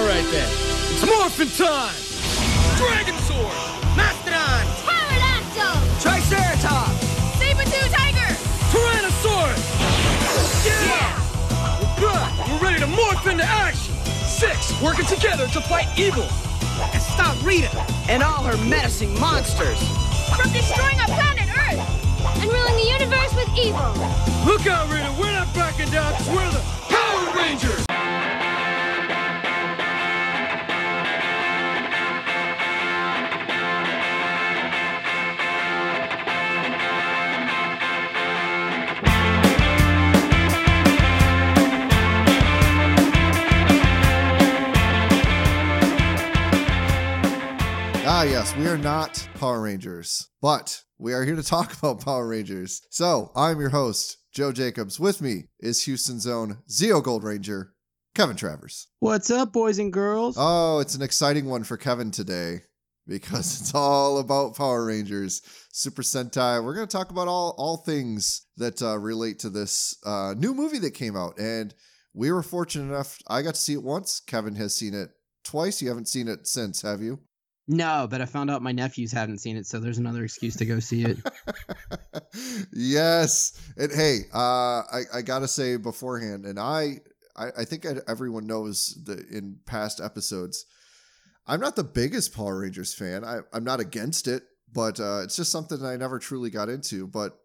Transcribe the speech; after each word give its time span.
All 0.00 0.06
right 0.06 0.24
then, 0.32 0.48
it's 0.48 1.04
morphin' 1.04 1.52
time! 1.60 1.92
Dragon 2.80 3.14
Sword! 3.28 3.52
Mastodon! 4.00 4.64
Pterodactyl! 4.80 5.76
Triceratops! 6.00 7.04
Saber-tooth 7.36 7.92
tiger! 7.92 8.32
Tyrannosaurus! 8.72 9.60
Yeah! 10.64 11.12
We're 11.84 12.00
good! 12.00 12.48
We're 12.48 12.64
ready 12.64 12.80
to 12.80 12.86
morph 12.86 13.30
into 13.30 13.44
action! 13.44 13.92
Six, 14.24 14.72
working 14.80 15.04
together 15.04 15.46
to 15.48 15.60
fight 15.60 15.86
evil! 15.98 16.24
And 16.80 17.02
stop 17.02 17.36
Rita 17.44 17.68
and 18.08 18.22
all 18.22 18.42
her 18.44 18.56
menacing 18.64 19.12
monsters! 19.20 19.78
From 20.34 20.50
destroying 20.50 20.98
our 20.98 21.12
planet 21.12 21.50
Earth! 21.50 22.40
And 22.40 22.50
ruling 22.50 22.76
the 22.76 22.88
universe 22.88 23.34
with 23.34 23.50
evil! 23.54 23.92
Look 24.48 24.66
out, 24.66 24.88
Rita! 24.88 25.14
We're 25.20 25.30
not 25.32 25.52
backing 25.52 25.90
down 25.90 26.12
because 26.12 26.28
we're 26.30 26.50
the 26.52 26.64
Power 26.88 27.36
Rangers! 27.36 27.84
Ah, 48.20 48.24
yes, 48.24 48.54
we 48.54 48.66
are 48.66 48.76
not 48.76 49.26
Power 49.36 49.62
Rangers, 49.62 50.28
but 50.42 50.82
we 50.98 51.14
are 51.14 51.24
here 51.24 51.36
to 51.36 51.42
talk 51.42 51.72
about 51.78 52.04
Power 52.04 52.28
Rangers. 52.28 52.82
So, 52.90 53.32
I'm 53.34 53.58
your 53.58 53.70
host, 53.70 54.18
Joe 54.30 54.52
Jacobs. 54.52 55.00
With 55.00 55.22
me 55.22 55.44
is 55.58 55.84
Houston's 55.84 56.26
own 56.26 56.58
Zeo 56.68 57.02
Gold 57.02 57.24
Ranger, 57.24 57.72
Kevin 58.14 58.36
Travers. 58.36 58.88
What's 58.98 59.30
up, 59.30 59.54
boys 59.54 59.78
and 59.78 59.90
girls? 59.90 60.36
Oh, 60.38 60.80
it's 60.80 60.94
an 60.94 61.00
exciting 61.00 61.46
one 61.46 61.64
for 61.64 61.78
Kevin 61.78 62.10
today 62.10 62.60
because 63.06 63.58
it's 63.60 63.74
all 63.74 64.18
about 64.18 64.54
Power 64.54 64.84
Rangers, 64.84 65.40
Super 65.72 66.02
Sentai. 66.02 66.62
We're 66.62 66.74
going 66.74 66.86
to 66.86 66.94
talk 66.94 67.10
about 67.10 67.26
all 67.26 67.54
all 67.56 67.78
things 67.78 68.44
that 68.58 68.82
uh, 68.82 68.98
relate 68.98 69.38
to 69.38 69.48
this 69.48 69.96
uh, 70.04 70.34
new 70.36 70.52
movie 70.52 70.80
that 70.80 70.90
came 70.90 71.16
out, 71.16 71.38
and 71.38 71.74
we 72.12 72.30
were 72.30 72.42
fortunate 72.42 72.92
enough. 72.92 73.16
I 73.28 73.40
got 73.40 73.54
to 73.54 73.60
see 73.62 73.72
it 73.72 73.82
once. 73.82 74.20
Kevin 74.20 74.56
has 74.56 74.74
seen 74.74 74.92
it 74.92 75.08
twice. 75.42 75.80
You 75.80 75.88
haven't 75.88 76.08
seen 76.08 76.28
it 76.28 76.46
since, 76.46 76.82
have 76.82 77.00
you? 77.00 77.20
No, 77.70 78.08
but 78.10 78.20
I 78.20 78.24
found 78.24 78.50
out 78.50 78.62
my 78.62 78.72
nephews 78.72 79.12
haven't 79.12 79.38
seen 79.38 79.56
it, 79.56 79.64
so 79.64 79.78
there's 79.78 79.98
another 79.98 80.24
excuse 80.24 80.56
to 80.56 80.66
go 80.66 80.80
see 80.80 81.04
it. 81.04 81.18
yes. 82.72 83.52
And 83.76 83.92
hey, 83.92 84.22
uh, 84.34 84.82
I, 84.92 85.02
I 85.14 85.22
gotta 85.22 85.46
say 85.46 85.76
beforehand, 85.76 86.46
and 86.46 86.58
I, 86.58 86.96
I, 87.36 87.50
I 87.58 87.64
think 87.64 87.86
everyone 88.08 88.48
knows 88.48 88.98
that 89.04 89.20
in 89.28 89.60
past 89.66 90.00
episodes, 90.00 90.66
I'm 91.46 91.60
not 91.60 91.76
the 91.76 91.84
biggest 91.84 92.34
Power 92.34 92.58
Rangers 92.58 92.92
fan. 92.92 93.24
I, 93.24 93.38
I'm 93.52 93.62
not 93.62 93.78
against 93.78 94.26
it, 94.26 94.42
but 94.72 94.98
uh, 94.98 95.20
it's 95.22 95.36
just 95.36 95.52
something 95.52 95.80
I 95.84 95.96
never 95.96 96.18
truly 96.18 96.50
got 96.50 96.68
into. 96.68 97.06
But 97.06 97.38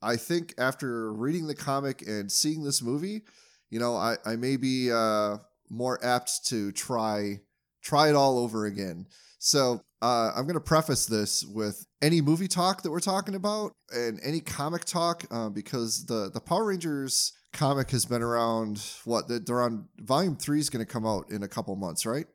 I 0.00 0.14
think 0.14 0.54
after 0.58 1.12
reading 1.12 1.48
the 1.48 1.56
comic 1.56 2.02
and 2.02 2.30
seeing 2.30 2.62
this 2.62 2.82
movie, 2.82 3.22
you 3.68 3.80
know, 3.80 3.96
I, 3.96 4.14
I 4.24 4.36
may 4.36 4.56
be 4.56 4.92
uh, 4.92 5.38
more 5.68 5.98
apt 6.04 6.46
to 6.46 6.70
try 6.70 7.40
try 7.82 8.08
it 8.08 8.14
all 8.14 8.38
over 8.38 8.64
again. 8.64 9.06
So 9.44 9.80
uh, 10.00 10.30
I'm 10.36 10.44
going 10.44 10.54
to 10.54 10.60
preface 10.60 11.06
this 11.06 11.44
with 11.44 11.84
any 12.00 12.20
movie 12.20 12.46
talk 12.46 12.82
that 12.82 12.92
we're 12.92 13.00
talking 13.00 13.34
about 13.34 13.72
and 13.92 14.20
any 14.22 14.38
comic 14.38 14.84
talk 14.84 15.24
uh, 15.32 15.48
because 15.48 16.06
the 16.06 16.30
the 16.32 16.40
Power 16.40 16.66
Rangers 16.66 17.32
comic 17.52 17.90
has 17.90 18.04
been 18.04 18.22
around. 18.22 18.80
What 19.04 19.24
they're 19.26 19.62
on 19.62 19.88
volume 19.98 20.36
three 20.36 20.60
is 20.60 20.70
going 20.70 20.86
to 20.86 20.90
come 20.90 21.04
out 21.04 21.28
in 21.28 21.42
a 21.42 21.48
couple 21.48 21.74
months, 21.74 22.06
right? 22.06 22.26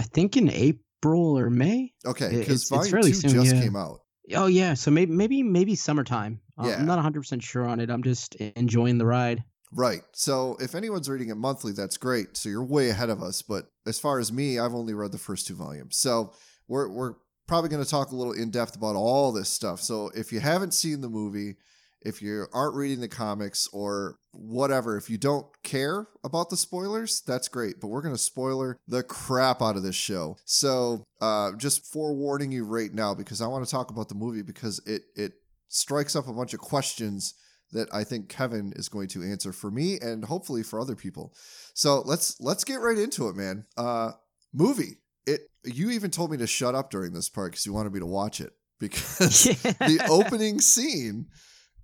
I 0.00 0.02
think 0.02 0.36
in 0.36 0.50
April 0.50 1.38
or 1.38 1.48
May. 1.48 1.92
Okay, 2.04 2.40
because 2.40 2.68
volume 2.68 3.02
two 3.02 3.12
soon, 3.14 3.30
just 3.30 3.54
yeah. 3.54 3.62
came 3.62 3.76
out. 3.76 4.00
Oh 4.34 4.46
yeah, 4.46 4.74
so 4.74 4.90
maybe 4.90 5.12
maybe 5.12 5.44
maybe 5.44 5.76
summertime. 5.76 6.40
Uh, 6.58 6.66
Yeah. 6.66 6.78
I'm 6.78 6.86
not 6.86 6.96
100 6.96 7.20
percent 7.20 7.44
sure 7.44 7.68
on 7.68 7.78
it. 7.78 7.88
I'm 7.88 8.02
just 8.02 8.34
enjoying 8.34 8.98
the 8.98 9.06
ride. 9.06 9.44
Right. 9.72 10.02
So 10.12 10.56
if 10.60 10.74
anyone's 10.74 11.08
reading 11.08 11.28
it 11.28 11.36
monthly, 11.36 11.72
that's 11.72 11.96
great. 11.96 12.36
So 12.36 12.48
you're 12.48 12.64
way 12.64 12.90
ahead 12.90 13.10
of 13.10 13.22
us. 13.22 13.42
But 13.42 13.66
as 13.86 13.98
far 14.00 14.18
as 14.18 14.32
me, 14.32 14.58
I've 14.58 14.74
only 14.74 14.94
read 14.94 15.12
the 15.12 15.18
first 15.18 15.46
two 15.46 15.54
volumes. 15.54 15.96
So 15.96 16.32
we're 16.68 16.88
we're 16.90 17.14
probably 17.46 17.70
going 17.70 17.82
to 17.82 17.90
talk 17.90 18.10
a 18.10 18.16
little 18.16 18.32
in 18.32 18.50
depth 18.50 18.76
about 18.76 18.96
all 18.96 19.32
this 19.32 19.48
stuff. 19.48 19.80
So 19.80 20.10
if 20.14 20.32
you 20.32 20.40
haven't 20.40 20.74
seen 20.74 21.00
the 21.00 21.08
movie, 21.08 21.56
if 22.02 22.22
you 22.22 22.46
aren't 22.52 22.76
reading 22.76 23.00
the 23.00 23.08
comics 23.08 23.68
or 23.72 24.16
whatever, 24.32 24.96
if 24.96 25.10
you 25.10 25.18
don't 25.18 25.46
care 25.62 26.06
about 26.22 26.50
the 26.50 26.56
spoilers, 26.56 27.22
that's 27.26 27.48
great. 27.48 27.80
But 27.80 27.88
we're 27.88 28.02
going 28.02 28.14
to 28.14 28.18
spoiler 28.18 28.78
the 28.86 29.02
crap 29.02 29.62
out 29.62 29.76
of 29.76 29.82
this 29.82 29.96
show. 29.96 30.36
So 30.44 31.02
uh, 31.20 31.52
just 31.56 31.90
forewarning 31.92 32.52
you 32.52 32.64
right 32.64 32.92
now 32.92 33.14
because 33.14 33.40
I 33.40 33.48
want 33.48 33.64
to 33.64 33.70
talk 33.70 33.90
about 33.90 34.08
the 34.08 34.14
movie 34.14 34.42
because 34.42 34.80
it 34.86 35.02
it 35.16 35.32
strikes 35.68 36.16
up 36.16 36.28
a 36.28 36.32
bunch 36.32 36.54
of 36.54 36.60
questions 36.60 37.34
that 37.72 37.88
I 37.92 38.04
think 38.04 38.28
Kevin 38.28 38.72
is 38.76 38.88
going 38.88 39.08
to 39.08 39.22
answer 39.22 39.52
for 39.52 39.70
me 39.70 39.98
and 40.00 40.24
hopefully 40.24 40.62
for 40.62 40.80
other 40.80 40.96
people. 40.96 41.34
So 41.74 42.02
let's 42.06 42.40
let's 42.40 42.64
get 42.64 42.76
right 42.80 42.98
into 42.98 43.28
it, 43.28 43.36
man. 43.36 43.66
Uh 43.76 44.12
movie. 44.52 44.98
It 45.26 45.42
you 45.64 45.90
even 45.90 46.10
told 46.10 46.30
me 46.30 46.36
to 46.38 46.46
shut 46.46 46.74
up 46.74 46.90
during 46.90 47.12
this 47.12 47.28
part 47.28 47.52
because 47.52 47.66
you 47.66 47.72
wanted 47.72 47.92
me 47.92 48.00
to 48.00 48.06
watch 48.06 48.40
it 48.40 48.52
because 48.80 49.44
the 49.44 50.06
opening 50.10 50.60
scene 50.60 51.26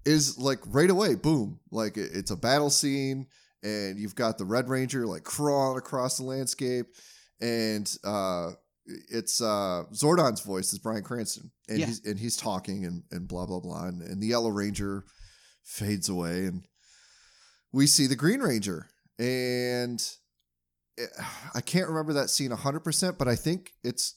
is 0.07 0.39
like 0.39 0.61
right 0.67 0.91
away, 0.91 1.15
boom. 1.15 1.61
Like 1.71 1.97
it- 1.97 2.11
it's 2.15 2.31
a 2.31 2.37
battle 2.37 2.71
scene, 2.71 3.27
and 3.63 3.99
you've 3.99 4.15
got 4.15 4.39
the 4.39 4.45
Red 4.45 4.69
Ranger 4.69 5.07
like 5.07 5.25
crawling 5.25 5.79
across 5.79 6.17
the 6.19 6.25
landscape, 6.25 6.87
and 7.41 7.91
uh 8.05 8.51
it's 8.87 9.41
uh 9.41 9.85
Zordon's 9.95 10.41
voice 10.43 10.73
is 10.73 10.79
Bryan 10.79 11.03
Cranston. 11.03 11.51
And 11.69 11.79
Yeah. 11.79 11.87
he's 11.87 12.05
and 12.05 12.19
he's 12.19 12.37
talking 12.37 12.85
and, 12.85 13.03
and 13.11 13.27
blah 13.27 13.47
blah 13.47 13.61
blah. 13.61 13.87
And, 13.87 14.03
and 14.03 14.23
the 14.23 14.27
Yellow 14.29 14.51
Ranger 14.51 15.05
fades 15.65 16.09
away 16.09 16.47
and 16.47 16.63
we 17.73 17.87
see 17.87 18.07
the 18.07 18.17
Green 18.17 18.41
Ranger. 18.41 18.89
And 19.19 20.01
it- 20.97 21.11
I 21.55 21.61
can't 21.61 21.89
remember 21.89 22.13
that 22.15 22.31
scene 22.31 22.51
100%, 22.53 23.19
but 23.19 23.27
I 23.29 23.35
think 23.37 23.73
it's 23.83 24.15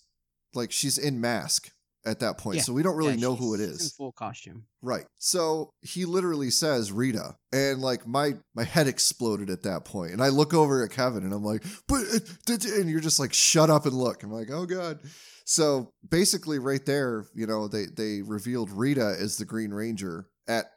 like 0.54 0.72
she's 0.72 0.98
in 0.98 1.20
mask 1.22 1.70
at 2.06 2.20
that 2.20 2.38
point. 2.38 2.58
Yeah. 2.58 2.64
So 2.64 2.74
we 2.74 2.84
don't 2.84 2.96
really 2.96 3.16
Yeah, 3.16 3.20
know 3.22 3.36
who 3.36 3.54
it 3.54 3.60
is. 3.60 3.92
full 3.94 4.12
costume. 4.14 4.66
Right. 4.82 5.06
So 5.18 5.72
he 5.82 6.06
literally 6.06 6.50
says 6.52 6.92
Rita, 6.92 7.36
and 7.52 7.82
like 7.82 8.08
my 8.08 8.34
my 8.56 8.64
head 8.64 8.88
exploded 8.88 9.50
at 9.50 9.64
that 9.64 9.84
point. 9.86 10.14
And 10.14 10.24
I 10.24 10.30
look 10.30 10.54
over 10.54 10.84
at 10.84 10.92
Kevin, 10.92 11.24
and 11.24 11.34
I'm 11.34 11.44
like, 11.44 11.64
but 11.88 12.02
eh, 12.14 12.20
it- 12.50 12.66
and 12.66 12.90
you're 12.90 13.02
just 13.02 13.20
like, 13.20 13.34
shut 13.34 13.70
up 13.70 13.86
and 13.86 13.94
look. 13.96 14.24
I'm 14.24 14.32
like, 14.32 14.50
oh 14.52 14.66
god. 14.66 15.00
So 15.46 15.94
basically, 16.08 16.60
right 16.60 16.86
there, 16.86 17.26
you 17.34 17.46
know, 17.48 17.68
they 17.68 17.86
they 17.88 18.22
revealed 18.22 18.70
Rita 18.72 19.16
as 19.20 19.38
the 19.38 19.46
Green 19.46 19.72
Ranger 19.72 20.28
at 20.48 20.72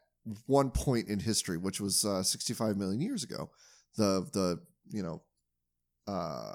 one 0.47 0.71
point 0.71 1.09
in 1.09 1.19
history, 1.19 1.57
which 1.57 1.81
was 1.81 2.05
uh, 2.05 2.23
65 2.23 2.77
million 2.77 3.01
years 3.01 3.25
ago. 3.25 3.51
The 3.97 4.29
the 4.33 4.61
you 4.91 5.03
know, 5.03 5.23
uh, 6.07 6.55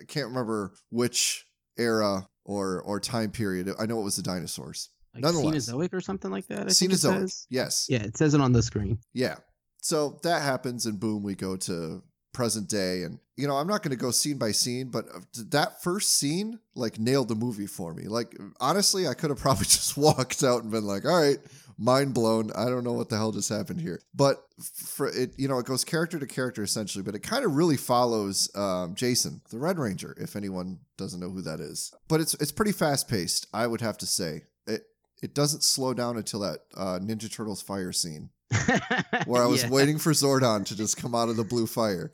I 0.00 0.04
can't 0.08 0.28
remember 0.28 0.74
which 0.90 1.46
era 1.78 2.28
or 2.44 2.80
or 2.82 3.00
time 3.00 3.30
period. 3.30 3.70
I 3.78 3.86
know 3.86 4.00
it 4.00 4.04
was 4.04 4.16
the 4.16 4.22
dinosaurs. 4.22 4.90
Like 5.14 5.22
Nonetheless. 5.22 5.68
Cenozoic 5.68 5.94
or 5.94 6.00
something 6.00 6.30
like 6.30 6.46
that. 6.48 6.66
I 6.66 6.70
think 6.70 6.92
it 6.92 6.96
Cenozoic. 6.96 7.20
says. 7.20 7.46
Yes. 7.48 7.86
Yeah, 7.88 8.02
it 8.02 8.16
says 8.16 8.34
it 8.34 8.40
on 8.40 8.52
the 8.52 8.62
screen. 8.62 8.98
Yeah. 9.14 9.36
So 9.80 10.18
that 10.24 10.42
happens, 10.42 10.84
and 10.86 10.98
boom, 10.98 11.22
we 11.22 11.34
go 11.34 11.56
to 11.56 12.02
present 12.32 12.68
day. 12.68 13.02
And, 13.02 13.18
you 13.36 13.46
know, 13.48 13.54
I'm 13.56 13.66
not 13.66 13.82
going 13.82 13.96
to 13.96 14.02
go 14.02 14.10
scene 14.10 14.36
by 14.36 14.52
scene, 14.52 14.90
but 14.90 15.06
uh, 15.14 15.20
that 15.50 15.82
first 15.82 16.18
scene, 16.18 16.58
like, 16.74 16.98
nailed 16.98 17.28
the 17.28 17.34
movie 17.34 17.66
for 17.66 17.94
me. 17.94 18.08
Like, 18.08 18.36
honestly, 18.60 19.08
I 19.08 19.14
could 19.14 19.30
have 19.30 19.38
probably 19.38 19.64
just 19.66 19.96
walked 19.96 20.42
out 20.42 20.62
and 20.62 20.70
been 20.70 20.84
like, 20.84 21.04
all 21.04 21.18
right, 21.18 21.38
mind 21.78 22.14
blown. 22.14 22.50
I 22.56 22.66
don't 22.66 22.84
know 22.84 22.92
what 22.92 23.08
the 23.08 23.16
hell 23.16 23.32
just 23.32 23.48
happened 23.48 23.80
here. 23.80 24.00
But 24.14 24.42
for 24.74 25.08
it, 25.08 25.32
you 25.36 25.48
know, 25.48 25.58
it 25.58 25.66
goes 25.66 25.84
character 25.84 26.18
to 26.18 26.26
character 26.26 26.62
essentially, 26.62 27.02
but 27.02 27.14
it 27.14 27.20
kind 27.20 27.44
of 27.44 27.54
really 27.56 27.76
follows 27.76 28.50
um, 28.56 28.94
Jason, 28.94 29.40
the 29.50 29.58
Red 29.58 29.78
Ranger, 29.78 30.14
if 30.18 30.36
anyone 30.36 30.78
doesn't 30.96 31.20
know 31.20 31.30
who 31.30 31.42
that 31.42 31.60
is. 31.60 31.92
But 32.08 32.20
it's 32.20 32.34
it's 32.34 32.52
pretty 32.52 32.72
fast 32.72 33.08
paced, 33.08 33.46
I 33.52 33.66
would 33.66 33.80
have 33.80 33.98
to 33.98 34.06
say. 34.06 34.42
It 34.66 34.82
it 35.22 35.34
doesn't 35.34 35.62
slow 35.62 35.94
down 35.94 36.16
until 36.16 36.40
that 36.40 36.60
uh, 36.76 36.98
Ninja 37.02 37.30
Turtles 37.32 37.62
fire 37.62 37.92
scene 37.92 38.30
where 39.26 39.42
I 39.42 39.46
was 39.46 39.62
Yeah. 39.64 39.70
waiting 39.70 39.98
for 39.98 40.12
Zordon 40.12 40.64
to 40.66 40.76
just 40.76 40.96
come 40.96 41.14
out 41.14 41.28
of 41.28 41.36
the 41.36 41.44
blue 41.44 41.66
fire, 41.66 42.10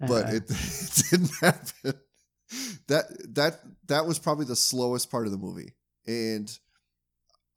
but 0.00 0.26
Uh, 0.26 0.34
it, 0.36 0.42
it 0.50 1.04
didn't 1.10 1.30
happen. 1.40 1.94
That 2.88 3.04
that 3.34 3.60
that 3.86 4.06
was 4.06 4.18
probably 4.18 4.44
the 4.46 4.56
slowest 4.56 5.10
part 5.10 5.26
of 5.26 5.32
the 5.32 5.38
movie, 5.38 5.74
and 6.06 6.50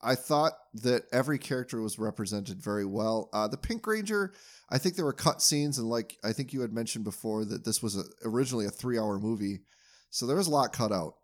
I 0.04 0.16
thought 0.16 0.54
that 0.76 1.04
every 1.12 1.38
character 1.40 1.82
was 1.82 2.00
represented 2.00 2.62
very 2.62 2.86
well. 2.86 3.30
Uh, 3.34 3.48
the 3.48 3.58
Pink 3.58 3.86
Ranger, 3.88 4.34
I 4.70 4.78
think 4.78 4.96
there 4.96 5.06
were 5.06 5.14
cut 5.14 5.42
scenes, 5.42 5.78
and 5.78 5.90
like 5.90 6.18
I 6.24 6.34
think 6.34 6.54
you 6.54 6.62
had 6.62 6.74
mentioned 6.74 7.06
before 7.06 7.46
that 7.46 7.66
this 7.66 7.82
was 7.82 7.98
a, 7.98 8.04
originally 8.26 8.66
a 8.66 8.72
three-hour 8.72 9.20
movie, 9.20 9.62
so 10.10 10.26
there 10.26 10.38
was 10.38 10.48
a 10.48 10.52
lot 10.52 10.74
cut 10.74 10.92
out, 10.92 11.16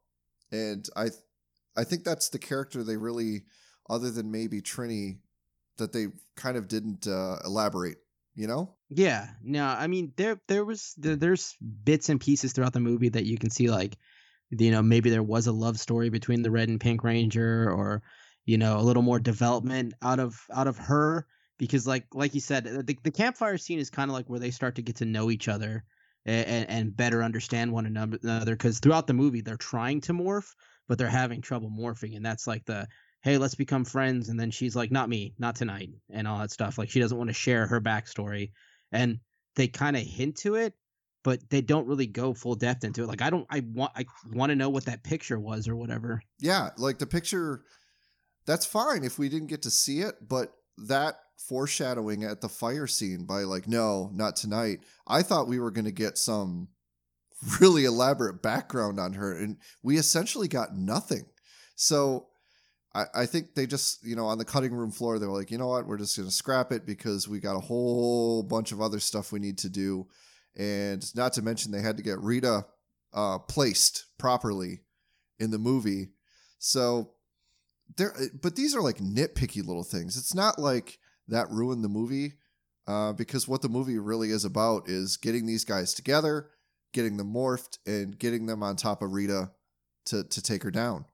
and 0.51 0.87
I 0.95 1.07
I 1.75 1.83
think 1.83 2.03
that's 2.03 2.29
the 2.29 2.39
character 2.39 2.83
they 2.83 2.97
really, 2.97 3.43
other 3.89 4.11
than 4.11 4.31
maybe 4.31 4.61
Trini, 4.61 5.19
that 5.77 5.93
they 5.93 6.07
kind 6.35 6.57
of 6.57 6.67
didn't 6.67 7.07
uh, 7.07 7.37
elaborate 7.45 7.97
you 8.39 8.47
know? 8.47 8.73
Yeah, 8.89 9.27
no, 9.43 9.65
I 9.65 9.87
mean 9.87 10.13
there 10.15 10.39
there 10.47 10.63
was 10.63 10.93
there, 10.97 11.17
there's 11.17 11.55
bits 11.83 12.07
and 12.07 12.21
pieces 12.21 12.53
throughout 12.53 12.73
the 12.73 12.79
movie 12.79 13.09
that 13.09 13.25
you 13.25 13.37
can 13.37 13.49
see 13.49 13.69
like 13.69 13.97
you 14.49 14.71
know 14.71 14.81
maybe 14.81 15.09
there 15.09 15.21
was 15.21 15.47
a 15.47 15.51
love 15.51 15.77
story 15.77 16.09
between 16.09 16.41
the 16.41 16.49
red 16.49 16.69
and 16.69 16.79
pink 16.79 17.03
ranger 17.03 17.69
or 17.69 18.01
you 18.49 18.57
know 18.57 18.79
a 18.79 18.81
little 18.81 19.03
more 19.03 19.19
development 19.19 19.93
out 20.01 20.19
of 20.19 20.43
out 20.55 20.65
of 20.65 20.75
her 20.75 21.27
because 21.59 21.85
like 21.85 22.05
like 22.15 22.33
you 22.33 22.41
said 22.41 22.63
the, 22.63 22.97
the 23.03 23.11
campfire 23.11 23.59
scene 23.59 23.77
is 23.77 23.91
kind 23.91 24.09
of 24.09 24.15
like 24.15 24.27
where 24.27 24.39
they 24.39 24.49
start 24.49 24.73
to 24.73 24.81
get 24.81 24.95
to 24.95 25.05
know 25.05 25.29
each 25.29 25.47
other 25.47 25.83
and, 26.25 26.67
and 26.67 26.97
better 26.97 27.23
understand 27.23 27.71
one 27.71 27.85
another 27.85 28.55
because 28.55 28.79
throughout 28.79 29.05
the 29.05 29.13
movie 29.13 29.41
they're 29.41 29.55
trying 29.55 30.01
to 30.01 30.13
morph 30.13 30.55
but 30.87 30.97
they're 30.97 31.07
having 31.07 31.41
trouble 31.41 31.69
morphing 31.69 32.15
and 32.15 32.25
that's 32.25 32.47
like 32.47 32.65
the 32.65 32.87
hey 33.21 33.37
let's 33.37 33.53
become 33.53 33.85
friends 33.85 34.29
and 34.29 34.39
then 34.39 34.49
she's 34.49 34.75
like 34.75 34.91
not 34.91 35.09
me 35.09 35.31
not 35.37 35.55
tonight 35.55 35.91
and 36.09 36.27
all 36.27 36.39
that 36.39 36.49
stuff 36.49 36.79
like 36.79 36.89
she 36.89 36.99
doesn't 36.99 37.19
want 37.19 37.29
to 37.29 37.33
share 37.35 37.67
her 37.67 37.79
backstory 37.79 38.49
and 38.91 39.19
they 39.55 39.67
kind 39.67 39.95
of 39.95 40.01
hint 40.01 40.35
to 40.35 40.55
it 40.55 40.73
but 41.23 41.39
they 41.51 41.61
don't 41.61 41.87
really 41.87 42.07
go 42.07 42.33
full 42.33 42.55
depth 42.55 42.83
into 42.83 43.03
it 43.03 43.07
like 43.07 43.21
i 43.21 43.29
don't 43.29 43.45
i 43.51 43.61
want 43.73 43.91
i 43.95 44.03
want 44.33 44.49
to 44.49 44.55
know 44.55 44.69
what 44.69 44.85
that 44.85 45.03
picture 45.03 45.39
was 45.39 45.67
or 45.67 45.75
whatever. 45.75 46.21
Yeah, 46.39 46.69
like 46.77 46.97
the 46.97 47.05
picture 47.05 47.63
that's 48.49 48.65
fine 48.65 49.03
if 49.03 49.19
we 49.19 49.29
didn't 49.29 49.49
get 49.49 49.61
to 49.61 49.69
see 49.69 49.99
it, 49.99 50.15
but 50.27 50.51
that 50.75 51.19
foreshadowing 51.37 52.23
at 52.23 52.41
the 52.41 52.49
fire 52.49 52.87
scene 52.87 53.25
by 53.25 53.41
like 53.41 53.67
no, 53.67 54.09
not 54.11 54.35
tonight. 54.35 54.79
I 55.05 55.21
thought 55.21 55.47
we 55.47 55.59
were 55.59 55.69
going 55.69 55.85
to 55.85 55.91
get 55.91 56.17
some 56.17 56.69
really 57.61 57.85
elaborate 57.85 58.41
background 58.41 58.99
on 58.99 59.13
her 59.13 59.37
and 59.37 59.57
we 59.83 59.97
essentially 59.97 60.47
got 60.47 60.75
nothing. 60.75 61.25
So 61.75 62.27
I, 62.95 63.05
I 63.13 63.25
think 63.27 63.53
they 63.53 63.67
just, 63.67 64.03
you 64.03 64.15
know, 64.15 64.25
on 64.25 64.39
the 64.39 64.45
cutting 64.45 64.73
room 64.73 64.91
floor, 64.91 65.19
they 65.19 65.27
were 65.27 65.37
like, 65.37 65.51
you 65.51 65.59
know 65.59 65.67
what, 65.67 65.85
we're 65.85 65.97
just 65.97 66.17
going 66.17 66.27
to 66.27 66.33
scrap 66.33 66.71
it 66.71 66.87
because 66.87 67.27
we 67.27 67.39
got 67.39 67.55
a 67.55 67.61
whole 67.61 68.41
bunch 68.41 68.71
of 68.71 68.81
other 68.81 68.99
stuff 68.99 69.31
we 69.31 69.39
need 69.39 69.59
to 69.59 69.69
do. 69.69 70.07
And 70.57 71.05
not 71.15 71.33
to 71.33 71.43
mention, 71.43 71.71
they 71.71 71.81
had 71.81 71.97
to 71.97 72.03
get 72.03 72.19
Rita 72.19 72.65
uh, 73.13 73.37
placed 73.37 74.05
properly 74.17 74.81
in 75.37 75.51
the 75.51 75.59
movie. 75.59 76.09
So 76.57 77.11
there, 77.97 78.13
but 78.41 78.55
these 78.55 78.75
are 78.75 78.81
like 78.81 78.97
nitpicky 78.97 79.65
little 79.65 79.83
things. 79.83 80.17
It's 80.17 80.33
not 80.33 80.59
like 80.59 80.99
that 81.27 81.49
ruined 81.49 81.83
the 81.83 81.89
movie 81.89 82.33
uh, 82.87 83.13
because 83.13 83.47
what 83.47 83.61
the 83.61 83.69
movie 83.69 83.99
really 83.99 84.31
is 84.31 84.45
about 84.45 84.87
is 84.87 85.17
getting 85.17 85.45
these 85.45 85.65
guys 85.65 85.93
together, 85.93 86.49
getting 86.93 87.17
them 87.17 87.33
morphed, 87.33 87.77
and 87.85 88.17
getting 88.17 88.45
them 88.45 88.63
on 88.63 88.75
top 88.75 89.01
of 89.01 89.13
Rita 89.13 89.51
to, 90.05 90.23
to 90.23 90.41
take 90.41 90.63
her 90.63 90.71
down 90.71 91.05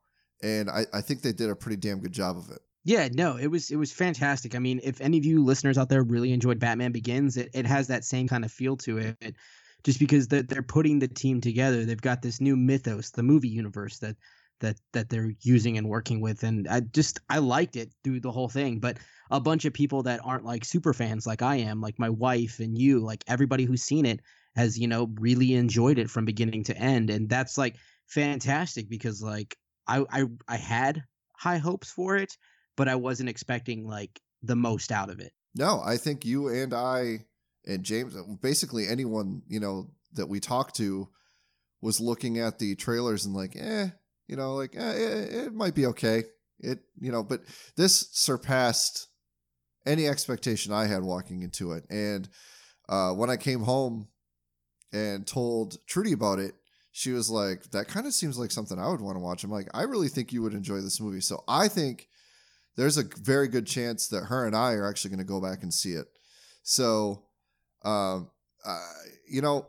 and 0.45 0.69
I, 0.69 0.85
I 0.93 1.01
think 1.01 1.21
they 1.21 1.33
did 1.33 1.49
a 1.49 1.55
pretty 1.55 1.77
damn 1.77 1.99
good 1.99 2.11
job 2.11 2.37
of 2.37 2.49
it. 2.51 2.59
Yeah, 2.83 3.09
no, 3.11 3.37
it 3.37 3.47
was 3.47 3.71
it 3.71 3.77
was 3.77 3.91
fantastic. 3.91 4.53
I 4.53 4.59
mean, 4.59 4.79
if 4.83 5.01
any 5.01 5.17
of 5.17 5.25
you 5.25 5.43
listeners 5.43 5.77
out 5.77 5.89
there 5.89 6.03
really 6.03 6.31
enjoyed 6.33 6.59
Batman 6.59 6.91
Begins, 6.91 7.35
it, 7.35 7.49
it 7.53 7.65
has 7.65 7.87
that 7.87 8.05
same 8.05 8.27
kind 8.27 8.45
of 8.45 8.51
feel 8.51 8.77
to 8.77 8.97
it. 8.99 9.35
Just 9.83 9.99
because 9.99 10.27
they're, 10.27 10.43
they're 10.43 10.63
putting 10.63 10.97
the 10.99 11.07
team 11.07 11.41
together, 11.41 11.85
they've 11.85 12.01
got 12.01 12.21
this 12.21 12.41
new 12.41 12.55
mythos, 12.55 13.11
the 13.11 13.23
movie 13.23 13.49
universe 13.49 13.99
that 13.99 14.15
that 14.59 14.77
that 14.93 15.09
they're 15.09 15.33
using 15.41 15.77
and 15.77 15.89
working 15.89 16.21
with, 16.21 16.43
and 16.43 16.67
I 16.67 16.81
just 16.81 17.19
I 17.29 17.39
liked 17.39 17.75
it 17.75 17.91
through 18.03 18.21
the 18.21 18.31
whole 18.31 18.49
thing. 18.49 18.79
But 18.79 18.97
a 19.31 19.39
bunch 19.39 19.65
of 19.65 19.73
people 19.73 20.03
that 20.03 20.21
aren't 20.23 20.45
like 20.45 20.65
super 20.65 20.93
fans, 20.93 21.27
like 21.27 21.41
I 21.41 21.57
am, 21.57 21.81
like 21.81 21.99
my 21.99 22.09
wife 22.09 22.59
and 22.59 22.77
you, 22.77 22.99
like 22.99 23.23
everybody 23.27 23.65
who's 23.65 23.83
seen 23.83 24.05
it, 24.05 24.21
has 24.55 24.77
you 24.77 24.87
know 24.87 25.11
really 25.19 25.53
enjoyed 25.53 25.99
it 25.99 26.09
from 26.09 26.25
beginning 26.25 26.63
to 26.65 26.77
end, 26.77 27.09
and 27.09 27.29
that's 27.29 27.57
like 27.57 27.75
fantastic 28.07 28.89
because 28.89 29.21
like 29.21 29.57
I, 29.87 30.05
I 30.09 30.25
I 30.47 30.57
had 30.57 31.03
high 31.33 31.57
hopes 31.57 31.91
for 31.91 32.15
it, 32.15 32.37
but 32.75 32.87
I 32.87 32.95
wasn't 32.95 33.29
expecting 33.29 33.87
like 33.87 34.19
the 34.41 34.55
most 34.55 34.91
out 34.91 35.09
of 35.09 35.19
it. 35.19 35.33
No, 35.55 35.81
I 35.83 35.97
think 35.97 36.25
you 36.25 36.47
and 36.49 36.73
I 36.73 37.25
and 37.65 37.83
James, 37.83 38.15
basically 38.41 38.87
anyone 38.87 39.41
you 39.47 39.59
know 39.59 39.89
that 40.13 40.29
we 40.29 40.39
talked 40.39 40.75
to, 40.77 41.09
was 41.81 41.99
looking 41.99 42.39
at 42.39 42.59
the 42.59 42.75
trailers 42.75 43.25
and 43.25 43.35
like, 43.35 43.55
eh, 43.55 43.89
you 44.27 44.35
know, 44.35 44.55
like 44.55 44.75
eh, 44.75 44.91
it, 44.91 45.33
it 45.47 45.53
might 45.53 45.75
be 45.75 45.85
okay. 45.87 46.23
It 46.59 46.79
you 46.99 47.11
know, 47.11 47.23
but 47.23 47.41
this 47.75 48.09
surpassed 48.11 49.07
any 49.85 50.07
expectation 50.07 50.73
I 50.73 50.85
had 50.85 51.03
walking 51.03 51.41
into 51.41 51.73
it. 51.73 51.85
And 51.89 52.27
uh, 52.89 53.11
when 53.11 53.29
I 53.29 53.37
came 53.37 53.61
home 53.61 54.07
and 54.91 55.27
told 55.27 55.77
Trudy 55.87 56.13
about 56.13 56.39
it, 56.39 56.55
she 56.91 57.11
was 57.11 57.29
like, 57.29 57.71
"That 57.71 57.87
kind 57.87 58.07
of 58.07 58.13
seems 58.13 58.39
like 58.39 58.51
something 58.51 58.79
I 58.79 58.89
would 58.89 59.01
want 59.01 59.15
to 59.15 59.21
watch." 59.21 59.43
I'm 59.43 59.51
like, 59.51 59.67
"I 59.73 59.83
really 59.83 60.07
think 60.07 60.31
you 60.31 60.41
would 60.41 60.53
enjoy 60.53 60.81
this 60.81 61.01
movie." 61.01 61.21
So 61.21 61.43
I 61.47 61.67
think 61.67 62.07
there's 62.77 62.97
a 62.97 63.03
very 63.21 63.47
good 63.47 63.67
chance 63.67 64.07
that 64.07 64.25
her 64.25 64.45
and 64.45 64.55
I 64.55 64.73
are 64.73 64.89
actually 64.89 65.11
going 65.11 65.19
to 65.19 65.25
go 65.25 65.41
back 65.41 65.63
and 65.63 65.73
see 65.73 65.91
it. 65.91 66.07
So, 66.63 67.23
um, 67.83 68.29
uh, 68.65 68.79
you 69.29 69.41
know, 69.41 69.67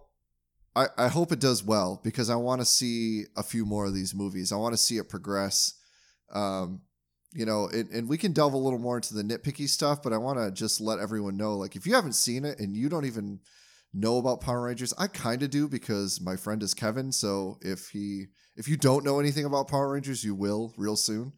I 0.77 0.87
I 0.97 1.09
hope 1.09 1.33
it 1.33 1.41
does 1.41 1.65
well 1.65 2.01
because 2.05 2.31
I 2.31 2.37
want 2.37 2.61
to 2.61 2.65
see 2.65 3.25
a 3.37 3.43
few 3.43 3.67
more 3.67 3.87
of 3.87 3.95
these 3.95 4.15
movies. 4.15 4.53
I 4.53 4.57
want 4.57 4.75
to 4.75 4.79
see 4.79 4.99
it 4.99 5.09
progress. 5.09 5.75
Um, 6.33 6.83
you 7.33 7.45
know, 7.45 7.69
and, 7.69 7.91
and 7.91 8.09
we 8.09 8.17
can 8.17 8.33
delve 8.33 8.55
a 8.55 8.59
little 8.59 8.79
more 8.79 8.97
into 8.97 9.13
the 9.13 9.23
nitpicky 9.23 9.69
stuff, 9.69 10.03
but 10.03 10.13
I 10.13 10.19
want 10.19 10.39
to 10.39 10.51
just 10.51 10.81
let 10.81 11.01
everyone 11.01 11.37
know, 11.37 11.55
like, 11.57 11.77
if 11.77 11.87
you 11.87 11.95
haven't 11.95 12.15
seen 12.15 12.47
it 12.47 12.59
and 12.59 12.75
you 12.75 12.89
don't 12.89 13.05
even 13.05 13.41
know 13.97 14.19
about 14.19 14.41
Power 14.41 14.63
Rangers. 14.63 14.95
I 14.99 15.07
kind 15.07 15.43
of 15.43 15.51
do 15.51 15.69
because 15.69 16.21
my 16.21 16.37
friend 16.37 16.63
is 16.63 16.75
Kevin. 16.75 17.13
So 17.13 17.59
if 17.63 17.89
he, 17.89 18.27
if 18.57 18.69
you 18.69 18.77
don't 18.77 19.05
know 19.05 19.19
anything 19.19 19.45
about 19.45 19.69
Power 19.69 19.93
Rangers, 19.93 20.23
you 20.23 20.35
will 20.35 20.75
real 20.77 20.97
soon. 20.97 21.33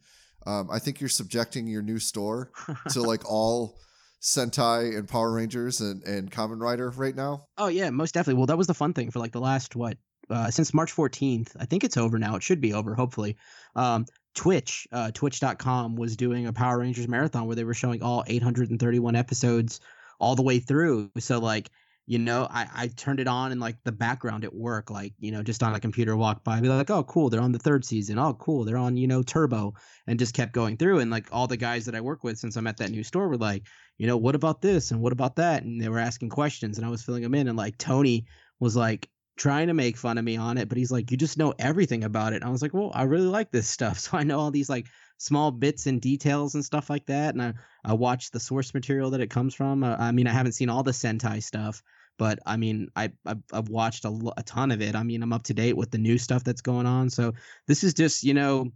Um, 0.45 0.69
I 0.71 0.79
think 0.79 0.99
you're 0.99 1.09
subjecting 1.09 1.67
your 1.67 1.81
new 1.81 1.99
store 1.99 2.51
to 2.89 3.01
like 3.01 3.29
all 3.29 3.79
Sentai 4.21 4.97
and 4.97 5.07
Power 5.07 5.31
Rangers 5.31 5.81
and 5.81 6.03
and 6.03 6.31
Kamen 6.31 6.61
Rider 6.61 6.89
right 6.91 7.15
now. 7.15 7.45
Oh 7.57 7.67
yeah, 7.67 7.89
most 7.89 8.13
definitely. 8.13 8.37
Well, 8.37 8.47
that 8.47 8.57
was 8.57 8.67
the 8.67 8.73
fun 8.73 8.93
thing 8.93 9.11
for 9.11 9.19
like 9.19 9.31
the 9.31 9.39
last 9.39 9.75
what 9.75 9.97
uh, 10.29 10.51
since 10.51 10.73
March 10.73 10.95
14th. 10.95 11.55
I 11.59 11.65
think 11.65 11.83
it's 11.83 11.97
over 11.97 12.19
now. 12.19 12.35
It 12.35 12.43
should 12.43 12.61
be 12.61 12.73
over, 12.73 12.95
hopefully. 12.95 13.37
Um, 13.75 14.05
Twitch, 14.35 14.87
uh, 14.91 15.11
twitch.com 15.11 15.95
was 15.95 16.15
doing 16.15 16.47
a 16.47 16.53
Power 16.53 16.79
Rangers 16.79 17.07
marathon 17.07 17.47
where 17.47 17.55
they 17.55 17.63
were 17.63 17.73
showing 17.73 18.03
all 18.03 18.23
831 18.27 19.15
episodes 19.15 19.79
all 20.19 20.35
the 20.35 20.43
way 20.43 20.59
through. 20.59 21.11
So 21.17 21.39
like 21.39 21.71
you 22.09 22.17
know, 22.17 22.47
I, 22.49 22.67
I 22.73 22.87
turned 22.87 23.19
it 23.19 23.27
on 23.27 23.51
in 23.51 23.59
like 23.59 23.75
the 23.83 23.91
background 23.91 24.43
at 24.43 24.51
work, 24.51 24.89
like, 24.89 25.13
you 25.19 25.31
know, 25.31 25.43
just 25.43 25.61
on 25.61 25.75
a 25.75 25.79
computer 25.79 26.17
walk 26.17 26.43
by, 26.43 26.59
be 26.59 26.67
like, 26.67 26.89
oh, 26.89 27.03
cool, 27.03 27.29
they're 27.29 27.39
on 27.39 27.51
the 27.51 27.59
third 27.59 27.85
season. 27.85 28.17
Oh, 28.17 28.33
cool, 28.33 28.65
they're 28.65 28.77
on, 28.77 28.97
you 28.97 29.05
know, 29.05 29.21
Turbo, 29.21 29.75
and 30.07 30.17
just 30.17 30.33
kept 30.33 30.51
going 30.51 30.75
through. 30.75 31.01
And 31.01 31.11
like 31.11 31.27
all 31.31 31.45
the 31.45 31.55
guys 31.55 31.85
that 31.85 31.93
I 31.93 32.01
work 32.01 32.23
with 32.23 32.39
since 32.39 32.55
I'm 32.55 32.65
at 32.65 32.77
that 32.77 32.89
new 32.89 33.03
store 33.03 33.29
were 33.29 33.37
like, 33.37 33.67
you 33.99 34.07
know, 34.07 34.17
what 34.17 34.33
about 34.33 34.59
this 34.59 34.89
and 34.89 35.01
what 35.01 35.13
about 35.13 35.35
that? 35.35 35.61
And 35.61 35.79
they 35.79 35.87
were 35.87 35.99
asking 35.99 36.29
questions 36.29 36.79
and 36.79 36.87
I 36.87 36.89
was 36.89 37.03
filling 37.03 37.21
them 37.21 37.35
in. 37.35 37.47
And 37.47 37.55
like 37.55 37.77
Tony 37.77 38.25
was 38.59 38.75
like 38.75 39.07
trying 39.37 39.67
to 39.67 39.75
make 39.75 39.95
fun 39.95 40.17
of 40.17 40.25
me 40.25 40.35
on 40.35 40.57
it, 40.57 40.67
but 40.67 40.79
he's 40.79 40.91
like, 40.91 41.11
you 41.11 41.17
just 41.17 41.37
know 41.37 41.53
everything 41.59 42.03
about 42.03 42.33
it. 42.33 42.37
And 42.37 42.45
I 42.45 42.49
was 42.49 42.63
like, 42.63 42.73
well, 42.73 42.89
I 42.91 43.03
really 43.03 43.27
like 43.27 43.51
this 43.51 43.69
stuff. 43.69 43.99
So 44.09 44.17
I 44.17 44.23
know 44.23 44.39
all 44.39 44.49
these 44.49 44.67
like 44.67 44.87
small 45.19 45.51
bits 45.51 45.85
and 45.85 46.01
details 46.01 46.55
and 46.55 46.65
stuff 46.65 46.89
like 46.89 47.05
that. 47.05 47.35
And 47.35 47.43
I, 47.43 47.53
I 47.85 47.93
watched 47.93 48.33
the 48.33 48.39
source 48.39 48.73
material 48.73 49.11
that 49.11 49.21
it 49.21 49.29
comes 49.29 49.53
from. 49.53 49.83
I, 49.83 50.07
I 50.07 50.11
mean, 50.11 50.25
I 50.25 50.33
haven't 50.33 50.53
seen 50.53 50.69
all 50.69 50.81
the 50.81 50.89
Sentai 50.89 51.43
stuff 51.43 51.83
but 52.19 52.37
I 52.45 52.57
mean, 52.57 52.89
I 52.95 53.11
I've, 53.25 53.41
I've 53.51 53.69
watched 53.69 54.05
a, 54.05 54.31
a 54.37 54.43
ton 54.43 54.69
of 54.69 54.81
it. 54.81 54.95
I 54.95 55.01
mean, 55.01 55.23
I'm 55.23 55.33
up 55.33 55.43
to 55.43 55.53
date 55.55 55.77
with 55.77 55.89
the 55.89 55.97
new 55.97 56.19
stuff 56.19 56.43
that's 56.43 56.61
going 56.61 56.85
on. 56.85 57.09
So 57.09 57.33
this 57.65 57.83
is 57.83 57.95
just 57.95 58.23
you 58.23 58.35
know 58.35 58.71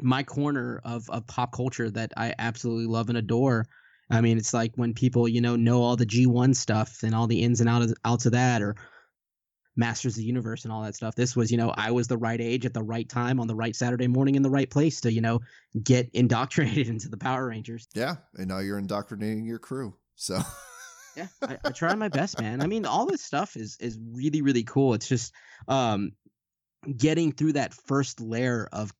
my 0.00 0.22
corner 0.22 0.80
of 0.84 1.10
of 1.10 1.26
pop 1.26 1.52
culture 1.52 1.90
that 1.90 2.12
I 2.16 2.34
absolutely 2.38 2.86
love 2.86 3.10
and 3.10 3.18
adore. 3.18 3.66
I 4.10 4.22
mean, 4.22 4.38
it's 4.38 4.54
like 4.54 4.72
when 4.76 4.94
people 4.94 5.28
you 5.28 5.42
know 5.42 5.56
know 5.56 5.82
all 5.82 5.96
the 5.96 6.06
G1 6.06 6.56
stuff 6.56 7.02
and 7.02 7.14
all 7.14 7.26
the 7.26 7.42
ins 7.42 7.60
and 7.60 7.68
outs 7.68 7.92
outs 8.04 8.24
of 8.24 8.32
that, 8.32 8.62
or 8.62 8.76
Masters 9.76 10.14
of 10.14 10.18
the 10.18 10.24
Universe 10.24 10.64
and 10.64 10.72
all 10.72 10.82
that 10.82 10.94
stuff. 10.94 11.14
This 11.14 11.34
was, 11.34 11.50
you 11.50 11.56
know, 11.56 11.72
I 11.76 11.90
was 11.90 12.06
the 12.06 12.18
right 12.18 12.40
age 12.40 12.66
at 12.66 12.74
the 12.74 12.82
right 12.82 13.08
time 13.08 13.40
on 13.40 13.46
the 13.46 13.54
right 13.54 13.74
Saturday 13.74 14.08
morning 14.08 14.34
in 14.34 14.42
the 14.42 14.50
right 14.50 14.68
place 14.68 15.00
to, 15.02 15.12
you 15.12 15.20
know, 15.20 15.40
get 15.82 16.10
indoctrinated 16.12 16.88
into 16.88 17.08
the 17.08 17.16
Power 17.16 17.48
Rangers. 17.48 17.88
Yeah, 17.94 18.16
and 18.34 18.48
now 18.48 18.58
you're 18.58 18.78
indoctrinating 18.78 19.44
your 19.44 19.58
crew. 19.58 19.94
So 20.16 20.38
yeah, 21.16 21.26
I, 21.42 21.58
I 21.64 21.70
try 21.70 21.94
my 21.94 22.08
best, 22.08 22.40
man. 22.40 22.60
I 22.60 22.66
mean, 22.66 22.86
all 22.86 23.06
this 23.06 23.22
stuff 23.22 23.56
is 23.56 23.76
is 23.80 23.98
really 24.12 24.42
really 24.42 24.64
cool. 24.64 24.94
It's 24.94 25.08
just 25.08 25.32
um 25.68 26.12
getting 26.96 27.32
through 27.32 27.52
that 27.54 27.74
first 27.74 28.20
layer 28.20 28.68
of 28.72 28.92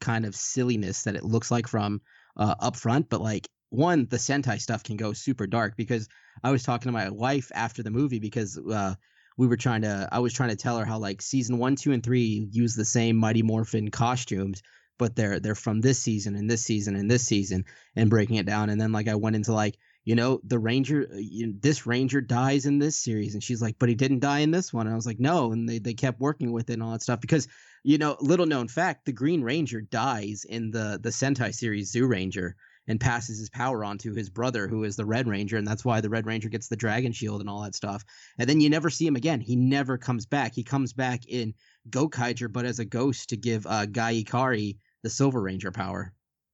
kind 0.00 0.24
of 0.24 0.34
silliness 0.34 1.04
that 1.04 1.16
it 1.16 1.24
looks 1.24 1.50
like 1.50 1.66
from 1.66 2.00
uh, 2.36 2.54
up 2.60 2.76
front, 2.76 3.08
but 3.08 3.20
like 3.20 3.48
one, 3.70 4.06
the 4.08 4.16
Sentai 4.16 4.60
stuff 4.60 4.84
can 4.84 4.96
go 4.96 5.12
super 5.12 5.46
dark 5.46 5.76
because 5.76 6.08
I 6.42 6.50
was 6.50 6.62
talking 6.62 6.88
to 6.88 6.92
my 6.92 7.10
wife 7.10 7.50
after 7.54 7.82
the 7.82 7.90
movie 7.90 8.20
because 8.20 8.56
uh, 8.58 8.94
we 9.36 9.46
were 9.46 9.56
trying 9.56 9.82
to, 9.82 10.08
I 10.12 10.20
was 10.20 10.32
trying 10.32 10.50
to 10.50 10.56
tell 10.56 10.78
her 10.78 10.84
how 10.84 10.98
like 10.98 11.20
season 11.20 11.58
one, 11.58 11.76
two, 11.76 11.92
and 11.92 12.02
three 12.02 12.48
use 12.52 12.74
the 12.74 12.84
same 12.84 13.16
Mighty 13.16 13.42
Morphin 13.42 13.90
costumes, 13.90 14.62
but 14.98 15.16
they're 15.16 15.40
they're 15.40 15.54
from 15.54 15.80
this 15.80 15.98
season 15.98 16.36
and 16.36 16.48
this 16.48 16.62
season 16.62 16.96
and 16.96 17.10
this 17.10 17.26
season 17.26 17.64
and 17.96 18.08
breaking 18.08 18.36
it 18.36 18.46
down. 18.46 18.70
And 18.70 18.80
then 18.80 18.92
like 18.92 19.08
I 19.08 19.14
went 19.16 19.36
into 19.36 19.52
like 19.52 19.76
you 20.06 20.14
know, 20.14 20.40
the 20.44 20.58
Ranger, 20.58 21.08
uh, 21.12 21.46
this 21.60 21.84
Ranger 21.84 22.20
dies 22.20 22.64
in 22.64 22.78
this 22.78 22.96
series. 22.96 23.34
And 23.34 23.42
she's 23.42 23.60
like, 23.60 23.76
but 23.78 23.88
he 23.88 23.94
didn't 23.96 24.20
die 24.20 24.38
in 24.38 24.52
this 24.52 24.72
one. 24.72 24.86
And 24.86 24.94
I 24.94 24.96
was 24.96 25.04
like, 25.04 25.18
no. 25.18 25.50
And 25.50 25.68
they, 25.68 25.80
they 25.80 25.94
kept 25.94 26.20
working 26.20 26.52
with 26.52 26.70
it 26.70 26.74
and 26.74 26.82
all 26.82 26.92
that 26.92 27.02
stuff 27.02 27.20
because, 27.20 27.48
you 27.82 27.98
know, 27.98 28.16
little 28.20 28.46
known 28.46 28.68
fact, 28.68 29.04
the 29.04 29.12
Green 29.12 29.42
Ranger 29.42 29.80
dies 29.80 30.46
in 30.48 30.70
the, 30.70 31.00
the 31.02 31.10
Sentai 31.10 31.52
series 31.52 31.92
Zyuranger 31.92 32.52
and 32.86 33.00
passes 33.00 33.40
his 33.40 33.50
power 33.50 33.84
on 33.84 33.98
to 33.98 34.14
his 34.14 34.30
brother, 34.30 34.68
who 34.68 34.84
is 34.84 34.94
the 34.94 35.04
Red 35.04 35.26
Ranger, 35.26 35.56
and 35.56 35.66
that's 35.66 35.84
why 35.84 36.00
the 36.00 36.08
Red 36.08 36.24
Ranger 36.24 36.48
gets 36.48 36.68
the 36.68 36.76
Dragon 36.76 37.10
Shield 37.10 37.40
and 37.40 37.50
all 37.50 37.62
that 37.62 37.74
stuff. 37.74 38.04
And 38.38 38.48
then 38.48 38.60
you 38.60 38.70
never 38.70 38.90
see 38.90 39.08
him 39.08 39.16
again. 39.16 39.40
He 39.40 39.56
never 39.56 39.98
comes 39.98 40.24
back. 40.24 40.54
He 40.54 40.62
comes 40.62 40.92
back 40.92 41.26
in 41.26 41.52
Gokaiger, 41.90 42.52
but 42.52 42.64
as 42.64 42.78
a 42.78 42.84
ghost 42.84 43.30
to 43.30 43.36
give 43.36 43.66
uh, 43.66 43.86
Gai 43.86 44.22
Ikari 44.22 44.76
the 45.02 45.10
Silver 45.10 45.42
Ranger 45.42 45.72
power. 45.72 46.12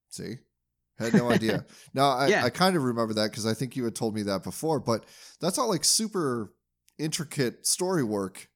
See, 0.09 0.37
had 1.05 1.13
no 1.13 1.31
idea. 1.37 1.65
now 1.93 2.09
I, 2.09 2.27
Yeah. 2.27 2.45
I 2.45 2.49
kind 2.49 2.75
of 2.75 2.83
remember 2.83 3.13
that 3.15 3.31
because 3.31 3.45
I 3.45 3.53
think 3.53 3.75
you 3.75 3.83
had 3.83 3.95
told 3.95 4.15
me 4.15 4.23
that 4.23 4.43
before, 4.43 4.79
but 4.79 5.05
that's 5.39 5.57
all 5.57 5.69
like 5.69 5.83
super 5.83 6.53
intricate 6.99 7.65
story 7.65 8.03
work, 8.03 8.49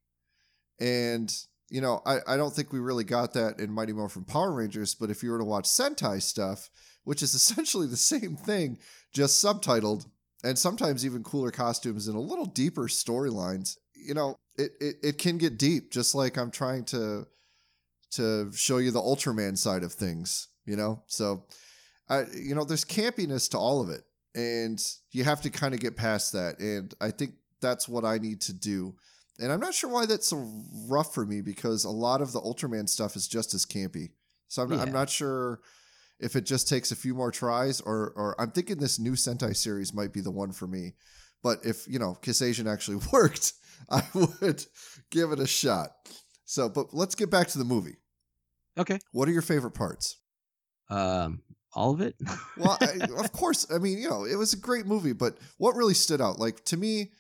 and 0.80 1.34
you 1.70 1.82
know 1.82 2.02
I, 2.06 2.20
I 2.28 2.38
don't 2.38 2.54
think 2.54 2.72
we 2.72 2.80
really 2.80 3.04
got 3.04 3.34
that 3.34 3.60
in 3.60 3.72
Mighty 3.72 3.94
Morphin 3.94 4.24
Power 4.24 4.54
Rangers. 4.54 4.96
But 4.96 5.10
if 5.10 5.24
you 5.24 5.32
were 5.32 5.40
to 5.40 5.46
watch 5.46 5.66
Sentai 5.66 6.22
stuff, 6.22 6.70
which 7.04 7.22
is 7.22 7.34
essentially 7.36 7.88
the 7.88 7.98
same 7.98 8.36
thing, 8.36 8.80
just 9.14 9.44
subtitled, 9.44 10.06
and 10.44 10.58
sometimes 10.58 11.06
even 11.06 11.24
cooler 11.24 11.52
costumes 11.52 12.08
and 12.08 12.16
a 12.16 12.22
little 12.22 12.46
deeper 12.46 12.84
storylines, 12.84 13.78
you 13.96 14.14
know, 14.14 14.36
it, 14.58 14.72
it 14.80 14.96
it 15.04 15.18
can 15.18 15.38
get 15.38 15.58
deep. 15.58 15.92
Just 15.92 16.16
like 16.16 16.38
I'm 16.38 16.52
trying 16.52 16.86
to 16.86 17.28
to 18.12 18.52
show 18.54 18.78
you 18.78 18.92
the 18.92 19.02
Ultraman 19.02 19.58
side 19.58 19.84
of 19.84 19.94
things, 19.94 20.48
you 20.66 20.76
know. 20.76 21.04
So, 21.08 21.46
I 22.10 22.26
you 22.34 22.56
know, 22.56 22.64
there's 22.64 22.86
campiness 22.86 23.50
to 23.52 23.58
all 23.58 23.82
of 23.82 23.90
it, 23.90 24.04
and 24.36 24.84
you 25.12 25.24
have 25.24 25.42
to 25.42 25.50
kind 25.50 25.74
of 25.74 25.80
get 25.80 25.96
past 25.96 26.34
that. 26.34 26.60
And 26.60 26.94
I 27.02 27.12
think 27.12 27.34
that's 27.62 27.88
what 27.88 28.06
I 28.06 28.18
need 28.18 28.42
to 28.42 28.54
do. 28.54 28.96
And 29.40 29.52
I'm 29.52 29.60
not 29.60 29.74
sure 29.74 29.90
why 29.90 30.06
that's 30.06 30.28
so 30.28 30.64
rough 30.88 31.14
for 31.14 31.26
me 31.26 31.42
because 31.42 31.84
a 31.84 31.90
lot 31.90 32.22
of 32.22 32.32
the 32.32 32.42
Ultraman 32.42 32.90
stuff 32.90 33.16
is 33.16 33.28
just 33.28 33.54
as 33.54 33.66
campy. 33.66 34.12
So 34.48 34.64
I'm, 34.64 34.72
I'm 34.72 34.92
not 34.92 35.10
sure 35.10 35.60
if 36.20 36.36
it 36.36 36.46
just 36.46 36.68
takes 36.68 36.92
a 36.92 36.96
few 36.96 37.14
more 37.14 37.32
tries 37.32 37.82
or 37.82 38.14
or 38.16 38.40
I'm 38.40 38.52
thinking 38.52 38.78
this 38.78 38.98
new 38.98 39.12
Sentai 39.12 39.56
series 39.56 39.94
might 39.94 40.14
be 40.14 40.22
the 40.22 40.32
one 40.32 40.52
for 40.52 40.68
me. 40.68 40.94
But 41.44 41.60
if, 41.66 41.88
you 41.88 42.00
know, 42.00 42.16
Kiss 42.16 42.42
Asian 42.42 42.68
actually 42.68 42.98
worked, 43.12 43.54
I 43.90 44.04
would 44.14 44.66
give 45.12 45.32
it 45.32 45.40
a 45.40 45.48
shot. 45.48 45.92
So, 46.46 46.70
but 46.70 46.94
let's 46.94 47.16
get 47.16 47.30
back 47.30 47.48
to 47.50 47.58
the 47.58 47.66
movie. 47.66 47.98
Okay. 48.78 49.00
What 49.12 49.28
are 49.28 49.32
your 49.32 49.42
favorite 49.42 49.72
parts? 49.72 50.18
Um, 50.90 51.42
all 51.78 51.94
of 51.94 52.02
it. 52.02 52.16
Well, 52.58 52.78
I, 52.82 53.00
of 53.24 53.32
course, 53.32 53.66
I 53.74 53.78
mean, 53.78 53.98
you 54.00 54.10
know, 54.10 54.26
it 54.26 54.36
was 54.36 54.54
a 54.54 54.58
great 54.58 54.86
movie, 54.86 55.14
but 55.14 55.38
what 55.58 55.76
really 55.76 55.94
stood 55.94 56.20
out, 56.22 56.40
like 56.40 56.66
to 56.66 56.78
me, 56.78 57.12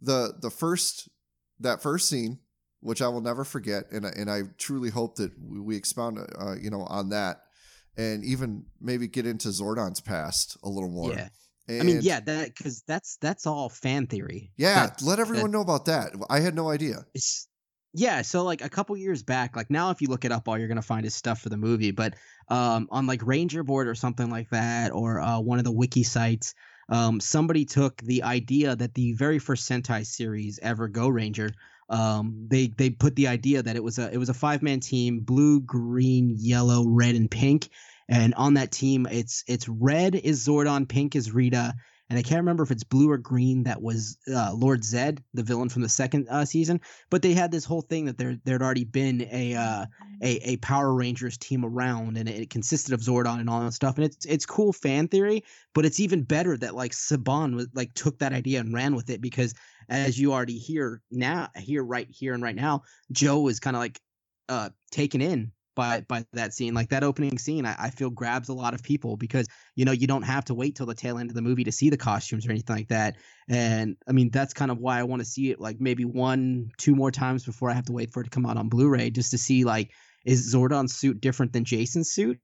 the 0.00 0.34
the 0.40 0.50
first 0.50 1.08
that 1.60 1.82
first 1.82 2.08
scene, 2.08 2.38
which 2.80 3.00
I 3.02 3.08
will 3.08 3.20
never 3.20 3.44
forget, 3.44 3.84
and 3.92 4.06
I- 4.06 4.12
and 4.16 4.30
I 4.30 4.42
truly 4.58 4.90
hope 4.90 5.16
that 5.16 5.32
we 5.40 5.76
expound, 5.76 6.18
uh, 6.18 6.54
you 6.60 6.70
know, 6.70 6.82
on 6.84 7.10
that, 7.10 7.42
and 7.96 8.24
even 8.24 8.64
maybe 8.80 9.06
get 9.08 9.26
into 9.26 9.48
Zordon's 9.48 10.00
past 10.00 10.56
a 10.62 10.68
little 10.68 10.90
more. 10.90 11.12
yeah. 11.12 11.28
I 11.68 11.82
mean, 11.84 12.00
yeah, 12.02 12.18
that 12.18 12.48
because 12.56 12.82
that's 12.86 13.16
that's 13.20 13.46
all 13.46 13.68
fan 13.68 14.06
theory. 14.08 14.50
yeah. 14.56 14.86
That- 14.86 15.02
let 15.02 15.20
everyone 15.20 15.52
know 15.52 15.60
about 15.60 15.84
that. 15.84 16.12
I 16.28 16.40
had 16.40 16.54
no 16.56 16.68
idea. 16.68 17.04
It's, 17.14 17.46
yeah, 17.92 18.22
so 18.22 18.42
like 18.44 18.62
a 18.62 18.68
couple 18.68 18.96
years 18.96 19.22
back, 19.22 19.56
like 19.56 19.70
now 19.70 19.90
if 19.90 20.00
you 20.00 20.08
look 20.08 20.24
it 20.24 20.32
up, 20.32 20.48
all 20.48 20.56
you're 20.58 20.68
gonna 20.68 20.82
find 20.82 21.04
is 21.04 21.14
stuff 21.14 21.40
for 21.40 21.48
the 21.48 21.56
movie. 21.56 21.90
But 21.90 22.14
um, 22.48 22.88
on 22.90 23.06
like 23.06 23.26
Ranger 23.26 23.62
Board 23.62 23.88
or 23.88 23.94
something 23.94 24.30
like 24.30 24.50
that, 24.50 24.92
or 24.92 25.20
uh, 25.20 25.40
one 25.40 25.58
of 25.58 25.64
the 25.64 25.72
wiki 25.72 26.02
sites, 26.02 26.54
um, 26.88 27.20
somebody 27.20 27.64
took 27.64 28.00
the 28.02 28.22
idea 28.22 28.76
that 28.76 28.94
the 28.94 29.12
very 29.12 29.38
first 29.38 29.68
Sentai 29.68 30.06
series 30.06 30.58
ever, 30.62 30.88
Go 30.88 31.08
Ranger, 31.08 31.50
um, 31.88 32.46
they 32.48 32.68
they 32.68 32.90
put 32.90 33.16
the 33.16 33.26
idea 33.26 33.62
that 33.62 33.76
it 33.76 33.82
was 33.82 33.98
a 33.98 34.12
it 34.12 34.18
was 34.18 34.28
a 34.28 34.34
five 34.34 34.62
man 34.62 34.80
team, 34.80 35.20
blue, 35.20 35.60
green, 35.60 36.34
yellow, 36.38 36.86
red, 36.86 37.16
and 37.16 37.30
pink. 37.30 37.70
And 38.08 38.34
on 38.34 38.54
that 38.54 38.70
team, 38.70 39.06
it's 39.10 39.44
it's 39.48 39.68
red 39.68 40.14
is 40.14 40.46
Zordon, 40.46 40.88
pink 40.88 41.16
is 41.16 41.32
Rita, 41.32 41.74
and 42.10 42.18
I 42.18 42.22
can't 42.22 42.40
remember 42.40 42.64
if 42.64 42.72
it's 42.72 42.82
blue 42.82 43.08
or 43.08 43.16
green 43.16 43.62
that 43.62 43.80
was 43.80 44.18
uh, 44.34 44.52
Lord 44.52 44.84
Zed, 44.84 45.22
the 45.32 45.44
villain 45.44 45.68
from 45.68 45.82
the 45.82 45.88
second 45.88 46.26
uh, 46.28 46.44
season. 46.44 46.80
But 47.08 47.22
they 47.22 47.34
had 47.34 47.52
this 47.52 47.64
whole 47.64 47.82
thing 47.82 48.04
that 48.06 48.18
there 48.18 48.36
there'd 48.44 48.62
already 48.62 48.84
been 48.84 49.28
a 49.30 49.54
uh, 49.54 49.86
a 50.20 50.50
a 50.50 50.56
Power 50.56 50.92
Rangers 50.92 51.38
team 51.38 51.64
around, 51.64 52.18
and 52.18 52.28
it, 52.28 52.50
consisted 52.50 52.92
of 52.92 53.00
Zordon 53.00 53.38
and 53.38 53.48
all 53.48 53.60
that 53.60 53.74
stuff. 53.74 53.94
And 53.94 54.04
it's 54.04 54.26
it's 54.26 54.44
cool 54.44 54.72
fan 54.72 55.06
theory, 55.06 55.44
but 55.72 55.86
it's 55.86 56.00
even 56.00 56.24
better 56.24 56.56
that 56.56 56.74
like 56.74 56.90
Saban 56.90 57.54
was 57.54 57.68
like 57.74 57.94
took 57.94 58.18
that 58.18 58.32
idea 58.32 58.58
and 58.58 58.74
ran 58.74 58.96
with 58.96 59.08
it 59.08 59.20
because 59.20 59.54
as 59.88 60.18
you 60.18 60.32
already 60.32 60.58
hear 60.58 61.00
now, 61.12 61.48
here 61.56 61.84
right 61.84 62.08
here 62.10 62.34
and 62.34 62.42
right 62.42 62.56
now, 62.56 62.82
Joe 63.12 63.46
is 63.46 63.60
kind 63.60 63.76
of 63.76 63.80
like 63.80 64.00
uh 64.48 64.70
taken 64.90 65.20
in 65.20 65.52
by 65.80 66.02
by 66.02 66.22
that 66.34 66.52
scene 66.52 66.74
like 66.74 66.90
that 66.90 67.02
opening 67.02 67.38
scene 67.38 67.64
I, 67.64 67.74
I 67.78 67.90
feel 67.90 68.10
grabs 68.10 68.50
a 68.50 68.52
lot 68.52 68.74
of 68.74 68.82
people 68.82 69.16
because 69.16 69.48
you 69.76 69.86
know 69.86 69.92
you 69.92 70.06
don't 70.06 70.24
have 70.24 70.44
to 70.46 70.54
wait 70.54 70.76
till 70.76 70.84
the 70.84 70.94
tail 70.94 71.16
end 71.16 71.30
of 71.30 71.34
the 71.34 71.40
movie 71.40 71.64
to 71.64 71.72
see 71.72 71.88
the 71.88 71.96
costumes 71.96 72.46
or 72.46 72.50
anything 72.50 72.76
like 72.76 72.88
that 72.88 73.16
and 73.48 73.96
i 74.06 74.12
mean 74.12 74.28
that's 74.30 74.52
kind 74.52 74.70
of 74.70 74.76
why 74.76 74.98
i 74.98 75.04
want 75.04 75.20
to 75.20 75.26
see 75.26 75.50
it 75.50 75.58
like 75.58 75.80
maybe 75.80 76.04
one 76.04 76.68
two 76.76 76.94
more 76.94 77.10
times 77.10 77.46
before 77.46 77.70
i 77.70 77.72
have 77.72 77.86
to 77.86 77.92
wait 77.92 78.12
for 78.12 78.20
it 78.20 78.24
to 78.24 78.30
come 78.30 78.44
out 78.44 78.58
on 78.58 78.68
blu-ray 78.68 79.08
just 79.08 79.30
to 79.30 79.38
see 79.38 79.64
like 79.64 79.90
is 80.26 80.54
zordon's 80.54 80.94
suit 80.94 81.18
different 81.18 81.54
than 81.54 81.64
jason's 81.64 82.12
suit 82.12 82.38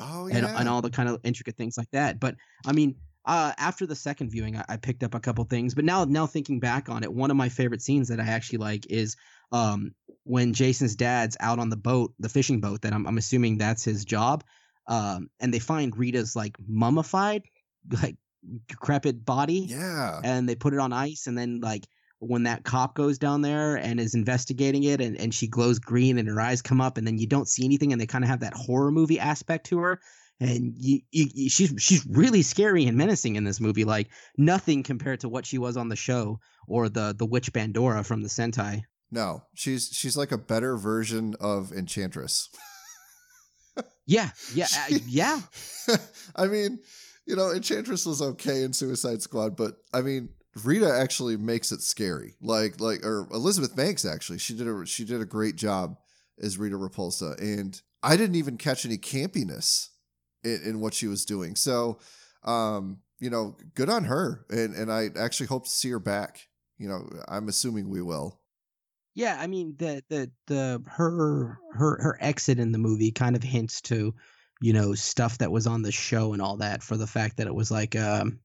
Oh 0.00 0.28
and, 0.28 0.46
yeah. 0.46 0.56
and 0.56 0.68
all 0.68 0.80
the 0.80 0.90
kind 0.90 1.08
of 1.08 1.18
intricate 1.24 1.56
things 1.56 1.76
like 1.76 1.90
that. 1.90 2.20
But 2.20 2.36
I 2.64 2.70
mean, 2.70 2.94
uh, 3.24 3.52
after 3.58 3.86
the 3.86 3.94
second 3.94 4.30
viewing, 4.30 4.56
I, 4.56 4.64
I 4.68 4.76
picked 4.76 5.02
up 5.02 5.14
a 5.14 5.20
couple 5.20 5.44
things. 5.44 5.74
But 5.74 5.84
now, 5.84 6.04
now 6.04 6.26
thinking 6.26 6.60
back 6.60 6.88
on 6.88 7.02
it, 7.02 7.12
one 7.12 7.30
of 7.30 7.36
my 7.36 7.48
favorite 7.48 7.82
scenes 7.82 8.08
that 8.08 8.20
I 8.20 8.24
actually 8.24 8.58
like 8.58 8.86
is 8.90 9.16
um, 9.52 9.92
when 10.24 10.54
Jason's 10.54 10.96
dad's 10.96 11.36
out 11.40 11.58
on 11.58 11.68
the 11.68 11.76
boat, 11.76 12.14
the 12.18 12.28
fishing 12.28 12.60
boat. 12.60 12.82
That 12.82 12.92
I'm, 12.92 13.06
I'm 13.06 13.18
assuming 13.18 13.58
that's 13.58 13.84
his 13.84 14.04
job. 14.04 14.44
Um, 14.86 15.28
and 15.40 15.52
they 15.52 15.58
find 15.58 15.96
Rita's 15.96 16.34
like 16.34 16.56
mummified, 16.66 17.42
like 18.02 18.16
decrepit 18.66 19.24
body 19.24 19.66
yeah. 19.68 20.20
and 20.22 20.48
they 20.48 20.54
put 20.54 20.72
it 20.72 20.78
on 20.78 20.92
ice 20.92 21.26
and 21.26 21.36
then 21.36 21.60
like 21.60 21.86
when 22.20 22.44
that 22.44 22.64
cop 22.64 22.94
goes 22.94 23.18
down 23.18 23.42
there 23.42 23.76
and 23.76 24.00
is 24.00 24.14
investigating 24.14 24.84
it 24.84 25.00
and, 25.00 25.16
and 25.16 25.34
she 25.34 25.46
glows 25.46 25.78
green 25.78 26.18
and 26.18 26.28
her 26.28 26.40
eyes 26.40 26.62
come 26.62 26.80
up 26.80 26.98
and 26.98 27.06
then 27.06 27.18
you 27.18 27.26
don't 27.26 27.48
see 27.48 27.64
anything 27.64 27.92
and 27.92 28.00
they 28.00 28.06
kind 28.06 28.24
of 28.24 28.30
have 28.30 28.40
that 28.40 28.54
horror 28.54 28.90
movie 28.90 29.20
aspect 29.20 29.66
to 29.66 29.78
her 29.78 30.00
and 30.40 30.74
you, 30.76 31.00
you, 31.10 31.48
she's 31.48 31.74
she's 31.78 32.06
really 32.06 32.42
scary 32.42 32.86
and 32.86 32.96
menacing 32.96 33.36
in 33.36 33.44
this 33.44 33.60
movie 33.60 33.84
like 33.84 34.08
nothing 34.36 34.82
compared 34.82 35.20
to 35.20 35.28
what 35.28 35.46
she 35.46 35.58
was 35.58 35.76
on 35.76 35.88
the 35.88 35.96
show 35.96 36.38
or 36.66 36.88
the 36.88 37.14
the 37.16 37.26
witch 37.26 37.52
Bandora 37.52 38.04
from 38.04 38.22
the 38.22 38.28
Sentai 38.28 38.82
No, 39.10 39.42
she's 39.54 39.88
she's 39.92 40.16
like 40.16 40.32
a 40.32 40.38
better 40.38 40.76
version 40.76 41.34
of 41.40 41.72
Enchantress. 41.72 42.48
yeah 44.06 44.30
yeah 44.54 44.66
uh, 44.76 44.98
yeah 45.06 45.40
I 46.36 46.46
mean, 46.46 46.78
you 47.26 47.36
know, 47.36 47.52
Enchantress 47.52 48.06
was 48.06 48.22
okay 48.22 48.62
in 48.62 48.72
Suicide 48.72 49.22
Squad, 49.22 49.56
but 49.56 49.74
I 49.92 50.00
mean, 50.02 50.30
Rita 50.64 50.90
actually 50.90 51.36
makes 51.36 51.72
it 51.72 51.82
scary. 51.82 52.36
Like 52.40 52.80
like 52.80 53.04
or 53.04 53.26
Elizabeth 53.32 53.74
Banks 53.74 54.04
actually, 54.04 54.38
she 54.38 54.54
did 54.54 54.68
a 54.68 54.86
she 54.86 55.04
did 55.04 55.20
a 55.20 55.26
great 55.26 55.56
job 55.56 55.96
as 56.40 56.58
Rita 56.58 56.76
Repulsa, 56.76 57.38
and 57.40 57.80
I 58.02 58.16
didn't 58.16 58.36
even 58.36 58.56
catch 58.56 58.86
any 58.86 58.98
campiness 58.98 59.88
in, 60.44 60.60
in 60.64 60.80
what 60.80 60.94
she 60.94 61.06
was 61.06 61.24
doing. 61.24 61.56
So, 61.56 61.98
um, 62.44 63.00
you 63.18 63.30
know, 63.30 63.56
good 63.74 63.88
on 63.90 64.04
her, 64.04 64.44
and 64.50 64.74
and 64.74 64.92
I 64.92 65.08
actually 65.18 65.46
hope 65.46 65.64
to 65.64 65.70
see 65.70 65.90
her 65.90 65.98
back. 65.98 66.48
You 66.78 66.88
know, 66.88 67.08
I'm 67.28 67.48
assuming 67.48 67.88
we 67.88 68.02
will. 68.02 68.40
Yeah, 69.14 69.36
I 69.40 69.48
mean 69.48 69.74
the 69.78 70.02
the 70.08 70.30
the 70.46 70.82
her 70.86 71.58
her 71.72 72.00
her 72.02 72.18
exit 72.20 72.60
in 72.60 72.72
the 72.72 72.78
movie 72.78 73.10
kind 73.10 73.34
of 73.34 73.42
hints 73.42 73.80
to, 73.82 74.14
you 74.60 74.72
know, 74.72 74.94
stuff 74.94 75.38
that 75.38 75.50
was 75.50 75.66
on 75.66 75.82
the 75.82 75.90
show 75.90 76.32
and 76.32 76.40
all 76.40 76.56
that 76.58 76.82
for 76.82 76.96
the 76.96 77.06
fact 77.06 77.36
that 77.38 77.48
it 77.48 77.54
was 77.54 77.70
like 77.70 77.96
um 77.96 78.38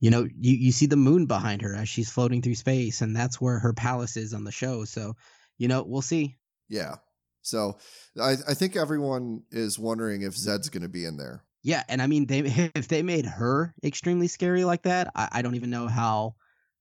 you 0.00 0.10
know, 0.10 0.22
you, 0.38 0.54
you 0.54 0.72
see 0.72 0.86
the 0.86 0.96
moon 0.96 1.26
behind 1.26 1.60
her 1.62 1.74
as 1.74 1.88
she's 1.88 2.10
floating 2.10 2.40
through 2.40 2.54
space, 2.54 3.00
and 3.00 3.16
that's 3.16 3.40
where 3.40 3.58
her 3.58 3.72
palace 3.72 4.16
is 4.16 4.32
on 4.32 4.44
the 4.44 4.52
show. 4.52 4.84
So, 4.84 5.16
you 5.58 5.66
know, 5.68 5.82
we'll 5.82 6.02
see. 6.02 6.38
Yeah. 6.68 6.96
So 7.42 7.78
I, 8.20 8.36
I 8.48 8.54
think 8.54 8.76
everyone 8.76 9.42
is 9.50 9.78
wondering 9.78 10.22
if 10.22 10.34
Zed's 10.34 10.68
going 10.68 10.82
to 10.82 10.88
be 10.88 11.04
in 11.04 11.16
there. 11.16 11.44
Yeah, 11.62 11.82
and 11.88 12.00
I 12.00 12.06
mean, 12.06 12.26
they 12.26 12.40
if 12.74 12.88
they 12.88 13.02
made 13.02 13.26
her 13.26 13.74
extremely 13.82 14.28
scary 14.28 14.64
like 14.64 14.82
that, 14.82 15.10
I, 15.14 15.28
I 15.32 15.42
don't 15.42 15.54
even 15.54 15.70
know 15.70 15.88
how 15.88 16.34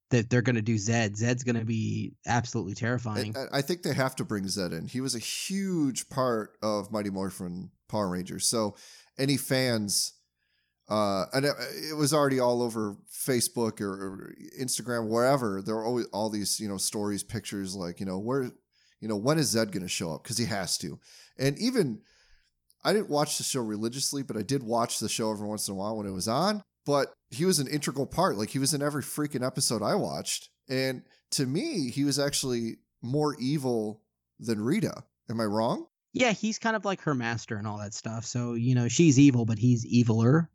that 0.09 0.29
they're 0.29 0.41
gonna 0.41 0.61
do 0.61 0.77
Zed. 0.77 1.17
Zed's 1.17 1.43
gonna 1.43 1.65
be 1.65 2.13
absolutely 2.25 2.75
terrifying. 2.75 3.35
I, 3.35 3.57
I 3.57 3.61
think 3.61 3.83
they 3.83 3.93
have 3.93 4.15
to 4.17 4.23
bring 4.23 4.47
Zed 4.47 4.71
in. 4.71 4.87
He 4.87 5.01
was 5.01 5.15
a 5.15 5.19
huge 5.19 6.07
part 6.09 6.51
of 6.61 6.91
Mighty 6.91 7.09
Morphin 7.09 7.71
Power 7.89 8.09
Rangers. 8.09 8.47
So 8.47 8.75
any 9.17 9.35
fans, 9.35 10.13
uh, 10.89 11.25
and 11.33 11.45
it, 11.45 11.53
it 11.91 11.97
was 11.97 12.13
already 12.13 12.39
all 12.39 12.61
over 12.61 12.95
Facebook 13.11 13.81
or, 13.81 13.91
or 13.91 14.33
Instagram, 14.59 15.09
wherever. 15.09 15.61
There 15.61 15.75
were 15.75 15.85
always 15.85 16.05
all 16.13 16.29
these, 16.29 16.59
you 16.59 16.69
know, 16.69 16.77
stories, 16.77 17.23
pictures, 17.23 17.75
like 17.75 17.99
you 17.99 18.05
know, 18.05 18.19
where, 18.19 18.51
you 18.99 19.07
know, 19.07 19.15
when 19.15 19.37
is 19.37 19.47
Zed 19.47 19.71
going 19.71 19.83
to 19.83 19.89
show 19.89 20.13
up? 20.13 20.23
Because 20.23 20.37
he 20.37 20.45
has 20.45 20.77
to. 20.79 20.99
And 21.37 21.57
even 21.59 22.01
I 22.83 22.93
didn't 22.93 23.09
watch 23.09 23.37
the 23.37 23.43
show 23.43 23.61
religiously, 23.61 24.23
but 24.23 24.37
I 24.37 24.41
did 24.41 24.63
watch 24.63 24.99
the 24.99 25.09
show 25.09 25.31
every 25.31 25.47
once 25.47 25.67
in 25.67 25.73
a 25.73 25.77
while 25.77 25.97
when 25.97 26.07
it 26.07 26.11
was 26.13 26.27
on. 26.27 26.63
But 26.85 27.13
he 27.29 27.45
was 27.45 27.59
an 27.59 27.67
integral 27.67 28.07
part. 28.07 28.37
Like 28.37 28.49
he 28.49 28.59
was 28.59 28.73
in 28.73 28.81
every 28.81 29.03
freaking 29.03 29.45
episode 29.45 29.81
I 29.81 29.95
watched. 29.95 30.49
And 30.69 31.03
to 31.31 31.45
me, 31.45 31.89
he 31.89 32.03
was 32.03 32.17
actually 32.17 32.77
more 33.01 33.35
evil 33.39 34.01
than 34.39 34.61
Rita. 34.61 35.03
Am 35.29 35.41
I 35.41 35.45
wrong? 35.45 35.87
yeah, 36.13 36.31
he's 36.31 36.57
kind 36.57 36.75
of 36.75 36.83
like 36.83 37.01
her 37.01 37.13
master 37.13 37.57
and 37.57 37.67
all 37.67 37.77
that 37.77 37.93
stuff. 37.93 38.25
So 38.25 38.55
you 38.55 38.73
know, 38.73 38.87
she's 38.87 39.19
evil, 39.19 39.45
but 39.45 39.59
he's 39.59 39.85
eviler. 39.85 40.47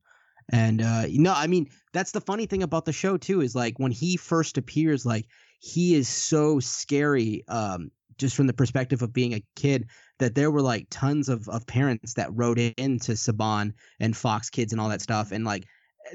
And 0.51 0.83
uh 0.83 1.05
no, 1.13 1.33
I 1.33 1.47
mean 1.47 1.69
that's 1.93 2.11
the 2.11 2.21
funny 2.21 2.47
thing 2.47 2.63
about 2.63 2.85
the 2.85 2.93
show 2.93 3.17
too 3.17 3.41
is 3.41 3.55
like 3.55 3.79
when 3.79 3.93
he 3.93 4.17
first 4.17 4.59
appears, 4.59 5.07
like 5.07 5.27
he 5.61 5.95
is 5.95 6.09
so 6.09 6.59
scary. 6.59 7.45
Um, 7.47 7.93
just 8.23 8.37
from 8.37 8.47
the 8.47 8.55
perspective 8.55 9.03
of 9.03 9.13
being 9.13 9.35
a 9.35 9.45
kid, 9.57 9.91
that 10.19 10.35
there 10.35 10.51
were 10.51 10.63
like 10.63 10.87
tons 10.91 11.29
of 11.29 11.47
of 11.49 11.67
parents 11.67 12.15
that 12.15 12.31
wrote 12.33 12.59
into 12.59 13.13
Saban 13.13 13.75
and 14.01 14.17
Fox 14.17 14.49
Kids 14.49 14.73
and 14.73 14.81
all 14.81 14.89
that 14.89 15.03
stuff, 15.03 15.33
and 15.33 15.45
like 15.45 15.67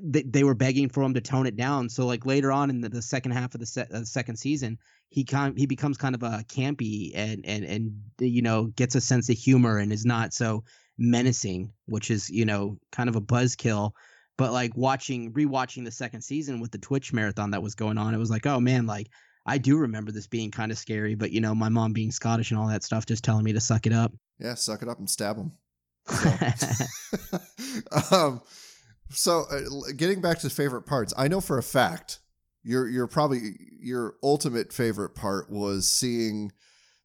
they, 0.02 0.24
they 0.24 0.44
were 0.44 0.56
begging 0.56 0.90
for 0.90 1.04
him 1.04 1.14
to 1.14 1.22
tone 1.22 1.46
it 1.48 1.56
down. 1.56 1.90
So 1.90 2.06
like 2.06 2.26
later 2.26 2.52
on 2.52 2.70
in 2.70 2.82
the, 2.82 2.90
the 2.90 3.02
second 3.02 3.32
half 3.32 3.54
of 3.54 3.60
the, 3.60 3.66
se- 3.66 3.88
uh, 3.94 4.04
second 4.04 4.38
season, 4.38 4.78
he 5.10 5.24
kind 5.24 5.52
of, 5.52 5.58
he 5.58 5.66
becomes 5.66 5.98
kind 5.98 6.16
of 6.16 6.24
a 6.24 6.44
campy 6.48 7.12
and 7.14 7.46
and 7.46 7.64
and 7.64 7.94
you 8.20 8.42
know 8.42 8.66
gets 8.76 8.96
a 8.96 9.02
sense 9.02 9.30
of 9.30 9.38
humor 9.38 9.78
and 9.78 9.92
is 9.92 10.06
not 10.06 10.34
so 10.34 10.64
menacing, 10.98 11.72
which 11.86 12.10
is 12.10 12.30
you 12.30 12.46
know 12.46 12.78
kind 12.92 13.10
of 13.10 13.16
a 13.16 13.22
buzzkill. 13.22 13.92
But 14.38 14.52
like 14.54 14.72
watching 14.76 15.34
rewatching 15.34 15.84
the 15.84 15.92
second 15.92 16.22
season 16.22 16.60
with 16.60 16.72
the 16.72 16.78
Twitch 16.78 17.12
marathon 17.12 17.52
that 17.52 17.64
was 17.64 17.76
going 17.76 17.98
on, 17.98 18.14
it 18.14 18.20
was 18.20 18.30
like, 18.30 18.46
oh 18.46 18.60
man, 18.60 18.86
like 18.86 19.10
I 19.48 19.58
do 19.58 19.77
remember 19.77 20.12
this 20.12 20.27
being 20.27 20.51
kind 20.51 20.72
of 20.72 20.77
scary. 20.77 21.16
But 21.16 21.32
you 21.32 21.42
know, 21.42 21.56
my 21.56 21.70
mom 21.70 21.94
being 21.94 22.12
Scottish 22.12 22.51
and 22.51 22.60
all 22.60 22.68
that 22.68 22.84
stuff, 22.84 23.06
just 23.06 23.24
telling 23.24 23.44
me 23.44 23.54
to 23.54 23.60
suck 23.60 23.88
it 23.88 23.94
up. 23.94 24.12
Yeah, 24.39 24.54
suck 24.54 24.84
it 24.84 24.89
up 24.89 25.00
and 25.00 25.10
stab 25.10 25.38
him. 25.38 25.51
So, 26.08 26.86
um, 28.12 28.42
so 29.10 29.46
uh, 29.50 29.92
getting 29.96 30.22
back 30.22 30.39
to 30.39 30.50
favorite 30.50 30.84
parts, 30.84 31.13
I 31.18 31.27
know 31.27 31.42
for 31.42 31.58
a 31.58 31.63
fact 31.63 32.20
your 32.63 32.88
your 32.88 33.08
probably 33.08 33.56
your 33.80 34.16
ultimate 34.22 34.74
favorite 34.74 35.16
part 35.16 35.50
was 35.50 35.89
seeing 35.89 36.51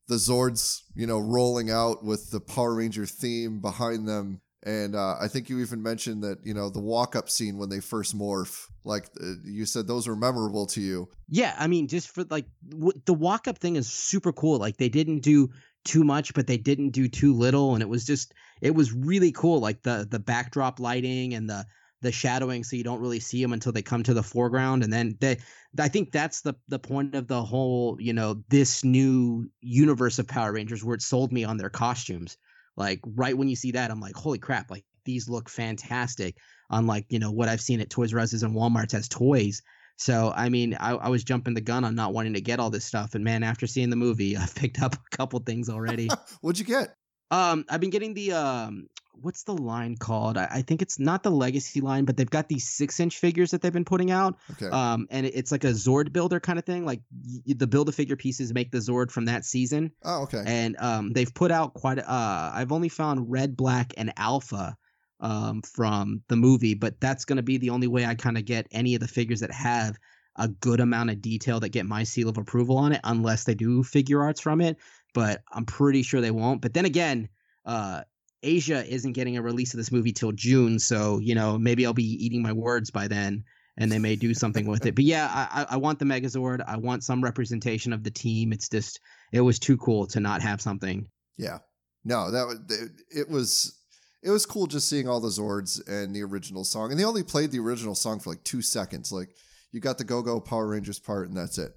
the 0.08 0.16
Zords, 0.16 0.82
you 0.94 1.06
know, 1.06 1.20
rolling 1.20 1.70
out 1.70 2.04
with 2.04 2.30
the 2.30 2.40
Power 2.40 2.74
Ranger 2.74 3.06
theme 3.06 3.60
behind 3.60 4.08
them. 4.08 4.40
And 4.64 4.94
uh, 4.94 5.16
I 5.20 5.26
think 5.26 5.48
you 5.48 5.58
even 5.60 5.82
mentioned 5.82 6.22
that 6.22 6.38
you 6.44 6.54
know 6.54 6.70
the 6.70 6.80
walk 6.80 7.16
up 7.16 7.28
scene 7.28 7.58
when 7.58 7.68
they 7.68 7.80
first 7.80 8.16
morph, 8.16 8.66
like 8.84 9.08
uh, 9.20 9.34
you 9.44 9.66
said, 9.66 9.86
those 9.86 10.06
were 10.06 10.14
memorable 10.14 10.66
to 10.66 10.80
you. 10.80 11.08
Yeah, 11.28 11.54
I 11.58 11.66
mean, 11.66 11.88
just 11.88 12.10
for 12.10 12.24
like 12.30 12.46
w- 12.68 13.00
the 13.04 13.14
walk 13.14 13.48
up 13.48 13.58
thing 13.58 13.76
is 13.76 13.92
super 13.92 14.32
cool. 14.32 14.58
Like 14.58 14.76
they 14.76 14.88
didn't 14.88 15.20
do 15.20 15.50
too 15.84 16.04
much, 16.04 16.32
but 16.34 16.46
they 16.46 16.58
didn't 16.58 16.90
do 16.90 17.08
too 17.08 17.34
little, 17.34 17.74
and 17.74 17.82
it 17.82 17.88
was 17.88 18.04
just 18.04 18.34
it 18.60 18.74
was 18.74 18.92
really 18.92 19.32
cool. 19.32 19.58
Like 19.58 19.82
the 19.82 20.06
the 20.08 20.20
backdrop 20.20 20.78
lighting 20.78 21.34
and 21.34 21.50
the 21.50 21.66
the 22.02 22.12
shadowing 22.12 22.64
so 22.64 22.76
you 22.76 22.84
don't 22.84 23.00
really 23.00 23.20
see 23.20 23.40
them 23.40 23.52
until 23.52 23.72
they 23.72 23.80
come 23.80 24.02
to 24.02 24.12
the 24.12 24.22
foreground 24.22 24.82
and 24.82 24.92
then 24.92 25.16
they 25.20 25.38
i 25.78 25.86
think 25.88 26.10
that's 26.10 26.42
the 26.42 26.52
the 26.66 26.78
point 26.78 27.14
of 27.14 27.28
the 27.28 27.42
whole 27.42 27.96
you 28.00 28.12
know 28.12 28.42
this 28.48 28.82
new 28.82 29.48
universe 29.60 30.18
of 30.18 30.26
power 30.26 30.52
rangers 30.52 30.82
where 30.82 30.96
it 30.96 31.00
sold 31.00 31.32
me 31.32 31.44
on 31.44 31.56
their 31.56 31.70
costumes 31.70 32.36
like 32.76 33.00
right 33.04 33.36
when 33.36 33.48
you 33.48 33.56
see 33.56 33.72
that 33.72 33.90
i'm 33.90 34.00
like 34.00 34.14
holy 34.14 34.38
crap 34.38 34.70
like 34.70 34.84
these 35.04 35.28
look 35.28 35.48
fantastic 35.48 36.36
unlike 36.70 37.06
you 37.08 37.18
know 37.18 37.30
what 37.30 37.48
i've 37.48 37.60
seen 37.60 37.80
at 37.80 37.90
toys 37.90 38.14
r 38.14 38.20
us's 38.20 38.42
and 38.42 38.54
walmart's 38.54 38.94
as 38.94 39.08
toys 39.08 39.62
so 39.96 40.32
i 40.34 40.48
mean 40.48 40.74
I, 40.78 40.92
I 40.92 41.08
was 41.08 41.24
jumping 41.24 41.54
the 41.54 41.60
gun 41.60 41.84
on 41.84 41.94
not 41.94 42.14
wanting 42.14 42.34
to 42.34 42.40
get 42.40 42.60
all 42.60 42.70
this 42.70 42.84
stuff 42.84 43.14
and 43.14 43.24
man 43.24 43.42
after 43.42 43.66
seeing 43.66 43.90
the 43.90 43.96
movie 43.96 44.36
i've 44.38 44.54
picked 44.54 44.80
up 44.80 44.94
a 44.94 45.16
couple 45.16 45.40
things 45.40 45.68
already 45.68 46.08
What'd 46.40 46.58
you 46.58 46.64
get? 46.64 46.94
um, 47.30 47.64
I've 47.70 47.80
been 47.80 47.90
getting 47.90 48.12
the 48.14 48.32
um, 48.32 48.88
what's 49.22 49.44
the 49.44 49.54
line 49.54 49.96
called? 49.96 50.36
I, 50.36 50.48
I 50.50 50.62
think 50.62 50.82
it's 50.82 50.98
not 50.98 51.22
the 51.22 51.30
legacy 51.30 51.80
line, 51.80 52.04
but 52.04 52.16
they've 52.16 52.28
got 52.28 52.48
these 52.48 52.68
six 52.68 53.00
inch 53.00 53.18
figures 53.18 53.52
that 53.52 53.62
they've 53.62 53.72
been 53.72 53.84
putting 53.84 54.10
out. 54.10 54.36
Okay. 54.52 54.66
Um, 54.66 55.06
and 55.10 55.24
it- 55.26 55.34
it's 55.34 55.50
like 55.52 55.64
a 55.64 55.68
Zord 55.72 56.12
builder 56.12 56.40
kind 56.40 56.58
of 56.58 56.64
thing. 56.64 56.84
Like 56.84 57.00
y- 57.46 57.54
the 57.56 57.66
build 57.66 57.88
a 57.88 57.92
figure 57.92 58.16
pieces 58.16 58.52
make 58.52 58.70
the 58.70 58.78
Zord 58.78 59.10
from 59.10 59.24
that 59.26 59.44
season, 59.44 59.92
oh, 60.04 60.22
okay. 60.24 60.42
and 60.46 60.76
um, 60.78 61.12
they've 61.12 61.32
put 61.32 61.50
out 61.50 61.74
quite. 61.74 61.98
A, 61.98 62.10
uh, 62.10 62.52
I've 62.54 62.72
only 62.72 62.88
found 62.88 63.30
Red, 63.30 63.56
Black, 63.56 63.94
and 63.96 64.12
Alpha. 64.16 64.76
Um, 65.20 65.62
from 65.62 66.22
the 66.26 66.34
movie, 66.34 66.74
but 66.74 67.00
that's 67.00 67.26
going 67.26 67.36
to 67.36 67.44
be 67.44 67.56
the 67.56 67.70
only 67.70 67.86
way 67.86 68.04
I 68.04 68.16
kind 68.16 68.36
of 68.36 68.44
get 68.44 68.66
any 68.72 68.96
of 68.96 69.00
the 69.00 69.06
figures 69.06 69.38
that 69.38 69.52
have 69.52 69.96
a 70.34 70.48
good 70.48 70.80
amount 70.80 71.10
of 71.10 71.22
detail 71.22 71.60
that 71.60 71.68
get 71.68 71.86
my 71.86 72.02
seal 72.02 72.28
of 72.28 72.38
approval 72.38 72.76
on 72.76 72.90
it, 72.90 73.00
unless 73.04 73.44
they 73.44 73.54
do 73.54 73.84
Figuarts 73.84 74.42
from 74.42 74.60
it. 74.60 74.78
But 75.14 75.42
I'm 75.52 75.64
pretty 75.64 76.02
sure 76.02 76.20
they 76.20 76.32
won't. 76.32 76.60
But 76.60 76.74
then 76.74 76.86
again, 76.86 77.28
uh, 77.64 78.02
Asia 78.42 78.84
isn't 78.86 79.12
getting 79.12 79.36
a 79.36 79.42
release 79.42 79.72
of 79.74 79.78
this 79.78 79.92
movie 79.92 80.12
till 80.12 80.32
June, 80.32 80.78
so 80.78 81.18
you 81.18 81.34
know 81.34 81.58
maybe 81.58 81.86
I'll 81.86 81.94
be 81.94 82.24
eating 82.24 82.42
my 82.42 82.52
words 82.52 82.90
by 82.90 83.08
then, 83.08 83.44
and 83.76 83.90
they 83.90 83.98
may 83.98 84.16
do 84.16 84.34
something 84.34 84.66
with 84.66 84.86
it. 84.86 84.94
But 84.94 85.04
yeah, 85.04 85.28
I, 85.30 85.66
I 85.70 85.76
want 85.76 85.98
the 85.98 86.04
Megazord. 86.04 86.62
I 86.66 86.76
want 86.76 87.04
some 87.04 87.22
representation 87.22 87.92
of 87.92 88.02
the 88.02 88.10
team. 88.10 88.52
It's 88.52 88.68
just 88.68 89.00
it 89.32 89.40
was 89.40 89.58
too 89.58 89.76
cool 89.78 90.06
to 90.08 90.20
not 90.20 90.42
have 90.42 90.60
something. 90.60 91.08
Yeah. 91.36 91.58
No, 92.04 92.30
that 92.30 92.46
was 92.46 92.90
it, 93.10 93.28
was 93.28 93.78
it 94.22 94.30
was 94.30 94.46
cool 94.46 94.66
just 94.66 94.88
seeing 94.88 95.08
all 95.08 95.20
the 95.20 95.28
Zords 95.28 95.80
and 95.88 96.14
the 96.14 96.22
original 96.22 96.64
song. 96.64 96.90
And 96.90 96.98
they 96.98 97.04
only 97.04 97.22
played 97.22 97.50
the 97.50 97.60
original 97.60 97.94
song 97.94 98.20
for 98.20 98.30
like 98.30 98.44
2 98.44 98.60
seconds. 98.62 99.12
Like 99.12 99.30
you 99.72 99.80
got 99.80 99.98
the 99.98 100.04
Go-Go 100.04 100.40
Power 100.40 100.68
Rangers 100.68 100.98
part 100.98 101.28
and 101.28 101.36
that's 101.36 101.58
it. 101.58 101.72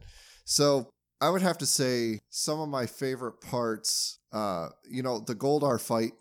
So, 0.46 0.90
I 1.22 1.30
would 1.30 1.42
have 1.42 1.58
to 1.60 1.66
say 1.66 2.20
some 2.30 2.60
of 2.60 2.68
my 2.68 2.86
favorite 2.86 3.40
parts 3.42 4.20
uh 4.34 4.70
you 4.90 5.02
know, 5.02 5.20
the 5.20 5.36
Goldar 5.36 5.80
fight 5.80 6.12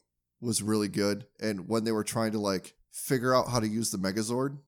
was 0.45 0.63
really 0.63 0.89
good 0.89 1.27
and 1.41 1.69
when 1.69 1.85
they 1.85 1.93
were 1.93 2.05
trying 2.05 2.33
to 2.33 2.39
like 2.39 2.75
figure 2.93 3.35
out 3.35 3.49
how 3.49 3.61
to 3.61 3.69
use 3.69 3.91
the 3.91 3.99
Megazord. 3.99 4.59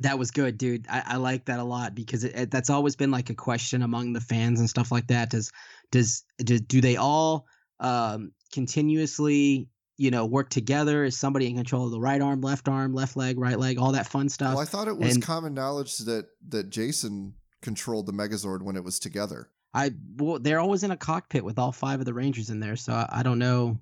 That 0.00 0.18
was 0.18 0.30
good, 0.30 0.58
dude. 0.58 0.86
I, 0.88 1.02
I 1.06 1.16
like 1.16 1.44
that 1.44 1.60
a 1.60 1.64
lot 1.64 1.94
because 1.94 2.24
it, 2.24 2.34
it, 2.34 2.50
that's 2.50 2.70
always 2.70 2.96
been 2.96 3.10
like 3.10 3.30
a 3.30 3.34
question 3.34 3.82
among 3.82 4.12
the 4.12 4.20
fans 4.20 4.58
and 4.58 4.68
stuff 4.68 4.90
like 4.90 5.06
that. 5.08 5.30
Does 5.30 5.52
does 5.92 6.24
do, 6.38 6.58
do 6.58 6.80
they 6.80 6.96
all 6.96 7.46
um, 7.78 8.32
continuously 8.52 9.68
you 9.96 10.10
know 10.10 10.26
work 10.26 10.50
together? 10.50 11.04
Is 11.04 11.16
somebody 11.16 11.48
in 11.48 11.56
control 11.56 11.84
of 11.84 11.92
the 11.92 12.00
right 12.00 12.20
arm, 12.20 12.40
left 12.40 12.68
arm, 12.68 12.92
left 12.92 13.16
leg, 13.16 13.38
right 13.38 13.58
leg, 13.58 13.78
all 13.78 13.92
that 13.92 14.08
fun 14.08 14.28
stuff? 14.28 14.54
Well, 14.54 14.62
I 14.62 14.66
thought 14.66 14.88
it 14.88 14.96
was 14.96 15.14
and- 15.14 15.22
common 15.22 15.54
knowledge 15.54 15.98
that 15.98 16.26
that 16.48 16.70
Jason 16.70 17.34
controlled 17.62 18.06
the 18.06 18.12
Megazord 18.12 18.62
when 18.62 18.76
it 18.76 18.84
was 18.84 18.98
together. 18.98 19.48
I 19.72 19.92
well, 20.16 20.38
they're 20.38 20.60
always 20.60 20.82
in 20.82 20.90
a 20.90 20.96
cockpit 20.96 21.44
with 21.44 21.58
all 21.58 21.72
five 21.72 22.00
of 22.00 22.06
the 22.06 22.14
Rangers 22.14 22.50
in 22.50 22.60
there, 22.60 22.76
so 22.76 22.92
I, 22.92 23.08
I 23.10 23.22
don't 23.22 23.38
know. 23.38 23.78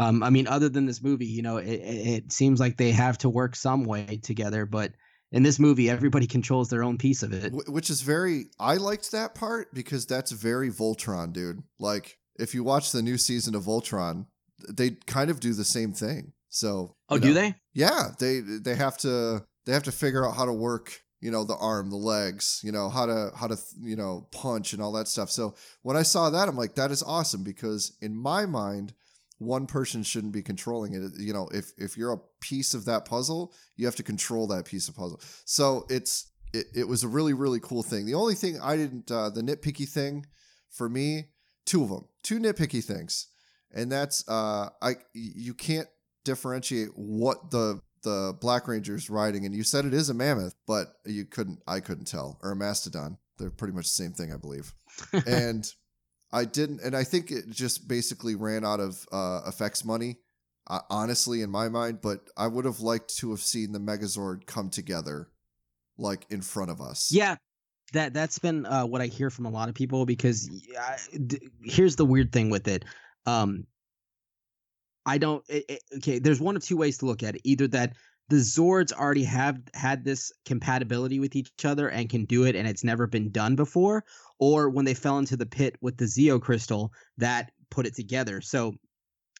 Um, 0.00 0.22
I 0.22 0.30
mean, 0.30 0.46
other 0.46 0.68
than 0.68 0.86
this 0.86 1.02
movie, 1.02 1.26
you 1.26 1.42
know, 1.42 1.58
it, 1.58 1.68
it, 1.68 2.32
seems 2.32 2.58
like 2.58 2.76
they 2.76 2.90
have 2.90 3.18
to 3.18 3.28
work 3.28 3.54
some 3.54 3.84
way 3.84 4.18
together, 4.22 4.64
but 4.64 4.92
in 5.30 5.42
this 5.42 5.58
movie, 5.58 5.90
everybody 5.90 6.26
controls 6.26 6.70
their 6.70 6.82
own 6.82 6.96
piece 6.96 7.22
of 7.22 7.32
it. 7.32 7.52
Which 7.68 7.90
is 7.90 8.00
very 8.00 8.46
i 8.58 8.76
liked 8.76 9.12
that 9.12 9.34
part 9.34 9.72
because 9.74 10.06
that's 10.06 10.32
very 10.32 10.70
voltron 10.70 11.32
dude 11.32 11.62
like 11.78 12.18
if 12.38 12.54
you 12.54 12.64
watch 12.64 12.92
the 12.92 13.02
new 13.02 13.18
season 13.18 13.54
of 13.54 13.64
voltron 13.64 14.26
they 14.68 14.90
kind 15.06 15.30
of 15.30 15.40
do 15.40 15.52
the 15.52 15.64
same 15.64 15.92
thing 15.92 16.32
so 16.48 16.96
Oh, 17.08 17.18
do 17.18 17.28
know, 17.28 17.34
they? 17.34 17.54
yeah 17.74 18.08
they 18.18 18.40
they 18.40 18.74
have 18.74 18.96
to 18.98 19.44
they 19.66 19.72
have 19.72 19.84
to 19.84 19.92
figure 19.92 20.26
out 20.26 20.36
how 20.36 20.46
to 20.46 20.52
work 20.52 21.00
you 21.20 21.30
know 21.30 21.44
the 21.44 21.56
arm 21.56 21.90
the 21.90 21.96
legs 21.96 22.60
you 22.64 22.72
know 22.72 22.88
how 22.88 23.06
to 23.06 23.30
how 23.36 23.46
to 23.46 23.56
you 23.80 23.96
know 23.96 24.26
punch 24.32 24.72
and 24.72 24.82
all 24.82 24.92
that 24.92 25.08
stuff 25.08 25.30
so 25.30 25.54
when 25.82 25.96
i 25.96 26.02
saw 26.02 26.30
that 26.30 26.48
i'm 26.48 26.56
like 26.56 26.74
that 26.74 26.90
is 26.90 27.02
awesome 27.02 27.44
because 27.44 27.96
in 28.00 28.16
my 28.16 28.46
mind 28.46 28.94
one 29.40 29.66
person 29.66 30.02
shouldn't 30.02 30.34
be 30.34 30.42
controlling 30.42 30.92
it. 30.92 31.12
You 31.18 31.32
know 31.32 31.48
if 31.52 31.72
if 31.78 31.96
you're 31.96 32.12
a 32.12 32.20
piece 32.40 32.74
of 32.74 32.84
that 32.84 33.06
puzzle 33.06 33.54
you 33.76 33.86
have 33.86 33.96
to 33.96 34.02
control 34.02 34.46
that 34.48 34.66
piece 34.66 34.88
of 34.88 34.94
puzzle. 34.94 35.20
So 35.46 35.86
it's 35.88 36.30
it, 36.52 36.66
it 36.74 36.88
was 36.88 37.02
a 37.02 37.08
really 37.08 37.32
really 37.32 37.58
cool 37.58 37.82
thing. 37.82 38.06
The 38.06 38.14
only 38.14 38.34
thing 38.34 38.60
i 38.60 38.76
didn't 38.76 39.10
uh, 39.10 39.30
the 39.30 39.40
nitpicky 39.40 39.88
thing 39.88 40.26
for 40.70 40.88
me 40.88 41.30
two 41.64 41.82
of 41.82 41.88
them 41.88 42.06
two 42.22 42.38
nitpicky 42.38 42.84
things. 42.84 43.28
And 43.72 43.90
that's 43.90 44.28
uh 44.28 44.68
i 44.82 44.96
you 45.14 45.54
can't 45.54 45.88
differentiate 46.24 46.90
what 46.94 47.50
the 47.50 47.80
the 48.02 48.36
black 48.40 48.68
ranger's 48.68 49.08
riding 49.08 49.46
and 49.46 49.54
you 49.54 49.62
said 49.62 49.84
it 49.84 49.94
is 49.94 50.08
a 50.08 50.14
mammoth 50.14 50.54
but 50.66 50.88
you 51.06 51.24
couldn't 51.24 51.60
i 51.66 51.80
couldn't 51.80 52.06
tell. 52.06 52.38
Or 52.42 52.52
a 52.52 52.56
mastodon. 52.56 53.16
They're 53.38 53.50
pretty 53.50 53.72
much 53.72 53.86
the 53.86 54.02
same 54.02 54.12
thing 54.12 54.34
i 54.34 54.36
believe. 54.36 54.74
And 55.26 55.66
i 56.32 56.44
didn't 56.44 56.80
and 56.82 56.94
i 56.96 57.04
think 57.04 57.30
it 57.30 57.48
just 57.50 57.86
basically 57.88 58.34
ran 58.34 58.64
out 58.64 58.80
of 58.80 59.06
uh 59.12 59.40
effects 59.46 59.84
money 59.84 60.16
uh, 60.68 60.80
honestly 60.90 61.42
in 61.42 61.50
my 61.50 61.68
mind 61.68 62.00
but 62.00 62.20
i 62.36 62.46
would 62.46 62.64
have 62.64 62.80
liked 62.80 63.14
to 63.16 63.30
have 63.30 63.40
seen 63.40 63.72
the 63.72 63.78
megazord 63.80 64.46
come 64.46 64.70
together 64.70 65.28
like 65.98 66.26
in 66.30 66.40
front 66.40 66.70
of 66.70 66.80
us 66.80 67.10
Yeah, 67.12 67.36
that 67.92 68.14
that's 68.14 68.38
been 68.38 68.64
uh, 68.66 68.86
what 68.86 69.00
I 69.02 69.06
hear 69.06 69.28
from 69.30 69.46
a 69.46 69.50
lot 69.50 69.68
of 69.68 69.74
people 69.74 70.06
because 70.06 70.48
I- 70.80 70.96
d- 71.26 71.40
here's 71.62 71.96
the 71.96 72.04
weird 72.06 72.32
thing 72.32 72.48
with 72.48 72.68
it. 72.68 72.84
Um, 73.26 73.66
I 75.06 75.18
don't. 75.18 75.42
It, 75.48 75.64
it- 75.68 75.82
okay, 75.96 76.18
there's 76.18 76.40
one 76.40 76.56
of 76.56 76.62
two 76.64 76.76
ways 76.76 76.98
to 76.98 77.06
look 77.06 77.22
at 77.22 77.34
it. 77.34 77.40
Either 77.44 77.66
that 77.68 77.94
the 78.30 78.36
Zords 78.36 78.92
already 78.92 79.24
have 79.24 79.60
had 79.74 80.04
this 80.04 80.32
compatibility 80.46 81.20
with 81.20 81.36
each 81.36 81.64
other 81.64 81.88
and 81.88 82.08
can 82.08 82.24
do 82.24 82.44
it, 82.44 82.56
and 82.56 82.66
it's 82.66 82.84
never 82.84 83.06
been 83.06 83.30
done 83.30 83.56
before, 83.56 84.04
or 84.38 84.70
when 84.70 84.84
they 84.84 84.94
fell 84.94 85.18
into 85.18 85.36
the 85.36 85.46
pit 85.46 85.76
with 85.80 85.96
the 85.98 86.06
Zeo 86.06 86.40
crystal, 86.40 86.92
that 87.18 87.50
put 87.70 87.86
it 87.86 87.94
together. 87.94 88.40
So. 88.40 88.74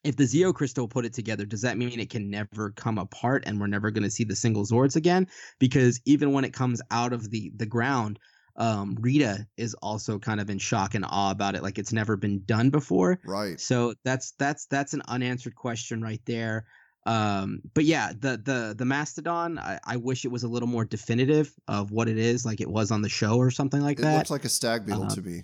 If 0.03 0.17
the 0.17 0.25
Zeo 0.25 0.55
crystal 0.55 0.89
put 0.89 1.05
it 1.05 1.13
together, 1.13 1.45
does 1.45 1.61
that 1.61 1.77
mean 1.77 2.01
it 2.01 2.09
can 2.09 2.31
never 2.31 2.71
come 2.71 2.97
apart 2.97 3.43
and 3.45 3.61
we're 3.61 3.67
never 3.67 3.91
going 3.91 4.05
to 4.05 4.11
see 4.11 4.25
the 4.25 4.35
single 4.35 4.65
Zords 4.65 4.97
again? 4.97 5.27
Because 5.59 6.01
even 6.07 6.33
when 6.33 6.47
it 6.47 6.55
comes 6.55 6.81
out 6.91 7.13
of 7.13 7.31
the 7.31 7.53
the 7.55 7.67
ground, 7.67 8.19
um, 8.57 8.97
Rita 8.99 9.47
is 9.57 9.75
also 9.75 10.19
kind 10.19 10.41
of 10.41 10.51
in 10.51 10.59
shock 10.59 10.95
and 10.95 11.05
awe 11.07 11.31
about 11.31 11.55
it, 11.55 11.63
like 11.63 11.79
it's 11.79 11.93
never 11.93 12.17
been 12.17 12.43
done 12.47 12.71
before. 12.71 13.21
right 13.27 13.61
So 13.61 13.95
that's 14.03 14.33
that's 14.39 14.67
that's 14.67 14.95
an 14.95 15.03
unanswered 15.07 15.55
question 15.55 16.01
right 16.03 16.23
there. 16.25 16.65
Um, 17.07 17.63
but 17.75 17.85
yeah, 17.85 18.13
the 18.13 18.37
the 18.37 18.75
the 18.77 18.85
mastodon, 18.85 19.59
I, 19.59 19.79
I 19.85 19.97
wish 19.97 20.25
it 20.25 20.29
was 20.31 20.43
a 20.43 20.49
little 20.49 20.69
more 20.69 20.85
definitive 20.85 21.53
of 21.67 21.91
what 21.91 22.09
it 22.09 22.19
is, 22.19 22.45
like 22.45 22.61
it 22.61 22.69
was 22.71 22.91
on 22.91 23.01
the 23.03 23.09
show 23.09 23.37
or 23.39 23.51
something 23.51 23.81
like 23.81 23.99
It 23.99 24.03
that. 24.03 24.17
looked 24.19 24.31
like 24.31 24.45
a 24.45 24.49
stag 24.51 24.85
beetle 24.87 25.05
Uh, 25.05 25.09
to 25.11 25.23
me. 25.23 25.43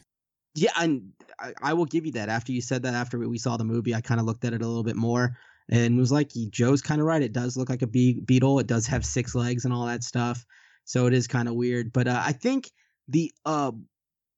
Yeah, 0.55 0.73
and 0.79 1.12
I, 1.38 1.53
I 1.62 1.73
will 1.75 1.85
give 1.87 2.07
you 2.07 2.12
that. 2.12 2.29
After 2.29 2.53
you 2.53 2.61
said 2.61 2.83
that, 2.83 2.95
after 2.95 3.19
we 3.19 3.38
saw 3.38 3.57
the 3.57 3.64
movie, 3.64 3.95
I 3.95 4.01
kind 4.01 4.21
of 4.21 4.27
looked 4.27 4.45
at 4.45 4.53
it 4.53 4.62
a 4.62 4.66
little 4.66 4.85
bit 4.85 4.97
more 4.97 5.37
and 5.71 5.99
was 5.99 6.12
like, 6.12 6.31
Joe's 6.51 6.81
kind 6.83 7.01
of 7.01 7.07
right. 7.07 7.23
It 7.23 7.33
does 7.33 7.57
look 7.57 7.69
like 7.69 7.83
a 7.83 7.87
be- 7.87 8.21
beetle. 8.21 8.59
It 8.59 8.66
does 8.66 8.87
have 8.87 9.05
six 9.05 9.35
legs 9.35 9.64
and 9.64 9.75
all 9.75 9.87
that 9.87 10.03
stuff, 10.05 10.45
so 10.85 11.07
it 11.07 11.14
is 11.14 11.27
kind 11.27 11.49
of 11.49 11.55
weird. 11.55 11.92
But 11.92 12.07
uh, 12.09 12.23
I 12.25 12.33
think 12.33 12.71
the 13.09 13.33
uh 13.45 13.73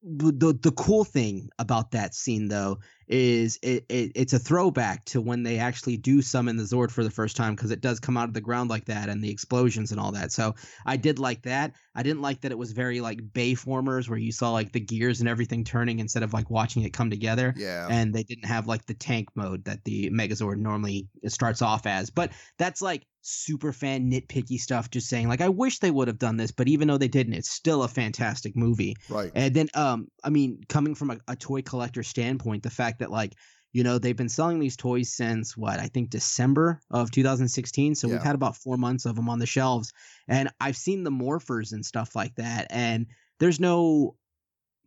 the 0.02 0.56
the 0.62 0.70
cool 0.72 1.04
thing 1.04 1.50
about 1.58 1.90
that 1.90 2.14
scene 2.14 2.48
though 2.48 2.78
is 3.08 3.58
it, 3.62 3.84
it 3.88 4.12
it's 4.14 4.32
a 4.32 4.38
throwback 4.38 5.04
to 5.06 5.20
when 5.20 5.42
they 5.42 5.58
actually 5.58 5.96
do 5.96 6.22
summon 6.22 6.56
the 6.56 6.62
Zord 6.62 6.90
for 6.90 7.02
the 7.02 7.10
first 7.10 7.36
time 7.36 7.54
because 7.56 7.70
it 7.70 7.80
does 7.80 7.98
come 7.98 8.16
out 8.16 8.28
of 8.28 8.34
the 8.34 8.40
ground 8.40 8.70
like 8.70 8.84
that 8.84 9.08
and 9.08 9.24
the 9.24 9.30
explosions 9.30 9.90
and 9.90 9.98
all 9.98 10.12
that. 10.12 10.30
So 10.30 10.54
I 10.86 10.96
did 10.96 11.18
like 11.18 11.42
that. 11.42 11.72
I 11.96 12.02
didn't 12.02 12.22
like 12.22 12.42
that 12.42 12.52
it 12.52 12.58
was 12.58 12.72
very 12.72 13.00
like 13.00 13.18
Bayformers 13.32 14.08
where 14.08 14.18
you 14.18 14.30
saw 14.30 14.52
like 14.52 14.72
the 14.72 14.80
gears 14.80 15.20
and 15.20 15.28
everything 15.28 15.64
turning 15.64 15.98
instead 15.98 16.22
of 16.22 16.32
like 16.32 16.48
watching 16.48 16.82
it 16.82 16.92
come 16.92 17.10
together. 17.10 17.54
Yeah. 17.56 17.88
And 17.90 18.14
they 18.14 18.22
didn't 18.22 18.46
have 18.46 18.66
like 18.66 18.84
the 18.86 18.94
tank 18.94 19.28
mode 19.34 19.64
that 19.64 19.84
the 19.84 20.10
Megazord 20.10 20.58
normally 20.58 21.08
starts 21.26 21.62
off 21.62 21.86
as. 21.86 22.10
But 22.10 22.30
that's 22.58 22.82
like 22.82 23.04
super 23.28 23.72
fan 23.72 24.10
nitpicky 24.10 24.58
stuff 24.58 24.90
just 24.90 25.08
saying 25.08 25.28
like 25.28 25.40
I 25.40 25.48
wish 25.48 25.78
they 25.78 25.90
would 25.90 26.08
have 26.08 26.18
done 26.18 26.36
this, 26.36 26.50
but 26.50 26.68
even 26.68 26.88
though 26.88 26.98
they 26.98 27.08
didn't, 27.08 27.34
it's 27.34 27.50
still 27.50 27.82
a 27.82 27.88
fantastic 27.88 28.56
movie. 28.56 28.96
right. 29.08 29.30
And 29.34 29.54
then, 29.54 29.68
um, 29.74 30.08
I 30.24 30.30
mean, 30.30 30.62
coming 30.68 30.94
from 30.94 31.10
a, 31.10 31.18
a 31.28 31.36
toy 31.36 31.62
collector 31.62 32.02
standpoint, 32.02 32.62
the 32.62 32.70
fact 32.70 33.00
that 33.00 33.10
like, 33.10 33.34
you 33.72 33.84
know, 33.84 33.98
they've 33.98 34.16
been 34.16 34.30
selling 34.30 34.58
these 34.58 34.76
toys 34.76 35.12
since 35.12 35.56
what 35.56 35.78
I 35.78 35.88
think 35.88 36.08
December 36.10 36.80
of 36.90 37.10
2016. 37.10 37.94
So 37.94 38.08
we've 38.08 38.22
had 38.22 38.34
about 38.34 38.56
four 38.56 38.78
months 38.78 39.04
of 39.04 39.14
them 39.14 39.28
on 39.28 39.38
the 39.38 39.46
shelves, 39.46 39.92
and 40.26 40.50
I've 40.58 40.76
seen 40.76 41.04
the 41.04 41.10
morphers 41.10 41.72
and 41.72 41.84
stuff 41.84 42.16
like 42.16 42.34
that. 42.36 42.68
And 42.70 43.06
there's 43.38 43.60
no 43.60 44.16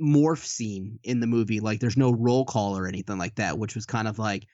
morph 0.01 0.43
scene 0.43 0.99
in 1.03 1.19
the 1.19 1.27
movie, 1.27 1.59
like 1.59 1.79
there's 1.79 1.95
no 1.95 2.11
roll 2.11 2.43
call 2.43 2.75
or 2.75 2.87
anything 2.87 3.19
like 3.19 3.35
that, 3.35 3.59
which 3.59 3.75
was 3.75 3.85
kind 3.85 4.07
of 4.07 4.17
like, 4.17 4.47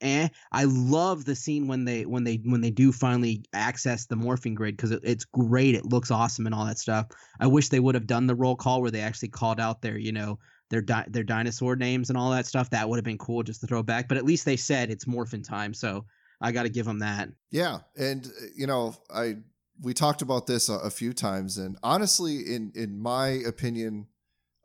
eh. 0.00 0.28
I 0.52 0.64
love 0.64 1.24
the 1.24 1.34
scene 1.34 1.66
when 1.66 1.84
they 1.84 2.04
when 2.06 2.24
they 2.24 2.36
when 2.44 2.60
they 2.60 2.70
do 2.70 2.92
finally 2.92 3.44
access 3.52 4.06
the 4.06 4.16
morphing 4.16 4.54
grid 4.54 4.76
because 4.76 4.90
it, 4.90 5.00
it's 5.02 5.24
great. 5.24 5.74
It 5.74 5.86
looks 5.86 6.10
awesome 6.10 6.46
and 6.46 6.54
all 6.54 6.66
that 6.66 6.78
stuff. 6.78 7.06
I 7.40 7.46
wish 7.46 7.68
they 7.68 7.80
would 7.80 7.94
have 7.94 8.06
done 8.06 8.26
the 8.26 8.34
roll 8.34 8.56
call 8.56 8.82
where 8.82 8.90
they 8.90 9.00
actually 9.00 9.28
called 9.28 9.60
out 9.60 9.82
their, 9.82 9.98
you 9.98 10.12
know, 10.12 10.38
their 10.70 10.82
di- 10.82 11.06
their 11.08 11.24
dinosaur 11.24 11.76
names 11.76 12.08
and 12.08 12.18
all 12.18 12.30
that 12.30 12.46
stuff. 12.46 12.70
That 12.70 12.88
would 12.88 12.96
have 12.96 13.04
been 13.04 13.18
cool 13.18 13.42
just 13.42 13.60
to 13.60 13.66
throw 13.66 13.82
back. 13.82 14.08
But 14.08 14.16
at 14.16 14.24
least 14.24 14.44
they 14.44 14.56
said 14.56 14.90
it's 14.90 15.06
morphin 15.06 15.42
time, 15.42 15.74
so 15.74 16.06
I 16.40 16.52
got 16.52 16.62
to 16.62 16.70
give 16.70 16.86
them 16.86 17.00
that. 17.00 17.28
Yeah, 17.50 17.80
and 17.96 18.26
uh, 18.26 18.46
you 18.56 18.66
know, 18.66 18.94
I 19.14 19.36
we 19.82 19.94
talked 19.94 20.22
about 20.22 20.46
this 20.46 20.68
a, 20.68 20.74
a 20.74 20.90
few 20.90 21.12
times, 21.12 21.58
and 21.58 21.76
honestly, 21.82 22.38
in 22.38 22.72
in 22.74 22.98
my 22.98 23.28
opinion, 23.28 24.06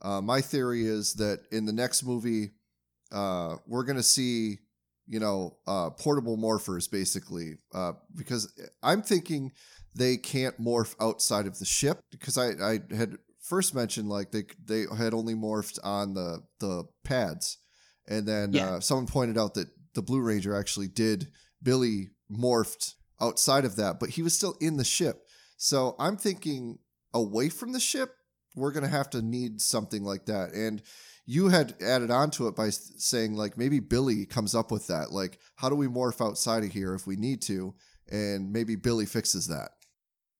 uh, 0.02 0.21
my 0.21 0.41
theory 0.41 0.86
is 0.86 1.15
that 1.15 1.41
in 1.52 1.65
the 1.65 1.74
next 1.74 2.04
movie, 2.04 2.52
uh, 3.12 3.56
we're 3.67 3.84
gonna 3.84 4.04
see, 4.04 4.60
you 5.07 5.19
know, 5.19 5.57
uh, 5.67 5.89
portable 5.91 6.37
morphers 6.37 6.89
basically, 6.89 7.53
uh, 7.73 7.93
because 8.15 8.51
I'm 8.81 9.01
thinking 9.01 9.51
they 9.95 10.17
can't 10.17 10.59
morph 10.59 10.95
outside 10.99 11.45
of 11.47 11.59
the 11.59 11.65
ship 11.65 11.99
because 12.11 12.37
I 12.37 12.49
I 12.61 12.79
had 12.95 13.17
first 13.41 13.75
mentioned 13.75 14.09
like 14.09 14.31
they 14.31 14.43
they 14.63 14.85
had 14.97 15.13
only 15.13 15.35
morphed 15.35 15.79
on 15.83 16.13
the 16.13 16.41
the 16.59 16.85
pads, 17.03 17.57
and 18.07 18.27
then 18.27 18.53
Yeah. 18.53 18.75
uh, 18.75 18.79
someone 18.79 19.07
pointed 19.07 19.37
out 19.37 19.53
that 19.55 19.69
the 19.93 20.01
Blue 20.01 20.21
Ranger 20.21 20.55
actually 20.55 20.87
did 20.87 21.27
Billy 21.61 22.09
morphed 22.31 22.95
outside 23.21 23.63
of 23.65 23.75
that, 23.77 23.99
but 23.99 24.09
he 24.09 24.21
was 24.21 24.33
still 24.33 24.57
in 24.59 24.77
the 24.77 24.83
ship. 24.83 25.21
So 25.57 25.95
I'm 25.99 26.17
thinking 26.17 26.79
away 27.13 27.47
from 27.49 27.71
the 27.71 27.79
ship, 27.79 28.13
we're 28.55 28.73
going 28.73 28.83
to 28.83 28.89
have 28.89 29.09
to 29.11 29.21
need 29.21 29.61
something 29.61 30.03
like 30.03 30.25
that. 30.25 30.51
And 30.53 30.81
you 31.25 31.49
had 31.49 31.75
added 31.81 32.11
on 32.11 32.31
to 32.31 32.47
it 32.47 32.55
by 32.55 32.69
saying, 32.69 33.33
like, 33.35 33.57
maybe 33.57 33.79
Billy 33.79 34.25
comes 34.25 34.53
up 34.53 34.71
with 34.71 34.88
that. 34.88 35.11
Like, 35.11 35.39
how 35.55 35.69
do 35.69 35.75
we 35.75 35.88
morph 35.88 36.25
outside 36.25 36.63
of 36.63 36.71
here 36.71 36.93
if 36.93 37.07
we 37.07 37.15
need 37.15 37.41
to? 37.43 37.75
And 38.11 38.51
maybe 38.53 38.75
Billy 38.75 39.05
fixes 39.05 39.47
that. 39.47 39.71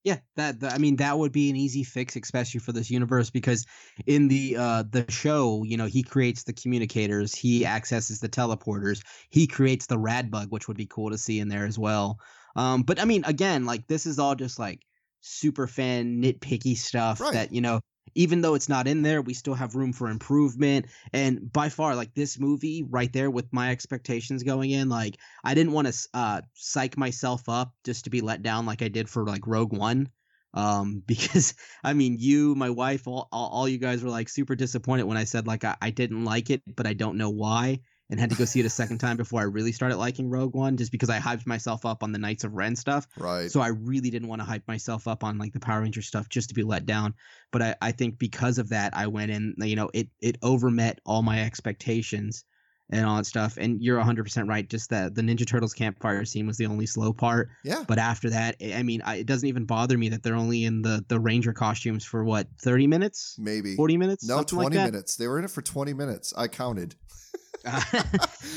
Yeah, 0.04 0.19
that, 0.36 0.60
that 0.60 0.74
I 0.74 0.78
mean 0.78 0.98
that 0.98 1.17
would 1.17 1.32
be 1.32 1.50
an 1.50 1.56
easy 1.56 1.84
fix, 1.84 2.15
especially 2.15 2.60
for 2.60 2.71
this 2.71 2.91
universe, 2.91 3.32
because 3.32 3.65
in 4.06 4.28
the 4.28 4.56
uh 4.56 4.84
the 4.88 5.10
show, 5.10 5.63
you 5.63 5.78
know, 5.78 5.88
he 5.88 6.04
creates 6.04 6.43
the 6.43 6.54
communicators, 6.54 7.34
he 7.34 7.65
accesses 7.65 8.19
the 8.19 8.30
teleporters, 8.30 9.02
he 9.32 9.48
creates 9.48 9.88
the 9.88 9.98
rad 9.98 10.30
bug, 10.30 10.52
which 10.52 10.67
would 10.67 10.78
be 10.78 10.86
cool 10.86 11.10
to 11.10 11.17
see 11.17 11.39
in 11.39 11.48
there 11.50 11.65
as 11.65 11.80
well. 11.80 12.19
Um, 12.56 12.84
but 12.84 13.00
I 13.00 13.06
mean, 13.06 13.26
again, 13.26 13.65
like 13.65 13.88
this 13.88 14.06
is 14.06 14.19
all 14.19 14.36
just 14.36 14.60
like 14.60 14.82
super 15.21 15.65
fan 15.65 16.21
nitpicky 16.21 16.78
stuff 16.78 17.19
Right. 17.19 17.32
that 17.32 17.52
you 17.52 17.62
know 17.62 17.82
even 18.13 18.41
though 18.41 18.56
it's 18.56 18.70
not 18.70 18.88
in 18.88 19.02
there 19.02 19.22
we 19.22 19.34
still 19.34 19.54
have 19.54 19.76
room 19.76 19.94
for 19.94 20.10
improvement. 20.10 20.86
And 21.13 21.52
by 21.52 21.70
far 21.70 21.96
like 21.96 22.13
this 22.13 22.39
movie 22.39 22.84
right 22.84 23.12
there 23.12 23.32
with 23.32 23.52
my 23.52 23.72
expectations 23.72 24.44
going 24.44 24.72
in 24.72 24.89
like 24.89 25.18
i 25.44 25.54
didn't 25.54 25.74
want 25.74 25.88
to 25.88 26.10
uh 26.13 26.41
psych 26.54 26.98
myself 26.98 27.48
up 27.50 27.74
just 27.84 28.04
to 28.04 28.10
be 28.10 28.22
let 28.22 28.44
down 28.44 28.65
like 28.65 28.82
i 28.82 28.88
did 28.88 29.10
for 29.10 29.26
like 29.26 29.48
rogue 29.48 29.74
one. 29.74 30.10
Um 30.54 31.04
because 31.08 31.54
i 31.84 31.94
mean 31.94 32.18
you 32.20 32.56
my 32.56 32.70
wife 32.70 33.08
all, 33.08 33.28
all, 33.32 33.50
all 33.50 33.68
you 33.70 33.78
guys 33.78 34.04
were 34.04 34.12
like 34.12 34.30
super 34.30 34.56
disappointed 34.56 35.04
when 35.04 35.18
i 35.18 35.24
said 35.24 35.48
like 35.48 35.63
I, 35.63 35.76
I 35.82 35.89
didn't 35.89 36.26
like 36.26 36.50
it 36.50 36.62
but 36.76 36.88
i 36.88 36.94
don't 36.94 37.18
know 37.18 37.30
why 37.30 37.80
and 38.10 38.20
had 38.20 38.30
to 38.30 38.36
go 38.36 38.46
see 38.46 38.60
it 38.60 38.65
a 38.65 38.70
second 38.70 38.98
time 39.06 39.18
before 39.18 39.41
i 39.41 39.44
really 39.44 39.72
started 39.72 39.98
liking 39.98 40.30
rogue 40.30 40.54
one 40.54 40.78
just 40.78 40.91
because 40.91 41.10
i 41.10 41.20
hyped 41.20 41.46
myself 41.48 41.86
up 41.86 42.04
on 42.04 42.12
the 42.12 42.20
knights 42.20 42.44
of 42.44 42.54
ren 42.54 42.76
stuff 42.76 43.08
Right. 43.18 43.50
so 43.52 43.62
I 43.62 43.70
really 43.70 44.10
didn't 44.10 44.28
want 44.28 44.41
to 44.41 44.46
hype 44.46 44.68
myself 44.68 45.08
up 45.08 45.24
on 45.24 45.38
like 45.38 45.54
the 45.54 45.60
Power 45.60 45.82
Ranger 45.82 46.02
stuff 46.02 46.30
just 46.30 46.50
to 46.50 46.56
be 46.56 46.63
let 46.63 46.86
down. 46.86 47.13
But 47.52 47.62
I, 47.62 47.76
I 47.82 47.91
think 47.91 48.20
because 48.20 48.58
of 48.58 48.70
that, 48.70 48.96
I 48.96 49.08
went 49.08 49.32
in, 49.32 49.56
you 49.58 49.76
know, 49.76 49.89
it 49.94 50.10
it 50.22 50.39
overmet 50.41 50.98
all 51.06 51.22
my 51.22 51.41
expectations 51.44 52.44
and 52.91 53.06
all 53.06 53.18
that 53.18 53.26
stuff. 53.26 53.58
And 53.58 53.82
you're 53.82 54.00
100% 54.00 54.48
right. 54.48 54.70
Just 54.70 54.89
that 54.91 55.15
the 55.15 55.22
Ninja 55.22 55.48
Turtles 55.48 55.74
campfire 55.74 56.24
scene 56.26 56.46
was 56.48 56.58
the 56.58 56.68
only 56.68 56.86
slow 56.86 57.13
part. 57.13 57.50
yeah. 57.63 57.84
But 57.88 57.98
after 57.98 58.30
that, 58.32 58.56
I 58.62 58.76
I 58.76 58.84
mean, 58.84 59.02
I, 59.04 59.15
it 59.18 59.26
doesn't 59.28 59.48
even 59.48 59.65
bother 59.65 59.98
me 59.98 60.10
that 60.10 60.22
they're 60.24 60.36
only 60.36 60.63
in 60.65 60.82
the, 60.82 61.04
the 61.08 61.20
Ranger 61.20 61.54
costumes 61.54 62.06
for 62.06 62.24
what, 62.24 62.48
30 62.62 62.88
minutes? 62.88 63.36
Maybe. 63.39 63.76
40 63.76 63.98
minutes? 63.98 64.28
No, 64.28 64.44
20 64.44 64.78
like 64.78 64.91
minutes. 64.91 65.15
They 65.15 65.28
were 65.28 65.39
in 65.39 65.46
it 65.46 65.52
for 65.52 65.62
20 65.62 65.94
minutes. 65.94 66.34
I 66.38 66.48
counted. 66.48 66.96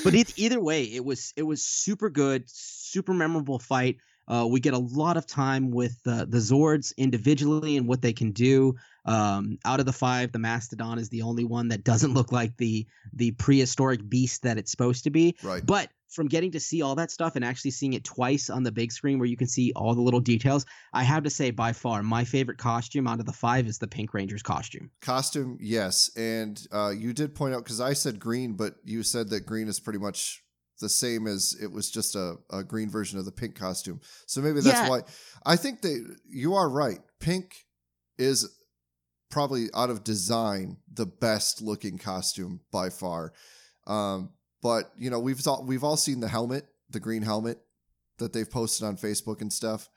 But 0.05 0.15
it, 0.15 0.39
either 0.39 0.61
way, 0.61 0.85
it 0.85 1.05
was 1.05 1.33
it 1.37 1.43
was 1.43 1.63
super 1.63 2.11
good, 2.11 2.45
super 2.47 3.15
memorable 3.15 3.59
fight. 3.59 3.97
Uh, 4.29 4.47
we 4.47 4.61
get 4.61 4.75
a 4.75 4.79
lot 4.79 5.17
of 5.17 5.27
time 5.27 5.71
with 5.71 6.03
the 6.03 6.27
the 6.29 6.39
Zords 6.39 6.95
individually 6.97 7.77
and 7.77 7.89
what 7.89 8.03
they 8.03 8.13
can 8.13 8.33
do. 8.33 8.75
Um, 9.07 9.59
out 9.65 9.81
of 9.81 9.87
the 9.87 9.93
five, 9.93 10.33
the 10.33 10.39
Mastodon 10.39 10.99
is 10.99 11.09
the 11.09 11.23
only 11.23 11.45
one 11.45 11.69
that 11.69 11.83
doesn't 11.83 12.13
look 12.15 12.31
like 12.31 12.57
the 12.59 12.87
the 13.15 13.31
prehistoric 13.33 14.07
beast 14.09 14.43
that 14.43 14.59
it's 14.59 14.71
supposed 14.71 15.05
to 15.05 15.11
be. 15.11 15.37
Right. 15.43 15.65
But 15.65 15.89
from 16.09 16.27
getting 16.27 16.51
to 16.53 16.61
see 16.61 16.81
all 16.83 16.95
that 16.95 17.11
stuff 17.11 17.37
and 17.37 17.45
actually 17.45 17.71
seeing 17.71 17.93
it 17.93 18.03
twice 18.05 18.49
on 18.51 18.63
the 18.63 18.73
big 18.73 18.91
screen 18.91 19.19
where 19.19 19.29
you 19.29 19.37
can 19.37 19.47
see 19.47 19.73
all 19.77 19.95
the 19.95 20.01
little 20.01 20.21
details, 20.21 20.65
I 20.93 21.03
have 21.03 21.23
to 21.25 21.31
say 21.31 21.51
by 21.51 21.73
far 21.73 22.03
my 22.03 22.25
favorite 22.25 22.59
costume 22.59 23.07
out 23.07 23.21
of 23.21 23.27
the 23.27 23.33
five 23.33 23.67
is 23.67 23.79
the 23.79 23.87
Pink 23.89 24.15
Ranger's 24.15 24.43
costume. 24.43 24.91
Costume, 25.03 25.59
yes. 25.61 26.11
And 26.17 26.61
uh, 26.73 26.91
you 26.91 27.13
did 27.13 27.35
point 27.35 27.55
out, 27.55 27.65
because 27.65 27.81
I 27.81 27.93
said 27.93 28.19
green, 28.19 28.55
but 28.55 28.77
you 28.85 29.03
said 29.03 29.29
that 29.31 29.47
green 29.47 29.69
is 29.69 29.81
pretty 29.81 29.99
much 29.99 30.43
the 30.81 30.89
same 30.89 31.27
as 31.27 31.57
it 31.61 31.71
was 31.73 31.91
just 31.91 32.15
a, 32.15 32.37
a 32.51 32.63
green 32.65 32.89
version 32.89 33.19
of 33.19 33.25
the 33.25 33.33
pink 33.33 33.55
costume. 33.55 34.01
So 34.27 34.41
maybe 34.41 34.61
that's 34.61 34.81
Yeah. 34.81 34.89
why. 34.89 35.01
I 35.45 35.57
think 35.57 35.83
that 35.83 36.17
you 36.29 36.55
are 36.55 36.71
right. 36.71 37.01
Pink 37.21 37.67
is 38.17 38.49
probably 39.31 39.67
out 39.75 39.91
of 39.91 40.05
design 40.05 40.79
the 40.91 41.05
best 41.05 41.61
looking 41.61 41.99
costume 41.99 42.61
by 42.73 42.89
far. 42.91 43.33
Um, 43.87 44.31
but 44.63 44.93
you 44.99 45.11
know 45.11 45.21
we've 45.21 45.47
all, 45.47 45.65
we've 45.65 45.85
all 45.85 45.97
seen 45.97 46.21
the 46.21 46.29
helmet, 46.29 46.67
the 46.91 47.01
green 47.01 47.23
helmet 47.23 47.59
that 48.19 48.33
they've 48.33 48.51
posted 48.51 48.87
on 48.87 48.97
Facebook 48.97 49.41
and 49.41 49.53
stuff. 49.53 49.89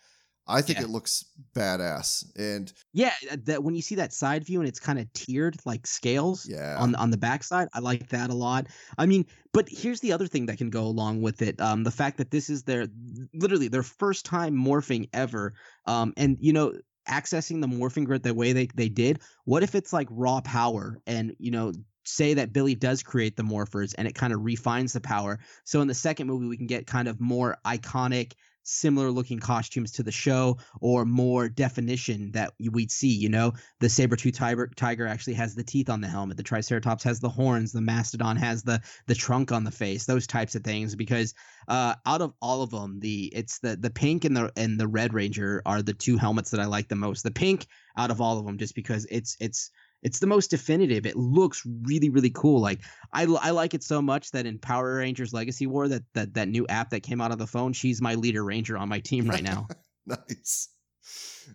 I 0.48 0.62
think 0.62 0.80
Yeah. 0.80 0.86
it 0.86 0.90
looks 0.90 1.26
badass, 1.56 2.26
and 2.36 2.74
Yeah, 2.94 3.14
uh, 3.32 3.38
that 3.46 3.64
when 3.64 3.76
you 3.76 3.82
see 3.82 3.96
that 3.96 4.12
side 4.12 4.44
view 4.44 4.60
and 4.60 4.68
it's 4.68 4.80
kind 4.80 5.00
of 5.00 5.12
tiered 5.14 5.56
like 5.66 5.86
scales 5.86 6.48
yeah, 6.50 6.78
on 6.80 6.96
on 6.96 7.12
the 7.12 7.18
backside, 7.18 7.68
I 7.74 7.80
like 7.80 8.10
that 8.10 8.30
a 8.32 8.34
lot. 8.34 8.68
I 8.98 9.06
mean, 9.06 9.26
but 9.54 9.70
here's 9.70 10.00
the 10.00 10.12
other 10.12 10.28
thing 10.28 10.48
that 10.48 10.58
can 10.58 10.70
go 10.72 10.84
along 10.84 11.22
with 11.22 11.42
it: 11.42 11.62
um, 11.62 11.84
the 11.84 11.92
fact 11.92 12.18
that 12.18 12.32
this 12.32 12.50
is 12.50 12.64
their 12.64 12.88
literally 13.34 13.68
their 13.68 13.84
first 13.84 14.26
time 14.26 14.56
morphing 14.56 15.10
ever, 15.14 15.54
um, 15.86 16.12
and 16.18 16.38
you 16.40 16.54
know 16.54 16.74
accessing 17.08 17.62
the 17.62 17.68
morphing 17.68 18.06
grid 18.06 18.24
the 18.24 18.34
way 18.34 18.52
they 18.52 18.68
they 18.76 18.90
did. 18.90 19.20
What 19.46 19.64
if 19.64 19.76
it's 19.76 19.94
like 19.94 20.08
raw 20.10 20.42
power 20.42 20.98
and 21.06 21.36
you 21.40 21.52
know 21.52 21.72
say 22.04 22.34
that 22.36 22.54
Billy 22.54 22.76
does 22.76 23.04
create 23.04 23.36
the 23.36 23.44
morphers 23.44 23.94
and 23.98 24.08
it 24.08 24.16
kind 24.16 24.34
of 24.34 24.44
refines 24.44 24.94
the 24.94 25.02
power. 25.02 25.40
So 25.64 25.82
in 25.82 25.88
the 25.88 25.94
second 25.94 26.28
movie 26.28 26.48
we 26.48 26.58
can 26.58 26.68
get 26.68 26.88
kind 26.88 27.08
of 27.08 27.20
more 27.20 27.58
iconic 27.66 28.34
similar 28.64 29.10
looking 29.10 29.40
costumes 29.40 29.92
to 29.92 30.04
the 30.04 30.12
show 30.12 30.58
or 30.80 31.06
more 31.06 31.50
definition 31.50 32.32
that 32.32 32.54
we'd 32.60 32.92
see. 32.92 33.14
You 33.14 33.30
know, 33.30 33.54
the 33.80 33.90
saber 33.90 34.16
tooth 34.16 34.36
tiger, 34.36 34.70
tiger 34.76 35.08
actually 35.08 35.34
has 35.36 35.56
the 35.56 35.64
teeth 35.64 35.90
on 35.90 36.02
the 36.02 36.08
helmet. 36.08 36.38
The 36.38 36.44
Triceratops 36.44 37.04
has 37.04 37.20
the 37.20 37.30
horns. 37.30 37.72
The 37.72 37.82
Mastodon 37.82 38.38
has 38.38 38.64
the 38.64 38.82
the 39.08 39.16
trunk 39.16 39.52
on 39.52 39.64
the 39.64 39.72
face. 39.72 40.06
Those 40.06 40.28
types 40.28 40.56
of 40.56 40.64
things. 40.64 40.96
Because 40.96 41.34
uh, 41.68 41.96
out 42.06 42.22
of 42.22 42.34
all 42.42 42.62
of 42.62 42.72
them, 42.72 43.00
the 43.00 43.32
it's 43.34 43.60
the 43.60 43.76
the 43.76 43.90
pink 43.90 44.26
and 44.26 44.36
the 44.36 44.52
and 44.56 44.80
the 44.80 44.88
Red 44.88 45.14
Ranger 45.14 45.62
are 45.66 45.82
the 45.82 45.94
two 45.94 46.18
helmets 46.18 46.52
that 46.52 46.60
I 46.60 46.66
like 46.66 46.88
the 46.88 46.96
most. 46.96 47.24
The 47.24 47.32
pink 47.32 47.68
out 47.98 48.12
of 48.12 48.22
all 48.22 48.40
of 48.40 48.46
them, 48.46 48.58
just 48.58 48.76
because 48.76 49.06
it's 49.10 49.36
it's 49.40 49.72
it's 50.02 50.20
the 50.20 50.28
most 50.28 50.50
definitive. 50.50 51.06
It 51.06 51.16
looks 51.16 51.64
really, 51.84 52.10
really 52.10 52.32
cool. 52.32 52.62
Like 52.62 52.82
I, 53.14 53.24
I 53.24 53.52
like 53.52 53.74
it 53.74 53.84
so 53.84 54.02
much 54.02 54.32
that 54.32 54.46
in 54.46 54.58
Power 54.60 54.96
Rangers 54.96 55.34
Legacy 55.34 55.68
War, 55.68 55.88
that 55.88 56.04
that 56.14 56.34
that 56.34 56.48
new 56.48 56.66
app 56.68 56.90
that 56.90 57.02
came 57.02 57.22
out 57.22 57.32
of 57.32 57.38
the 57.38 57.48
phone, 57.48 57.74
she's 57.74 58.02
my 58.02 58.16
leader 58.16 58.44
ranger 58.44 58.78
on 58.78 58.90
my 58.90 59.00
team 59.00 59.28
right 59.28 59.44
now. 59.44 59.68
nice. 60.06 60.70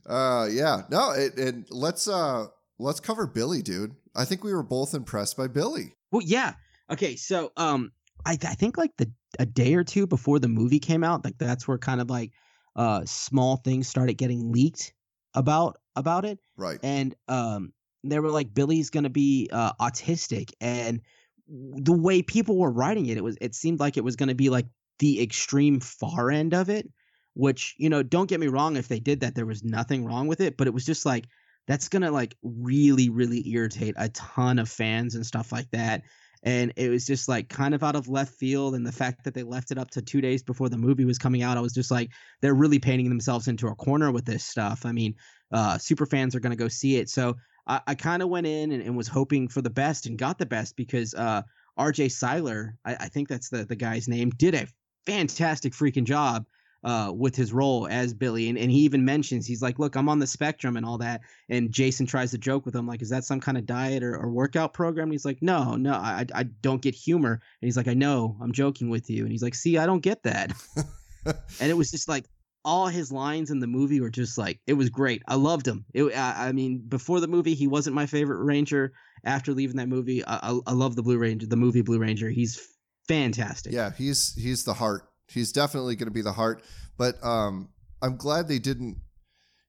Uh, 0.08 0.48
yeah. 0.50 0.82
No, 0.90 1.12
it, 1.12 1.36
and 1.36 1.66
let's 1.70 2.08
uh 2.08 2.46
let's 2.78 3.00
cover 3.00 3.26
Billy, 3.26 3.62
dude. 3.62 3.94
I 4.14 4.24
think 4.24 4.44
we 4.44 4.54
were 4.54 4.62
both 4.62 4.94
impressed 4.94 5.36
by 5.36 5.48
Billy. 5.48 5.94
Well, 6.10 6.22
yeah. 6.24 6.54
Okay, 6.90 7.16
so 7.16 7.52
um, 7.56 7.92
I 8.24 8.32
I 8.32 8.54
think 8.54 8.78
like 8.78 8.96
the 8.96 9.10
a 9.38 9.46
day 9.46 9.74
or 9.74 9.84
two 9.84 10.06
before 10.06 10.38
the 10.38 10.48
movie 10.48 10.78
came 10.78 11.04
out, 11.04 11.24
like 11.24 11.38
that's 11.38 11.66
where 11.66 11.78
kind 11.78 12.00
of 12.00 12.08
like 12.08 12.32
uh 12.76 13.02
small 13.06 13.56
things 13.56 13.88
started 13.88 14.14
getting 14.14 14.52
leaked 14.52 14.92
about 15.34 15.78
about 15.96 16.24
it. 16.24 16.38
Right. 16.56 16.78
And 16.82 17.14
um 17.28 17.72
they 18.10 18.20
were 18.20 18.30
like 18.30 18.54
Billy's 18.54 18.90
to 19.04 19.10
be 19.10 19.48
uh, 19.52 19.72
autistic 19.80 20.52
and 20.60 21.00
the 21.48 21.96
way 21.96 22.22
people 22.22 22.58
were 22.58 22.70
writing 22.70 23.06
it 23.06 23.16
it 23.16 23.24
was 23.24 23.36
it 23.40 23.54
seemed 23.54 23.78
like 23.78 23.96
it 23.96 24.04
was 24.04 24.16
to 24.28 24.34
be 24.34 24.50
like 24.50 24.66
the 24.98 25.22
extreme 25.22 25.80
far 25.80 26.30
end 26.30 26.54
of 26.54 26.68
it 26.68 26.88
which 27.34 27.74
you 27.78 27.88
know 27.88 28.02
don't 28.02 28.28
get 28.28 28.40
me 28.40 28.48
wrong 28.48 28.76
if 28.76 28.88
they 28.88 28.98
did 28.98 29.20
that 29.20 29.34
there 29.34 29.46
was 29.46 29.62
nothing 29.62 30.04
wrong 30.04 30.26
with 30.26 30.40
it 30.40 30.56
but 30.56 30.66
it 30.66 30.74
was 30.74 30.84
just 30.84 31.06
like 31.06 31.26
that's 31.68 31.88
to 32.02 32.10
like 32.10 32.36
really 32.42 33.08
really 33.08 33.48
irritate 33.48 33.94
a 33.96 34.08
ton 34.10 34.58
of 34.58 34.68
fans 34.68 35.14
and 35.14 35.24
stuff 35.24 35.52
like 35.52 35.70
that 35.70 36.02
and 36.42 36.72
it 36.76 36.88
was 36.88 37.06
just 37.06 37.28
like 37.28 37.48
kind 37.48 37.74
of 37.74 37.82
out 37.82 37.96
of 37.96 38.08
left 38.08 38.34
field 38.34 38.74
and 38.74 38.86
the 38.86 38.92
fact 38.92 39.24
that 39.24 39.34
they 39.34 39.42
left 39.42 39.70
it 39.70 39.78
up 39.78 39.90
to 39.90 40.02
2 40.02 40.20
days 40.20 40.42
before 40.42 40.68
the 40.68 40.78
movie 40.78 41.04
was 41.04 41.18
coming 41.18 41.42
out 41.42 41.58
I 41.58 41.60
was 41.60 41.74
just 41.74 41.90
like 41.90 42.10
they're 42.40 42.54
really 42.54 42.78
painting 42.78 43.08
themselves 43.08 43.48
into 43.48 43.68
a 43.68 43.74
corner 43.74 44.10
with 44.10 44.24
this 44.24 44.44
stuff 44.44 44.84
I 44.84 44.92
mean 44.92 45.14
uh 45.52 45.78
super 45.78 46.06
fans 46.06 46.34
are 46.34 46.40
going 46.40 46.56
to 46.56 46.62
go 46.62 46.68
see 46.68 46.96
it 46.96 47.08
so 47.08 47.36
I, 47.66 47.80
I 47.86 47.94
kind 47.94 48.22
of 48.22 48.28
went 48.28 48.46
in 48.46 48.72
and, 48.72 48.82
and, 48.82 48.96
was 48.96 49.08
hoping 49.08 49.48
for 49.48 49.62
the 49.62 49.70
best 49.70 50.06
and 50.06 50.18
got 50.18 50.38
the 50.38 50.46
best 50.46 50.76
because 50.76 51.14
uh, 51.14 51.42
RJ 51.78 52.12
Cyler, 52.12 52.76
I, 52.84 52.94
I, 52.94 53.08
think 53.08 53.28
that's 53.28 53.48
the, 53.48 53.64
the 53.64 53.76
guy's 53.76 54.08
name, 54.08 54.30
did 54.30 54.54
a 54.54 54.66
fantastic 55.06 55.72
freaking 55.72 56.04
job 56.04 56.46
uh, 56.84 57.12
with 57.12 57.34
his 57.34 57.52
role 57.52 57.88
as 57.88 58.14
Billy. 58.14 58.48
And, 58.48 58.56
and 58.56 58.70
he 58.70 58.78
even 58.80 59.04
mentions, 59.04 59.46
he's 59.46 59.62
like, 59.62 59.78
look, 59.78 59.96
I'm 59.96 60.08
on 60.08 60.18
the 60.18 60.26
spectrum 60.26 60.76
and 60.76 60.86
all 60.86 60.98
that. 60.98 61.22
And 61.48 61.72
Jason 61.72 62.06
tries 62.06 62.30
to 62.30 62.38
joke 62.38 62.64
with 62.64 62.74
him, 62.74 62.86
like, 62.86 63.02
is 63.02 63.10
that 63.10 63.24
some 63.24 63.40
kind 63.40 63.58
of 63.58 63.66
diet 63.66 64.02
or, 64.02 64.16
or 64.16 64.30
workout 64.30 64.72
program? 64.72 65.06
And 65.06 65.12
he's 65.12 65.24
like, 65.24 65.42
no, 65.42 65.74
no, 65.74 65.94
I, 65.94 66.26
I 66.34 66.44
don't 66.44 66.82
get 66.82 66.94
humor. 66.94 67.32
And 67.32 67.66
he's 67.66 67.76
like, 67.76 67.88
I 67.88 67.94
know, 67.94 68.36
I'm 68.40 68.52
joking 68.52 68.88
with 68.88 69.10
you. 69.10 69.22
And 69.22 69.32
he's 69.32 69.42
like, 69.42 69.54
see, 69.54 69.78
I 69.78 69.86
don't 69.86 70.02
get 70.02 70.22
that. 70.22 70.52
and 71.26 71.70
it 71.70 71.76
was 71.76 71.90
just 71.90 72.08
like 72.08 72.26
all 72.66 72.88
his 72.88 73.12
lines 73.12 73.50
in 73.50 73.60
the 73.60 73.66
movie 73.66 74.00
were 74.00 74.10
just 74.10 74.36
like 74.36 74.58
it 74.66 74.74
was 74.74 74.90
great. 74.90 75.22
I 75.26 75.36
loved 75.36 75.66
him. 75.66 75.86
It, 75.94 76.04
I, 76.16 76.48
I, 76.48 76.52
mean, 76.52 76.82
before 76.86 77.20
the 77.20 77.28
movie, 77.28 77.54
he 77.54 77.68
wasn't 77.68 77.94
my 77.94 78.04
favorite 78.04 78.44
Ranger. 78.44 78.92
After 79.24 79.52
leaving 79.52 79.76
that 79.76 79.88
movie, 79.88 80.24
I, 80.24 80.36
I, 80.50 80.58
I 80.66 80.72
love 80.72 80.94
the 80.94 81.02
Blue 81.02 81.18
Ranger, 81.18 81.46
the 81.46 81.56
movie 81.56 81.80
Blue 81.80 81.98
Ranger. 81.98 82.28
He's 82.28 82.60
fantastic. 83.08 83.72
Yeah, 83.72 83.92
he's 83.96 84.34
he's 84.34 84.64
the 84.64 84.74
heart. 84.74 85.08
He's 85.28 85.52
definitely 85.52 85.96
going 85.96 86.08
to 86.08 86.14
be 86.14 86.22
the 86.22 86.32
heart. 86.32 86.62
But 86.98 87.22
um, 87.24 87.70
I'm 88.02 88.16
glad 88.16 88.48
they 88.48 88.58
didn't. 88.58 88.98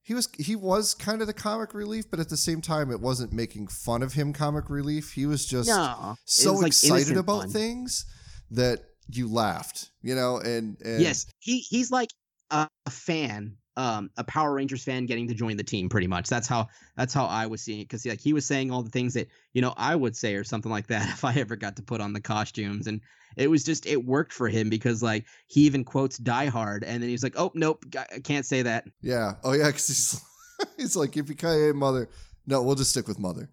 He 0.02 0.14
was 0.14 0.30
he 0.38 0.56
was 0.56 0.94
kind 0.94 1.22
of 1.22 1.28
the 1.28 1.34
comic 1.34 1.74
relief, 1.74 2.06
but 2.10 2.20
at 2.20 2.30
the 2.30 2.38
same 2.38 2.62
time, 2.62 2.92
it 2.92 3.00
wasn't 3.00 3.32
making 3.32 3.68
fun 3.68 4.02
of 4.02 4.14
him 4.14 4.34
comic 4.34 4.70
relief. 4.70 5.14
He 5.14 5.26
was 5.26 5.46
just 5.46 5.70
no, 5.70 6.16
so 6.26 6.54
was 6.54 6.62
like 6.62 6.70
excited 6.70 7.18
about 7.18 7.44
fun. 7.44 7.50
things 7.52 8.06
that 8.52 8.80
you 9.10 9.32
laughed, 9.32 9.92
you 10.02 10.16
know, 10.16 10.38
and, 10.38 10.78
and 10.84 11.02
yes, 11.02 11.26
he 11.40 11.60
he's 11.60 11.92
like 11.92 12.10
a, 12.52 12.70
fan 12.90 13.58
um, 13.78 14.10
a 14.18 14.24
Power 14.24 14.54
Rangers 14.54 14.84
fan 14.84 15.06
getting 15.06 15.28
to 15.28 15.36
join 15.36 15.56
the 15.56 15.64
team 15.64 15.88
pretty 15.88 16.08
much. 16.08 16.28
That's 16.28 16.48
how 16.48 16.68
that's 16.96 17.14
how 17.14 17.26
I 17.26 17.46
was 17.46 17.62
seeing 17.62 17.80
it 17.80 17.84
because 17.84 18.06
like 18.06 18.20
he 18.20 18.34
was 18.34 18.46
saying 18.46 18.72
all 18.72 18.82
the 18.82 18.90
things 18.90 19.14
that 19.14 19.28
you 19.54 19.62
know 19.62 19.74
I 19.78 19.96
would 19.96 20.16
say 20.16 20.34
or 20.34 20.44
something 20.44 20.72
like 20.72 20.88
that 20.88 21.08
if 21.14 21.24
I 21.24 21.36
ever 21.36 21.56
got 21.56 21.76
to 21.76 21.84
put 21.84 22.02
on 22.02 22.12
the 22.12 22.20
costumes 22.20 22.88
and 22.88 23.02
it 23.38 23.50
was 23.50 23.64
just 23.64 23.86
it 23.86 24.04
worked 24.04 24.34
for 24.34 24.50
him 24.50 24.70
because 24.70 25.04
like 25.04 25.26
he 25.46 25.62
even 25.62 25.84
quotes 25.84 26.18
Die 26.18 26.48
Hard 26.48 26.84
and 26.84 27.04
then 27.04 27.10
he's 27.10 27.22
like 27.22 27.36
oh 27.38 27.52
nope 27.54 27.86
I 27.96 28.20
can't 28.20 28.48
say 28.48 28.64
that. 28.64 28.86
Yeah. 29.02 29.34
Oh 29.44 29.54
yeah. 29.54 29.68
Because 29.68 29.88
he's 29.88 30.22
he's 30.78 30.96
like 30.96 31.16
if 31.16 31.30
you 31.30 31.36
say 31.40 31.72
mother, 31.72 32.10
no, 32.48 32.64
we'll 32.64 32.76
just 32.76 32.90
stick 32.90 33.08
with 33.08 33.20
mother. 33.20 33.48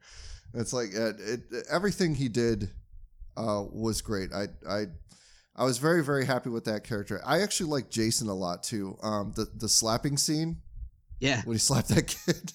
It's 0.54 0.72
like 0.72 0.94
it, 0.94 1.16
it, 1.20 1.66
everything 1.70 2.14
he 2.14 2.28
did 2.28 2.70
uh, 3.36 3.64
was 3.70 4.00
great. 4.00 4.32
I 4.32 4.46
I 4.68 4.86
I 5.56 5.64
was 5.64 5.78
very 5.78 6.02
very 6.02 6.24
happy 6.26 6.50
with 6.50 6.64
that 6.64 6.84
character. 6.84 7.20
I 7.24 7.42
actually 7.42 7.70
like 7.70 7.90
Jason 7.90 8.28
a 8.28 8.34
lot 8.34 8.62
too. 8.62 8.96
Um, 9.02 9.32
the 9.36 9.46
the 9.54 9.68
slapping 9.68 10.16
scene. 10.16 10.58
Yeah. 11.20 11.42
When 11.44 11.54
he 11.54 11.58
slapped 11.60 11.88
that 11.88 12.06
kid. 12.26 12.52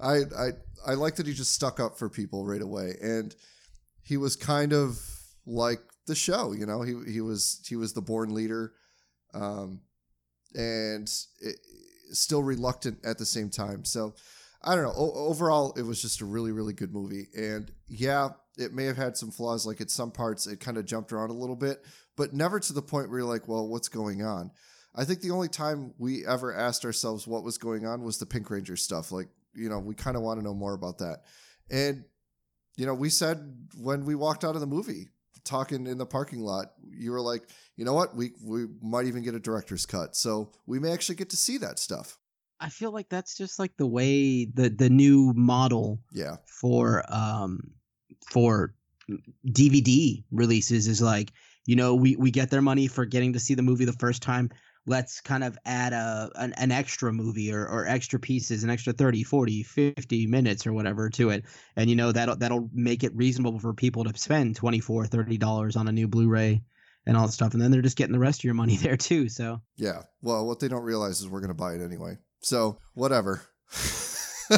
I 0.00 0.22
I 0.36 0.50
I 0.86 0.94
like 0.94 1.16
that 1.16 1.26
he 1.26 1.34
just 1.34 1.52
stuck 1.52 1.78
up 1.78 1.98
for 1.98 2.08
people 2.08 2.44
right 2.46 2.62
away, 2.62 2.94
and 3.00 3.34
he 4.02 4.16
was 4.16 4.34
kind 4.34 4.72
of 4.72 4.98
like 5.46 5.80
the 6.06 6.14
show. 6.14 6.52
You 6.52 6.66
know, 6.66 6.82
he 6.82 6.94
he 7.10 7.20
was 7.20 7.60
he 7.68 7.76
was 7.76 7.92
the 7.92 8.02
born 8.02 8.34
leader, 8.34 8.72
um, 9.34 9.80
and 10.54 11.10
it, 11.40 11.56
still 12.12 12.42
reluctant 12.42 12.98
at 13.04 13.18
the 13.18 13.26
same 13.26 13.50
time. 13.50 13.84
So. 13.84 14.14
I 14.62 14.74
don't 14.74 14.84
know. 14.84 14.92
O- 14.94 15.28
overall, 15.28 15.72
it 15.78 15.82
was 15.84 16.02
just 16.02 16.20
a 16.20 16.26
really, 16.26 16.52
really 16.52 16.74
good 16.74 16.92
movie. 16.92 17.28
And 17.34 17.72
yeah, 17.88 18.28
it 18.58 18.74
may 18.74 18.84
have 18.84 18.98
had 18.98 19.16
some 19.16 19.30
flaws. 19.30 19.66
Like 19.66 19.80
at 19.80 19.90
some 19.90 20.10
parts, 20.10 20.46
it 20.46 20.60
kind 20.60 20.76
of 20.76 20.84
jumped 20.84 21.12
around 21.12 21.30
a 21.30 21.32
little 21.32 21.56
bit, 21.56 21.82
but 22.16 22.32
never 22.34 22.60
to 22.60 22.72
the 22.72 22.82
point 22.82 23.08
where 23.10 23.20
you're 23.20 23.28
like, 23.28 23.48
well, 23.48 23.66
what's 23.68 23.88
going 23.88 24.22
on? 24.22 24.50
I 24.94 25.04
think 25.04 25.20
the 25.20 25.30
only 25.30 25.48
time 25.48 25.94
we 25.98 26.26
ever 26.26 26.52
asked 26.54 26.84
ourselves 26.84 27.26
what 27.26 27.44
was 27.44 27.58
going 27.58 27.86
on 27.86 28.02
was 28.02 28.18
the 28.18 28.26
Pink 28.26 28.50
Ranger 28.50 28.76
stuff. 28.76 29.12
Like, 29.12 29.28
you 29.54 29.68
know, 29.68 29.78
we 29.78 29.94
kind 29.94 30.16
of 30.16 30.22
want 30.22 30.40
to 30.40 30.44
know 30.44 30.54
more 30.54 30.74
about 30.74 30.98
that. 30.98 31.22
And, 31.70 32.04
you 32.76 32.86
know, 32.86 32.94
we 32.94 33.08
said 33.08 33.68
when 33.80 34.04
we 34.04 34.14
walked 34.16 34.44
out 34.44 34.54
of 34.56 34.60
the 34.60 34.66
movie, 34.66 35.08
talking 35.44 35.86
in 35.86 35.96
the 35.98 36.06
parking 36.06 36.40
lot, 36.40 36.72
you 36.90 37.12
were 37.12 37.20
like, 37.20 37.42
you 37.76 37.84
know 37.84 37.94
what? 37.94 38.14
We 38.16 38.32
we 38.44 38.66
might 38.82 39.06
even 39.06 39.22
get 39.22 39.34
a 39.34 39.40
director's 39.40 39.86
cut. 39.86 40.16
So 40.16 40.50
we 40.66 40.78
may 40.78 40.92
actually 40.92 41.14
get 41.14 41.30
to 41.30 41.36
see 41.36 41.56
that 41.58 41.78
stuff. 41.78 42.18
I 42.58 42.68
feel 42.68 42.90
like 42.92 43.08
that's 43.08 43.36
just 43.36 43.58
like 43.58 43.76
the 43.76 43.86
way 43.86 44.44
the 44.44 44.68
the 44.68 44.90
new 44.90 45.32
model 45.34 46.00
Yeah. 46.12 46.36
for 46.44 47.04
um 47.08 47.70
for 48.30 48.74
DVD 49.46 50.24
releases 50.30 50.86
is 50.86 51.00
like 51.00 51.32
you 51.66 51.76
know 51.76 51.94
we 51.94 52.16
we 52.16 52.30
get 52.30 52.50
their 52.50 52.62
money 52.62 52.86
for 52.86 53.04
getting 53.04 53.32
to 53.32 53.40
see 53.40 53.54
the 53.54 53.62
movie 53.62 53.84
the 53.84 53.92
first 53.92 54.22
time 54.22 54.50
let's 54.86 55.20
kind 55.20 55.44
of 55.44 55.58
add 55.66 55.92
a 55.92 56.30
an, 56.36 56.52
an 56.54 56.72
extra 56.72 57.12
movie 57.12 57.52
or, 57.52 57.66
or 57.66 57.86
extra 57.86 58.18
pieces 58.18 58.64
an 58.64 58.70
extra 58.70 58.92
30 58.92 59.22
40 59.22 59.62
50 59.62 60.26
minutes 60.26 60.66
or 60.66 60.72
whatever 60.72 61.10
to 61.10 61.30
it 61.30 61.44
and 61.76 61.90
you 61.90 61.96
know 61.96 62.12
that'll 62.12 62.36
that'll 62.36 62.70
make 62.72 63.04
it 63.04 63.14
reasonable 63.14 63.58
for 63.58 63.74
people 63.74 64.04
to 64.04 64.18
spend 64.18 64.56
24 64.56 65.06
30 65.06 65.38
dollars 65.38 65.76
on 65.76 65.88
a 65.88 65.92
new 65.92 66.08
blu-ray 66.08 66.62
and 67.06 67.16
all 67.16 67.26
that 67.26 67.32
stuff 67.32 67.52
and 67.52 67.62
then 67.62 67.70
they're 67.70 67.82
just 67.82 67.96
getting 67.96 68.12
the 68.12 68.18
rest 68.18 68.40
of 68.40 68.44
your 68.44 68.54
money 68.54 68.76
there 68.78 68.96
too 68.96 69.28
so 69.28 69.60
Yeah. 69.76 70.02
Well, 70.20 70.46
what 70.46 70.60
they 70.60 70.68
don't 70.68 70.82
realize 70.82 71.20
is 71.20 71.28
we're 71.28 71.40
to 71.48 71.54
buy 71.54 71.74
it 71.74 71.80
anyway. 71.80 72.18
So, 72.42 72.78
whatever. 72.94 73.42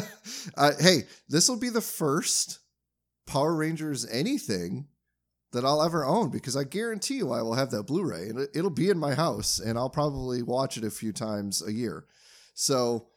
uh, 0.57 0.71
hey, 0.79 1.03
this 1.29 1.47
will 1.47 1.57
be 1.59 1.69
the 1.69 1.81
first 1.81 2.59
Power 3.25 3.55
Rangers 3.55 4.05
anything 4.11 4.87
that 5.53 5.63
I'll 5.65 5.81
ever 5.81 6.03
own 6.05 6.29
because 6.29 6.55
I 6.57 6.63
guarantee 6.65 7.15
you 7.15 7.31
I 7.31 7.41
will 7.41 7.53
have 7.55 7.71
that 7.71 7.83
Blu 7.83 8.03
ray 8.03 8.27
and 8.29 8.39
it- 8.39 8.49
it'll 8.53 8.69
be 8.69 8.89
in 8.89 8.97
my 8.99 9.13
house 9.15 9.59
and 9.59 9.77
I'll 9.77 9.89
probably 9.89 10.41
watch 10.43 10.77
it 10.77 10.83
a 10.83 10.91
few 10.91 11.13
times 11.13 11.61
a 11.65 11.71
year. 11.71 12.05
So, 12.53 13.07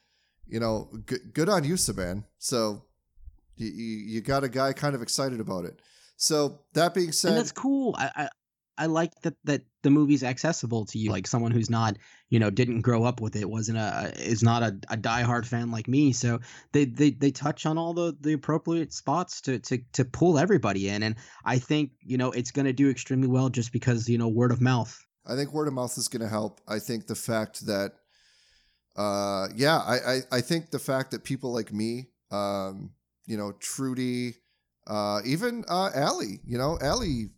you 0.46 0.60
know, 0.60 0.90
g- 1.08 1.16
good 1.32 1.48
on 1.48 1.64
you, 1.64 1.74
Saban. 1.74 2.24
So, 2.38 2.84
you, 3.56 3.66
you, 3.68 3.96
you 4.14 4.20
got 4.20 4.44
a 4.44 4.48
guy 4.48 4.72
kind 4.72 4.94
of 4.94 5.02
excited 5.02 5.40
about 5.40 5.64
it. 5.64 5.80
So, 6.16 6.60
that 6.74 6.94
being 6.94 7.12
said, 7.12 7.30
and 7.30 7.38
that's 7.38 7.52
cool. 7.52 7.94
I, 7.98 8.10
I 8.16 8.28
I 8.78 8.86
like 8.86 9.12
that 9.22 9.34
that 9.44 9.62
the 9.86 9.90
movie's 9.90 10.24
accessible 10.24 10.84
to 10.84 10.98
you, 10.98 11.12
like 11.12 11.28
someone 11.28 11.52
who's 11.52 11.70
not, 11.70 11.96
you 12.28 12.40
know, 12.40 12.50
didn't 12.50 12.80
grow 12.80 13.04
up 13.04 13.20
with 13.20 13.36
it, 13.36 13.48
wasn't 13.48 13.78
a 13.78 14.12
is 14.16 14.42
not 14.42 14.64
a, 14.64 14.76
a 14.90 14.96
diehard 14.96 15.46
fan 15.46 15.70
like 15.70 15.86
me. 15.86 16.10
So 16.10 16.40
they 16.72 16.86
they 16.86 17.10
they 17.10 17.30
touch 17.30 17.66
on 17.66 17.78
all 17.78 17.94
the 17.94 18.16
the 18.20 18.32
appropriate 18.32 18.92
spots 18.92 19.40
to 19.42 19.60
to 19.60 19.78
to 19.92 20.04
pull 20.04 20.40
everybody 20.40 20.88
in, 20.88 21.04
and 21.04 21.14
I 21.44 21.60
think 21.60 21.92
you 22.00 22.18
know 22.18 22.32
it's 22.32 22.50
going 22.50 22.66
to 22.66 22.72
do 22.72 22.90
extremely 22.90 23.28
well 23.28 23.48
just 23.48 23.70
because 23.72 24.08
you 24.08 24.18
know 24.18 24.26
word 24.26 24.50
of 24.50 24.60
mouth. 24.60 25.00
I 25.24 25.36
think 25.36 25.52
word 25.52 25.68
of 25.68 25.74
mouth 25.74 25.96
is 25.96 26.08
going 26.08 26.22
to 26.22 26.28
help. 26.28 26.60
I 26.66 26.80
think 26.80 27.06
the 27.06 27.14
fact 27.14 27.64
that, 27.66 27.92
uh, 28.96 29.46
yeah, 29.54 29.78
I, 29.78 29.94
I, 29.94 30.20
I 30.32 30.40
think 30.40 30.70
the 30.70 30.80
fact 30.80 31.12
that 31.12 31.22
people 31.22 31.52
like 31.52 31.72
me, 31.72 32.08
um, 32.32 32.90
you 33.26 33.36
know, 33.36 33.52
Trudy, 33.60 34.34
uh, 34.88 35.20
even 35.24 35.64
uh, 35.68 35.90
Allie, 35.94 36.40
you 36.44 36.58
know, 36.58 36.76
Allie, 36.80 37.30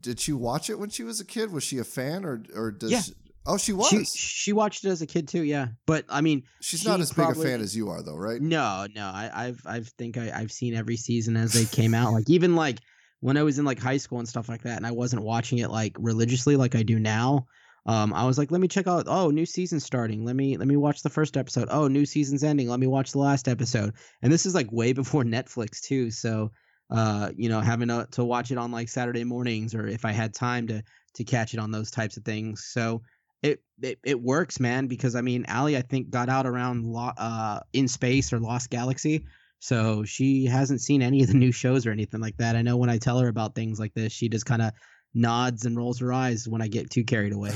did 0.00 0.20
she 0.20 0.32
watch 0.32 0.70
it 0.70 0.78
when 0.78 0.90
she 0.90 1.02
was 1.02 1.20
a 1.20 1.24
kid? 1.24 1.52
Was 1.52 1.64
she 1.64 1.78
a 1.78 1.84
fan 1.84 2.24
or 2.24 2.42
or 2.54 2.70
does? 2.70 2.90
Yeah. 2.90 3.00
She, 3.00 3.12
Oh, 3.44 3.56
she 3.56 3.72
was. 3.72 3.88
She 3.88 4.04
she 4.04 4.52
watched 4.52 4.84
it 4.84 4.90
as 4.90 5.02
a 5.02 5.06
kid 5.06 5.26
too, 5.26 5.42
yeah. 5.42 5.68
But 5.84 6.04
I 6.08 6.20
mean, 6.20 6.44
She's 6.60 6.84
not 6.84 6.98
she 6.98 7.02
as 7.02 7.12
big 7.12 7.28
a 7.28 7.34
fan 7.34 7.60
as 7.60 7.74
you 7.74 7.90
are, 7.90 8.00
though, 8.00 8.14
right? 8.14 8.40
No, 8.40 8.86
no. 8.94 9.04
I, 9.04 9.30
I've 9.34 9.60
I've 9.66 9.88
think 9.98 10.16
I, 10.16 10.30
I've 10.32 10.52
seen 10.52 10.74
every 10.74 10.96
season 10.96 11.36
as 11.36 11.52
they 11.52 11.64
came 11.64 11.92
out. 11.92 12.12
Like 12.12 12.30
even 12.30 12.54
like 12.54 12.78
when 13.18 13.36
I 13.36 13.42
was 13.42 13.58
in 13.58 13.64
like 13.64 13.80
high 13.80 13.96
school 13.96 14.20
and 14.20 14.28
stuff 14.28 14.48
like 14.48 14.62
that, 14.62 14.76
and 14.76 14.86
I 14.86 14.92
wasn't 14.92 15.24
watching 15.24 15.58
it 15.58 15.70
like 15.70 15.96
religiously 15.98 16.54
like 16.56 16.76
I 16.76 16.84
do 16.84 17.00
now. 17.00 17.46
Um, 17.84 18.14
I 18.14 18.24
was 18.26 18.38
like, 18.38 18.52
let 18.52 18.60
me 18.60 18.68
check 18.68 18.86
out. 18.86 19.06
Oh, 19.08 19.30
new 19.30 19.46
season 19.46 19.80
starting. 19.80 20.24
Let 20.24 20.36
me 20.36 20.56
let 20.56 20.68
me 20.68 20.76
watch 20.76 21.02
the 21.02 21.10
first 21.10 21.36
episode. 21.36 21.66
Oh, 21.68 21.88
new 21.88 22.06
season's 22.06 22.44
ending. 22.44 22.68
Let 22.68 22.78
me 22.78 22.86
watch 22.86 23.10
the 23.10 23.18
last 23.18 23.48
episode. 23.48 23.94
And 24.22 24.32
this 24.32 24.46
is 24.46 24.54
like 24.54 24.70
way 24.70 24.92
before 24.92 25.24
Netflix 25.24 25.80
too. 25.80 26.12
So, 26.12 26.52
uh, 26.90 27.30
you 27.36 27.48
know, 27.48 27.60
having 27.60 27.88
to, 27.88 28.06
to 28.12 28.24
watch 28.24 28.50
it 28.50 28.58
on 28.58 28.70
like 28.70 28.88
Saturday 28.88 29.24
mornings 29.24 29.74
or 29.74 29.86
if 29.86 30.04
I 30.04 30.12
had 30.12 30.34
time 30.34 30.66
to 30.68 30.82
to 31.14 31.24
catch 31.24 31.52
it 31.54 31.60
on 31.60 31.70
those 31.70 31.90
types 31.90 32.16
of 32.16 32.24
things. 32.24 32.64
So 32.72 33.02
it 33.42 33.62
it, 33.80 33.98
it 34.04 34.20
works, 34.20 34.60
man. 34.60 34.86
Because 34.86 35.14
I 35.14 35.20
mean, 35.20 35.44
Allie, 35.46 35.76
I 35.76 35.82
think 35.82 36.10
got 36.10 36.28
out 36.28 36.46
around 36.46 36.84
Lo- 36.84 37.12
uh 37.16 37.60
in 37.72 37.88
space 37.88 38.32
or 38.32 38.40
Lost 38.40 38.70
Galaxy. 38.70 39.24
So 39.58 40.02
she 40.02 40.46
hasn't 40.46 40.80
seen 40.80 41.02
any 41.02 41.22
of 41.22 41.28
the 41.28 41.34
new 41.34 41.52
shows 41.52 41.86
or 41.86 41.92
anything 41.92 42.20
like 42.20 42.36
that. 42.38 42.56
I 42.56 42.62
know 42.62 42.76
when 42.76 42.90
I 42.90 42.98
tell 42.98 43.20
her 43.20 43.28
about 43.28 43.54
things 43.54 43.78
like 43.78 43.94
this, 43.94 44.12
she 44.12 44.28
just 44.28 44.44
kind 44.44 44.60
of 44.60 44.72
nods 45.14 45.64
and 45.64 45.76
rolls 45.76 46.00
her 46.00 46.12
eyes 46.12 46.48
when 46.48 46.60
I 46.60 46.68
get 46.68 46.90
too 46.90 47.04
carried 47.04 47.32
away. 47.32 47.54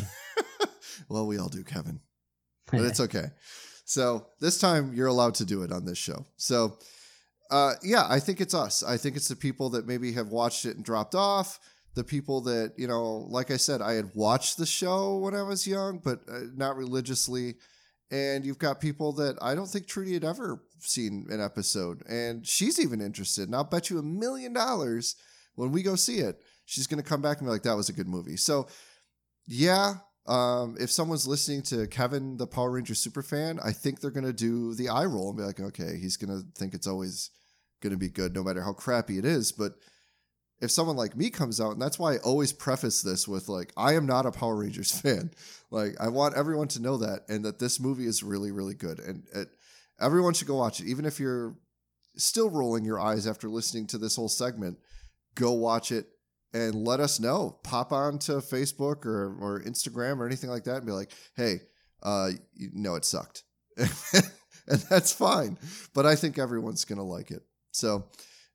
well, 1.08 1.26
we 1.26 1.38
all 1.38 1.48
do, 1.48 1.64
Kevin. 1.64 2.00
but 2.70 2.80
it's 2.82 3.00
okay. 3.00 3.26
So 3.84 4.26
this 4.40 4.58
time 4.58 4.94
you're 4.94 5.06
allowed 5.06 5.34
to 5.36 5.44
do 5.44 5.62
it 5.62 5.72
on 5.72 5.84
this 5.84 5.98
show. 5.98 6.26
So 6.36 6.78
uh, 7.50 7.74
yeah, 7.82 8.06
I 8.08 8.20
think 8.20 8.40
it's 8.40 8.54
us. 8.54 8.82
I 8.82 8.96
think 8.96 9.16
it's 9.16 9.28
the 9.28 9.36
people 9.36 9.70
that 9.70 9.86
maybe 9.86 10.12
have 10.12 10.28
watched 10.28 10.64
it 10.64 10.76
and 10.76 10.84
dropped 10.84 11.14
off. 11.14 11.60
The 11.94 12.04
people 12.04 12.42
that 12.42 12.74
you 12.76 12.86
know, 12.86 13.26
like 13.30 13.50
I 13.50 13.56
said, 13.56 13.80
I 13.80 13.94
had 13.94 14.10
watched 14.14 14.58
the 14.58 14.66
show 14.66 15.16
when 15.16 15.34
I 15.34 15.42
was 15.42 15.66
young, 15.66 15.98
but 16.02 16.20
uh, 16.30 16.40
not 16.54 16.76
religiously. 16.76 17.54
And 18.10 18.44
you've 18.44 18.58
got 18.58 18.80
people 18.80 19.12
that 19.14 19.36
I 19.42 19.54
don't 19.54 19.66
think 19.66 19.86
Trudy 19.86 20.14
had 20.14 20.24
ever 20.24 20.62
seen 20.78 21.26
an 21.30 21.40
episode, 21.40 22.02
and 22.08 22.46
she's 22.46 22.78
even 22.78 23.00
interested. 23.00 23.48
And 23.48 23.54
I'll 23.56 23.64
bet 23.64 23.90
you 23.90 23.98
a 23.98 24.02
million 24.02 24.52
dollars 24.52 25.16
when 25.54 25.72
we 25.72 25.82
go 25.82 25.96
see 25.96 26.18
it, 26.18 26.38
she's 26.66 26.86
going 26.86 27.02
to 27.02 27.08
come 27.08 27.22
back 27.22 27.38
and 27.38 27.46
be 27.46 27.50
like, 27.50 27.62
"That 27.62 27.76
was 27.76 27.88
a 27.88 27.94
good 27.94 28.08
movie." 28.08 28.36
So 28.36 28.68
yeah, 29.46 29.94
um, 30.28 30.76
if 30.78 30.90
someone's 30.90 31.26
listening 31.26 31.62
to 31.62 31.86
Kevin, 31.86 32.36
the 32.36 32.46
Power 32.46 32.70
Ranger 32.70 32.94
super 32.94 33.22
fan, 33.22 33.58
I 33.62 33.72
think 33.72 34.00
they're 34.00 34.10
gonna 34.10 34.32
do 34.32 34.74
the 34.74 34.88
eye 34.88 35.04
roll 35.04 35.28
and 35.28 35.38
be 35.38 35.44
like, 35.44 35.60
okay, 35.60 35.98
he's 36.00 36.16
gonna 36.16 36.42
think 36.56 36.74
it's 36.74 36.86
always 36.86 37.30
gonna 37.80 37.96
be 37.96 38.08
good, 38.08 38.34
no 38.34 38.42
matter 38.42 38.62
how 38.62 38.72
crappy 38.72 39.18
it 39.18 39.24
is. 39.24 39.52
But 39.52 39.74
if 40.60 40.70
someone 40.70 40.96
like 40.96 41.16
me 41.16 41.30
comes 41.30 41.60
out, 41.60 41.72
and 41.72 41.82
that's 41.82 41.98
why 41.98 42.14
I 42.14 42.18
always 42.18 42.52
preface 42.52 43.02
this 43.02 43.28
with 43.28 43.48
like, 43.48 43.72
I 43.76 43.94
am 43.94 44.06
not 44.06 44.26
a 44.26 44.32
Power 44.32 44.56
Rangers 44.56 44.90
fan. 45.00 45.30
Like, 45.70 45.94
I 46.00 46.08
want 46.08 46.36
everyone 46.36 46.68
to 46.68 46.82
know 46.82 46.96
that, 46.98 47.20
and 47.28 47.44
that 47.44 47.58
this 47.58 47.78
movie 47.78 48.06
is 48.06 48.22
really, 48.22 48.50
really 48.50 48.74
good, 48.74 48.98
and 48.98 49.24
it, 49.34 49.48
everyone 50.00 50.34
should 50.34 50.48
go 50.48 50.56
watch 50.56 50.80
it, 50.80 50.86
even 50.86 51.04
if 51.04 51.20
you're 51.20 51.56
still 52.16 52.50
rolling 52.50 52.84
your 52.84 52.98
eyes 52.98 53.26
after 53.26 53.48
listening 53.48 53.86
to 53.88 53.98
this 53.98 54.16
whole 54.16 54.28
segment. 54.28 54.78
Go 55.34 55.52
watch 55.52 55.92
it 55.92 56.06
and 56.56 56.86
let 56.86 57.00
us 57.00 57.20
know. 57.20 57.58
Pop 57.62 57.92
on 57.92 58.18
to 58.20 58.32
Facebook 58.32 59.04
or, 59.04 59.36
or 59.38 59.62
Instagram 59.66 60.18
or 60.18 60.26
anything 60.26 60.48
like 60.48 60.64
that 60.64 60.78
and 60.78 60.86
be 60.86 60.92
like, 60.92 61.12
hey, 61.36 61.60
uh, 62.02 62.30
you 62.54 62.70
know, 62.72 62.94
it 62.94 63.04
sucked. 63.04 63.44
and 63.76 64.80
that's 64.88 65.12
fine. 65.12 65.58
But 65.92 66.06
I 66.06 66.16
think 66.16 66.38
everyone's 66.38 66.86
going 66.86 66.96
to 66.96 67.04
like 67.04 67.30
it. 67.30 67.42
So, 67.72 68.06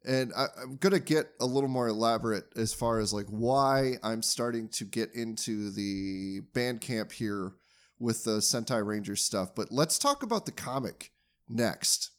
and 0.03 0.33
I, 0.35 0.47
I'm 0.63 0.77
going 0.77 0.93
to 0.93 0.99
get 0.99 1.27
a 1.39 1.45
little 1.45 1.69
more 1.69 1.87
elaborate 1.87 2.45
as 2.55 2.73
far 2.73 2.99
as 2.99 3.13
like 3.13 3.27
why 3.27 3.97
I'm 4.01 4.23
starting 4.23 4.67
to 4.69 4.83
get 4.83 5.13
into 5.13 5.69
the 5.69 6.39
band 6.55 6.81
camp 6.81 7.11
here 7.11 7.51
with 7.99 8.23
the 8.23 8.37
Sentai 8.39 8.83
Ranger 8.83 9.15
stuff. 9.15 9.53
But 9.53 9.71
let's 9.71 9.99
talk 9.99 10.23
about 10.23 10.47
the 10.47 10.51
comic 10.51 11.11
next. 11.47 12.09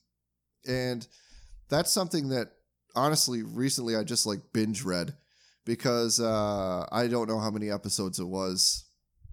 And 0.65 1.05
that's 1.69 1.91
something 1.91 2.29
that 2.29 2.53
honestly 2.95 3.43
recently 3.43 3.97
I 3.97 4.05
just 4.05 4.27
like 4.27 4.53
binge 4.53 4.85
read 4.85 5.17
because 5.65 6.21
uh, 6.21 6.87
I 6.91 7.07
don't 7.07 7.29
know 7.29 7.39
how 7.39 7.51
many 7.51 7.71
episodes 7.71 8.19
it 8.19 8.27
was, 8.27 8.85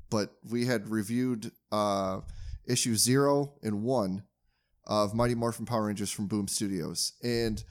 but 0.10 0.32
we 0.50 0.65
had 0.65 0.89
reviewed 0.89 1.52
uh, 1.72 2.22
issue 2.68 2.96
zero 2.96 3.54
and 3.63 3.84
one 3.84 4.24
of 4.86 5.13
Mighty 5.13 5.36
Morphin 5.36 5.65
Power 5.65 5.86
Rangers 5.86 6.12
from 6.12 6.28
Boom 6.28 6.48
Studios, 6.48 7.13
and 7.24 7.63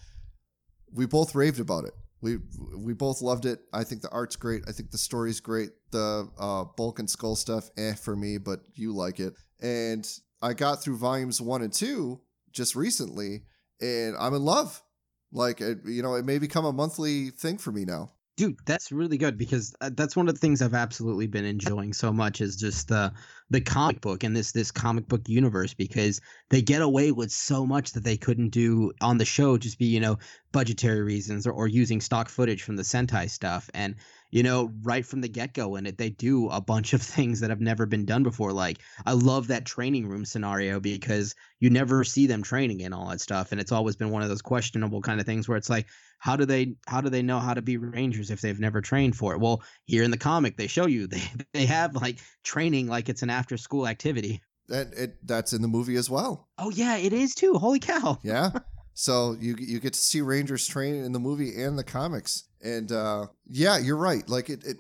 we 0.93 1.07
both 1.07 1.35
raved 1.35 1.61
about 1.61 1.85
it. 1.85 1.95
We 2.21 2.39
we 2.77 2.95
both 2.95 3.23
loved 3.23 3.47
it. 3.47 3.61
I 3.73 3.85
think 3.85 4.03
the 4.03 4.11
art's 4.11 4.37
great. 4.37 4.63
I 4.69 4.73
think 4.73 4.91
the 4.91 4.99
story's 4.99 5.41
great. 5.41 5.71
The 5.91 6.29
uh, 6.39 6.65
Bulk 6.77 6.99
and 6.99 7.09
Skull 7.09 7.37
stuff, 7.37 7.71
eh, 7.77 7.95
for 7.95 8.17
me, 8.17 8.39
but 8.39 8.61
you 8.75 8.93
like 8.93 9.21
it. 9.21 9.35
And 9.61 10.09
I 10.43 10.55
got 10.55 10.83
through 10.83 10.99
volumes 10.99 11.41
one 11.41 11.63
and 11.63 11.73
two 11.73 12.21
just 12.53 12.75
recently, 12.75 13.43
and 13.81 14.17
I'm 14.19 14.35
in 14.35 14.45
love. 14.45 14.83
Like, 15.31 15.61
it, 15.61 15.81
you 15.85 16.03
know, 16.03 16.15
it 16.15 16.25
may 16.25 16.39
become 16.39 16.65
a 16.65 16.73
monthly 16.73 17.31
thing 17.31 17.59
for 17.59 17.71
me 17.71 17.85
now. 17.85 18.13
Dude 18.39 18.57
that's 18.65 18.93
really 18.93 19.19
good 19.19 19.37
because 19.37 19.75
uh, 19.81 19.91
that's 19.95 20.15
one 20.15 20.29
of 20.29 20.35
the 20.35 20.41
things 20.41 20.63
i've 20.63 20.73
absolutely 20.73 21.27
been 21.27 21.45
enjoying 21.45 21.93
so 21.93 22.13
much 22.13 22.41
is 22.41 22.55
just 22.55 22.87
the 22.87 23.13
the 23.51 23.61
comic 23.61 24.01
book 24.01 24.23
and 24.23 24.37
this 24.37 24.53
this 24.53 24.71
comic 24.71 25.09
book 25.09 25.29
universe 25.29 25.75
because 25.75 26.21
they 26.49 26.63
get 26.63 26.81
away 26.81 27.11
with 27.11 27.33
so 27.33 27.67
much 27.67 27.93
that 27.93 28.05
they 28.05 28.17
couldn't 28.17 28.51
do 28.51 28.93
on 29.01 29.19
the 29.19 29.25
show 29.25 29.59
just 29.59 29.79
be 29.79 29.87
you 29.87 29.99
know 29.99 30.17
budgetary 30.53 31.03
reasons 31.03 31.47
or, 31.47 31.53
or 31.53 31.69
using 31.69 32.01
stock 32.01 32.29
footage 32.29 32.63
from 32.63 32.77
the 32.77 32.83
sentai 32.83 33.29
stuff. 33.29 33.69
And 33.75 33.95
you 34.31 34.43
know 34.43 34.71
right 34.83 35.05
from 35.05 35.23
the 35.23 35.29
get-go 35.29 35.77
in 35.77 35.87
it 35.87 35.97
they 35.97 36.11
do 36.11 36.49
a 36.51 36.61
bunch 36.61 36.93
of 36.93 37.01
things 37.15 37.41
that 37.41 37.51
have 37.51 37.61
never 37.61 37.87
been 37.87 38.05
done 38.05 38.23
before. 38.23 38.53
Like 38.53 38.79
i 39.07 39.13
love 39.13 39.49
that 39.49 39.65
training 39.65 40.09
room 40.09 40.25
scenario 40.25 40.81
because 40.81 41.35
you 41.61 41.71
never 41.71 42.05
see 42.05 42.27
them 42.27 42.43
training 42.43 42.83
and 42.83 42.95
all 42.95 43.09
that 43.09 43.21
stuff. 43.21 43.53
And 43.53 43.61
it's 43.61 43.73
always 43.73 43.97
been 43.97 44.11
one 44.11 44.23
of 44.23 44.29
those 44.29 44.43
questionable 44.43 45.01
kind 45.01 45.21
of 45.21 45.27
things 45.27 45.49
where 45.49 45.59
it's 45.59 45.71
like 45.71 45.87
how 46.19 46.37
do 46.37 46.45
they 46.45 46.75
how 46.87 47.01
do 47.01 47.09
they 47.09 47.23
know 47.23 47.39
how 47.39 47.55
to 47.55 47.63
be 47.63 47.77
rangers 47.77 48.31
if 48.31 48.41
they've 48.41 48.61
never 48.61 48.81
trained 48.81 49.17
for 49.17 49.33
it 49.35 49.39
well 49.39 49.63
here 49.87 50.03
in 50.03 50.11
the 50.11 50.19
comic 50.19 50.57
they 50.57 50.67
show 50.67 50.87
you 50.87 51.07
they 51.09 51.23
they 51.53 51.67
have 51.67 51.95
like 51.95 52.19
training 52.45 52.87
like 52.89 53.09
it's 53.09 53.23
an 53.23 53.31
after 53.31 53.57
school 53.57 53.87
activity 53.87 54.41
that 54.69 54.89
it 54.95 55.17
that's 55.27 55.53
in 55.53 55.63
the 55.63 55.69
movie 55.69 55.97
as 55.97 56.11
well. 56.11 56.49
oh 56.59 56.71
yeah 56.71 56.97
it 56.97 57.13
is 57.13 57.35
too 57.35 57.55
holy 57.55 57.79
cow 57.81 58.19
Yeah. 58.25 58.51
so 58.95 59.37
you 59.41 59.57
you 59.59 59.81
get 59.81 59.95
to 59.95 59.99
see 59.99 60.21
Rangers 60.21 60.67
train 60.67 60.97
in 61.05 61.13
the 61.13 61.19
movie 61.21 61.63
and 61.63 61.79
the 61.79 61.85
comics. 61.85 62.45
And 62.61 62.91
uh 62.91 63.29
yeah, 63.47 63.79
you're 63.79 63.97
right. 63.97 64.29
Like 64.29 64.51
it, 64.51 64.65
it 64.65 64.77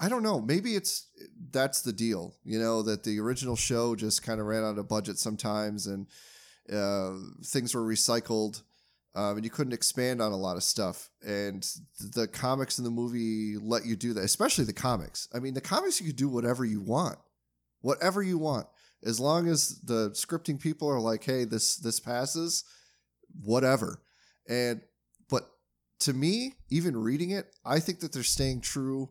I 0.00 0.08
don't 0.08 0.22
know, 0.22 0.40
maybe 0.40 0.74
it's 0.74 1.06
that's 1.52 1.82
the 1.82 1.92
deal, 1.92 2.34
you 2.42 2.58
know, 2.58 2.82
that 2.82 3.04
the 3.04 3.20
original 3.20 3.54
show 3.56 3.94
just 3.94 4.22
kind 4.22 4.40
of 4.40 4.46
ran 4.46 4.64
out 4.64 4.78
of 4.78 4.88
budget 4.88 5.18
sometimes 5.18 5.86
and 5.86 6.06
uh 6.72 7.12
things 7.44 7.74
were 7.74 7.82
recycled. 7.82 8.62
Um, 9.14 9.36
and 9.36 9.44
you 9.44 9.50
couldn't 9.50 9.72
expand 9.72 10.20
on 10.20 10.32
a 10.32 10.36
lot 10.36 10.56
of 10.56 10.62
stuff. 10.62 11.10
And 11.26 11.66
the 12.14 12.28
comics 12.28 12.78
and 12.78 12.86
the 12.86 12.90
movie 12.90 13.56
let 13.60 13.84
you 13.84 13.96
do 13.96 14.12
that, 14.14 14.24
especially 14.24 14.64
the 14.64 14.72
comics. 14.72 15.28
I 15.34 15.40
mean, 15.40 15.54
the 15.54 15.60
comics, 15.60 16.00
you 16.00 16.06
could 16.06 16.16
do 16.16 16.28
whatever 16.28 16.64
you 16.64 16.80
want, 16.80 17.18
whatever 17.80 18.22
you 18.22 18.38
want, 18.38 18.66
as 19.04 19.18
long 19.18 19.48
as 19.48 19.80
the 19.80 20.10
scripting 20.10 20.60
people 20.60 20.88
are 20.88 21.00
like, 21.00 21.24
"Hey, 21.24 21.44
this 21.44 21.76
this 21.76 22.00
passes," 22.00 22.64
whatever. 23.42 24.02
And 24.48 24.82
but 25.28 25.48
to 26.00 26.12
me, 26.12 26.54
even 26.70 26.96
reading 26.96 27.30
it, 27.30 27.46
I 27.64 27.80
think 27.80 28.00
that 28.00 28.12
they're 28.12 28.22
staying 28.22 28.60
true 28.60 29.10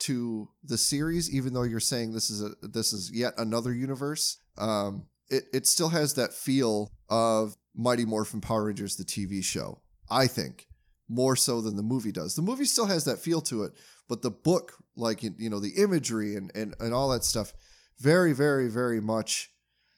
to 0.00 0.48
the 0.64 0.78
series, 0.78 1.32
even 1.32 1.52
though 1.52 1.62
you're 1.62 1.80
saying 1.80 2.12
this 2.12 2.30
is 2.30 2.42
a 2.42 2.50
this 2.66 2.92
is 2.92 3.10
yet 3.12 3.34
another 3.38 3.72
universe. 3.72 4.38
Um, 4.58 5.06
it 5.28 5.44
it 5.52 5.66
still 5.66 5.90
has 5.90 6.14
that 6.14 6.34
feel 6.34 6.92
of 7.08 7.56
Mighty 7.74 8.04
Morphin 8.04 8.40
Power 8.40 8.64
Rangers, 8.64 8.96
the 8.96 9.04
TV 9.04 9.42
show. 9.42 9.80
I 10.10 10.26
think 10.26 10.66
more 11.08 11.36
so 11.36 11.60
than 11.60 11.76
the 11.76 11.82
movie 11.82 12.12
does. 12.12 12.34
The 12.34 12.42
movie 12.42 12.64
still 12.64 12.86
has 12.86 13.04
that 13.04 13.18
feel 13.18 13.40
to 13.42 13.64
it, 13.64 13.72
but 14.08 14.22
the 14.22 14.30
book, 14.30 14.74
like 14.96 15.22
you 15.22 15.50
know, 15.50 15.60
the 15.60 15.74
imagery 15.76 16.36
and 16.36 16.50
and 16.54 16.74
and 16.80 16.94
all 16.94 17.10
that 17.10 17.24
stuff, 17.24 17.52
very 17.98 18.32
very 18.32 18.68
very 18.68 19.00
much 19.00 19.50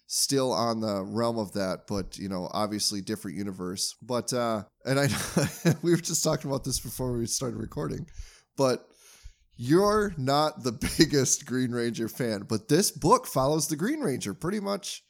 still 0.07 0.53
on 0.53 0.81
the 0.81 1.03
realm 1.03 1.39
of 1.39 1.53
that, 1.53 1.87
but 1.89 2.19
you 2.19 2.29
know, 2.29 2.49
obviously 2.53 3.01
different 3.01 3.37
universe. 3.37 3.97
But 4.03 4.33
uh 4.33 4.65
and 4.85 5.01
I 5.01 5.09
we 5.83 5.91
were 5.93 5.97
just 5.97 6.25
talking 6.25 6.51
about 6.51 6.65
this 6.65 6.81
before 6.81 7.17
we 7.17 7.27
started 7.27 7.57
recording, 7.57 8.07
but 8.57 8.87
you're 9.57 10.13
not 10.17 10.63
the 10.63 10.73
biggest 10.99 11.47
Green 11.47 11.71
Ranger 11.71 12.09
fan, 12.09 12.43
but 12.49 12.69
this 12.69 12.91
book 12.91 13.27
follows 13.27 13.69
the 13.69 13.77
Green 13.77 14.01
Ranger 14.01 14.35
pretty 14.35 14.61
much. 14.61 15.03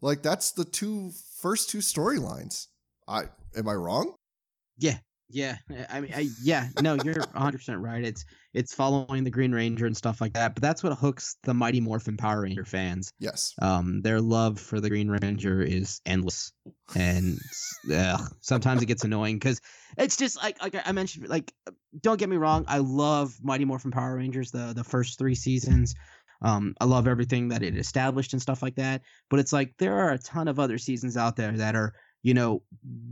Like 0.00 0.22
that's 0.22 0.52
the 0.52 0.64
two 0.64 1.12
first 1.40 1.70
two 1.70 1.78
storylines. 1.78 2.68
I 3.08 3.24
am 3.56 3.68
I 3.68 3.74
wrong? 3.74 4.14
Yeah, 4.78 4.98
yeah. 5.28 5.56
I 5.88 6.00
mean, 6.00 6.12
I, 6.14 6.28
yeah. 6.42 6.68
No, 6.80 6.96
you're 7.04 7.14
100 7.14 7.58
percent 7.58 7.80
right. 7.80 8.02
It's 8.02 8.24
it's 8.52 8.74
following 8.74 9.24
the 9.24 9.30
Green 9.30 9.52
Ranger 9.52 9.86
and 9.86 9.96
stuff 9.96 10.20
like 10.20 10.32
that. 10.32 10.54
But 10.54 10.62
that's 10.62 10.82
what 10.82 10.96
hooks 10.98 11.36
the 11.44 11.54
Mighty 11.54 11.80
Morphin 11.80 12.16
Power 12.16 12.42
Ranger 12.42 12.64
fans. 12.64 13.12
Yes. 13.20 13.54
Um, 13.62 14.02
their 14.02 14.20
love 14.20 14.58
for 14.58 14.80
the 14.80 14.88
Green 14.88 15.08
Ranger 15.08 15.62
is 15.62 16.00
endless, 16.04 16.52
and 16.96 17.38
ugh, 17.94 18.20
sometimes 18.40 18.82
it 18.82 18.86
gets 18.86 19.04
annoying 19.04 19.36
because 19.36 19.60
it's 19.96 20.16
just 20.16 20.36
like 20.36 20.60
like 20.62 20.74
I 20.84 20.92
mentioned. 20.92 21.28
Like, 21.28 21.52
don't 22.00 22.18
get 22.18 22.28
me 22.28 22.36
wrong, 22.36 22.64
I 22.66 22.78
love 22.78 23.34
Mighty 23.42 23.64
Morphin 23.64 23.92
Power 23.92 24.16
Rangers. 24.16 24.50
The 24.50 24.72
the 24.74 24.84
first 24.84 25.18
three 25.18 25.34
seasons. 25.36 25.94
Um, 26.42 26.74
I 26.80 26.84
love 26.84 27.06
everything 27.06 27.48
that 27.48 27.62
it 27.62 27.76
established 27.76 28.32
and 28.32 28.40
stuff 28.40 28.62
like 28.62 28.76
that. 28.76 29.02
But 29.28 29.40
it's 29.40 29.52
like 29.52 29.74
there 29.78 29.98
are 29.98 30.12
a 30.12 30.18
ton 30.18 30.48
of 30.48 30.58
other 30.58 30.78
seasons 30.78 31.16
out 31.16 31.36
there 31.36 31.52
that 31.52 31.74
are, 31.74 31.94
you 32.22 32.34
know, 32.34 32.62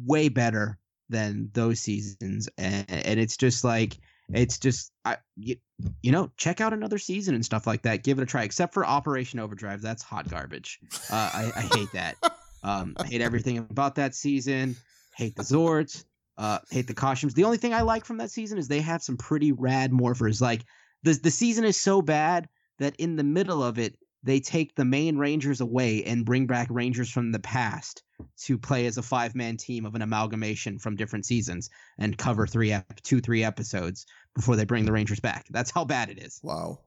way 0.05 0.29
better 0.29 0.79
than 1.09 1.51
those 1.55 1.81
seasons, 1.81 2.49
and, 2.59 2.85
and 2.89 3.21
it's 3.21 3.37
just 3.37 3.65
like 3.65 3.99
it's 4.33 4.59
just 4.59 4.93
I 5.05 5.17
you, 5.37 5.57
you 6.03 6.13
know 6.13 6.31
check 6.37 6.61
out 6.61 6.73
another 6.73 6.99
season 6.99 7.35
and 7.35 7.45
stuff 7.45 7.67
like 7.67 7.83
that. 7.83 8.05
Give 8.05 8.19
it 8.19 8.23
a 8.23 8.27
try. 8.27 8.43
Except 8.43 8.75
for 8.75 8.85
Operation 8.85 9.39
Overdrive, 9.39 9.81
that's 9.81 10.03
hot 10.03 10.29
garbage. 10.29 10.79
Uh, 11.11 11.31
I, 11.33 11.53
I 11.57 11.61
hate 11.77 11.93
that. 11.93 12.17
Um, 12.63 12.95
I 12.99 13.07
hate 13.07 13.21
everything 13.21 13.59
about 13.59 13.95
that 13.95 14.15
season. 14.15 14.77
Hate 15.17 15.37
the 15.37 15.43
Zords. 15.43 16.05
Uh, 16.37 16.59
hate 16.71 16.87
the 16.87 16.95
costumes. 16.95 17.35
The 17.35 17.45
only 17.45 17.57
thing 17.57 17.75
I 17.75 17.83
like 17.83 18.05
from 18.05 18.19
that 18.19 18.31
season 18.31 18.59
is 18.59 18.69
they 18.69 18.81
have 18.81 19.03
some 19.03 19.17
pretty 19.17 19.53
rad 19.53 19.93
morphers. 19.93 20.41
Like 20.41 20.65
the 21.03 21.13
the 21.15 21.31
season 21.31 21.65
is 21.65 21.81
so 21.81 22.03
bad 22.03 22.49
that 22.79 22.97
in 22.97 23.17
the 23.17 23.25
middle 23.25 23.63
of 23.63 23.79
it 23.79 23.97
they 24.23 24.41
take 24.41 24.75
the 24.75 24.85
main 24.85 25.17
Rangers 25.17 25.61
away 25.61 26.03
and 26.05 26.25
bring 26.25 26.47
back 26.47 26.67
Rangers 26.71 27.11
from 27.11 27.31
the 27.31 27.39
past 27.39 28.03
to 28.45 28.59
play 28.59 28.87
as 28.87 28.99
a 28.99 29.03
five 29.03 29.35
man 29.35 29.57
team 29.57 29.87
of 29.87 29.95
an 29.95 30.03
amalgamation 30.03 30.79
from 30.79 30.97
different 30.97 31.25
seasons 31.25 31.71
and 31.99 32.19
cover 32.19 32.47
three 32.47 32.73
ep- 32.73 33.01
two 33.03 33.21
three 33.21 33.45
episodes 33.45 34.07
before 34.35 34.57
they 34.57 34.65
bring 34.65 34.85
the 34.85 34.93
Rangers 34.93 35.21
back. 35.21 35.47
That's 35.51 35.71
how 35.71 35.85
bad 35.85 36.11
it 36.11 36.19
is. 36.19 36.41
Wow. 36.43 36.81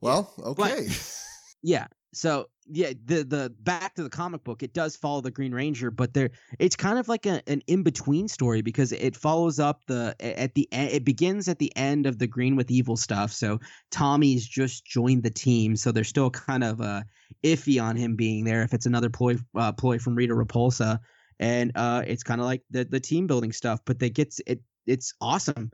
Well, 0.00 0.32
okay. 0.38 0.88
Yeah. 1.62 1.88
So 2.12 2.48
yeah, 2.72 2.92
the 3.04 3.24
the 3.24 3.54
back 3.60 3.94
to 3.94 4.02
the 4.02 4.10
comic 4.10 4.42
book, 4.44 4.62
it 4.62 4.74
does 4.74 4.96
follow 4.96 5.20
the 5.20 5.30
Green 5.30 5.52
Ranger, 5.52 5.90
but 5.90 6.12
there 6.12 6.30
it's 6.58 6.76
kind 6.76 6.98
of 6.98 7.08
like 7.08 7.26
a, 7.26 7.42
an 7.48 7.62
in 7.66 7.82
between 7.82 8.26
story 8.28 8.62
because 8.62 8.92
it 8.92 9.16
follows 9.16 9.58
up 9.58 9.82
the 9.86 10.14
at 10.20 10.54
the 10.54 10.68
end. 10.72 10.90
It 10.92 11.04
begins 11.04 11.48
at 11.48 11.58
the 11.58 11.74
end 11.76 12.06
of 12.06 12.18
the 12.18 12.26
Green 12.26 12.56
with 12.56 12.70
Evil 12.70 12.96
stuff. 12.96 13.32
So 13.32 13.60
Tommy's 13.90 14.46
just 14.46 14.84
joined 14.84 15.22
the 15.22 15.30
team, 15.30 15.76
so 15.76 15.92
they're 15.92 16.04
still 16.04 16.30
kind 16.30 16.64
of 16.64 16.80
uh, 16.80 17.02
iffy 17.44 17.82
on 17.82 17.96
him 17.96 18.16
being 18.16 18.44
there. 18.44 18.62
If 18.62 18.74
it's 18.74 18.86
another 18.86 19.10
ploy 19.10 19.36
uh, 19.54 19.72
ploy 19.72 19.98
from 19.98 20.16
Rita 20.16 20.34
Repulsa, 20.34 20.98
and 21.38 21.72
uh, 21.76 22.02
it's 22.06 22.24
kind 22.24 22.40
of 22.40 22.46
like 22.46 22.62
the 22.70 22.84
the 22.84 23.00
team 23.00 23.26
building 23.26 23.52
stuff, 23.52 23.80
but 23.84 23.98
they 23.98 24.10
gets 24.10 24.40
it. 24.46 24.60
It's 24.86 25.14
awesome 25.20 25.70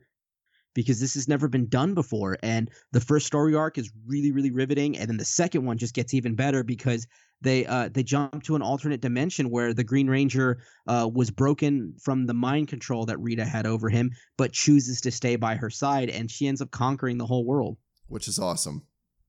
because 0.76 1.00
this 1.00 1.14
has 1.14 1.26
never 1.26 1.48
been 1.48 1.66
done 1.68 1.94
before. 1.94 2.36
And 2.42 2.70
the 2.92 3.00
first 3.00 3.26
story 3.26 3.54
arc 3.54 3.78
is 3.78 3.90
really, 4.06 4.30
really 4.30 4.50
riveting, 4.50 4.98
and 4.98 5.08
then 5.08 5.16
the 5.16 5.24
second 5.24 5.64
one 5.64 5.78
just 5.78 5.94
gets 5.94 6.12
even 6.12 6.34
better 6.34 6.62
because 6.62 7.06
they 7.40 7.64
uh, 7.64 7.88
they 7.92 8.02
jump 8.02 8.42
to 8.44 8.54
an 8.56 8.62
alternate 8.62 9.00
dimension 9.00 9.48
where 9.50 9.72
the 9.72 9.82
Green 9.82 10.06
Ranger 10.06 10.58
uh, 10.86 11.08
was 11.12 11.30
broken 11.30 11.94
from 12.02 12.26
the 12.26 12.34
mind 12.34 12.68
control 12.68 13.06
that 13.06 13.18
Rita 13.18 13.44
had 13.44 13.66
over 13.66 13.88
him, 13.88 14.10
but 14.36 14.52
chooses 14.52 15.00
to 15.00 15.10
stay 15.10 15.36
by 15.36 15.56
her 15.56 15.70
side, 15.70 16.10
and 16.10 16.30
she 16.30 16.46
ends 16.46 16.60
up 16.60 16.70
conquering 16.70 17.16
the 17.16 17.26
whole 17.26 17.46
world. 17.46 17.78
Which 18.08 18.28
is 18.28 18.38
awesome. 18.38 18.82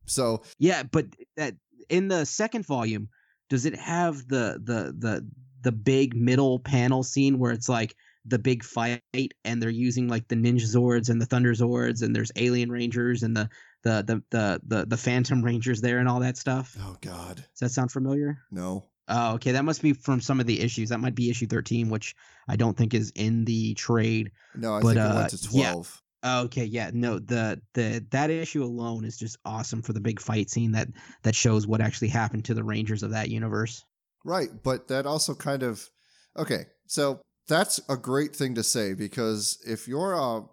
So 0.06 0.44
yeah, 0.60 0.84
but 0.84 1.06
that 1.38 1.56
in 1.90 2.10
the 2.10 2.26
second 2.26 2.66
volume, 2.66 3.08
does 3.50 3.66
it 3.66 3.76
have 3.76 4.28
the 4.28 4.60
the 4.62 4.94
the 4.98 5.28
the 5.62 5.72
big 5.72 6.14
middle 6.14 6.60
panel 6.60 7.04
scene 7.04 7.40
where 7.40 7.54
it's 7.54 7.70
like 7.70 7.96
the 8.28 8.40
big 8.40 8.64
fight 8.64 9.02
and 9.46 9.62
they're 9.62 9.70
using 9.70 10.08
like 10.08 10.28
the 10.28 10.36
ninja 10.36 10.66
zords 10.66 11.10
and 11.10 11.22
the 11.22 11.26
thunder 11.26 11.54
zords 11.54 12.02
and 12.02 12.16
there's 12.16 12.32
alien 12.36 12.70
rangers 12.70 13.24
and 13.24 13.36
the 13.36 13.50
the 13.84 14.04
the 14.06 14.24
the 14.30 14.62
the, 14.68 14.86
the 14.86 14.98
phantom 14.98 15.44
rangers 15.44 15.82
there 15.82 16.00
and 16.00 16.10
all 16.10 16.20
that 16.20 16.38
stuff. 16.38 16.76
Oh 16.82 16.96
god. 17.02 17.38
Does 17.38 17.60
that 17.62 17.70
sound 17.70 17.92
familiar? 17.92 18.40
No. 18.52 18.86
Oh 19.08 19.36
okay. 19.36 19.54
That 19.54 19.66
must 19.66 19.82
be 19.82 19.94
from 19.94 20.20
some 20.20 20.40
of 20.40 20.46
the 20.46 20.60
issues. 20.60 20.90
That 20.90 21.00
might 21.00 21.16
be 21.16 21.30
issue 21.30 21.48
13 21.48 21.90
which 21.90 22.16
i 22.48 22.56
don't 22.56 22.78
think 22.78 22.94
is 22.94 23.12
in 23.16 23.46
the 23.46 23.74
trade. 23.76 24.32
No 24.56 24.76
i 24.76 24.82
but, 24.82 24.96
think 24.96 25.00
uh, 25.00 25.10
it 25.10 25.16
went 25.16 25.30
to 25.30 25.50
12 25.50 26.04
yeah. 26.24 26.40
okay. 26.42 26.66
Yeah 26.66 26.92
no 26.94 27.20
the 27.20 27.62
the 27.74 28.06
that 28.12 28.30
issue 28.30 28.64
alone 28.64 29.06
is 29.06 29.18
just 29.18 29.38
awesome 29.46 29.82
for 29.82 29.94
the 29.94 30.02
big 30.02 30.20
fight 30.20 30.50
scene 30.50 30.74
that 30.74 30.90
that 31.24 31.36
shows 31.36 31.66
what 31.66 31.82
actually 31.82 32.10
happened 32.10 32.46
to 32.46 32.54
the 32.54 32.64
rangers 32.64 33.04
of 33.04 33.12
that 33.12 33.30
universe. 33.30 33.86
Right 34.26 34.50
but 34.64 34.90
that 34.90 35.06
also 35.06 35.34
kind 35.34 35.64
of 35.64 35.90
okay 36.38 36.66
so 36.88 37.22
that's 37.48 37.80
a 37.90 37.98
great 37.98 38.36
thing 38.36 38.56
to 38.56 38.64
say 38.64 38.94
because 38.94 39.58
if 39.66 39.88
you're 39.88 40.14
a 40.14 40.44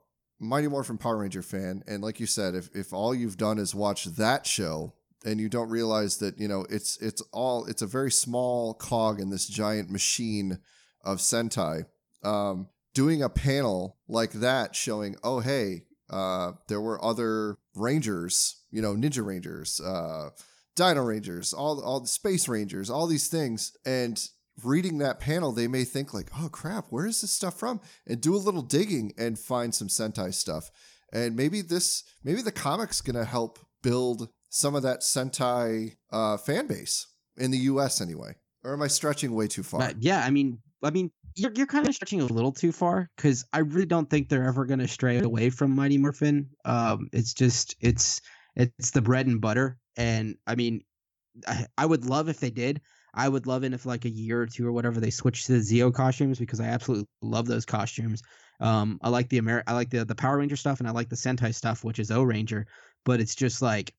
Mighty 0.40 0.68
Morphin 0.68 0.99
Power 0.99 1.18
Ranger 1.18 1.42
fan, 1.42 1.82
and 1.86 2.03
like 2.03 2.20
you 2.20 2.26
said, 2.26 2.55
if, 2.55 2.68
if 2.74 2.92
all 2.92 3.14
you've 3.14 3.36
done 3.36 3.59
is 3.59 3.74
watch 3.74 4.05
that 4.05 4.47
show 4.47 4.95
and 5.24 5.40
you 5.40 5.49
don't 5.49 5.70
realize 5.70 6.18
that, 6.18 6.38
you 6.38 6.49
know, 6.49 6.66
it's 6.68 6.97
it's 6.99 7.22
all 7.32 7.64
it's 7.66 7.82
a 7.82 7.86
very 7.86 8.11
small 8.11 8.74
cog 8.74 9.20
in 9.20 9.30
this 9.30 9.47
giant 9.47 9.90
machine 9.90 10.59
of 11.03 11.18
Sentai. 11.18 11.86
Um, 12.22 12.68
doing 12.95 13.22
a 13.22 13.28
panel 13.28 13.97
like 14.09 14.32
that 14.32 14.74
showing, 14.74 15.16
oh 15.22 15.40
hey, 15.40 15.84
uh, 16.11 16.53
there 16.68 16.80
were 16.80 17.03
other 17.05 17.57
Rangers, 17.74 18.62
you 18.70 18.82
know, 18.82 18.95
Ninja 18.95 19.24
Rangers, 19.24 19.80
uh, 19.80 20.30
Dino 20.76 21.03
Rangers, 21.03 21.53
all 21.53 21.82
all 21.82 22.01
the 22.01 22.07
Space 22.07 22.49
Rangers, 22.49 22.90
all 22.90 23.07
these 23.07 23.28
things, 23.28 23.76
and 23.86 24.28
reading 24.62 24.98
that 24.98 25.20
panel, 25.20 25.52
they 25.52 25.68
may 25.68 25.84
think 25.84 26.14
like, 26.14 26.30
"Oh 26.38 26.48
crap, 26.48 26.86
where 26.90 27.07
is 27.07 27.20
this 27.20 27.32
stuff 27.32 27.59
from?" 27.59 27.80
and 28.07 28.20
do 28.20 28.34
a 28.34 28.38
little 28.38 28.62
digging 28.62 29.12
and 29.18 29.38
find 29.38 29.74
some 29.74 29.88
Sentai 29.88 30.32
stuff. 30.32 30.70
And 31.12 31.36
maybe 31.36 31.62
this, 31.62 32.05
maybe 32.22 32.42
the 32.42 32.52
comic's 32.52 33.00
gonna 33.00 33.24
help 33.24 33.59
build 33.82 34.28
some 34.48 34.74
of 34.74 34.82
that 34.82 35.00
Sentai 35.00 35.96
uh, 36.11 36.36
fan 36.36 36.66
base 36.66 37.07
in 37.36 37.50
the 37.50 37.59
U.S. 37.59 38.00
anyway. 38.00 38.34
Or 38.62 38.72
am 38.72 38.82
I 38.82 38.88
stretching 38.88 39.34
way 39.34 39.46
too 39.46 39.62
far? 39.62 39.80
But 39.80 40.02
yeah, 40.02 40.24
I 40.24 40.30
mean, 40.30 40.59
I 40.82 40.90
mean, 40.90 41.11
you're 41.34 41.52
you're 41.55 41.66
kind 41.66 41.86
of 41.86 41.94
stretching 41.94 42.20
a 42.20 42.26
little 42.26 42.52
too 42.52 42.72
far 42.72 43.11
because 43.16 43.44
I 43.52 43.59
really 43.61 43.86
don't 43.86 44.09
think 44.09 44.28
they're 44.28 44.46
ever 44.46 44.64
gonna 44.64 44.88
stray 44.88 45.18
away 45.18 45.50
from 45.50 45.74
Mighty 45.74 45.98
Morphin. 45.98 46.48
Um, 46.64 47.09
it's 47.12 47.34
just 47.34 47.76
it's 47.80 48.20
it's 48.57 48.92
the 48.92 49.02
bread 49.02 49.26
and 49.26 49.40
butter, 49.40 49.78
and 49.96 50.36
I 50.46 50.55
mean, 50.55 50.82
I, 51.46 51.66
I 51.76 51.86
would 51.86 52.07
love 52.07 52.28
if 52.28 52.40
they 52.40 52.50
did. 52.50 52.80
I 53.15 53.29
would 53.29 53.47
love 53.47 53.65
it 53.65 53.73
if 53.73 53.87
like 53.87 54.05
a 54.05 54.11
year 54.11 54.43
or 54.43 54.47
two 54.47 54.67
or 54.67 54.73
whatever 54.73 55.01
they 55.01 55.11
switch 55.11 55.47
to 55.47 55.53
the 55.53 55.59
Zeo 55.59 55.93
costumes 55.93 56.39
because 56.39 56.61
I 56.61 56.67
absolutely 56.67 57.07
love 57.23 57.47
those 57.47 57.65
costumes. 57.65 58.23
Um, 58.61 58.99
I 59.03 59.09
like 59.09 59.29
the 59.29 59.39
Amer- 59.39 59.65
I 59.67 59.75
like 59.75 59.91
the 59.91 60.05
the 60.05 60.15
Power 60.15 60.39
Ranger 60.39 60.57
stuff 60.57 60.81
and 60.81 60.89
I 60.89 60.93
like 60.93 61.09
the 61.09 61.17
Sentai 61.17 61.55
stuff, 61.55 61.85
which 61.85 61.99
is 61.99 62.11
Ohranger. 62.11 62.65
But 63.05 63.21
it's 63.21 63.35
just 63.35 63.62
like, 63.62 63.95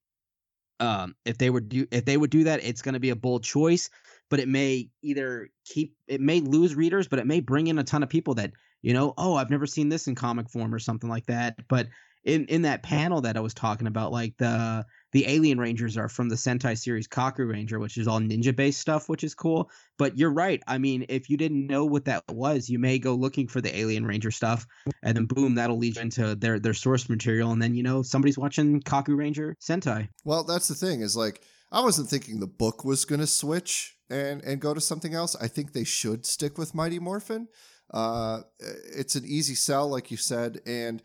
um, 0.80 1.16
if 1.26 1.38
they 1.38 1.50
would 1.50 1.70
do 1.70 1.88
if 1.92 2.06
they 2.06 2.18
would 2.18 2.30
do 2.30 2.46
that, 2.46 2.64
it's 2.64 2.82
going 2.82 2.94
to 2.94 3.00
be 3.00 3.10
a 3.10 3.16
bold 3.16 3.44
choice. 3.44 3.90
But 4.30 4.40
it 4.40 4.48
may 4.48 4.90
either 5.02 5.50
keep 5.66 5.96
it 6.08 6.22
may 6.22 6.42
lose 6.42 6.76
readers, 6.76 7.08
but 7.08 7.20
it 7.20 7.28
may 7.28 7.40
bring 7.40 7.68
in 7.68 7.80
a 7.80 7.84
ton 7.84 8.04
of 8.04 8.10
people 8.10 8.36
that 8.36 8.52
you 8.82 8.94
know, 8.94 9.14
oh, 9.18 9.36
I've 9.36 9.50
never 9.50 9.66
seen 9.66 9.90
this 9.90 10.08
in 10.08 10.14
comic 10.14 10.48
form 10.50 10.74
or 10.74 10.78
something 10.78 11.10
like 11.10 11.26
that. 11.26 11.56
But 11.68 11.88
in 12.24 12.46
in 12.46 12.64
that 12.64 12.84
panel 12.84 13.22
that 13.22 13.38
I 13.38 13.40
was 13.40 13.54
talking 13.54 13.88
about, 13.88 14.12
like 14.12 14.36
the 14.38 14.86
the 15.16 15.26
Alien 15.30 15.62
Rangers 15.62 15.96
are 15.96 16.10
from 16.10 16.28
the 16.28 16.36
Sentai 16.36 16.78
series 16.78 17.08
Kakuranger, 17.08 17.80
which 17.80 17.98
is 17.98 18.06
all 18.06 18.20
ninja 18.20 18.54
based 18.54 18.82
stuff, 18.82 19.08
which 19.08 19.24
is 19.24 19.34
cool. 19.34 19.72
But 19.98 20.18
you're 20.18 20.34
right. 20.34 20.62
I 20.68 20.78
mean, 20.78 21.06
if 21.08 21.30
you 21.30 21.38
didn't 21.38 21.68
know 21.68 21.86
what 21.86 22.04
that 22.04 22.26
was, 22.30 22.70
you 22.70 22.80
may 22.80 23.00
go 23.00 23.16
looking 23.16 23.48
for 23.48 23.62
the 23.62 23.74
Alien 23.74 24.06
Ranger 24.06 24.30
stuff, 24.30 24.68
and 25.04 25.16
then 25.16 25.26
boom, 25.26 25.56
that'll 25.56 25.78
lead 25.78 25.96
you 25.96 26.02
into 26.02 26.36
their 26.36 26.60
their 26.60 26.74
source 26.74 27.08
material, 27.08 27.54
and 27.54 27.62
then 27.62 27.76
you 27.76 27.82
know 27.82 28.02
somebody's 28.02 28.38
watching 28.38 28.82
Kakuranger 28.82 29.54
Sentai. 29.62 30.10
Well, 30.26 30.44
that's 30.44 30.68
the 30.68 30.76
thing 30.76 31.00
is 31.00 31.16
like 31.16 31.44
I 31.72 31.80
wasn't 31.80 32.10
thinking 32.10 32.42
the 32.42 32.48
book 32.48 32.84
was 32.84 33.06
going 33.06 33.22
to 33.22 33.28
switch 33.28 33.96
and 34.10 34.44
and 34.44 34.60
go 34.60 34.74
to 34.74 34.82
something 34.82 35.14
else. 35.14 35.34
I 35.38 35.48
think 35.48 35.72
they 35.72 35.86
should 35.86 36.26
stick 36.26 36.58
with 36.58 36.76
Mighty 36.76 37.00
Morphin. 37.00 37.48
Uh, 37.90 38.42
it's 38.60 39.16
an 39.16 39.24
easy 39.26 39.56
sell, 39.56 39.88
like 39.88 40.12
you 40.12 40.18
said, 40.18 40.60
and 40.66 41.02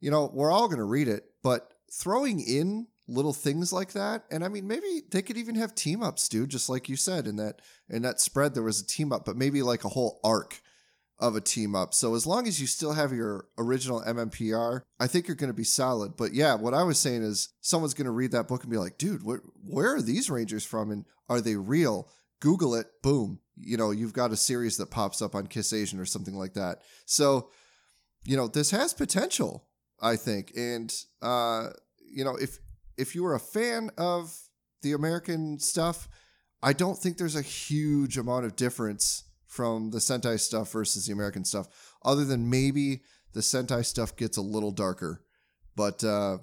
you 0.00 0.10
know 0.10 0.30
we're 0.32 0.50
all 0.50 0.66
going 0.66 0.78
to 0.78 0.84
read 0.84 1.08
it, 1.08 1.24
but 1.42 1.74
throwing 1.92 2.40
in 2.40 2.86
little 3.10 3.32
things 3.32 3.72
like 3.72 3.92
that. 3.92 4.24
And 4.30 4.44
I 4.44 4.48
mean, 4.48 4.66
maybe 4.66 5.02
they 5.10 5.22
could 5.22 5.36
even 5.36 5.56
have 5.56 5.74
team 5.74 6.02
ups, 6.02 6.28
dude. 6.28 6.50
Just 6.50 6.68
like 6.68 6.88
you 6.88 6.96
said 6.96 7.26
in 7.26 7.36
that 7.36 7.60
in 7.88 8.02
that 8.02 8.20
spread, 8.20 8.54
there 8.54 8.62
was 8.62 8.80
a 8.80 8.86
team 8.86 9.12
up, 9.12 9.24
but 9.24 9.36
maybe 9.36 9.62
like 9.62 9.84
a 9.84 9.88
whole 9.90 10.20
arc 10.24 10.60
of 11.20 11.36
a 11.36 11.40
team 11.40 11.74
up. 11.74 11.92
So 11.92 12.14
as 12.14 12.26
long 12.26 12.48
as 12.48 12.60
you 12.60 12.66
still 12.66 12.92
have 12.92 13.12
your 13.12 13.46
original 13.58 14.00
MMPR, 14.00 14.80
I 14.98 15.06
think 15.06 15.28
you're 15.28 15.36
going 15.36 15.50
to 15.50 15.54
be 15.54 15.64
solid. 15.64 16.16
But 16.16 16.32
yeah, 16.32 16.54
what 16.54 16.72
I 16.72 16.82
was 16.82 16.98
saying 16.98 17.22
is 17.22 17.50
someone's 17.60 17.94
going 17.94 18.06
to 18.06 18.10
read 18.10 18.32
that 18.32 18.48
book 18.48 18.62
and 18.62 18.72
be 18.72 18.78
like, 18.78 18.96
dude, 18.96 19.22
what, 19.22 19.40
where 19.62 19.94
are 19.94 20.02
these 20.02 20.30
Rangers 20.30 20.64
from? 20.64 20.90
And 20.90 21.04
are 21.28 21.42
they 21.42 21.56
real? 21.56 22.08
Google 22.40 22.74
it. 22.74 22.86
Boom. 23.02 23.40
You 23.56 23.76
know, 23.76 23.90
you've 23.90 24.14
got 24.14 24.32
a 24.32 24.36
series 24.36 24.78
that 24.78 24.90
pops 24.90 25.20
up 25.20 25.34
on 25.34 25.46
Kiss 25.46 25.74
Asian 25.74 26.00
or 26.00 26.06
something 26.06 26.34
like 26.34 26.54
that. 26.54 26.78
So, 27.04 27.50
you 28.24 28.36
know, 28.36 28.48
this 28.48 28.70
has 28.70 28.94
potential, 28.94 29.66
I 30.00 30.16
think. 30.16 30.52
And, 30.56 30.92
uh, 31.20 31.68
you 32.10 32.24
know, 32.24 32.36
if 32.36 32.58
if 33.00 33.14
you 33.14 33.22
were 33.22 33.34
a 33.34 33.40
fan 33.40 33.90
of 33.96 34.36
the 34.82 34.92
American 34.92 35.58
stuff, 35.58 36.08
I 36.62 36.74
don't 36.74 36.98
think 36.98 37.16
there's 37.16 37.36
a 37.36 37.42
huge 37.42 38.18
amount 38.18 38.44
of 38.44 38.56
difference 38.56 39.24
from 39.46 39.90
the 39.90 39.98
Sentai 39.98 40.38
stuff 40.38 40.70
versus 40.72 41.06
the 41.06 41.12
American 41.12 41.44
stuff, 41.44 41.66
other 42.04 42.24
than 42.24 42.50
maybe 42.50 43.00
the 43.32 43.40
Sentai 43.40 43.84
stuff 43.84 44.16
gets 44.16 44.36
a 44.36 44.42
little 44.42 44.70
darker. 44.70 45.24
But 45.74 46.04
uh, 46.04 46.38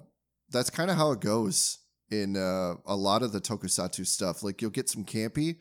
that's 0.50 0.70
kind 0.70 0.90
of 0.90 0.96
how 0.96 1.12
it 1.12 1.20
goes 1.20 1.78
in 2.10 2.36
uh, 2.36 2.74
a 2.86 2.96
lot 2.96 3.22
of 3.22 3.32
the 3.32 3.40
tokusatsu 3.40 4.06
stuff. 4.06 4.42
Like 4.42 4.60
you'll 4.60 4.70
get 4.70 4.88
some 4.88 5.04
campy, 5.04 5.58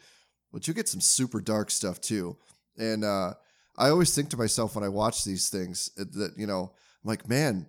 but 0.51 0.67
you'll 0.67 0.75
get 0.75 0.89
some 0.89 1.01
super 1.01 1.41
dark 1.41 1.69
stuff 1.69 2.01
too. 2.01 2.37
And 2.77 3.03
uh, 3.03 3.33
I 3.77 3.89
always 3.89 4.15
think 4.15 4.29
to 4.29 4.37
myself 4.37 4.75
when 4.75 4.83
I 4.83 4.89
watch 4.89 5.23
these 5.23 5.49
things 5.49 5.91
that, 5.95 6.33
you 6.37 6.47
know, 6.47 6.73
I'm 7.03 7.07
like, 7.07 7.29
man, 7.29 7.67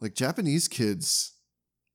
like 0.00 0.14
Japanese 0.14 0.68
kids 0.68 1.32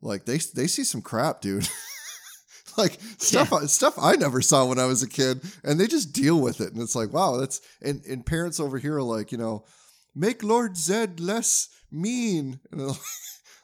like 0.06 0.26
they 0.26 0.38
they 0.38 0.68
see 0.68 0.84
some 0.84 1.02
crap, 1.02 1.42
dude. 1.42 1.68
like 2.78 3.00
stuff 3.18 3.52
stuff 3.64 3.96
I 4.00 4.16
never 4.16 4.42
saw 4.42 4.66
when 4.66 4.80
I 4.80 4.86
was 4.86 5.02
a 5.02 5.10
kid, 5.10 5.42
and 5.64 5.80
they 5.80 5.88
just 5.88 6.14
deal 6.14 6.40
with 6.40 6.62
it, 6.62 6.74
and 6.74 6.82
it's 6.82 6.96
like 6.96 7.12
wow, 7.12 7.38
that's 7.38 7.60
and 7.82 8.06
and 8.06 8.26
parents 8.26 8.60
over 8.60 8.78
here 8.78 8.98
are 8.98 9.04
like 9.04 9.32
you 9.32 9.38
know, 9.38 9.66
make 10.14 10.44
Lord 10.44 10.74
Zedd 10.74 11.20
less 11.20 11.70
mean, 11.92 12.60
and 12.72 12.88
like, 12.88 12.98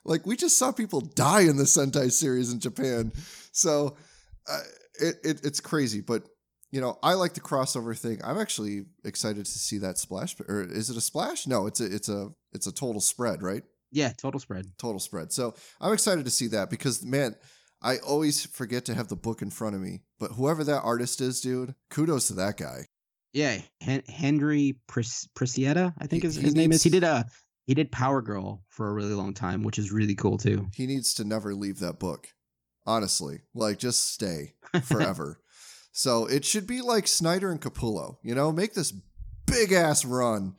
like 0.04 0.26
we 0.26 0.36
just 0.36 0.58
saw 0.58 0.72
people 0.72 1.02
die 1.02 1.42
in 1.42 1.58
the 1.58 1.64
Sentai 1.64 2.12
series 2.12 2.52
in 2.52 2.60
Japan, 2.60 3.14
so 3.52 3.96
uh, 4.50 4.62
it, 5.00 5.16
it 5.24 5.46
it's 5.46 5.62
crazy, 5.62 6.02
but. 6.02 6.28
You 6.74 6.80
know, 6.80 6.98
I 7.04 7.16
like 7.16 7.34
the 7.34 7.42
crossover 7.42 8.00
thing. 8.00 8.22
I'm 8.24 8.40
actually 8.40 8.86
excited 9.04 9.46
to 9.46 9.52
see 9.52 9.80
that 9.80 9.98
splash. 9.98 10.38
Or 10.48 10.62
is 10.62 10.90
it 10.90 10.96
a 10.96 11.02
splash? 11.02 11.46
No, 11.46 11.68
it's 11.68 11.82
a 11.82 11.94
it's 11.94 12.08
a 12.08 12.30
it's 12.54 12.66
a 12.66 12.72
total 12.72 13.02
spread, 13.02 13.44
right? 13.44 13.64
Yeah, 13.92 14.12
total 14.18 14.40
spread. 14.40 14.66
total 14.78 15.00
spread. 15.00 15.32
So 15.32 15.54
I'm 15.80 15.94
excited 15.94 16.26
to 16.26 16.32
see 16.32 16.48
that 16.48 16.70
because 16.70 17.04
man, 17.04 17.36
I 17.82 17.98
always 17.98 18.46
forget 18.46 18.86
to 18.86 18.94
have 18.94 19.08
the 19.08 19.16
book 19.16 19.42
in 19.42 19.50
front 19.50 19.76
of 19.76 19.82
me. 19.82 20.02
But 20.20 20.32
whoever 20.32 20.64
that 20.64 20.82
artist 20.84 21.20
is, 21.22 21.42
dude, 21.42 21.74
kudos 21.90 22.28
to 22.28 22.34
that 22.36 22.58
guy. 22.58 22.86
Yeah, 23.34 23.60
Hen- 23.82 24.04
Henry 24.08 24.78
Pres- 24.88 25.28
Prasetya, 25.36 25.94
I 25.98 26.08
think 26.08 26.24
He- 26.24 26.28
his, 26.28 26.36
his 26.36 26.56
name 26.56 26.72
is. 26.72 26.84
He 26.84 26.90
did 26.90 27.04
a 27.04 27.26
he 27.66 27.74
did 27.74 27.92
Power 27.92 28.22
Girl 28.22 28.64
for 28.70 28.88
a 28.90 28.94
really 28.94 29.14
long 29.14 29.34
time, 29.34 29.64
which 29.64 29.80
is 29.80 29.92
really 29.92 30.16
cool 30.16 30.38
too. 30.38 30.68
He 30.76 30.86
needs 30.88 31.14
to 31.16 31.24
never 31.24 31.54
leave 31.54 31.80
that 31.80 32.00
book. 32.00 32.28
Honestly, 32.86 33.42
like 33.54 33.78
just 33.78 34.12
stay 34.14 34.54
forever. 34.84 35.40
so 35.92 36.26
it 36.26 36.44
should 36.46 36.66
be 36.68 36.82
like 36.82 37.08
Snyder 37.08 37.52
and 37.52 37.62
Capullo, 37.62 38.18
you 38.24 38.34
know, 38.34 38.52
make 38.52 38.74
this 38.74 38.92
big 39.46 39.72
ass 39.72 40.04
run. 40.06 40.56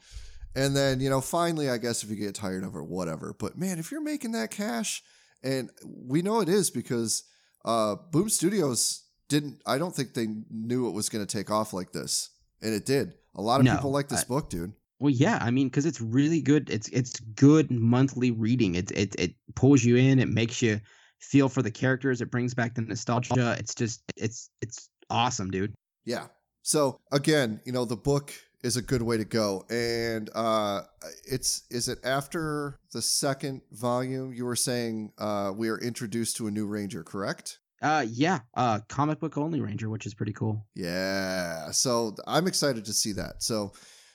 And 0.54 0.76
then, 0.76 1.00
you 1.00 1.08
know, 1.08 1.20
finally, 1.20 1.70
I 1.70 1.78
guess 1.78 2.02
if 2.02 2.10
you 2.10 2.16
get 2.16 2.34
tired 2.34 2.64
of 2.64 2.74
it, 2.76 2.86
whatever. 2.86 3.34
But 3.38 3.56
man, 3.56 3.78
if 3.78 3.90
you're 3.90 4.02
making 4.02 4.32
that 4.32 4.50
cash, 4.50 5.02
and 5.42 5.70
we 5.84 6.22
know 6.22 6.40
it 6.40 6.48
is 6.48 6.70
because 6.70 7.24
uh, 7.64 7.96
Boom 8.10 8.28
Studios 8.28 9.04
didn't, 9.28 9.60
I 9.66 9.78
don't 9.78 9.94
think 9.94 10.14
they 10.14 10.28
knew 10.50 10.88
it 10.88 10.92
was 10.92 11.08
going 11.08 11.24
to 11.26 11.36
take 11.36 11.50
off 11.50 11.72
like 11.72 11.92
this. 11.92 12.30
And 12.60 12.74
it 12.74 12.84
did. 12.86 13.14
A 13.34 13.40
lot 13.42 13.60
of 13.60 13.64
No, 13.64 13.74
people 13.76 13.90
like 13.92 14.08
this 14.08 14.22
I- 14.24 14.26
book, 14.28 14.50
dude. 14.50 14.72
Well, 15.00 15.10
yeah, 15.10 15.38
I 15.42 15.50
mean, 15.50 15.66
because 15.66 15.84
it's 15.84 16.00
really 16.00 16.40
good. 16.40 16.70
It's 16.70 16.86
it's 16.90 17.18
good 17.18 17.72
monthly 17.72 18.30
reading. 18.30 18.76
It 18.76 18.92
it 18.92 19.16
it 19.18 19.34
pulls 19.56 19.82
you 19.82 19.96
in. 19.96 20.20
It 20.20 20.28
makes 20.28 20.62
you 20.62 20.80
feel 21.18 21.48
for 21.48 21.60
the 21.60 21.72
characters. 21.72 22.20
It 22.20 22.30
brings 22.30 22.54
back 22.54 22.76
the 22.76 22.82
nostalgia. 22.82 23.56
It's 23.58 23.74
just 23.74 24.00
it's 24.16 24.48
it's 24.60 24.88
awesome, 25.10 25.50
dude. 25.50 25.74
Yeah. 26.04 26.26
So 26.62 27.00
again, 27.10 27.60
you 27.64 27.72
know, 27.72 27.84
the 27.84 27.96
book 27.96 28.32
is 28.62 28.76
a 28.76 28.82
good 28.82 29.02
way 29.02 29.16
to 29.16 29.24
go. 29.24 29.64
And 29.70 30.30
uh 30.34 30.82
it's 31.24 31.64
is 31.70 31.88
it 31.88 31.98
after 32.04 32.78
the 32.92 33.02
second 33.02 33.62
volume 33.72 34.32
you 34.32 34.44
were 34.44 34.56
saying 34.56 35.12
uh 35.18 35.52
we 35.54 35.68
are 35.68 35.78
introduced 35.78 36.36
to 36.36 36.46
a 36.46 36.50
new 36.50 36.66
ranger, 36.66 37.02
correct? 37.02 37.58
Uh, 37.82 38.06
yeah, 38.08 38.38
uh, 38.54 38.78
comic 38.88 39.18
book 39.18 39.36
only 39.36 39.60
Ranger, 39.60 39.90
which 39.90 40.06
is 40.06 40.14
pretty 40.14 40.32
cool. 40.32 40.64
Yeah. 40.76 41.72
So 41.72 42.14
I'm 42.28 42.46
excited 42.46 42.84
to 42.84 42.92
see 42.92 43.12
that. 43.14 43.42
So 43.42 43.72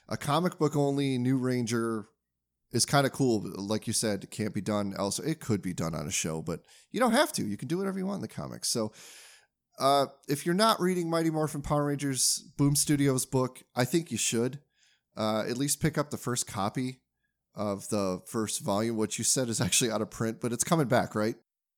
a 0.08 0.16
comic 0.16 0.58
book 0.58 0.74
only 0.74 1.18
new 1.18 1.36
ranger 1.36 2.06
is 2.72 2.86
kind 2.86 3.06
of 3.06 3.12
cool. 3.12 3.44
Like 3.56 3.86
you 3.86 3.92
said, 3.92 4.24
it 4.24 4.30
can't 4.30 4.54
be 4.54 4.62
done 4.62 4.94
else. 4.96 5.18
It 5.18 5.40
could 5.40 5.60
be 5.60 5.74
done 5.74 5.94
on 5.94 6.06
a 6.06 6.10
show, 6.10 6.40
but 6.40 6.60
you 6.90 6.98
don't 6.98 7.12
have 7.12 7.30
to. 7.32 7.44
You 7.44 7.58
can 7.58 7.68
do 7.68 7.76
whatever 7.76 7.98
you 7.98 8.06
want 8.06 8.16
in 8.16 8.22
the 8.22 8.28
comics. 8.28 8.70
So 8.70 8.92
uh, 9.78 10.06
if 10.28 10.44
you're 10.44 10.54
not 10.54 10.80
reading 10.80 11.10
Mighty 11.10 11.30
Morphin 11.30 11.62
Power 11.62 11.86
Rangers 11.86 12.44
Boom 12.56 12.76
Studios 12.76 13.26
book, 13.26 13.62
I 13.74 13.84
think 13.84 14.10
you 14.10 14.18
should 14.18 14.60
uh, 15.16 15.44
at 15.48 15.58
least 15.58 15.80
pick 15.80 15.98
up 15.98 16.10
the 16.10 16.16
first 16.16 16.46
copy 16.46 17.00
of 17.54 17.88
the 17.88 18.20
first 18.26 18.60
volume, 18.60 18.96
What 18.96 19.18
you 19.18 19.24
said 19.24 19.48
is 19.48 19.60
actually 19.60 19.90
out 19.90 20.02
of 20.02 20.10
print, 20.10 20.40
but 20.40 20.52
it's 20.52 20.64
coming 20.64 20.88
back, 20.88 21.14
right? 21.14 21.34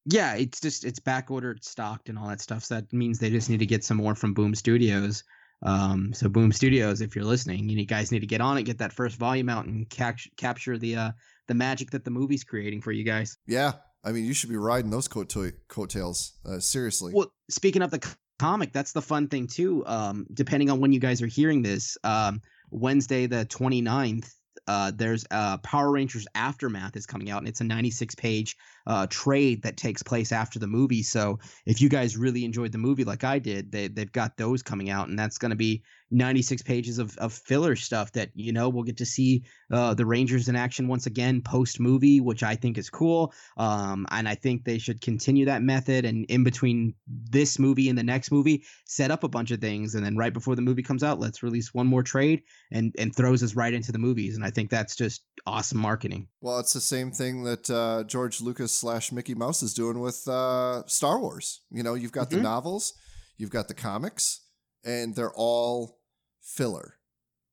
Yeah, 0.07 0.35
it's 0.35 0.61
just 0.61 0.85
it's 0.85 0.99
back 0.99 1.31
ordered, 1.31 1.65
stocked, 1.65 2.09
and 2.09 2.19
all 2.19 2.29
that 2.29 2.41
stuff. 2.41 2.65
So 2.65 2.77
that 2.77 2.93
means 2.93 3.19
they 3.19 3.31
just 3.31 3.51
need 3.51 3.61
to 3.61 3.67
get 3.67 3.85
some 3.85 3.99
more 3.99 4.15
from 4.15 4.35
Boom 4.35 4.55
Studios. 4.55 5.25
Um, 5.63 6.15
so 6.15 6.29
Boom 6.29 6.53
Studios, 6.53 7.03
if 7.03 7.15
you're 7.15 7.25
listening, 7.25 7.69
you 7.69 7.85
guys 7.85 8.11
need 8.11 8.21
to 8.21 8.27
get 8.27 8.41
on 8.41 8.57
it, 8.57 8.63
get 8.63 8.79
that 8.79 8.95
first 8.95 9.17
volume 9.17 9.51
out, 9.51 9.67
and 9.67 9.89
capt- 9.91 10.31
capture 10.39 10.79
the 10.79 10.97
uh 10.97 11.11
the 11.49 11.55
magic 11.55 11.91
that 11.91 12.05
the 12.05 12.11
movie's 12.11 12.45
creating 12.45 12.81
for 12.81 12.93
you 12.93 13.05
guys. 13.05 13.37
Yeah. 13.47 13.73
I 14.05 14.13
mean, 14.13 14.25
you 14.25 14.33
should 14.33 14.51
be 14.51 14.57
riding 14.57 14.91
those 14.91 15.09
coat 15.09 15.35
coattails. 15.69 16.33
Uh, 16.45 16.59
seriously. 16.59 17.13
Well, 17.15 17.33
speaking 17.49 17.83
of 17.83 17.91
the 17.91 18.15
comic, 18.39 18.73
that's 18.73 18.93
the 18.93 19.03
fun 19.03 19.29
thing 19.29 19.47
too. 19.47 19.85
Um, 19.87 20.27
depending 20.33 20.71
on 20.71 20.81
when 20.81 20.93
you 20.93 21.01
guys 21.01 21.21
are 21.23 21.27
hearing 21.27 21.63
this, 21.63 21.99
um, 22.05 22.41
Wednesday 22.71 23.27
the 23.27 23.45
29th, 23.47 24.33
uh, 24.67 24.93
there's 24.95 25.25
uh, 25.31 25.59
Power 25.59 25.91
Rangers 25.91 26.27
Aftermath 26.35 26.97
is 26.97 27.07
coming 27.07 27.31
out, 27.31 27.39
and 27.39 27.49
it's 27.49 27.61
a 27.61 27.65
96 27.65 28.15
page 28.15 28.57
uh, 28.87 29.07
trade 29.09 29.63
that 29.63 29.77
takes 29.77 30.03
place 30.03 30.33
after 30.33 30.59
the 30.59 30.67
movie. 30.67 31.03
So 31.03 31.39
if 31.67 31.81
you 31.81 31.89
guys 31.89 32.17
really 32.17 32.45
enjoyed 32.45 32.73
the 32.73 32.79
movie 32.79 33.05
like 33.05 33.25
I 33.25 33.39
did, 33.39 33.73
they, 33.73 33.89
they've 33.89 34.11
got 34.11 34.37
those 34.37 34.63
coming 34.63 34.91
out, 34.91 35.09
and 35.09 35.19
that's 35.19 35.39
going 35.39 35.51
to 35.51 35.57
be 35.57 35.83
96 36.11 36.63
pages 36.63 36.99
of, 36.99 37.17
of 37.19 37.33
filler 37.33 37.77
stuff 37.77 38.13
that, 38.13 38.31
you 38.35 38.53
know, 38.53 38.69
we'll 38.69 38.85
get 38.85 38.97
to 38.97 39.07
see 39.07 39.45
uh, 39.73 39.95
the 39.95 40.05
Rangers 40.05 40.49
in 40.49 40.57
action 40.57 40.89
once 40.89 41.07
again 41.07 41.41
post 41.41 41.79
movie, 41.79 42.21
which 42.21 42.43
I 42.43 42.57
think 42.57 42.79
is 42.79 42.91
cool. 42.91 43.33
Um, 43.57 44.07
and 44.11 44.29
I 44.29 44.35
think 44.35 44.65
they 44.65 44.79
should 44.79 45.01
continue 45.01 45.45
that 45.45 45.63
method. 45.63 46.05
And 46.05 46.25
in 46.27 46.43
between 46.43 46.95
this 47.07 47.59
movie 47.59 47.89
and 47.89 47.97
the 47.97 48.03
next 48.03 48.33
movie, 48.33 48.65
set 48.87 49.11
up 49.11 49.23
a 49.23 49.29
bunch 49.29 49.51
of 49.51 49.61
things. 49.61 49.95
And 49.95 50.05
then 50.05 50.17
right 50.17 50.33
before 50.33 50.57
the 50.57 50.63
movie 50.63 50.83
comes 50.83 51.05
out, 51.05 51.21
let's 51.21 51.43
release 51.43 51.73
one 51.73 51.87
more 51.87 52.03
trade 52.03 52.43
and, 52.73 52.95
and 52.99 53.15
throws 53.15 53.43
us 53.43 53.55
right 53.55 53.73
into 53.73 53.93
the 53.93 53.99
movies. 53.99 54.35
And 54.35 54.45
I 54.45 54.51
think 54.51 54.71
that's 54.71 54.97
just 54.97 55.23
awesome 55.47 55.79
marketing. 55.79 56.27
Well, 56.41 56.59
it's 56.59 56.73
the 56.73 56.81
same 56.81 57.13
thing 57.13 57.45
that 57.45 57.71
uh, 57.71 58.05
George 58.05 58.41
Lucas 58.41 58.80
slash 58.81 59.13
Mickey 59.13 59.35
Mouse 59.35 59.63
is 59.63 59.75
doing 59.75 60.01
with 60.01 60.27
uh, 60.27 60.83
Star 60.87 61.19
Wars. 61.21 61.61
You 61.71 61.83
know, 61.83 61.95
you've 61.95 62.13
got 62.13 62.31
the 62.31 62.37
Mhm. 62.37 62.43
novels, 62.43 62.95
you've 63.37 63.51
got 63.51 63.69
the 63.69 63.75
comics, 63.75 64.41
and 64.85 65.15
they're 65.15 65.33
all 65.35 66.01
filler. 66.43 66.95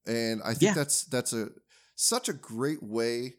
And 0.06 0.42
I 0.44 0.52
think 0.54 0.62
Yeah. 0.70 0.74
that's 0.74 1.04
that's 1.06 1.34
a 1.34 1.50
such 1.96 2.30
a 2.30 2.34
great 2.34 2.82
way 2.82 3.36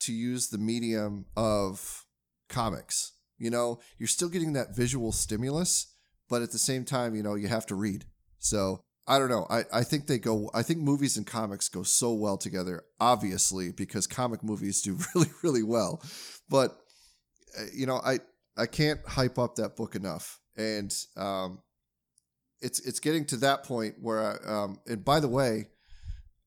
to 0.00 0.12
use 0.12 0.48
the 0.48 0.58
medium 0.58 1.26
of 1.36 2.04
comics. 2.48 3.12
You 3.38 3.50
know, 3.50 3.80
you're 3.98 4.06
still 4.06 4.28
getting 4.28 4.52
that 4.52 4.74
visual 4.76 5.10
stimulus, 5.12 5.86
but 6.28 6.42
at 6.42 6.52
the 6.52 6.58
same 6.58 6.84
time, 6.84 7.14
you 7.14 7.22
know, 7.22 7.34
you 7.34 7.48
have 7.48 7.66
to 7.66 7.74
read. 7.74 8.04
So 8.38 8.80
I 9.06 9.18
don't 9.18 9.30
know. 9.30 9.46
I, 9.50 9.64
I 9.72 9.82
think 9.82 10.06
they 10.06 10.18
go 10.18 10.48
I 10.54 10.62
think 10.62 10.78
movies 10.80 11.16
and 11.16 11.26
comics 11.26 11.68
go 11.68 11.82
so 11.82 12.12
well 12.12 12.36
together, 12.38 12.84
obviously, 13.00 13.72
because 13.72 14.06
comic 14.06 14.44
movies 14.44 14.80
do 14.82 14.96
really, 15.14 15.30
really 15.42 15.62
well. 15.64 16.00
But 16.48 16.78
you 17.74 17.86
know, 17.86 18.00
I 18.04 18.20
I 18.56 18.66
can't 18.66 19.00
hype 19.06 19.38
up 19.38 19.56
that 19.56 19.76
book 19.76 19.94
enough. 19.94 20.40
And 20.56 20.94
um 21.16 21.60
it's 22.60 22.80
it's 22.80 23.00
getting 23.00 23.24
to 23.26 23.36
that 23.38 23.64
point 23.64 23.96
where 24.00 24.20
I, 24.20 24.62
um 24.62 24.78
and 24.86 25.04
by 25.04 25.20
the 25.20 25.28
way, 25.28 25.68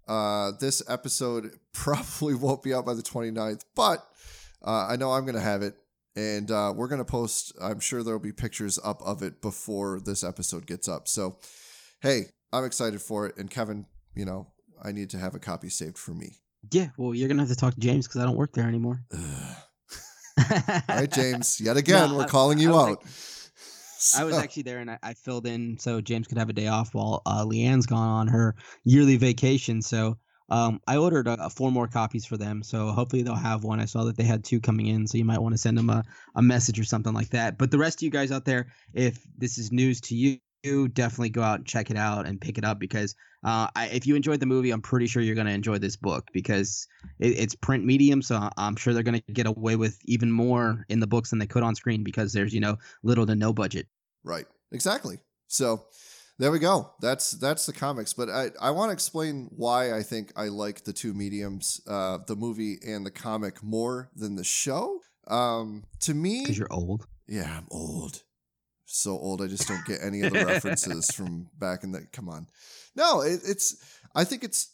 uh 0.07 0.51
this 0.59 0.81
episode 0.87 1.51
probably 1.73 2.35
won't 2.35 2.63
be 2.63 2.73
out 2.73 2.85
by 2.85 2.93
the 2.93 3.03
29th, 3.03 3.63
but 3.75 4.07
uh, 4.63 4.87
I 4.89 4.95
know 4.95 5.11
I'm 5.11 5.25
going 5.25 5.35
to 5.35 5.41
have 5.41 5.61
it 5.61 5.75
and 6.15 6.49
uh, 6.49 6.73
we're 6.75 6.87
going 6.87 6.99
to 6.99 7.05
post 7.05 7.51
i'm 7.61 7.79
sure 7.79 8.01
there'll 8.01 8.19
be 8.19 8.31
pictures 8.31 8.79
up 8.83 9.01
of 9.03 9.21
it 9.21 9.41
before 9.41 9.99
this 9.99 10.23
episode 10.23 10.65
gets 10.65 10.87
up 10.87 11.07
so 11.07 11.37
hey 12.01 12.23
i'm 12.53 12.63
excited 12.63 13.01
for 13.01 13.27
it 13.27 13.35
and 13.37 13.51
kevin 13.51 13.85
you 14.15 14.23
know 14.25 14.47
i 14.81 14.91
need 14.91 15.09
to 15.09 15.17
have 15.17 15.35
a 15.35 15.39
copy 15.39 15.69
saved 15.69 15.97
for 15.97 16.13
me 16.13 16.37
Yeah. 16.71 16.89
Well, 16.97 17.13
you're 17.13 17.27
going 17.27 17.37
to 17.37 17.43
have 17.43 17.49
to 17.49 17.55
talk 17.55 17.75
to 17.75 17.79
James 17.79 18.07
because 18.07 18.21
I 18.21 18.25
don't 18.25 18.37
work 18.37 18.53
there 18.53 18.67
anymore. 18.67 19.03
all 20.89 20.95
right 20.97 21.11
james 21.11 21.59
yet 21.61 21.77
again 21.77 22.09
No, 22.11 22.17
we're 22.17 22.23
I- 22.23 22.27
calling 22.27 22.57
you 22.59 22.75
out 22.75 22.89
like- 22.89 22.99
I 24.17 24.23
was 24.23 24.37
actually 24.43 24.63
there 24.63 24.79
and 24.79 24.91
I, 24.91 24.99
I 25.01 25.13
filled 25.13 25.47
in 25.47 25.77
so 25.79 25.99
James 26.01 26.27
could 26.27 26.37
have 26.37 26.49
a 26.49 26.53
day 26.53 26.67
off 26.67 26.93
while 26.93 27.21
uh, 27.25 27.43
Leanne's 27.43 27.85
gone 27.87 28.07
on 28.07 28.27
her 28.27 28.55
yearly 28.83 29.15
vacation. 29.17 29.81
So 29.81 30.17
um, 30.49 30.79
I 30.85 30.97
ordered 30.97 31.27
uh, 31.27 31.49
four 31.49 31.71
more 31.71 31.87
copies 31.87 32.23
for 32.25 32.37
them. 32.37 32.61
So 32.61 32.89
hopefully 32.91 33.23
they'll 33.23 33.33
have 33.33 33.63
one. 33.63 33.79
I 33.79 33.85
saw 33.85 34.03
that 34.03 34.15
they 34.15 34.23
had 34.23 34.43
two 34.43 34.59
coming 34.59 34.87
in. 34.87 35.07
So 35.07 35.17
you 35.17 35.25
might 35.25 35.39
want 35.41 35.53
to 35.55 35.57
send 35.57 35.75
them 35.75 35.89
a, 35.89 36.03
a 36.35 36.41
message 36.41 36.79
or 36.79 36.83
something 36.83 37.13
like 37.13 37.29
that. 37.29 37.57
But 37.57 37.71
the 37.71 37.79
rest 37.79 37.97
of 37.99 38.01
you 38.03 38.11
guys 38.11 38.31
out 38.31 38.45
there, 38.45 38.67
if 38.93 39.25
this 39.37 39.57
is 39.57 39.71
news 39.71 39.99
to 40.01 40.15
you, 40.15 40.37
definitely 40.89 41.29
go 41.29 41.41
out 41.41 41.59
and 41.59 41.65
check 41.67 41.89
it 41.91 41.97
out 41.97 42.25
and 42.25 42.39
pick 42.39 42.57
it 42.57 42.63
up 42.65 42.79
because 42.79 43.15
uh, 43.43 43.67
I, 43.75 43.87
if 43.87 44.07
you 44.07 44.15
enjoyed 44.15 44.39
the 44.39 44.45
movie, 44.45 44.71
I'm 44.71 44.81
pretty 44.81 45.07
sure 45.07 45.21
you're 45.21 45.35
going 45.35 45.47
to 45.47 45.53
enjoy 45.53 45.77
this 45.77 45.95
book 45.95 46.27
because 46.33 46.87
it, 47.19 47.37
it's 47.37 47.55
print 47.55 47.85
medium. 47.85 48.21
So 48.21 48.49
I'm 48.57 48.75
sure 48.75 48.93
they're 48.93 49.03
going 49.03 49.21
to 49.21 49.33
get 49.33 49.45
away 49.47 49.75
with 49.75 49.99
even 50.05 50.31
more 50.31 50.85
in 50.89 50.99
the 50.99 51.07
books 51.07 51.29
than 51.29 51.39
they 51.39 51.47
could 51.47 51.63
on 51.63 51.75
screen 51.75 52.03
because 52.03 52.33
there's, 52.33 52.53
you 52.53 52.59
know, 52.59 52.77
little 53.03 53.25
to 53.27 53.35
no 53.35 53.53
budget. 53.53 53.87
Right. 54.23 54.47
Exactly. 54.71 55.19
So 55.47 55.85
there 56.39 56.51
we 56.51 56.59
go. 56.59 56.91
That's 57.01 57.31
that's 57.31 57.65
the 57.65 57.73
comics. 57.73 58.13
But 58.13 58.29
I, 58.29 58.49
I 58.59 58.71
want 58.71 58.89
to 58.89 58.93
explain 58.93 59.49
why 59.55 59.95
I 59.95 60.01
think 60.03 60.33
I 60.35 60.47
like 60.47 60.83
the 60.83 60.93
two 60.93 61.13
mediums, 61.13 61.79
uh, 61.87 62.17
the 62.25 62.35
movie 62.35 62.77
and 62.85 63.05
the 63.05 63.11
comic 63.11 63.63
more 63.63 64.09
than 64.15 64.35
the 64.35 64.43
show. 64.43 64.99
Um, 65.27 65.83
to 66.01 66.13
me, 66.13 66.41
Because 66.41 66.57
you're 66.57 66.73
old. 66.73 67.05
yeah, 67.27 67.57
I'm 67.57 67.67
old. 67.71 68.23
So 68.85 69.11
old, 69.11 69.41
I 69.41 69.47
just 69.47 69.67
don't 69.67 69.85
get 69.85 69.99
any 70.03 70.21
of 70.23 70.33
the 70.33 70.45
references 70.45 71.09
from 71.11 71.49
back 71.57 71.83
in 71.83 71.91
the. 71.91 72.05
Come 72.11 72.29
on, 72.29 72.47
no, 72.95 73.21
it, 73.21 73.41
it's. 73.45 73.75
I 74.13 74.23
think 74.23 74.43
it's 74.43 74.73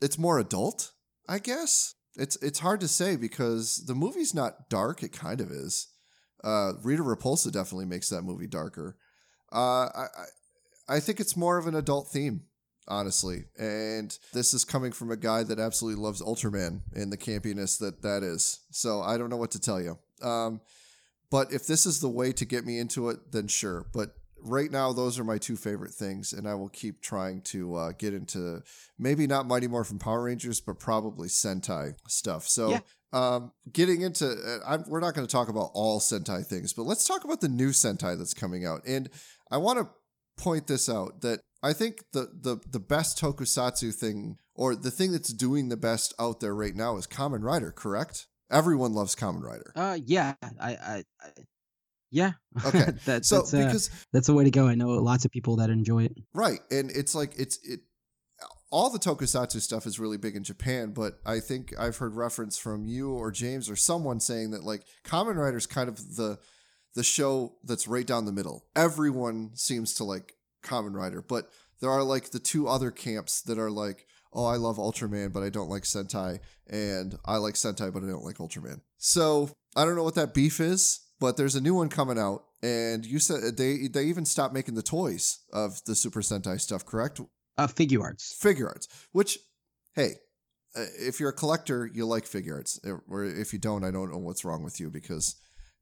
it's 0.00 0.18
more 0.18 0.38
adult. 0.38 0.92
I 1.28 1.38
guess 1.38 1.94
it's 2.16 2.36
it's 2.36 2.58
hard 2.58 2.80
to 2.80 2.88
say 2.88 3.16
because 3.16 3.84
the 3.86 3.94
movie's 3.94 4.34
not 4.34 4.68
dark. 4.68 5.02
It 5.02 5.12
kind 5.12 5.40
of 5.40 5.50
is. 5.50 5.88
Uh, 6.42 6.72
Rita 6.82 7.02
Repulsa 7.02 7.50
definitely 7.50 7.86
makes 7.86 8.10
that 8.10 8.22
movie 8.22 8.46
darker. 8.46 8.96
Uh, 9.52 9.86
I, 9.86 10.06
I 10.16 10.24
I 10.96 11.00
think 11.00 11.20
it's 11.20 11.36
more 11.36 11.56
of 11.56 11.66
an 11.66 11.74
adult 11.74 12.08
theme, 12.08 12.42
honestly. 12.86 13.44
And 13.58 14.16
this 14.32 14.52
is 14.52 14.64
coming 14.64 14.92
from 14.92 15.10
a 15.10 15.16
guy 15.16 15.42
that 15.42 15.58
absolutely 15.58 16.02
loves 16.02 16.20
Ultraman 16.20 16.82
and 16.94 17.12
the 17.12 17.16
campiness 17.16 17.78
that 17.78 18.02
that 18.02 18.22
is. 18.22 18.60
So 18.70 19.00
I 19.00 19.16
don't 19.16 19.30
know 19.30 19.36
what 19.36 19.52
to 19.52 19.60
tell 19.60 19.80
you. 19.80 19.98
Um, 20.22 20.60
but 21.30 21.52
if 21.52 21.66
this 21.66 21.86
is 21.86 22.00
the 22.00 22.08
way 22.08 22.32
to 22.32 22.44
get 22.44 22.64
me 22.64 22.78
into 22.78 23.08
it, 23.08 23.32
then 23.32 23.48
sure. 23.48 23.86
But 23.92 24.14
right 24.38 24.70
now, 24.70 24.92
those 24.92 25.18
are 25.18 25.24
my 25.24 25.38
two 25.38 25.56
favorite 25.56 25.92
things, 25.92 26.32
and 26.32 26.48
I 26.48 26.54
will 26.54 26.68
keep 26.68 27.00
trying 27.00 27.42
to 27.42 27.74
uh, 27.74 27.92
get 27.92 28.14
into 28.14 28.62
maybe 28.98 29.26
not 29.26 29.46
Mighty 29.46 29.66
Morphin 29.66 29.98
Power 29.98 30.24
Rangers, 30.24 30.60
but 30.60 30.78
probably 30.78 31.28
Sentai 31.28 31.94
stuff. 32.08 32.46
So. 32.46 32.70
Yeah. 32.70 32.80
Um, 33.12 33.52
getting 33.72 34.02
into, 34.02 34.26
uh, 34.26 34.58
I'm, 34.66 34.82
we're 34.88 34.98
not 34.98 35.14
going 35.14 35.24
to 35.24 35.30
talk 35.30 35.48
about 35.48 35.70
all 35.72 36.00
Sentai 36.00 36.44
things, 36.44 36.72
but 36.72 36.82
let's 36.82 37.06
talk 37.06 37.22
about 37.22 37.40
the 37.40 37.48
new 37.48 37.68
Sentai 37.68 38.18
that's 38.18 38.34
coming 38.34 38.66
out. 38.66 38.80
And 38.88 39.08
I 39.52 39.58
want 39.58 39.78
to 39.78 39.88
point 40.36 40.66
this 40.66 40.88
out 40.88 41.20
that 41.22 41.40
I 41.62 41.72
think 41.72 42.04
the 42.12 42.30
the 42.34 42.60
the 42.70 42.80
best 42.80 43.18
tokusatsu 43.20 43.94
thing 43.94 44.38
or 44.54 44.74
the 44.74 44.90
thing 44.90 45.12
that's 45.12 45.32
doing 45.32 45.68
the 45.68 45.76
best 45.76 46.12
out 46.18 46.40
there 46.40 46.54
right 46.54 46.74
now 46.74 46.96
is 46.96 47.06
Kamen 47.06 47.42
Rider, 47.42 47.72
correct? 47.72 48.26
Everyone 48.50 48.92
loves 48.92 49.14
Kamen 49.14 49.42
Rider. 49.42 49.72
Uh, 49.74 49.98
yeah, 50.04 50.34
I, 50.60 50.70
I, 50.70 51.04
I 51.20 51.30
yeah. 52.10 52.32
Okay, 52.64 52.92
that, 53.06 53.24
So 53.24 53.38
that's 53.38 53.54
uh, 53.54 53.64
because 53.64 53.90
that's 54.12 54.26
the 54.26 54.34
way 54.34 54.44
to 54.44 54.50
go. 54.50 54.68
I 54.68 54.74
know 54.74 54.90
lots 54.90 55.24
of 55.24 55.30
people 55.30 55.56
that 55.56 55.70
enjoy 55.70 56.04
it. 56.04 56.16
right, 56.32 56.60
and 56.70 56.90
it's 56.90 57.14
like 57.14 57.34
it's 57.36 57.58
it 57.64 57.80
all 58.70 58.90
the 58.90 58.98
tokusatsu 58.98 59.60
stuff 59.60 59.86
is 59.86 60.00
really 60.00 60.16
big 60.16 60.34
in 60.34 60.42
Japan, 60.42 60.92
but 60.92 61.20
I 61.24 61.38
think 61.38 61.72
I've 61.78 61.98
heard 61.98 62.16
reference 62.16 62.58
from 62.58 62.86
you 62.86 63.12
or 63.12 63.30
James 63.30 63.70
or 63.70 63.76
someone 63.76 64.18
saying 64.18 64.50
that 64.50 64.64
like 64.64 64.82
Kamen 65.04 65.36
Rider 65.36 65.56
is 65.56 65.66
kind 65.66 65.88
of 65.88 66.16
the 66.16 66.38
the 66.94 67.04
show 67.04 67.54
that's 67.64 67.88
right 67.88 68.06
down 68.06 68.24
the 68.24 68.32
middle. 68.32 68.66
Everyone 68.74 69.50
seems 69.54 69.94
to 69.94 70.04
like 70.04 70.34
Kamen 70.64 70.94
Rider, 70.94 71.22
but 71.22 71.50
there 71.80 71.90
are 71.90 72.02
like 72.02 72.30
the 72.30 72.38
two 72.38 72.66
other 72.66 72.90
camps 72.90 73.42
that 73.42 73.58
are 73.58 73.70
like, 73.70 74.06
oh, 74.34 74.46
I 74.46 74.56
love 74.56 74.76
Ultraman, 74.76 75.32
but 75.32 75.42
I 75.42 75.48
don't 75.48 75.70
like 75.70 75.84
Sentai, 75.84 76.40
and 76.68 77.16
I 77.24 77.36
like 77.36 77.54
Sentai, 77.54 77.92
but 77.92 78.02
I 78.02 78.06
don't 78.06 78.24
like 78.24 78.38
Ultraman. 78.38 78.80
So 78.98 79.50
I 79.76 79.84
don't 79.84 79.96
know 79.96 80.02
what 80.02 80.16
that 80.16 80.34
beef 80.34 80.60
is, 80.60 81.00
but 81.20 81.36
there's 81.36 81.54
a 81.54 81.60
new 81.60 81.74
one 81.74 81.88
coming 81.88 82.18
out, 82.18 82.44
and 82.62 83.06
you 83.06 83.18
said 83.18 83.56
they 83.56 83.88
they 83.88 84.04
even 84.04 84.24
stopped 84.24 84.54
making 84.54 84.74
the 84.74 84.82
toys 84.82 85.40
of 85.52 85.82
the 85.84 85.94
Super 85.94 86.20
Sentai 86.20 86.60
stuff, 86.60 86.84
correct? 86.84 87.20
Uh, 87.56 87.66
Figuarts. 87.68 88.34
Figure 88.34 88.66
arts, 88.66 88.88
which, 89.12 89.38
hey, 89.94 90.14
uh, 90.76 90.84
if 90.98 91.20
you're 91.20 91.30
a 91.30 91.34
collector, 91.34 91.88
you 91.92 92.04
like 92.04 92.24
Figuarts, 92.24 92.78
or 93.08 93.24
if 93.24 93.52
you 93.52 93.58
don't, 93.58 93.84
I 93.84 93.92
don't 93.92 94.10
know 94.10 94.18
what's 94.18 94.44
wrong 94.44 94.64
with 94.64 94.80
you 94.80 94.90
because 94.90 95.36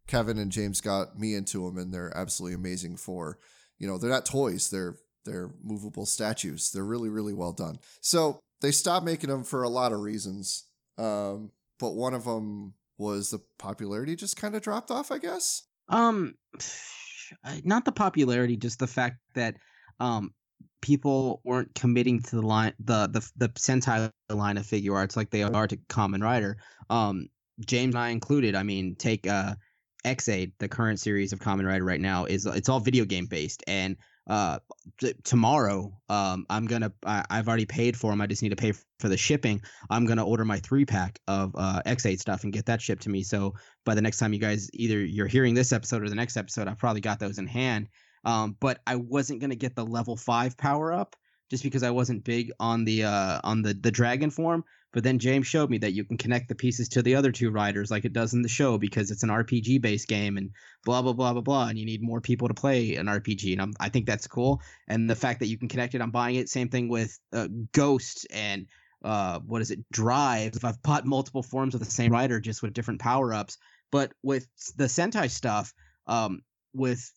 Kevin 0.07 0.39
and 0.39 0.53
James 0.53 0.81
got 0.81 1.19
me 1.19 1.35
into 1.35 1.65
them, 1.65 1.79
and 1.79 1.93
they're 1.93 2.17
absolutely 2.17 2.55
amazing. 2.55 2.97
For 2.99 3.39
you 3.79 3.89
know, 3.89 3.97
they're 3.97 4.11
not 4.11 4.27
toys; 4.27 4.69
they're 4.69 4.97
they're 5.25 5.51
movable 5.63 6.07
statues. 6.07 6.71
They're 6.71 6.85
really 6.85 7.09
really 7.09 7.35
well 7.35 7.53
done. 7.53 7.79
So 8.01 8.41
they 8.61 8.71
stopped 8.71 9.05
making 9.05 9.31
them 9.31 9.45
for 9.45 9.63
a 9.63 9.69
lot 9.69 9.93
of 9.93 10.01
reasons, 10.01 10.65
um, 10.99 11.51
but 11.79 11.95
one 11.95 12.15
of 12.15 12.25
them 12.25 12.75
was 12.99 13.31
the 13.31 13.41
popularity 13.59 14.15
just 14.17 14.37
kind 14.37 14.55
of 14.55 14.63
dropped 14.63 14.91
off. 14.91 15.11
I 15.11 15.19
guess. 15.19 15.63
Um, 15.89 16.35
not 17.65 17.85
the 17.85 17.93
popularity, 17.93 18.57
just 18.57 18.79
the 18.79 18.87
fact 18.87 19.17
that 19.35 19.57
um 20.01 20.33
people 20.81 21.41
weren't 21.45 21.75
committing 21.75 22.21
to 22.21 22.37
the 22.37 22.43
line 22.43 22.75
the 22.81 23.09
the 23.09 23.31
the 23.37 23.49
Sentai 23.51 24.11
line 24.29 24.57
of 24.57 24.67
Figuarts 24.67 25.17
like 25.17 25.31
they 25.31 25.43
are 25.43 25.67
to 25.67 25.77
Kamen 25.89 26.23
Rider. 26.23 26.57
Um, 26.91 27.29
James 27.67 27.95
and 27.95 28.03
I 28.03 28.09
included. 28.11 28.55
I 28.55 28.63
mean, 28.63 28.97
take 28.97 29.27
uh 29.27 29.55
Ex-Aid, 30.05 30.53
the 30.59 30.69
current 30.69 30.99
series 30.99 31.33
of 31.33 31.39
Kamen 31.39 31.67
Rider 31.67 31.85
right 31.85 32.01
now 32.01 32.25
is 32.25 32.47
it's 32.47 32.69
all 32.69 32.81
video 32.81 33.05
game 33.05 33.27
based 33.27 33.63
and 33.67 33.97
uh 34.29 34.59
tomorrow 35.25 35.93
um 36.09 36.47
i'm 36.49 36.67
gonna 36.67 36.93
I, 37.05 37.25
i've 37.29 37.49
already 37.49 37.67
paid 37.67 37.97
for 37.97 38.13
them 38.13 38.21
i 38.21 38.27
just 38.27 38.41
need 38.43 38.51
to 38.51 38.57
pay 38.57 38.73
for 39.01 39.09
the 39.09 39.17
shipping 39.17 39.61
i'm 39.91 40.07
gonna 40.07 40.25
order 40.25 40.45
my 40.45 40.59
three 40.59 40.85
pack 40.85 41.19
of 41.27 41.53
uh 41.57 41.83
Ex-Aid 41.85 42.21
stuff 42.21 42.45
and 42.45 42.53
get 42.53 42.67
that 42.67 42.81
shipped 42.81 43.03
to 43.03 43.11
me. 43.11 43.23
So 43.23 43.55
by 43.85 43.95
the 43.95 44.03
next 44.03 44.19
time 44.19 44.33
you 44.33 44.39
guys 44.39 44.71
either 44.75 44.99
you're 44.99 45.27
hearing 45.27 45.55
this 45.55 45.73
episode 45.73 46.03
or 46.03 46.09
the 46.09 46.15
next 46.15 46.37
episode 46.37 46.69
i've 46.69 46.79
probably 46.79 47.01
got 47.01 47.19
those 47.19 47.39
in 47.39 47.47
hand. 47.47 47.89
Um 48.25 48.57
but 48.61 48.81
i 48.87 48.97
wasn't 48.97 49.41
gonna 49.41 49.57
get 49.57 49.75
the 49.75 49.85
level 49.85 50.17
five 50.17 50.57
power 50.57 50.93
up 50.93 51.17
just 51.51 51.65
because 51.65 51.83
i 51.83 51.91
wasn't 51.91 52.25
big 52.25 52.53
on 52.61 52.85
the 52.85 53.05
uh 53.05 53.41
on 53.43 53.63
the 53.63 53.75
the 53.75 53.91
dragon 53.91 54.31
form 54.31 54.65
but 54.93 55.03
then 55.03 55.19
James 55.19 55.47
showed 55.47 55.71
me 55.71 55.79
that 55.79 55.93
you 55.93 56.05
can 56.05 56.19
connect 56.19 56.49
the 56.49 56.55
pieces 56.55 56.89
to 56.91 57.03
the 57.03 57.15
other 57.15 57.33
two 57.33 57.51
riders 57.51 57.91
like 57.91 58.05
it 58.05 58.13
does 58.13 58.35
in 58.35 58.43
the 58.43 58.49
show 58.49 58.79
because 58.79 59.11
it's 59.11 59.23
an 59.23 59.31
RPG 59.31 59.81
based 59.81 60.07
game 60.07 60.37
and 60.37 60.51
blah 60.85 61.03
blah 61.03 61.13
blah 61.13 61.33
blah 61.33 61.43
blah 61.43 61.69
and 61.69 61.79
you 61.79 61.87
need 61.87 62.03
more 62.03 62.21
people 62.21 62.49
to 62.49 62.55
play 62.55 62.97
an 62.97 63.07
RPG 63.07 63.53
and 63.53 63.63
I'm, 63.63 63.73
I 63.81 63.89
think 63.89 64.07
that's 64.07 64.27
cool. 64.27 64.61
And 64.89 65.09
the 65.09 65.17
fact 65.17 65.41
that 65.41 65.49
you 65.49 65.59
can 65.59 65.69
connect 65.69 65.95
it 65.95 66.03
I'm 66.03 66.11
buying 66.11 66.37
it. 66.37 66.49
Same 66.49 66.69
thing 66.69 66.89
with 66.89 67.19
uh, 67.33 67.49
Ghost 67.73 68.27
and 68.31 68.67
uh 69.03 69.41
what 69.41 69.63
is 69.63 69.71
it? 69.71 69.81
Drive. 69.91 70.55
If 70.57 70.65
I've 70.65 70.83
bought 70.83 71.07
multiple 71.07 71.43
forms 71.43 71.75
of 71.75 71.81
the 71.81 71.91
same 71.91 72.13
rider 72.13 72.39
just 72.39 72.63
with 72.63 72.75
different 72.75 73.01
power 73.01 73.33
ups 73.33 73.59
but 73.91 74.13
with 74.23 74.47
the 74.77 74.85
Sentai 74.85 75.31
stuff 75.31 75.73
um 76.07 76.43
with 76.75 77.11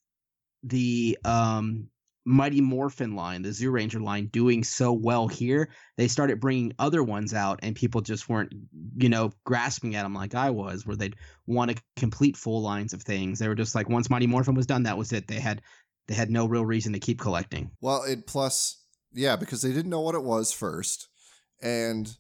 the 0.63 1.17
um 1.25 1.89
Mighty 2.27 2.59
Morphin 2.59 3.15
line, 3.15 3.43
the 3.43 3.49
Zyuranger 3.49 4.01
line, 4.01 4.25
doing 4.27 4.63
so 4.63 4.91
well 4.91 5.27
here, 5.27 5.69
they 5.95 6.07
started 6.07 6.39
bringing 6.39 6.73
other 6.79 7.03
ones 7.03 7.35
out, 7.35 7.59
and 7.61 7.75
people 7.75 8.01
just 8.01 8.27
weren't, 8.27 8.51
you 8.97 9.09
know, 9.09 9.31
grasping 9.45 9.95
at 9.95 10.03
them 10.03 10.15
like 10.15 10.33
I 10.33 10.49
was, 10.49 10.87
where 10.87 10.95
they'd 10.95 11.15
want 11.45 11.69
to 11.69 11.81
complete 11.95 12.35
full 12.35 12.63
lines 12.63 12.93
of 12.93 13.03
things. 13.03 13.37
They 13.37 13.47
were 13.47 13.53
just 13.53 13.75
like, 13.75 13.89
once 13.89 14.09
Mighty 14.09 14.25
Morphin 14.25 14.55
was 14.55 14.65
done, 14.65 14.83
that 14.83 14.97
was 14.97 15.13
it. 15.13 15.27
They 15.27 15.39
had, 15.39 15.61
they 16.07 16.15
had 16.15 16.31
no 16.31 16.47
real 16.47 16.65
reason 16.65 16.93
to 16.93 16.99
keep 16.99 17.19
collecting. 17.19 17.69
Well, 17.79 18.03
it 18.03 18.25
plus, 18.25 18.83
yeah, 19.13 19.35
because 19.35 19.61
they 19.61 19.71
didn't 19.71 19.91
know 19.91 20.01
what 20.01 20.15
it 20.15 20.23
was 20.23 20.51
first. 20.51 21.07
And 21.61 22.17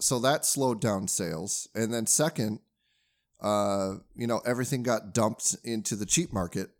so 0.00 0.18
that 0.18 0.44
slowed 0.44 0.80
down 0.80 1.06
sales. 1.06 1.68
And 1.72 1.94
then, 1.94 2.06
second, 2.06 2.58
uh, 3.40 3.94
you 4.16 4.26
know, 4.26 4.40
everything 4.44 4.82
got 4.82 5.14
dumped 5.14 5.56
into 5.62 5.94
the 5.94 6.04
cheap 6.04 6.32
market 6.32 6.70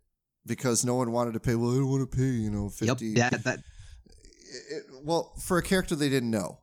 because 0.45 0.83
no 0.85 0.95
one 0.95 1.11
wanted 1.11 1.33
to 1.33 1.39
pay. 1.39 1.55
Well, 1.55 1.71
I 1.71 1.75
don't 1.75 1.89
want 1.89 2.09
to 2.11 2.17
pay, 2.17 2.23
you 2.23 2.49
know, 2.49 2.69
50. 2.69 3.05
Yep, 3.07 3.31
that, 3.31 3.43
that 3.43 3.59
It- 4.69 4.83
well, 5.03 5.33
for 5.39 5.57
a 5.57 5.63
character 5.63 5.95
they 5.95 6.09
didn't 6.09 6.31
know 6.31 6.59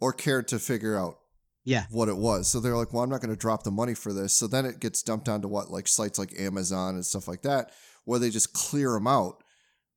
or 0.00 0.12
cared 0.12 0.48
to 0.48 0.58
figure 0.58 0.96
out 0.96 1.18
yeah. 1.64 1.84
what 1.90 2.08
it 2.08 2.16
was. 2.16 2.48
So 2.48 2.60
they're 2.60 2.76
like, 2.76 2.92
well, 2.92 3.02
I'm 3.02 3.10
not 3.10 3.20
going 3.20 3.34
to 3.34 3.36
drop 3.40 3.62
the 3.62 3.70
money 3.70 3.94
for 3.94 4.12
this. 4.12 4.32
So 4.32 4.46
then 4.46 4.64
it 4.64 4.80
gets 4.80 5.02
dumped 5.02 5.28
onto 5.28 5.48
what, 5.48 5.70
like 5.70 5.88
sites 5.88 6.18
like 6.18 6.38
Amazon 6.38 6.94
and 6.94 7.04
stuff 7.04 7.28
like 7.28 7.42
that, 7.42 7.72
where 8.04 8.18
they 8.18 8.30
just 8.30 8.52
clear 8.52 8.92
them 8.92 9.06
out. 9.06 9.42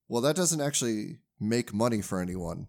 Well, 0.08 0.22
that 0.22 0.36
doesn't 0.36 0.62
actually 0.62 1.20
make 1.40 1.74
money 1.74 2.02
for 2.02 2.20
anyone, 2.20 2.68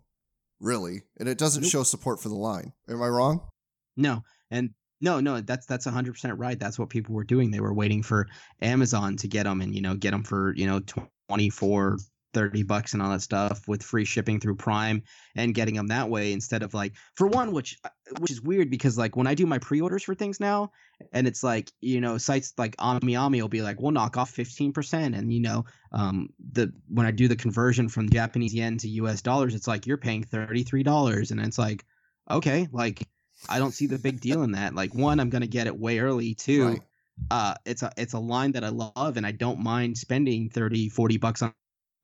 really. 0.60 1.02
And 1.18 1.28
it 1.28 1.38
doesn't 1.38 1.62
Nope. 1.62 1.70
show 1.70 1.82
support 1.82 2.20
for 2.20 2.28
the 2.28 2.34
line. 2.36 2.72
Am 2.88 3.02
I 3.02 3.08
wrong? 3.08 3.48
No, 3.96 4.22
and 4.50 4.70
no, 5.02 5.20
no, 5.20 5.40
that's 5.40 5.66
that's 5.66 5.84
hundred 5.84 6.12
percent 6.12 6.38
right. 6.38 6.58
That's 6.58 6.78
what 6.78 6.88
people 6.88 7.14
were 7.14 7.24
doing. 7.24 7.50
They 7.50 7.60
were 7.60 7.74
waiting 7.74 8.02
for 8.02 8.28
Amazon 8.62 9.16
to 9.16 9.28
get 9.28 9.44
them 9.44 9.60
and 9.60 9.74
you 9.74 9.82
know 9.82 9.96
get 9.96 10.12
them 10.12 10.22
for 10.22 10.54
you 10.54 10.66
know 10.66 10.80
24 11.28 11.98
30 12.34 12.62
bucks 12.62 12.92
and 12.92 13.02
all 13.02 13.10
that 13.10 13.20
stuff 13.20 13.68
with 13.68 13.82
free 13.82 14.04
shipping 14.04 14.40
through 14.40 14.56
Prime 14.56 15.02
and 15.36 15.54
getting 15.54 15.74
them 15.74 15.88
that 15.88 16.08
way 16.08 16.32
instead 16.32 16.62
of 16.62 16.72
like 16.72 16.94
for 17.14 17.26
one 17.26 17.52
which 17.52 17.78
uh, 17.84 17.90
which 18.20 18.30
is 18.30 18.40
weird 18.40 18.70
because 18.70 18.96
like 18.96 19.16
when 19.16 19.26
I 19.26 19.34
do 19.34 19.44
my 19.44 19.58
pre-orders 19.58 20.02
for 20.02 20.14
things 20.14 20.40
now 20.40 20.70
and 21.12 21.26
it's 21.26 21.42
like 21.42 21.70
you 21.80 22.00
know 22.00 22.16
sites 22.16 22.54
like 22.56 22.76
AmiAmi 22.76 23.40
will 23.40 23.48
be 23.48 23.60
like 23.60 23.80
we'll 23.80 23.90
knock 23.90 24.16
off 24.16 24.34
15% 24.34 25.16
and 25.16 25.32
you 25.32 25.40
know 25.40 25.64
um 25.92 26.28
the 26.52 26.72
when 26.88 27.06
I 27.06 27.10
do 27.10 27.28
the 27.28 27.36
conversion 27.36 27.88
from 27.88 28.08
Japanese 28.08 28.54
yen 28.54 28.78
to 28.78 28.88
US 28.88 29.20
dollars 29.20 29.54
it's 29.54 29.68
like 29.68 29.86
you're 29.86 29.98
paying 29.98 30.24
$33 30.24 31.30
and 31.32 31.40
it's 31.40 31.58
like 31.58 31.84
okay 32.30 32.68
like 32.72 33.06
I 33.48 33.58
don't 33.58 33.72
see 33.72 33.86
the 33.86 33.98
big 33.98 34.20
deal 34.20 34.42
in 34.42 34.52
that. 34.52 34.74
Like 34.74 34.94
one, 34.94 35.20
I'm 35.20 35.30
gonna 35.30 35.46
get 35.46 35.66
it 35.66 35.78
way 35.78 35.98
early. 35.98 36.34
Two, 36.34 36.66
Right. 36.66 36.82
uh, 37.30 37.54
it's 37.64 37.82
a 37.82 37.92
it's 37.96 38.12
a 38.14 38.18
line 38.18 38.52
that 38.52 38.64
I 38.64 38.68
love 38.68 39.16
and 39.16 39.26
I 39.26 39.32
don't 39.32 39.60
mind 39.60 39.98
spending 39.98 40.48
30, 40.50 40.88
40 40.88 41.16
bucks 41.18 41.42
on, 41.42 41.52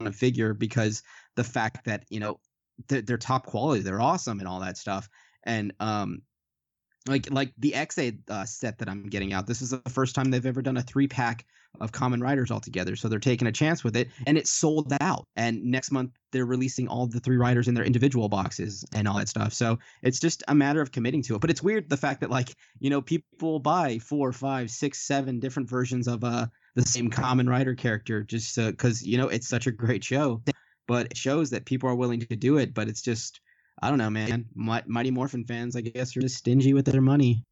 on 0.00 0.06
a 0.06 0.12
figure 0.12 0.54
because 0.54 1.02
the 1.36 1.44
fact 1.44 1.84
that 1.86 2.04
you 2.10 2.20
know 2.20 2.40
they're, 2.88 3.02
they're 3.02 3.18
top 3.18 3.46
quality, 3.46 3.82
they're 3.82 4.00
awesome 4.00 4.38
and 4.38 4.48
all 4.48 4.60
that 4.60 4.76
stuff. 4.76 5.08
And 5.44 5.72
um, 5.80 6.22
like 7.06 7.30
like 7.30 7.52
the 7.58 7.74
Ex-Aid 7.74 8.30
uh, 8.30 8.44
set 8.44 8.78
that 8.78 8.88
I'm 8.88 9.08
getting 9.08 9.32
out. 9.32 9.46
This 9.46 9.62
is 9.62 9.70
the 9.70 9.80
first 9.88 10.14
time 10.14 10.30
they've 10.30 10.44
ever 10.44 10.62
done 10.62 10.76
a 10.76 10.82
three 10.82 11.08
pack 11.08 11.46
of 11.80 11.92
Kamen 11.92 12.22
Riders 12.22 12.50
altogether. 12.50 12.96
So 12.96 13.08
they're 13.08 13.18
taking 13.18 13.48
a 13.48 13.52
chance 13.52 13.84
with 13.84 13.96
it, 13.96 14.08
and 14.26 14.36
it 14.36 14.46
sold 14.46 14.92
out. 15.00 15.26
And 15.36 15.62
next 15.64 15.90
month 15.90 16.12
they're 16.32 16.46
releasing 16.46 16.88
all 16.88 17.06
the 17.06 17.20
three 17.20 17.36
riders 17.36 17.68
in 17.68 17.74
their 17.74 17.84
individual 17.84 18.28
boxes 18.28 18.84
and 18.94 19.08
all 19.08 19.18
that 19.18 19.28
stuff. 19.28 19.52
So 19.52 19.78
it's 20.02 20.20
just 20.20 20.42
a 20.48 20.54
matter 20.54 20.80
of 20.80 20.92
committing 20.92 21.22
to 21.22 21.34
it. 21.34 21.40
But 21.40 21.50
it's 21.50 21.62
weird 21.62 21.88
the 21.88 21.96
fact 21.96 22.20
that 22.20 22.30
like 22.30 22.54
you 22.80 22.90
know 22.90 23.00
people 23.00 23.60
buy 23.60 23.98
four, 23.98 24.32
five, 24.32 24.70
six, 24.70 25.06
seven 25.06 25.40
different 25.40 25.68
versions 25.68 26.08
of 26.08 26.24
uh 26.24 26.46
the 26.74 26.82
same 26.82 27.10
Kamen 27.10 27.48
Rider 27.48 27.74
character 27.74 28.22
just 28.22 28.56
because 28.56 29.02
you 29.02 29.18
know 29.18 29.28
it's 29.28 29.48
such 29.48 29.66
a 29.66 29.72
great 29.72 30.04
show. 30.04 30.42
But 30.86 31.06
it 31.06 31.16
shows 31.16 31.50
that 31.50 31.66
people 31.66 31.88
are 31.90 31.94
willing 31.94 32.20
to 32.20 32.36
do 32.36 32.56
it. 32.56 32.74
But 32.74 32.88
it's 32.88 33.02
just 33.02 33.40
I 33.80 33.88
don't 33.88 33.98
know, 33.98 34.10
man. 34.10 34.46
Mi- 34.54 34.82
Mighty 34.86 35.10
Morphin 35.10 35.44
fans, 35.44 35.76
I 35.76 35.82
guess, 35.82 36.16
are 36.16 36.20
just 36.20 36.36
stingy 36.36 36.74
with 36.74 36.86
their 36.86 37.00
money. 37.00 37.44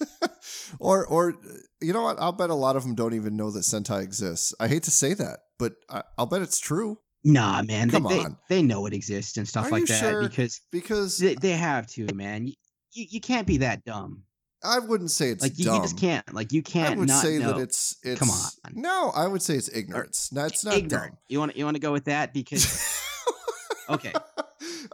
or 0.78 1.06
or 1.06 1.34
you 1.80 1.92
know 1.92 2.02
what? 2.02 2.18
I'll 2.20 2.32
bet 2.32 2.50
a 2.50 2.54
lot 2.54 2.76
of 2.76 2.82
them 2.82 2.94
don't 2.94 3.14
even 3.14 3.36
know 3.36 3.50
that 3.50 3.60
Sentai 3.60 4.02
exists. 4.02 4.54
I 4.60 4.68
hate 4.68 4.82
to 4.84 4.90
say 4.90 5.14
that, 5.14 5.40
but 5.58 5.74
I, 5.90 6.02
I'll 6.18 6.26
bet 6.26 6.42
it's 6.42 6.58
true 6.60 6.98
Nah, 7.26 7.62
man. 7.62 7.88
Come 7.90 8.02
they, 8.02 8.18
they- 8.18 8.24
on. 8.24 8.36
They, 8.50 8.62
know 8.62 8.84
it 8.86 8.92
exists 8.92 9.38
and 9.38 9.48
stuff 9.48 9.66
Are 9.66 9.70
like 9.70 9.86
that 9.86 9.98
sure? 9.98 10.22
because 10.22 10.60
because 10.70 11.16
they, 11.18 11.34
they 11.34 11.52
have 11.52 11.86
to, 11.88 12.12
man. 12.14 12.46
You, 12.46 12.54
you, 12.92 13.06
you 13.12 13.20
can't 13.20 13.46
be 13.46 13.58
that 13.58 13.82
dumb. 13.84 14.24
I 14.62 14.78
wouldn't 14.78 15.10
say 15.10 15.30
it's 15.30 15.42
Like 15.42 15.58
you, 15.58 15.64
dumb. 15.66 15.76
you 15.76 15.82
just 15.82 15.98
can't. 15.98 16.34
Like 16.34 16.52
you 16.52 16.62
can't 16.62 16.94
I 16.96 16.98
would 16.98 17.10
say 17.10 17.38
know. 17.38 17.52
that 17.54 17.60
it's 17.62 17.96
it's 18.02 18.18
Come 18.18 18.30
on. 18.30 18.50
No, 18.74 19.10
I 19.14 19.26
would 19.26 19.42
say 19.42 19.54
it's 19.56 19.74
ignorance. 19.74 20.32
No, 20.32 20.44
it's 20.44 20.64
not 20.64 20.74
ignorant. 20.76 21.12
dumb. 21.12 21.18
You 21.28 21.38
want 21.38 21.56
you 21.56 21.64
want 21.64 21.76
to 21.76 21.80
go 21.80 21.92
with 21.92 22.04
that 22.06 22.32
because 22.34 23.02
okay. 23.88 24.12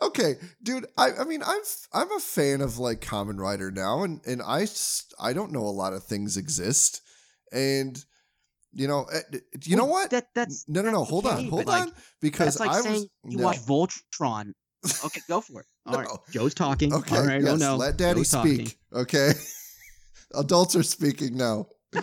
Okay, 0.03 0.37
dude. 0.63 0.87
I, 0.97 1.13
I 1.21 1.25
mean, 1.25 1.43
I'm 1.45 1.61
I'm 1.93 2.11
a 2.13 2.21
fan 2.21 2.61
of 2.61 2.79
like 2.79 3.01
Kamen 3.01 3.39
Rider 3.39 3.71
now, 3.71 4.03
and 4.03 4.21
and 4.27 4.41
I 4.43 4.67
I 5.21 5.33
don't 5.33 5.53
know 5.53 5.61
a 5.65 5.69
lot 5.71 5.93
of 5.93 6.05
things 6.05 6.37
exist, 6.37 7.03
and 7.53 8.03
you 8.73 8.89
know, 8.89 9.07
eh, 9.13 9.39
you 9.65 9.77
know 9.77 9.85
what? 9.85 10.11
That 10.11 10.29
that's 10.35 10.65
no, 10.69 10.83
no, 10.83 10.91
no. 10.91 11.05
Hold 11.05 11.27
on, 11.27 11.49
hold 11.49 11.67
but, 11.67 11.73
like, 11.73 11.83
on, 11.83 11.93
because 12.21 12.59
like 12.61 12.71
I 12.71 12.81
saying 12.81 12.95
was 12.95 13.09
you 13.25 13.39
no. 13.39 13.45
watch 13.45 13.59
Voltron. 13.59 14.53
Okay, 15.05 15.21
go 15.29 15.41
for 15.41 15.61
it. 15.61 15.67
All 15.87 15.97
right, 15.97 16.07
No. 16.09 16.19
Joe's 16.31 16.55
talking. 16.55 16.93
Okay, 16.93 17.17
All 17.17 17.27
right, 17.27 17.43
yes, 17.43 17.51
oh 17.53 17.57
no, 17.57 17.77
let 17.77 17.97
Daddy 17.97 18.21
Joe's 18.21 18.31
talking. 18.31 18.67
speak. 18.67 18.79
Okay, 18.95 19.33
adults 20.35 20.77
are 20.77 20.83
speaking 20.83 21.37
now. 21.37 21.67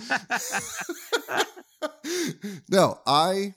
no, 2.70 3.00
I, 3.08 3.56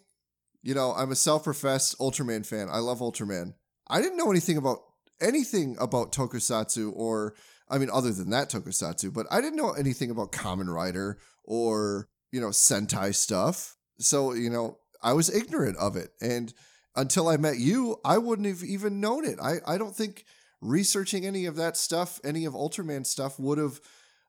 you 0.63 0.75
know, 0.75 0.93
I'm 0.93 1.11
a 1.11 1.17
self-professed 1.17 1.99
Ultraman 1.99 2.47
fan. 2.47 2.69
I 2.71 2.79
love 2.79 3.01
Ultraman. 3.01 3.55
I 3.91 4.01
didn't 4.01 4.17
know 4.17 4.31
anything 4.31 4.57
about 4.57 4.79
anything 5.21 5.77
about 5.79 6.13
Tokusatsu 6.13 6.93
or 6.95 7.35
I 7.69 7.79
mean 7.79 7.91
other 7.93 8.13
than 8.13 8.31
that 8.31 8.51
Tokusatsu, 8.51 9.13
but 9.13 9.27
I 9.31 9.41
didn't 9.41 9.57
know 9.57 9.73
anything 9.73 10.11
about 10.11 10.33
Kamen 10.33 10.73
Rider 10.73 11.19
or, 11.45 12.09
you 12.33 12.41
know, 12.41 12.49
Sentai 12.49 13.15
stuff. 13.15 13.77
So, 13.99 14.33
you 14.33 14.51
know, 14.51 14.79
I 15.03 15.13
was 15.13 15.35
ignorant 15.35 15.77
of 15.79 15.97
it. 15.97 16.11
And 16.21 16.53
until 16.97 17.29
I 17.29 17.37
met 17.37 17.59
you, 17.59 17.99
I 18.05 18.19
wouldn't 18.19 18.49
have 18.49 18.63
even 18.63 19.01
known 19.01 19.25
it. 19.25 19.39
I, 19.43 19.57
I 19.67 19.79
don't 19.79 19.95
think 19.95 20.25
researching 20.61 21.27
any 21.27 21.47
of 21.47 21.57
that 21.57 21.77
stuff, 21.77 22.21
any 22.25 22.45
of 22.45 22.55
Ultraman 22.55 23.07
stuff 23.07 23.39
would 23.39 23.59
have 23.59 23.81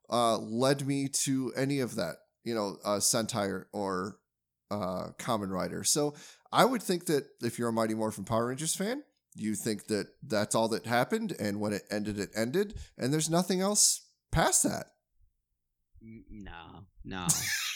uh, 0.09 0.37
led 0.37 0.85
me 0.85 1.07
to 1.07 1.53
any 1.55 1.79
of 1.79 1.95
that, 1.95 2.15
you 2.43 2.55
know, 2.55 2.77
uh, 2.83 2.97
Sentai 2.97 3.49
or, 3.49 3.67
or 3.73 4.17
uh, 4.69 5.09
Kamen 5.17 5.49
Rider. 5.49 5.83
So 5.83 6.15
I 6.51 6.65
would 6.65 6.81
think 6.81 7.05
that 7.05 7.25
if 7.41 7.57
you're 7.59 7.69
a 7.69 7.73
Mighty 7.73 7.93
Morphin 7.93 8.25
Power 8.25 8.47
Rangers 8.47 8.75
fan, 8.75 9.03
you 9.35 9.55
think 9.55 9.87
that 9.87 10.07
that's 10.23 10.55
all 10.55 10.67
that 10.69 10.85
happened, 10.85 11.35
and 11.39 11.59
when 11.59 11.73
it 11.73 11.83
ended, 11.89 12.19
it 12.19 12.29
ended, 12.35 12.75
and 12.97 13.13
there's 13.13 13.29
nothing 13.29 13.61
else 13.61 14.07
past 14.31 14.63
that. 14.63 14.87
No, 16.01 16.85
no, 17.03 17.27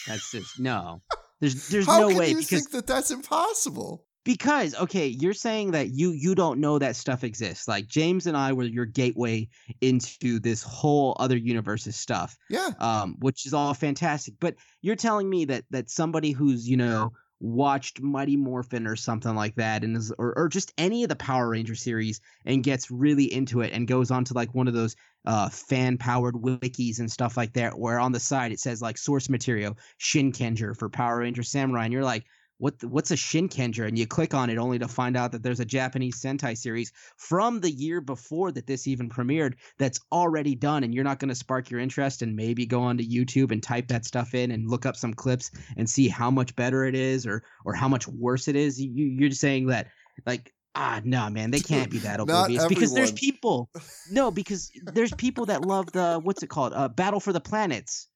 that's 0.07 0.31
just 0.31 0.59
no. 0.59 1.01
There's 1.41 1.67
there's 1.67 1.85
How 1.85 1.99
no 1.99 2.07
can 2.07 2.17
way 2.17 2.29
you 2.29 2.37
because 2.37 2.47
think 2.49 2.71
that 2.71 2.87
that's 2.87 3.11
impossible? 3.11 4.05
because 4.25 4.75
okay, 4.75 5.07
you're 5.07 5.33
saying 5.33 5.71
that 5.71 5.91
you 5.91 6.11
you 6.11 6.35
don't 6.35 6.59
know 6.59 6.79
that 6.79 6.95
stuff 6.97 7.23
exists. 7.23 7.67
Like 7.67 7.87
James 7.87 8.27
and 8.27 8.35
I 8.35 8.51
were 8.51 8.63
your 8.63 8.85
gateway 8.85 9.47
into 9.79 10.39
this 10.39 10.63
whole 10.63 11.15
other 11.19 11.37
universe's 11.37 11.95
stuff. 11.95 12.35
Yeah, 12.49 12.71
um, 12.79 13.15
which 13.19 13.45
is 13.45 13.53
all 13.53 13.73
fantastic. 13.73 14.33
But 14.41 14.55
you're 14.81 14.95
telling 14.95 15.29
me 15.29 15.45
that 15.45 15.63
that 15.69 15.89
somebody 15.89 16.31
who's 16.31 16.67
you 16.67 16.75
know 16.75 17.13
watched 17.39 18.01
Mighty 18.01 18.37
Morphin 18.37 18.87
or 18.87 18.95
something 18.95 19.35
like 19.35 19.55
that, 19.55 19.83
and 19.83 19.95
is 19.97 20.11
or 20.17 20.37
or 20.37 20.47
just 20.49 20.73
any 20.77 21.03
of 21.03 21.09
the 21.09 21.15
Power 21.15 21.49
Ranger 21.49 21.75
series 21.75 22.21
and 22.45 22.63
gets 22.63 22.89
really 22.89 23.31
into 23.31 23.61
it 23.61 23.73
and 23.73 23.87
goes 23.87 24.11
on 24.11 24.23
to 24.25 24.33
like 24.33 24.53
one 24.55 24.67
of 24.67 24.73
those 24.73 24.95
uh 25.25 25.49
fan 25.49 25.97
powered 25.97 26.35
wikis 26.35 26.99
and 26.99 27.11
stuff 27.11 27.37
like 27.37 27.53
that, 27.53 27.77
where 27.77 27.99
on 27.99 28.11
the 28.11 28.19
side 28.19 28.51
it 28.51 28.59
says 28.59 28.81
like 28.81 28.97
source 28.97 29.29
material 29.29 29.77
Shin 29.97 30.31
Shinkenger 30.31 30.77
for 30.77 30.89
Power 30.89 31.19
Ranger 31.19 31.43
Samurai, 31.43 31.85
and 31.85 31.93
you're 31.93 32.03
like. 32.03 32.25
What 32.57 32.79
the, 32.79 32.87
what's 32.87 33.11
a 33.11 33.15
Shinkenger? 33.15 33.87
And 33.87 33.99
you 33.99 34.07
click 34.07 34.33
on 34.33 34.49
it 34.49 34.57
only 34.57 34.79
to 34.79 34.87
find 34.87 35.17
out 35.17 35.31
that 35.33 35.43
there's 35.43 35.59
a 35.59 35.65
Japanese 35.65 36.21
Sentai 36.21 36.57
series 36.57 36.91
from 37.17 37.59
the 37.59 37.71
year 37.71 38.01
before 38.01 38.51
that 38.53 38.67
this 38.67 38.87
even 38.87 39.09
premiered 39.09 39.55
that's 39.77 39.99
already 40.11 40.55
done, 40.55 40.83
and 40.83 40.93
you're 40.93 41.03
not 41.03 41.19
going 41.19 41.29
to 41.29 41.35
spark 41.35 41.69
your 41.69 41.79
interest 41.79 42.21
and 42.21 42.35
maybe 42.35 42.65
go 42.65 42.81
onto 42.81 43.03
YouTube 43.03 43.51
and 43.51 43.61
type 43.61 43.87
that 43.89 44.05
stuff 44.05 44.33
in 44.33 44.51
and 44.51 44.69
look 44.69 44.85
up 44.85 44.95
some 44.95 45.13
clips 45.13 45.51
and 45.77 45.89
see 45.89 46.07
how 46.07 46.31
much 46.31 46.55
better 46.55 46.85
it 46.85 46.95
is 46.95 47.25
or 47.25 47.43
or 47.65 47.73
how 47.73 47.87
much 47.87 48.07
worse 48.07 48.47
it 48.47 48.55
is. 48.55 48.79
You, 48.79 49.05
you're 49.05 49.29
just 49.29 49.41
saying 49.41 49.67
that 49.67 49.87
like 50.25 50.53
ah 50.75 51.01
no 51.03 51.29
man 51.29 51.51
they 51.51 51.59
can't 51.59 51.89
be 51.89 51.99
that 51.99 52.19
oblivious 52.21 52.65
because 52.67 52.93
there's 52.93 53.11
people 53.11 53.69
no 54.11 54.29
because 54.29 54.71
there's 54.83 55.13
people 55.13 55.45
that 55.45 55.65
love 55.65 55.91
the 55.91 56.19
what's 56.21 56.43
it 56.43 56.47
called 56.47 56.73
uh, 56.73 56.87
Battle 56.89 57.19
for 57.19 57.33
the 57.33 57.39
Planets 57.39 58.07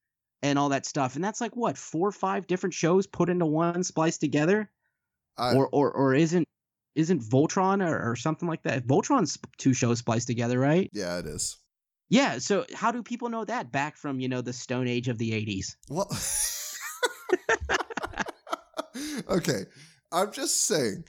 and 0.42 0.58
all 0.58 0.70
that 0.70 0.86
stuff 0.86 1.14
and 1.16 1.24
that's 1.24 1.40
like 1.40 1.54
what 1.56 1.76
four 1.76 2.08
or 2.08 2.12
five 2.12 2.46
different 2.46 2.74
shows 2.74 3.06
put 3.06 3.28
into 3.28 3.46
one 3.46 3.82
spliced 3.84 4.20
together 4.20 4.70
I, 5.36 5.54
or 5.54 5.68
or 5.72 5.90
or 5.92 6.14
isn't 6.14 6.46
isn't 6.94 7.22
Voltron 7.22 7.86
or, 7.86 8.10
or 8.10 8.16
something 8.16 8.48
like 8.48 8.62
that 8.64 8.86
Voltron's 8.86 9.38
two 9.58 9.72
shows 9.72 9.98
spliced 9.98 10.26
together 10.26 10.58
right 10.58 10.90
yeah, 10.92 11.18
it 11.18 11.26
is. 11.26 11.58
yeah, 12.08 12.38
so 12.38 12.64
how 12.74 12.90
do 12.90 13.02
people 13.02 13.28
know 13.28 13.44
that 13.44 13.70
back 13.70 13.96
from, 13.96 14.18
you 14.18 14.28
know, 14.28 14.40
the 14.40 14.52
stone 14.52 14.88
age 14.88 15.08
of 15.08 15.18
the 15.18 15.30
80s? 15.30 15.76
Well, 15.88 16.10
okay. 19.28 19.66
I'm 20.12 20.32
just 20.32 20.64
saying, 20.64 21.04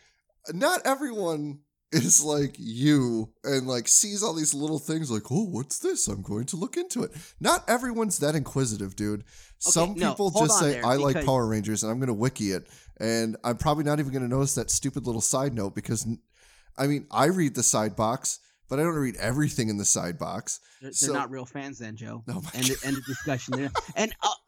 not 0.54 0.82
everyone 0.86 1.60
is 1.92 2.24
like 2.24 2.56
you 2.58 3.30
and 3.44 3.68
like 3.68 3.88
sees 3.88 4.24
all 4.24 4.34
these 4.34 4.54
little 4.54 4.80
things 4.80 5.12
like, 5.12 5.32
oh, 5.32 5.46
what's 5.46 5.80
this? 5.80 6.08
I'm 6.08 6.22
going 6.22 6.46
to 6.48 6.56
look 6.56 6.78
into 6.78 7.04
it. 7.04 7.12
Not 7.40 7.70
everyone's 7.70 8.20
that 8.20 8.36
inquisitive, 8.36 8.96
dude. 8.96 9.24
Some 9.60 9.96
no, 9.96 10.12
people 10.12 10.32
just 10.32 10.60
say, 10.60 10.74
there, 10.74 10.86
I 10.86 10.96
like 10.96 11.26
Power 11.26 11.46
Rangers 11.46 11.84
and 11.84 11.92
I'm 11.92 12.00
going 12.00 12.08
to 12.08 12.14
wiki 12.14 12.52
it. 12.52 12.68
And 13.00 13.38
I'm 13.44 13.58
probably 13.58 13.84
not 13.84 14.00
even 14.00 14.12
going 14.12 14.24
to 14.24 14.30
notice 14.30 14.56
that 14.56 14.72
stupid 14.72 15.06
little 15.06 15.22
side 15.22 15.54
note 15.54 15.76
because, 15.76 16.08
I 16.78 16.88
mean, 16.88 17.08
I 17.12 17.26
read 17.26 17.56
the 17.56 17.64
side 17.64 17.96
box, 17.96 18.40
but 18.70 18.80
I 18.80 18.84
don't 18.84 18.96
read 18.96 19.18
everything 19.18 19.70
in 19.70 19.78
the 19.78 19.86
side 19.86 20.18
box. 20.18 20.62
They're, 20.82 20.92
they're 21.00 21.14
not 21.14 21.30
real 21.30 21.46
fans 21.46 21.78
then, 21.78 21.96
Joe. 21.96 22.24
Oh 22.30 22.42
end, 22.54 22.72
end 22.84 22.98
of 22.98 23.06
discussion 23.08 23.56
there. 23.58 23.72
And 23.96 24.14
I'll, 24.22 24.41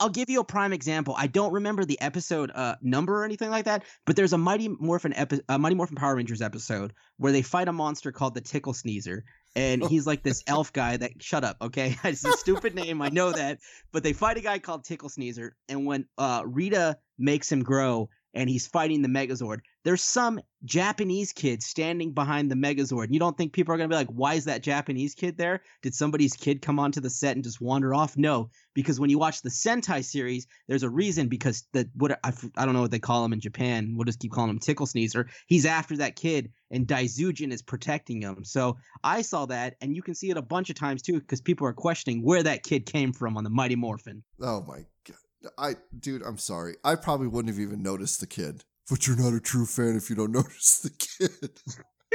I'll 0.00 0.08
give 0.08 0.28
you 0.28 0.40
a 0.40 0.44
prime 0.44 0.72
example. 0.72 1.14
I 1.16 1.28
don't 1.28 1.52
remember 1.52 1.84
the 1.84 2.00
episode 2.00 2.50
uh, 2.54 2.76
number 2.82 3.20
or 3.20 3.24
anything 3.24 3.50
like 3.50 3.66
that, 3.66 3.84
but 4.04 4.16
there's 4.16 4.32
a 4.32 4.38
Mighty 4.38 4.68
Morphin 4.68 5.12
epi- 5.14 5.40
uh, 5.48 5.58
Mighty 5.58 5.76
Morphin 5.76 5.96
Power 5.96 6.16
Rangers 6.16 6.42
episode 6.42 6.92
where 7.16 7.32
they 7.32 7.42
fight 7.42 7.68
a 7.68 7.72
monster 7.72 8.10
called 8.10 8.34
the 8.34 8.40
Tickle 8.40 8.72
Sneezer. 8.72 9.24
And 9.56 9.84
he's 9.84 10.04
like 10.06 10.24
this 10.24 10.42
elf 10.48 10.72
guy 10.72 10.96
that 10.96 11.22
shut 11.22 11.44
up, 11.44 11.58
okay? 11.62 11.96
It's 12.04 12.24
a 12.24 12.32
stupid 12.32 12.74
name, 12.74 13.00
I 13.00 13.08
know 13.08 13.30
that. 13.30 13.60
But 13.92 14.02
they 14.02 14.12
fight 14.12 14.36
a 14.36 14.40
guy 14.40 14.58
called 14.58 14.84
Tickle 14.84 15.08
Sneezer, 15.08 15.54
and 15.68 15.86
when 15.86 16.06
uh, 16.18 16.42
Rita 16.44 16.98
makes 17.18 17.50
him 17.50 17.62
grow 17.62 18.08
and 18.34 18.50
he's 18.50 18.66
fighting 18.66 19.02
the 19.02 19.08
Megazord, 19.08 19.60
there's 19.84 20.02
some 20.02 20.40
Japanese 20.64 21.32
kid 21.32 21.62
standing 21.62 22.12
behind 22.12 22.50
the 22.50 22.54
Megazord. 22.54 23.08
You 23.10 23.18
don't 23.18 23.36
think 23.36 23.52
people 23.52 23.74
are 23.74 23.76
gonna 23.76 23.88
be 23.88 23.94
like, 23.94 24.08
why 24.08 24.34
is 24.34 24.46
that 24.46 24.62
Japanese 24.62 25.14
kid 25.14 25.36
there? 25.36 25.62
Did 25.82 25.94
somebody's 25.94 26.32
kid 26.32 26.62
come 26.62 26.78
onto 26.78 27.00
the 27.00 27.10
set 27.10 27.36
and 27.36 27.44
just 27.44 27.60
wander 27.60 27.94
off? 27.94 28.16
No, 28.16 28.50
because 28.72 28.98
when 28.98 29.10
you 29.10 29.18
watch 29.18 29.42
the 29.42 29.50
Sentai 29.50 30.02
series, 30.02 30.46
there's 30.68 30.82
a 30.82 30.90
reason 30.90 31.28
because 31.28 31.66
the 31.72 31.88
what 31.94 32.18
I 32.24 32.64
don't 32.64 32.72
know 32.72 32.80
what 32.80 32.90
they 32.90 32.98
call 32.98 33.24
him 33.24 33.34
in 33.34 33.40
Japan. 33.40 33.94
We'll 33.94 34.06
just 34.06 34.20
keep 34.20 34.32
calling 34.32 34.50
him 34.50 34.58
Tickle 34.58 34.86
Sneezer. 34.86 35.28
He's 35.46 35.66
after 35.66 35.98
that 35.98 36.16
kid, 36.16 36.50
and 36.70 36.86
Daizyujin 36.86 37.52
is 37.52 37.62
protecting 37.62 38.22
him. 38.22 38.44
So 38.44 38.78
I 39.02 39.20
saw 39.20 39.46
that, 39.46 39.76
and 39.82 39.94
you 39.94 40.02
can 40.02 40.14
see 40.14 40.30
it 40.30 40.38
a 40.38 40.42
bunch 40.42 40.70
of 40.70 40.76
times 40.76 41.02
too, 41.02 41.20
because 41.20 41.42
people 41.42 41.66
are 41.66 41.74
questioning 41.74 42.22
where 42.22 42.42
that 42.42 42.62
kid 42.62 42.86
came 42.86 43.12
from 43.12 43.36
on 43.36 43.44
the 43.44 43.50
Mighty 43.50 43.76
Morphin. 43.76 44.22
Oh 44.40 44.62
my 44.66 44.86
god. 45.06 45.52
I 45.58 45.76
dude, 46.00 46.22
I'm 46.22 46.38
sorry. 46.38 46.76
I 46.82 46.94
probably 46.94 47.26
wouldn't 47.26 47.54
have 47.54 47.60
even 47.60 47.82
noticed 47.82 48.20
the 48.20 48.26
kid. 48.26 48.64
But 48.90 49.06
you're 49.06 49.16
not 49.16 49.34
a 49.34 49.40
true 49.40 49.66
fan 49.66 49.96
if 49.96 50.10
you 50.10 50.16
don't 50.16 50.32
notice 50.32 50.80
the 50.80 50.90
kid. 50.90 51.50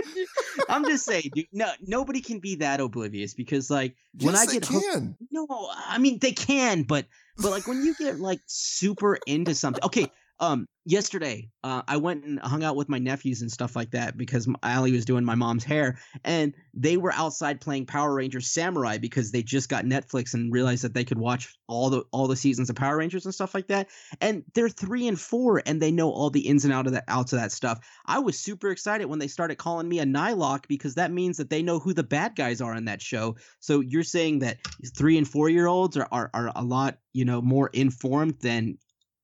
I'm 0.69 0.85
just 0.85 1.05
saying, 1.05 1.31
dude. 1.33 1.47
No, 1.51 1.71
nobody 1.81 2.21
can 2.21 2.39
be 2.39 2.55
that 2.55 2.79
oblivious 2.79 3.33
because, 3.33 3.69
like, 3.69 3.95
when 4.21 4.33
yes, 4.33 4.47
I 4.47 4.53
get 4.53 4.65
hooked. 4.65 5.15
No, 5.31 5.47
I 5.87 5.97
mean 5.97 6.19
they 6.19 6.31
can, 6.31 6.83
but 6.83 7.05
but 7.37 7.51
like 7.51 7.67
when 7.67 7.83
you 7.83 7.95
get 7.95 8.19
like 8.19 8.39
super 8.45 9.17
into 9.25 9.55
something. 9.55 9.83
Okay, 9.83 10.07
um, 10.39 10.67
yesterday, 10.85 11.49
uh, 11.63 11.81
I 11.87 11.97
went 11.97 12.23
and 12.23 12.39
hung 12.39 12.63
out 12.63 12.75
with 12.75 12.89
my 12.89 12.97
nephews 12.97 13.41
and 13.41 13.51
stuff 13.51 13.75
like 13.75 13.91
that 13.91 14.17
because 14.17 14.47
Ali 14.63 14.91
was 14.91 15.05
doing 15.05 15.25
my 15.25 15.35
mom's 15.35 15.63
hair, 15.63 15.99
and 16.23 16.53
they 16.73 16.97
were 16.97 17.11
outside 17.13 17.61
playing 17.61 17.85
Power 17.85 18.13
Rangers 18.13 18.47
Samurai 18.49 18.97
because 18.97 19.31
they 19.31 19.43
just 19.43 19.69
got 19.69 19.85
Netflix 19.85 20.33
and 20.33 20.51
realized 20.51 20.83
that 20.83 20.93
they 20.93 21.03
could 21.03 21.17
watch 21.17 21.55
all 21.67 21.89
the 21.89 22.03
all 22.11 22.27
the 22.27 22.35
seasons 22.35 22.69
of 22.69 22.75
Power 22.75 22.97
Rangers 22.97 23.25
and 23.25 23.33
stuff 23.33 23.53
like 23.53 23.67
that. 23.67 23.89
And 24.21 24.43
they're 24.53 24.69
three 24.69 25.07
and 25.07 25.19
four, 25.19 25.61
and 25.65 25.81
they 25.81 25.91
know 25.91 26.11
all 26.11 26.29
the 26.29 26.47
ins 26.47 26.63
and 26.63 26.73
out 26.73 26.87
of 26.87 26.93
that 26.93 27.05
outs 27.07 27.33
of 27.33 27.39
that 27.39 27.51
stuff. 27.51 27.79
I 28.05 28.19
was 28.19 28.39
super 28.39 28.69
excited 28.69 29.05
when 29.05 29.19
they 29.19 29.27
started 29.27 29.57
calling 29.57 29.89
me 29.89 29.99
a 29.99 30.05
Nighlok 30.05 30.67
because 30.67 30.95
that 30.95 31.11
means 31.11 31.37
that 31.37 31.49
they 31.49 31.61
know 31.61 31.79
who 31.79 31.93
the 31.93 32.03
bad 32.03 32.35
guys 32.35 32.61
are 32.61 32.75
in 32.75 32.85
that 32.85 33.01
show. 33.01 33.35
So 33.59 33.81
you're 33.81 34.03
saying 34.03 34.39
that 34.39 34.57
three 34.95 35.17
and 35.17 35.27
four 35.27 35.49
year 35.49 35.67
olds 35.67 35.97
are, 35.97 36.07
are 36.11 36.29
are 36.33 36.51
a 36.55 36.63
lot 36.63 36.97
you 37.13 37.25
know 37.25 37.41
more 37.41 37.69
informed 37.73 38.39
than 38.39 38.77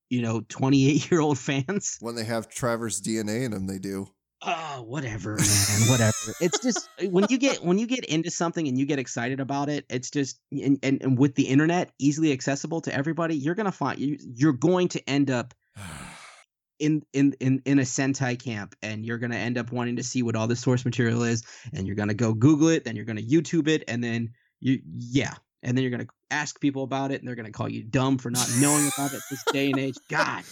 you 0.10 0.22
know 0.22 0.41
28 0.49 1.12
year 1.12 1.20
old 1.22 1.38
fans. 1.47 1.97
When 1.99 2.16
they 2.16 2.26
have 2.26 2.47
Trevor's 2.49 3.01
DNA 3.01 3.43
in 3.45 3.51
them, 3.51 3.68
they 3.68 3.80
do. 3.80 4.08
oh 4.41 4.84
whatever 4.86 5.38
man 5.38 5.82
whatever 5.89 6.14
it's 6.41 6.60
just 6.60 6.88
uh, 7.01 7.06
when 7.06 7.26
you 7.30 7.38
get 7.38 7.64
when 7.64 7.80
you 7.80 7.88
get 7.88 8.06
into 8.06 8.30
something 8.30 8.68
and 8.68 8.78
you 8.78 8.86
get 8.86 8.99
excited 8.99 9.39
about 9.39 9.70
it 9.70 9.86
it's 9.89 10.12
just 10.12 10.39
and, 10.51 10.78
and, 10.84 11.01
and 11.01 11.18
with 11.18 11.34
the 11.36 11.43
internet 11.47 11.91
easily 11.99 12.32
accessible 12.34 12.82
to 12.82 12.93
everybody 12.93 13.36
you're 13.36 13.56
gonna 13.56 13.72
find 13.72 13.97
you, 13.97 14.18
you're 14.36 14.53
going 14.53 14.89
to 14.89 15.10
end 15.10 15.32
up 15.32 15.53
in 16.80 17.01
in 17.14 17.34
in 17.39 17.62
in 17.66 17.80
a 17.80 17.84
sentai 17.84 18.38
camp 18.38 18.76
and 18.84 19.06
you're 19.06 19.18
gonna 19.18 19.38
end 19.38 19.58
up 19.58 19.72
wanting 19.72 19.95
to 19.95 20.03
see 20.03 20.22
what 20.22 20.36
all 20.36 20.47
the 20.47 20.56
source 20.56 20.84
material 20.84 21.24
is 21.24 21.43
and 21.74 21.88
you're 21.88 21.95
gonna 21.95 22.14
go 22.14 22.34
google 22.34 22.68
it 22.68 22.84
then 22.84 22.95
you're 22.97 23.06
gonna 23.06 23.22
youtube 23.22 23.68
it 23.70 23.84
and 23.88 24.03
then 24.03 24.30
you 24.60 24.82
yeah 24.97 25.34
and 25.66 25.76
then 25.76 25.84
you're 25.84 25.91
gonna 25.91 26.07
ask 26.32 26.61
people 26.61 26.84
about 26.84 27.11
it 27.11 27.20
and 27.20 27.28
they're 27.28 27.36
gonna 27.36 27.51
call 27.51 27.68
you 27.68 27.84
dumb 27.84 28.18
for 28.18 28.30
not 28.30 28.47
knowing 28.59 28.88
about 28.95 29.11
it 29.13 29.22
this 29.30 29.43
day 29.51 29.72
and 29.72 29.80
age 29.80 29.97
god 30.09 30.43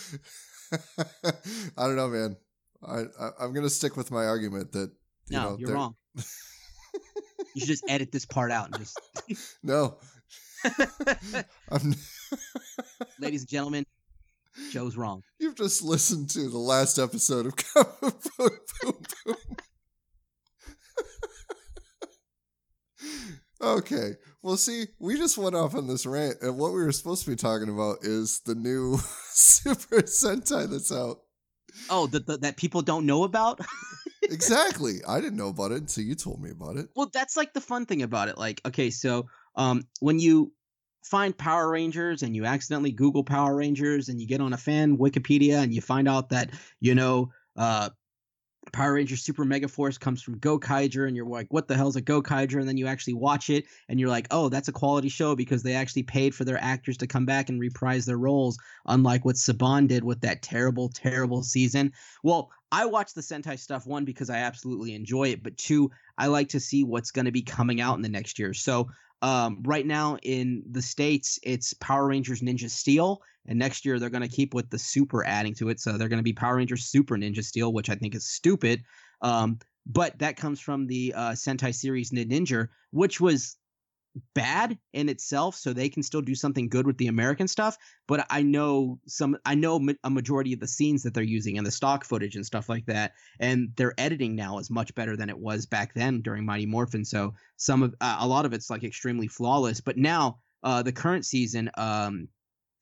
I 1.78 1.86
don't 1.86 1.95
know, 1.95 2.07
man. 2.07 2.36
I, 2.84 3.03
I 3.39 3.45
am 3.45 3.53
gonna 3.53 3.70
stick 3.70 3.95
with 3.95 4.09
my 4.09 4.26
argument 4.26 4.72
that 4.74 4.91
you 5.30 5.38
no 5.38 5.43
know 5.51 5.57
you're 5.57 5.72
wrong 5.72 5.95
you 6.16 7.59
should 7.59 7.68
just 7.68 7.86
edit 7.88 8.11
this 8.11 8.26
part 8.26 8.51
out 8.51 8.72
and 8.72 8.80
just 8.80 8.99
no. 9.64 9.97
Ladies 13.20 13.41
and 13.41 13.49
gentlemen 13.49 13.86
joe's 14.72 14.95
wrong 14.97 15.22
you've 15.39 15.55
just 15.55 15.82
listened 15.82 16.30
to 16.30 16.49
the 16.49 16.57
last 16.57 16.97
episode 16.99 17.45
of 17.45 17.55
Book 18.38 18.61
Boom 18.82 18.95
Boom. 19.26 19.36
okay. 23.61 24.11
Well, 24.44 24.58
see, 24.58 24.88
we 25.00 25.18
just 25.18 25.38
went 25.38 25.56
off 25.56 25.74
on 25.74 25.88
this 25.88 26.06
rant, 26.06 26.38
and 26.41 26.58
what 26.58 26.74
we 26.74 26.84
were 26.84 26.91
supposed 26.91 27.24
to 27.24 27.30
be 27.30 27.36
talking 27.38 27.70
about 27.70 28.00
is 28.02 28.41
the 28.46 28.56
new 28.56 28.98
Super 29.30 30.02
Sentai 30.02 30.70
that's 30.70 30.91
out. 30.91 31.20
oh 31.89 32.06
the, 32.08 32.20
the, 32.20 32.38
that 32.38 32.58
people 32.58 32.82
don't 32.82 33.06
know 33.06 33.24
about 33.24 33.60
Exactly. 34.24 35.00
I 35.08 35.20
didn't 35.20 35.38
know 35.38 35.50
about 35.50 35.72
it 35.72 35.80
until 35.82 36.04
you 36.04 36.16
told 36.16 36.41
me 36.41 36.50
about 36.52 36.78
it. 36.78 36.88
well 36.96 37.10
that's 37.14 37.36
like 37.36 37.54
the 37.54 37.62
fun 37.62 37.86
thing 37.86 38.02
about 38.04 38.30
it 38.30 38.38
like 38.38 38.62
okay 38.66 38.89
so 38.89 39.26
um 39.56 39.84
when 40.00 40.20
you 40.20 40.54
find 41.04 41.38
power 41.38 41.70
rangers 41.70 42.22
and 42.24 42.36
you 42.36 42.46
accidentally 42.46 42.91
google 42.91 43.24
power 43.24 43.56
rangers 43.56 44.08
and 44.10 44.22
you 44.22 44.28
get 44.28 44.39
on 44.39 44.54
a 44.54 44.58
fan 44.58 44.98
wikipedia 44.98 45.62
and 45.64 45.74
you 45.74 45.82
find 45.82 46.08
out 46.08 46.30
that 46.30 46.52
you 46.80 46.96
know 46.96 47.30
uh 47.58 47.89
Power 48.72 48.93
Rangers 48.93 49.22
Super 49.22 49.45
Mega 49.45 49.68
Force 49.68 49.97
comes 49.97 50.22
from 50.22 50.38
Go 50.39 50.57
Gokaiger, 50.57 51.07
and 51.07 51.16
you're 51.16 51.28
like, 51.28 51.47
what 51.51 51.68
the 51.68 51.76
hell's 51.76 51.95
a 51.95 52.01
Go 52.01 52.22
Gokaiger? 52.22 52.59
And 52.59 52.68
then 52.68 52.78
you 52.78 52.88
actually 52.88 53.14
watch 53.14 53.49
it, 53.49 53.66
and 53.89 53.99
you're 53.99 54.09
like, 54.09 54.28
oh, 54.32 54.49
that's 54.49 54.68
a 54.68 54.74
quality 54.74 55.09
show 55.09 55.36
because 55.36 55.64
they 55.64 55.74
actually 55.74 56.03
paid 56.03 56.34
for 56.34 56.43
their 56.43 56.61
actors 56.61 56.97
to 56.97 57.07
come 57.07 57.26
back 57.26 57.49
and 57.49 57.59
reprise 57.59 58.05
their 58.05 58.18
roles, 58.18 58.57
unlike 58.86 59.26
what 59.26 59.36
Saban 59.36 59.88
did 59.88 60.03
with 60.03 60.22
that 60.22 60.41
terrible, 60.41 60.89
terrible 60.89 61.43
season. 61.43 61.91
Well, 62.24 62.51
I 62.72 62.86
watch 62.86 63.14
the 63.14 63.22
Sentai 63.22 63.59
stuff, 63.59 63.86
one, 63.86 64.05
because 64.05 64.32
I 64.32 64.38
absolutely 64.38 64.95
enjoy 64.95 65.26
it, 65.26 65.43
but 65.43 65.57
two, 65.57 65.91
I 66.18 66.28
like 66.28 66.49
to 66.49 66.59
see 66.59 66.84
what's 66.84 67.11
going 67.11 67.26
to 67.26 67.32
be 67.32 67.43
coming 67.43 67.82
out 67.82 67.97
in 67.97 68.01
the 68.01 68.09
next 68.09 68.39
year. 68.39 68.53
So, 68.53 68.89
um, 69.24 69.63
right 69.63 69.88
now 69.88 70.17
in 70.21 70.63
the 70.69 70.82
States, 70.82 71.39
it's 71.43 71.74
Power 71.76 72.07
Rangers 72.07 72.41
Ninja 72.41 72.69
Steel, 72.69 73.21
and 73.47 73.57
next 73.57 73.86
year 73.86 73.97
they're 73.97 74.09
going 74.09 74.21
to 74.21 74.28
keep 74.28 74.53
with 74.53 74.69
the 74.69 74.78
Super 74.78 75.26
adding 75.26 75.55
to 75.55 75.69
it. 75.69 75.80
So 75.80 75.97
they're 75.97 76.09
going 76.09 76.19
to 76.19 76.24
be 76.24 76.34
Power 76.34 76.57
Rangers 76.57 76.84
Super 76.84 77.15
Ninja 77.15 77.41
Steel, 77.41 77.71
which 77.71 77.89
I 77.89 77.95
think 77.95 78.15
is 78.15 78.30
stupid. 78.30 78.84
Um, 79.21 79.59
but 79.86 80.19
that 80.19 80.36
comes 80.36 80.59
from 80.59 80.88
the 80.88 81.13
uh, 81.15 81.32
Sentai 81.32 81.74
series 81.74 82.11
Ninja, 82.11 82.67
which 82.91 83.21
was 83.21 83.55
bad 84.36 84.78
in 84.93 85.09
itself 85.09 85.55
so 85.55 85.74
they 85.74 85.89
can 85.89 86.03
still 86.03 86.22
do 86.22 86.36
something 86.36 86.70
good 86.70 86.86
with 86.86 86.97
the 86.97 87.07
american 87.07 87.47
stuff 87.47 87.78
but 88.07 88.26
i 88.30 88.43
know 88.43 88.99
some 89.07 89.36
i 89.45 89.55
know 89.55 89.80
ma- 89.80 89.93
a 90.03 90.09
majority 90.09 90.53
of 90.53 90.59
the 90.59 90.68
scenes 90.68 91.01
that 91.01 91.14
they're 91.16 91.24
using 91.24 91.57
and 91.57 91.66
the 91.66 91.72
stock 91.72 92.05
footage 92.05 92.36
and 92.36 92.45
stuff 92.45 92.70
like 92.70 92.86
that 92.86 93.14
and 93.39 93.70
their 93.76 93.93
editing 93.97 94.36
now 94.36 94.59
is 94.59 94.70
much 94.70 94.93
better 94.93 95.18
than 95.18 95.30
it 95.30 95.38
was 95.39 95.66
back 95.66 95.93
then 95.95 96.22
during 96.22 96.45
mighty 96.45 96.68
morphin 96.68 97.03
so 97.03 97.34
some 97.57 97.82
of 97.82 97.95
uh, 98.01 98.18
a 98.20 98.28
lot 98.28 98.45
of 98.45 98.53
it's 98.53 98.70
like 98.70 98.84
extremely 98.84 99.28
flawless 99.28 99.82
but 99.82 99.97
now 99.97 100.38
uh 100.61 100.84
the 100.84 100.91
current 100.91 101.26
season 101.26 101.72
um 101.76 102.28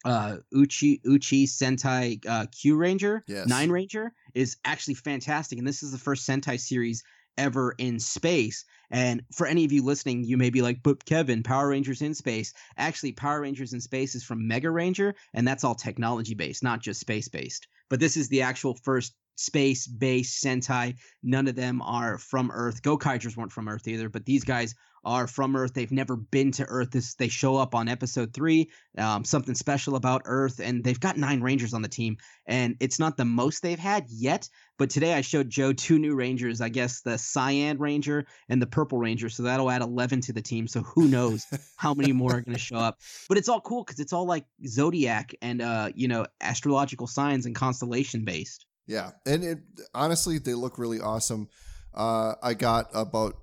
uh 0.03 0.37
uchu 0.53 0.99
uchu 1.03 1.43
sentai 1.43 2.19
uh 2.27 2.45
Kyuranger 2.47 3.21
Yes. 3.27 3.47
nine 3.47 3.69
ranger 3.69 4.11
is 4.33 4.57
actually 4.65 4.95
fantastic 4.95 5.59
and 5.59 5.67
this 5.67 5.83
is 5.83 5.91
the 5.91 5.97
first 5.97 6.27
sentai 6.27 6.59
series 6.59 7.03
ever 7.37 7.75
in 7.77 7.99
space 7.99 8.65
and 8.91 9.23
for 9.33 9.47
any 9.47 9.63
of 9.63 9.71
you 9.71 9.83
listening, 9.83 10.25
you 10.25 10.37
may 10.37 10.49
be 10.49 10.61
like, 10.61 10.83
but 10.83 11.05
Kevin, 11.05 11.43
Power 11.43 11.69
Rangers 11.69 12.01
in 12.01 12.13
space. 12.13 12.53
Actually, 12.77 13.13
Power 13.13 13.41
Rangers 13.41 13.73
in 13.73 13.79
space 13.79 14.15
is 14.15 14.23
from 14.23 14.47
Mega 14.47 14.69
Ranger, 14.69 15.15
and 15.33 15.47
that's 15.47 15.63
all 15.63 15.75
technology 15.75 16.33
based, 16.33 16.61
not 16.61 16.81
just 16.81 16.99
space 16.99 17.29
based. 17.29 17.67
But 17.89 18.01
this 18.01 18.17
is 18.17 18.27
the 18.27 18.41
actual 18.41 18.75
first 18.83 19.15
space 19.37 19.87
based 19.87 20.43
Sentai. 20.43 20.95
None 21.23 21.47
of 21.47 21.55
them 21.55 21.81
are 21.81 22.17
from 22.17 22.51
Earth. 22.51 22.81
Gokaigers 22.81 23.37
weren't 23.37 23.53
from 23.53 23.69
Earth 23.69 23.87
either, 23.87 24.09
but 24.09 24.25
these 24.25 24.43
guys 24.43 24.75
are 25.03 25.27
from 25.27 25.55
Earth. 25.55 25.73
They've 25.73 25.91
never 25.91 26.15
been 26.15 26.51
to 26.53 26.65
Earth. 26.65 26.91
This 26.91 27.15
they 27.15 27.27
show 27.27 27.57
up 27.57 27.75
on 27.75 27.87
episode 27.87 28.33
three. 28.33 28.69
Um, 28.97 29.23
something 29.23 29.55
special 29.55 29.95
about 29.95 30.23
Earth, 30.25 30.59
and 30.59 30.83
they've 30.83 30.99
got 30.99 31.17
nine 31.17 31.41
Rangers 31.41 31.73
on 31.73 31.81
the 31.81 31.87
team, 31.87 32.17
and 32.45 32.75
it's 32.79 32.99
not 32.99 33.17
the 33.17 33.25
most 33.25 33.61
they've 33.61 33.79
had 33.79 34.05
yet. 34.09 34.47
But 34.77 34.89
today 34.89 35.13
I 35.13 35.21
showed 35.21 35.49
Joe 35.49 35.73
two 35.73 35.99
new 35.99 36.15
Rangers. 36.15 36.59
I 36.59 36.69
guess 36.69 37.01
the 37.01 37.17
Cyan 37.17 37.77
Ranger 37.77 38.25
and 38.49 38.61
the 38.61 38.67
Purple 38.67 38.97
Ranger. 38.97 39.29
So 39.29 39.43
that'll 39.43 39.69
add 39.69 39.83
11 39.83 40.21
to 40.21 40.33
the 40.33 40.41
team. 40.41 40.67
So 40.67 40.81
who 40.81 41.07
knows 41.07 41.45
how 41.77 41.93
many 41.93 42.13
more 42.13 42.31
are 42.31 42.41
going 42.41 42.55
to 42.55 42.59
show 42.59 42.77
up. 42.77 42.97
But 43.29 43.37
it's 43.37 43.47
all 43.47 43.61
cool 43.61 43.83
because 43.83 43.99
it's 43.99 44.11
all 44.11 44.25
like 44.25 44.45
zodiac 44.65 45.35
and, 45.41 45.61
uh, 45.61 45.91
you 45.93 46.07
know, 46.07 46.25
astrological 46.41 47.05
signs 47.05 47.45
and 47.45 47.53
constellation 47.53 48.25
based. 48.25 48.65
Yeah, 48.87 49.11
and 49.25 49.43
it 49.43 49.59
honestly 49.93 50.37
they 50.39 50.53
look 50.53 50.77
really 50.77 50.99
awesome. 50.99 51.47
Uh, 51.93 52.33
I 52.41 52.53
got 52.53 52.89
about 52.93 53.35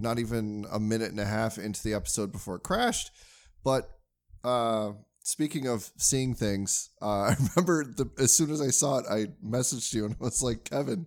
not 0.00 0.18
even 0.18 0.66
a 0.72 0.78
minute 0.78 1.10
and 1.10 1.20
a 1.20 1.24
half 1.24 1.58
into 1.58 1.82
the 1.82 1.94
episode 1.94 2.32
before 2.32 2.56
it 2.56 2.62
crashed, 2.62 3.10
but 3.64 3.90
uh, 4.44 4.92
speaking 5.22 5.66
of 5.66 5.90
seeing 5.96 6.34
things, 6.34 6.90
uh, 7.02 7.06
I 7.06 7.36
remember 7.38 7.84
the, 7.84 8.10
as 8.18 8.32
soon 8.32 8.50
as 8.50 8.60
I 8.60 8.68
saw 8.68 8.98
it, 8.98 9.06
I 9.10 9.26
messaged 9.44 9.92
you 9.94 10.06
and 10.06 10.16
I 10.20 10.24
was 10.24 10.42
like, 10.42 10.64
Kevin, 10.64 11.06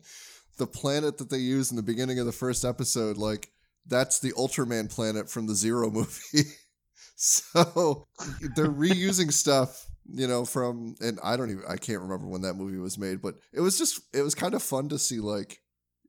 the 0.57 0.67
planet 0.67 1.17
that 1.17 1.29
they 1.29 1.37
use 1.37 1.71
in 1.71 1.77
the 1.77 1.83
beginning 1.83 2.19
of 2.19 2.25
the 2.25 2.31
first 2.31 2.65
episode, 2.65 3.17
like 3.17 3.49
that's 3.87 4.19
the 4.19 4.31
Ultraman 4.33 4.89
planet 4.89 5.29
from 5.29 5.47
the 5.47 5.55
Zero 5.55 5.89
movie. 5.89 6.49
so 7.15 8.07
they're 8.55 8.67
reusing 8.67 9.31
stuff 9.33 9.85
you 10.11 10.27
know 10.27 10.43
from 10.43 10.95
and 11.01 11.19
i 11.23 11.37
don't 11.37 11.51
even 11.51 11.63
i 11.69 11.77
can't 11.77 12.01
remember 12.01 12.27
when 12.27 12.41
that 12.41 12.55
movie 12.55 12.77
was 12.77 12.97
made 12.97 13.21
but 13.21 13.35
it 13.53 13.61
was 13.61 13.77
just 13.77 14.01
it 14.13 14.23
was 14.23 14.33
kind 14.33 14.53
of 14.53 14.63
fun 14.63 14.89
to 14.89 14.97
see 14.97 15.19
like 15.19 15.59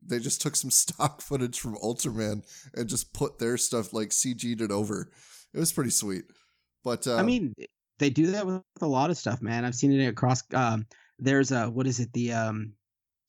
they 0.05 0.19
just 0.19 0.41
took 0.41 0.57
some 0.57 0.71
stock 0.83 1.21
footage 1.21 1.59
from 1.59 1.77
ultraman 1.77 2.43
and 2.75 2.89
just 2.89 3.13
put 3.13 3.39
their 3.39 3.57
stuff 3.57 3.93
like 3.93 4.11
cg'd 4.11 4.61
it 4.61 4.71
over 4.71 5.11
it 5.55 5.59
was 5.59 5.73
pretty 5.73 5.91
sweet 5.91 6.25
but 6.85 7.07
uh, 7.07 7.17
I 7.17 7.23
mean, 7.23 7.55
they 7.99 8.11
do 8.11 8.29
that 8.29 8.47
with 8.47 8.63
a 8.81 8.87
lot 8.87 9.11
of 9.11 9.17
stuff, 9.17 9.41
man. 9.41 9.65
I've 9.65 9.75
seen 9.75 9.93
it 9.93 10.07
across. 10.07 10.43
Um, 10.55 10.87
there's 11.19 11.53
a 11.53 11.71
what 11.71 11.87
is 11.87 12.01
it? 12.01 12.13
The 12.13 12.33
um, 12.33 12.73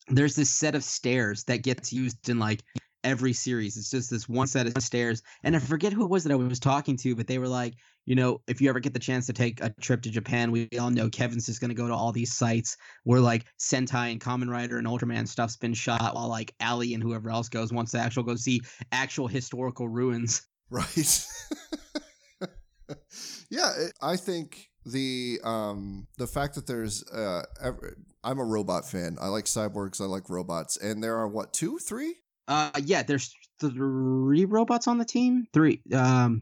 there's 0.07 0.35
this 0.35 0.49
set 0.49 0.75
of 0.75 0.83
stairs 0.83 1.43
that 1.45 1.63
gets 1.63 1.93
used 1.93 2.29
in 2.29 2.39
like 2.39 2.63
every 3.03 3.33
series. 3.33 3.77
It's 3.77 3.91
just 3.91 4.09
this 4.09 4.27
one 4.27 4.47
set 4.47 4.67
of 4.67 4.81
stairs, 4.83 5.21
and 5.43 5.55
I 5.55 5.59
forget 5.59 5.93
who 5.93 6.03
it 6.03 6.09
was 6.09 6.23
that 6.23 6.31
I 6.31 6.35
was 6.35 6.59
talking 6.59 6.97
to, 6.97 7.15
but 7.15 7.27
they 7.27 7.37
were 7.37 7.47
like, 7.47 7.75
you 8.05 8.15
know, 8.15 8.41
if 8.47 8.61
you 8.61 8.69
ever 8.69 8.79
get 8.79 8.93
the 8.93 8.99
chance 8.99 9.25
to 9.27 9.33
take 9.33 9.61
a 9.61 9.69
trip 9.81 10.01
to 10.03 10.09
Japan, 10.11 10.51
we 10.51 10.67
all 10.79 10.89
know 10.89 11.09
Kevin's 11.09 11.45
just 11.45 11.61
gonna 11.61 11.73
go 11.73 11.87
to 11.87 11.93
all 11.93 12.11
these 12.11 12.33
sites 12.33 12.77
where 13.03 13.19
like 13.19 13.45
Sentai 13.59 14.11
and 14.11 14.19
Kamen 14.21 14.49
Rider 14.49 14.77
and 14.77 14.87
Ultraman 14.87 15.27
stuff's 15.27 15.57
been 15.57 15.73
shot, 15.73 16.15
while 16.15 16.27
like 16.27 16.53
Ali 16.59 16.93
and 16.93 17.01
whoever 17.03 17.29
else 17.29 17.49
goes 17.49 17.71
wants 17.71 17.91
to 17.91 17.99
actually 17.99 18.23
go 18.25 18.35
see 18.35 18.61
actual 18.91 19.27
historical 19.27 19.87
ruins. 19.87 20.45
right 20.69 21.27
yeah 23.49 23.71
it, 23.77 23.93
i 24.01 24.15
think 24.15 24.69
the 24.85 25.39
um 25.43 26.07
the 26.17 26.25
fact 26.25 26.55
that 26.55 26.65
there's 26.65 27.07
uh 27.11 27.43
i'm 28.23 28.39
a 28.39 28.43
robot 28.43 28.85
fan 28.85 29.17
i 29.21 29.27
like 29.27 29.45
cyborgs 29.45 30.01
i 30.01 30.05
like 30.05 30.29
robots 30.29 30.77
and 30.77 31.03
there 31.03 31.15
are 31.15 31.27
what 31.27 31.53
two 31.53 31.77
three 31.77 32.15
Uh, 32.47 32.71
yeah, 32.83 33.03
there's 33.03 33.33
three 33.61 34.45
robots 34.45 34.87
on 34.87 34.97
the 34.97 35.05
team. 35.05 35.47
Three. 35.53 35.81
Um, 35.93 36.41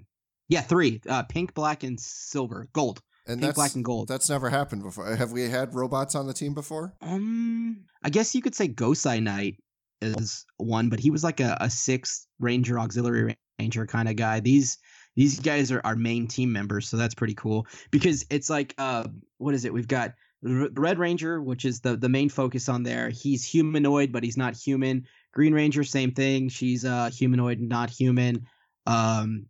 yeah, 0.52 0.62
three. 0.62 1.02
Uh, 1.08 1.24
pink, 1.24 1.54
black, 1.54 1.84
and 1.84 1.98
silver, 1.98 2.68
gold. 2.74 3.02
and 3.26 3.42
Pink, 3.42 3.56
black, 3.56 3.74
and 3.74 3.86
gold. 3.86 4.10
that's 4.10 4.30
never 4.30 4.50
happened 4.50 4.84
before 4.84 5.16
have 5.16 5.32
we 5.32 5.50
had 5.50 5.74
robots 5.74 6.14
on 6.14 6.28
the 6.28 6.34
team 6.34 6.54
before 6.54 6.94
Um, 7.02 7.86
I 8.04 8.10
guess 8.10 8.36
you 8.36 8.42
could 8.42 8.54
say 8.54 8.68
Gosei 8.68 9.24
Knight 9.24 9.56
is 10.02 10.46
one, 10.58 10.90
but 10.90 11.00
he 11.00 11.10
was 11.10 11.24
like 11.24 11.40
a, 11.40 11.58
a 11.62 11.70
sixth 11.70 12.28
Ranger 12.40 12.78
auxiliary 12.78 13.38
ranger 13.60 13.88
kind 13.88 14.10
of 14.10 14.18
guy. 14.18 14.42
These 14.42 14.78
these 15.16 15.40
guys 15.40 15.72
are 15.72 15.82
our 15.86 15.96
main 15.96 16.28
team 16.28 16.52
members, 16.52 16.90
so 16.90 16.98
that's 16.98 17.16
pretty 17.16 17.36
cool 17.36 17.66
because 17.90 18.26
it's 18.30 18.50
like 18.50 18.76
uh, 18.78 19.08
what 19.38 19.56
is 19.56 19.64
it? 19.64 19.74
We've 19.74 19.88
got 19.88 20.14
Red 20.44 21.00
Ranger, 21.00 21.42
which 21.42 21.64
is 21.64 21.80
the 21.80 21.96
the 21.96 22.10
main 22.10 22.28
focus 22.28 22.68
on 22.68 22.84
there. 22.84 23.10
He's 23.10 23.46
humanoid, 23.46 24.12
but 24.12 24.24
he's 24.24 24.38
not 24.38 24.58
human. 24.58 25.06
Green 25.34 25.54
Ranger, 25.54 25.86
same 25.86 26.12
thing. 26.12 26.50
She's 26.50 26.84
uh 26.84 27.10
humanoid, 27.14 27.62
not 27.62 27.90
human. 27.90 28.48
Um, 28.86 29.46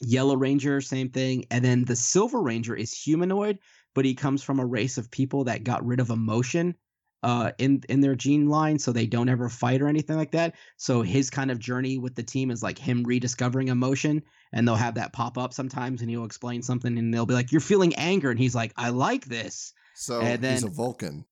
Yellow 0.00 0.36
Ranger, 0.36 0.80
same 0.80 1.10
thing. 1.10 1.44
And 1.50 1.64
then 1.64 1.84
the 1.84 1.96
Silver 1.96 2.42
Ranger 2.42 2.74
is 2.74 2.92
humanoid, 2.92 3.58
but 3.94 4.04
he 4.04 4.14
comes 4.14 4.42
from 4.42 4.58
a 4.58 4.66
race 4.66 4.98
of 4.98 5.10
people 5.10 5.44
that 5.44 5.64
got 5.64 5.84
rid 5.86 6.00
of 6.00 6.10
emotion 6.10 6.74
uh, 7.24 7.52
in 7.56 7.82
in 7.88 8.02
their 8.02 8.14
gene 8.14 8.48
line, 8.48 8.78
so 8.78 8.92
they 8.92 9.06
don't 9.06 9.30
ever 9.30 9.48
fight 9.48 9.80
or 9.80 9.88
anything 9.88 10.16
like 10.16 10.32
that. 10.32 10.54
So 10.76 11.00
his 11.00 11.30
kind 11.30 11.50
of 11.50 11.58
journey 11.58 11.96
with 11.96 12.14
the 12.14 12.22
team 12.22 12.50
is 12.50 12.62
like 12.62 12.78
him 12.78 13.02
rediscovering 13.02 13.68
emotion, 13.68 14.22
and 14.52 14.68
they'll 14.68 14.76
have 14.76 14.96
that 14.96 15.14
pop 15.14 15.38
up 15.38 15.54
sometimes, 15.54 16.02
and 16.02 16.10
he'll 16.10 16.26
explain 16.26 16.62
something, 16.62 16.98
and 16.98 17.14
they'll 17.14 17.24
be 17.24 17.32
like, 17.32 17.50
"You're 17.50 17.62
feeling 17.62 17.94
anger," 17.94 18.30
and 18.30 18.38
he's 18.38 18.54
like, 18.54 18.74
"I 18.76 18.90
like 18.90 19.24
this." 19.24 19.72
So 19.94 20.20
And 20.20 20.44
he's 20.44 20.64
a 20.64 20.68
Vulcan. 20.68 21.24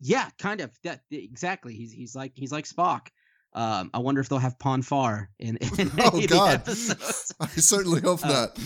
Yeah, 0.00 0.28
kind 0.38 0.60
of. 0.60 0.70
That 0.84 1.00
exactly. 1.10 1.74
He's 1.74 1.90
he's 1.90 2.14
like 2.14 2.32
he's 2.36 2.52
like 2.52 2.66
Spock. 2.66 3.08
Um, 3.54 3.90
I 3.92 3.98
wonder 3.98 4.20
if 4.20 4.28
they'll 4.28 4.38
have 4.38 4.58
Pon 4.58 4.82
farr 4.82 5.28
in, 5.38 5.56
in 5.78 5.90
Oh, 5.98 6.10
any 6.14 6.24
of 6.24 6.30
the 6.30 6.34
God. 6.36 6.54
episodes. 6.54 7.34
I 7.40 7.46
certainly 7.48 8.00
hope 8.00 8.24
Uh, 8.24 8.28
not. 8.28 8.58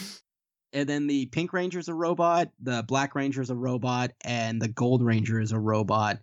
And 0.73 0.89
then 0.89 1.07
the 1.07 1.27
Pink 1.27 1.53
Ranger 1.53 1.79
is 1.79 1.89
a 1.89 1.95
robot, 1.95 2.51
the 2.61 2.85
Black 2.87 3.15
Ranger 3.15 3.41
is 3.41 3.51
a 3.51 3.55
robot, 3.57 4.11
and 4.23 4.61
the 4.61 4.69
Gold 4.69 5.03
Ranger 5.03 5.41
is 5.41 5.53
a 5.53 5.59
robot. 5.59 6.19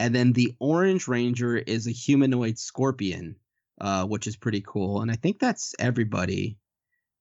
And 0.00 0.14
then 0.14 0.32
the 0.32 0.54
Orange 0.58 1.06
Ranger 1.06 1.56
is 1.56 1.86
a 1.86 1.92
humanoid 1.92 2.58
scorpion, 2.58 3.36
uh, 3.80 4.04
which 4.06 4.26
is 4.26 4.36
pretty 4.36 4.62
cool. 4.66 5.00
And 5.02 5.10
I 5.10 5.14
think 5.14 5.38
that's 5.38 5.74
everybody. 5.78 6.58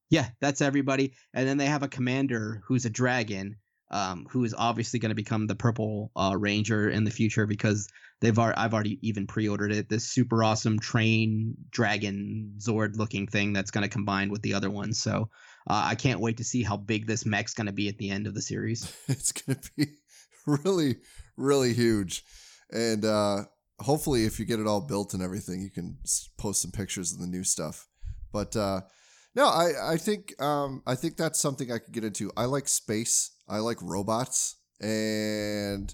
Yeah, 0.10 0.28
that's 0.40 0.62
everybody. 0.62 1.14
And 1.34 1.48
then 1.48 1.58
they 1.58 1.68
have 1.68 1.84
a 1.84 1.88
commander 1.88 2.64
who's 2.66 2.86
a 2.86 2.90
dragon, 2.90 3.58
um, 3.92 4.26
who 4.30 4.44
is 4.44 4.56
obviously 4.58 5.00
going 5.00 5.10
to 5.10 5.16
become 5.16 5.48
the 5.48 5.56
Purple 5.56 6.12
uh, 6.16 6.36
Ranger 6.38 6.90
in 6.90 7.04
the 7.04 7.12
future 7.12 7.46
because 7.46 7.88
they've 8.22 8.38
ar- 8.38 8.54
I've 8.58 8.74
already 8.74 8.98
even 9.08 9.28
pre-ordered 9.28 9.72
it. 9.72 9.90
This 9.90 10.10
super 10.10 10.44
awesome 10.44 10.80
train 10.80 11.56
dragon 11.70 12.54
Zord 12.58 12.96
looking 12.98 13.28
thing 13.28 13.54
that's 13.54 13.72
going 13.72 13.84
to 13.84 13.90
combine 13.90 14.30
with 14.30 14.42
the 14.42 14.54
other 14.54 14.70
ones. 14.70 15.00
So 15.00 15.30
uh, 15.70 15.84
I 15.86 15.96
can't 15.96 16.22
wait 16.22 16.38
to 16.38 16.44
see 16.44 16.64
how 16.64 16.78
big 16.78 17.06
this 17.06 17.26
mech's 17.26 17.54
going 17.54 17.68
to 17.68 17.74
be 17.74 17.90
at 17.90 17.98
the 17.98 18.10
end 18.10 18.28
of 18.28 18.34
the 18.34 18.42
series. 18.42 18.96
it's 19.08 19.32
going 19.32 19.60
to 19.60 19.72
be 19.76 19.88
really, 20.48 20.98
really 21.36 21.74
huge. 21.74 22.24
And 22.72 23.04
uh, 23.04 23.44
hopefully, 23.80 24.26
if 24.26 24.40
you 24.40 24.46
get 24.46 24.60
it 24.60 24.68
all 24.68 24.82
built 24.82 25.14
and 25.14 25.22
everything, 25.22 25.62
you 25.62 25.70
can 25.70 25.98
post 26.38 26.62
some 26.62 26.72
pictures 26.72 27.12
of 27.12 27.20
the 27.20 27.28
new 27.28 27.44
stuff. 27.44 27.88
But 28.32 28.56
uh, 28.56 28.82
no, 29.36 29.46
I, 29.46 29.94
I 29.94 29.98
think 29.98 30.42
um, 30.42 30.82
I 30.88 30.96
think 30.96 31.18
that's 31.18 31.40
something 31.40 31.72
I 31.72 31.80
could 31.80 31.94
get 31.94 32.04
into. 32.04 32.32
I 32.38 32.46
like 32.46 32.68
space. 32.68 33.32
I 33.52 33.60
like 33.60 33.78
robots, 33.82 34.56
and 34.80 35.94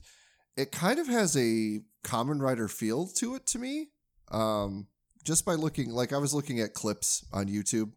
it 0.55 0.71
kind 0.71 0.99
of 0.99 1.07
has 1.07 1.35
a 1.35 1.81
Kamen 2.03 2.39
Rider 2.39 2.67
feel 2.67 3.07
to 3.17 3.35
it 3.35 3.47
to 3.47 3.59
me. 3.59 3.89
Um, 4.31 4.87
just 5.23 5.43
by 5.43 5.55
looking, 5.55 5.89
like 5.89 6.13
I 6.13 6.17
was 6.17 6.33
looking 6.33 6.59
at 6.59 6.73
clips 6.73 7.25
on 7.33 7.47
YouTube, 7.47 7.91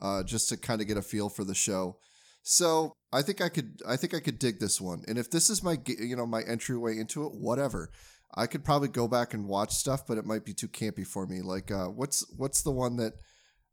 uh, 0.00 0.22
just 0.22 0.48
to 0.48 0.56
kind 0.56 0.80
of 0.80 0.88
get 0.88 0.96
a 0.96 1.02
feel 1.02 1.28
for 1.28 1.44
the 1.44 1.54
show. 1.54 1.98
So 2.42 2.94
I 3.12 3.22
think 3.22 3.40
I 3.40 3.48
could 3.48 3.82
I 3.86 3.96
think 3.96 4.14
I 4.14 4.20
could 4.20 4.38
dig 4.38 4.58
this 4.58 4.80
one. 4.80 5.02
And 5.06 5.18
if 5.18 5.30
this 5.30 5.50
is 5.50 5.62
my 5.62 5.78
you 5.86 6.16
know 6.16 6.26
my 6.26 6.42
entryway 6.42 6.98
into 6.98 7.26
it, 7.26 7.32
whatever. 7.34 7.90
I 8.36 8.48
could 8.48 8.64
probably 8.64 8.88
go 8.88 9.06
back 9.06 9.32
and 9.32 9.46
watch 9.46 9.72
stuff, 9.74 10.08
but 10.08 10.18
it 10.18 10.26
might 10.26 10.44
be 10.44 10.54
too 10.54 10.66
campy 10.66 11.06
for 11.06 11.24
me. 11.24 11.40
Like 11.40 11.70
uh, 11.70 11.86
what's 11.86 12.26
what's 12.36 12.62
the 12.62 12.72
one 12.72 12.96
that 12.96 13.12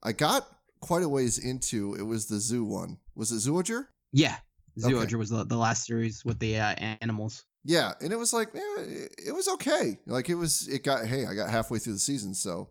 I 0.04 0.12
got 0.12 0.46
quite 0.82 1.04
a 1.04 1.10
ways 1.10 1.40
into? 1.40 1.96
It 1.96 2.04
was 2.04 2.28
the 2.28 2.40
zoo 2.40 2.64
one. 2.64 2.98
Was 3.16 3.32
it 3.32 3.50
Zyuohger? 3.50 3.88
Yeah, 4.14 4.38
Okay. 4.84 4.94
Zyuohger 4.94 5.16
was 5.16 5.30
the, 5.30 5.44
the 5.44 5.58
last 5.58 5.86
series 5.86 6.24
with 6.24 6.40
the 6.40 6.58
uh, 6.58 6.76
animals. 7.02 7.46
Yeah, 7.64 7.94
and 8.02 8.12
it 8.12 8.16
was 8.16 8.34
like 8.34 8.50
eh, 8.56 8.82
it, 8.82 9.16
it 9.28 9.32
was 9.34 9.48
okay. 9.50 10.00
Like 10.08 10.30
it 10.30 10.36
was 10.36 10.68
it 10.68 10.84
got 10.84 11.06
hey, 11.06 11.26
I 11.26 11.36
got 11.36 11.50
halfway 11.50 11.80
through 11.80 11.94
the 11.94 12.00
season, 12.00 12.34
so 12.34 12.70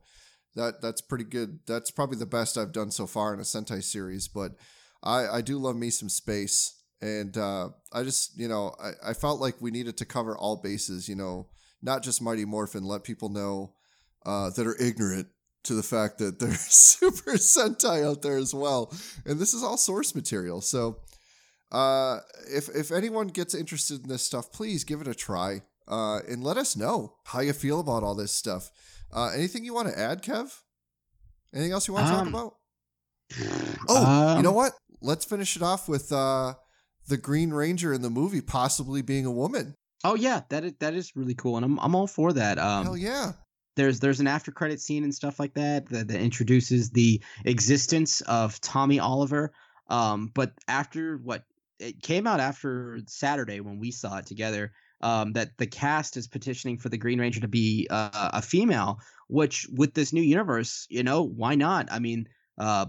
that 0.57 0.81
that's 0.83 1.01
pretty 1.01 1.25
good. 1.25 1.61
That's 1.67 1.91
probably 1.91 2.19
the 2.19 2.27
best 2.27 2.59
I've 2.59 2.73
done 2.73 2.91
so 2.91 3.07
far 3.07 3.33
in 3.33 3.41
a 3.41 3.45
Sentai 3.45 3.85
series, 3.85 4.27
but 4.27 4.53
I 5.03 5.29
I 5.29 5.41
do 5.43 5.59
love 5.59 5.77
me 5.77 5.91
some 5.91 6.09
space 6.09 6.81
and 7.01 7.37
uh 7.37 7.71
I 7.93 8.03
just, 8.03 8.39
you 8.39 8.49
know, 8.49 8.75
I, 8.83 9.11
I 9.11 9.15
felt 9.15 9.41
like 9.41 9.61
we 9.61 9.71
needed 9.71 9.97
to 9.99 10.05
cover 10.05 10.37
all 10.37 10.57
bases, 10.57 11.09
you 11.09 11.15
know, 11.15 11.49
not 11.83 12.03
just 12.03 12.23
Mighty 12.23 12.45
Morphin, 12.45 12.85
let 12.85 13.05
people 13.05 13.29
know 13.29 13.75
uh 14.27 14.51
that 14.51 14.67
are 14.67 14.81
ignorant 14.81 15.29
to 15.65 15.75
the 15.75 15.83
fact 15.83 16.19
that 16.19 16.39
there's 16.41 16.61
Super 16.61 17.33
Sentai 17.33 18.05
out 18.05 18.23
there 18.23 18.37
as 18.37 18.55
well. 18.55 18.93
And 19.25 19.39
this 19.39 19.55
is 19.55 19.63
all 19.63 19.77
source 19.77 20.15
material. 20.15 20.61
So 20.61 20.99
uh, 21.73 22.19
if 22.49 22.69
if 22.75 22.91
anyone 22.91 23.29
gets 23.29 23.55
interested 23.55 24.03
in 24.03 24.09
this 24.09 24.23
stuff, 24.23 24.51
please 24.53 24.85
give 24.85 25.01
it 25.01 25.09
a 25.09 25.15
try 25.15 25.63
uh, 25.89 26.21
and 26.29 26.43
let 26.43 26.57
us 26.57 26.77
know 26.77 27.15
how 27.27 27.41
you 27.41 27.53
feel 27.53 27.81
about 27.81 28.03
all 28.03 28.15
this 28.15 28.33
stuff. 28.33 28.71
Uh, 29.13 29.31
anything 29.35 29.65
you 29.65 29.75
want 29.75 29.89
to 29.89 29.99
add, 29.99 30.23
Kev? 30.23 30.53
Anything 31.55 31.73
else 31.73 31.89
you 31.89 31.95
want 31.95 32.07
to 32.07 32.13
talk 32.13 32.23
Um, 32.23 32.29
about? 32.29 32.55
Oh, 33.89 34.37
you 34.37 34.43
know 34.43 34.51
Um, 34.51 34.55
what? 34.55 34.73
Let's 35.01 35.25
finish 35.25 35.57
it 35.57 35.63
off 35.63 35.89
with 35.89 36.13
uh, 36.13 36.55
the 37.09 37.17
Green 37.17 37.51
Ranger 37.51 37.93
in 37.93 38.03
the 38.03 38.11
movie 38.11 38.41
possibly 38.41 39.03
being 39.03 39.25
a 39.25 39.31
woman. 39.31 39.75
Oh 40.05 40.15
yeah, 40.15 40.43
that 40.49 40.65
is, 40.65 40.73
that 40.81 40.95
is 40.95 41.13
really 41.15 41.35
cool, 41.35 41.57
and 41.57 41.65
I'm 41.65 41.79
I'm 41.79 41.95
all 41.95 42.07
for 42.07 42.33
that. 42.33 42.59
Um, 42.59 42.85
Hell 42.85 42.97
yeah! 42.97 43.33
there's 43.77 44.01
there's 44.01 44.21
an 44.21 44.27
after 44.27 44.51
credit 44.51 44.81
scene 44.81 45.05
and 45.05 45.15
stuff 45.15 45.39
like 45.39 45.55
that 45.55 45.89
that, 45.91 46.09
that 46.09 46.21
introduces 46.21 46.91
the 46.91 47.23
existence 47.45 48.21
of 48.23 48.61
Tommy 48.61 48.99
Oliver. 48.99 49.53
Um, 49.89 50.31
but 50.35 50.53
after 50.69 51.17
what 51.19 51.45
it 51.81 52.03
came 52.03 52.27
out 52.27 52.41
after 52.41 52.99
Saturday 53.07 53.61
when 53.61 53.79
we 53.79 53.91
saw 53.91 54.19
it 54.19 54.27
together, 54.27 54.73
um, 55.01 55.33
that 55.33 55.57
the 55.59 55.67
cast 55.67 56.17
is 56.17 56.29
petitioning 56.29 56.79
for 56.79 56.89
the 56.89 56.99
Green 56.99 57.21
Ranger 57.21 57.41
to 57.41 57.49
be 57.49 57.87
uh, 57.91 58.31
a 58.35 58.43
female. 58.43 59.01
Which 59.29 59.67
with 59.73 59.95
this 59.95 60.13
new 60.13 60.23
universe, 60.23 60.87
you 60.91 61.03
know, 61.05 61.23
why 61.23 61.55
not? 61.55 61.91
I 61.91 62.01
mean, 62.01 62.29
uh, 62.59 62.87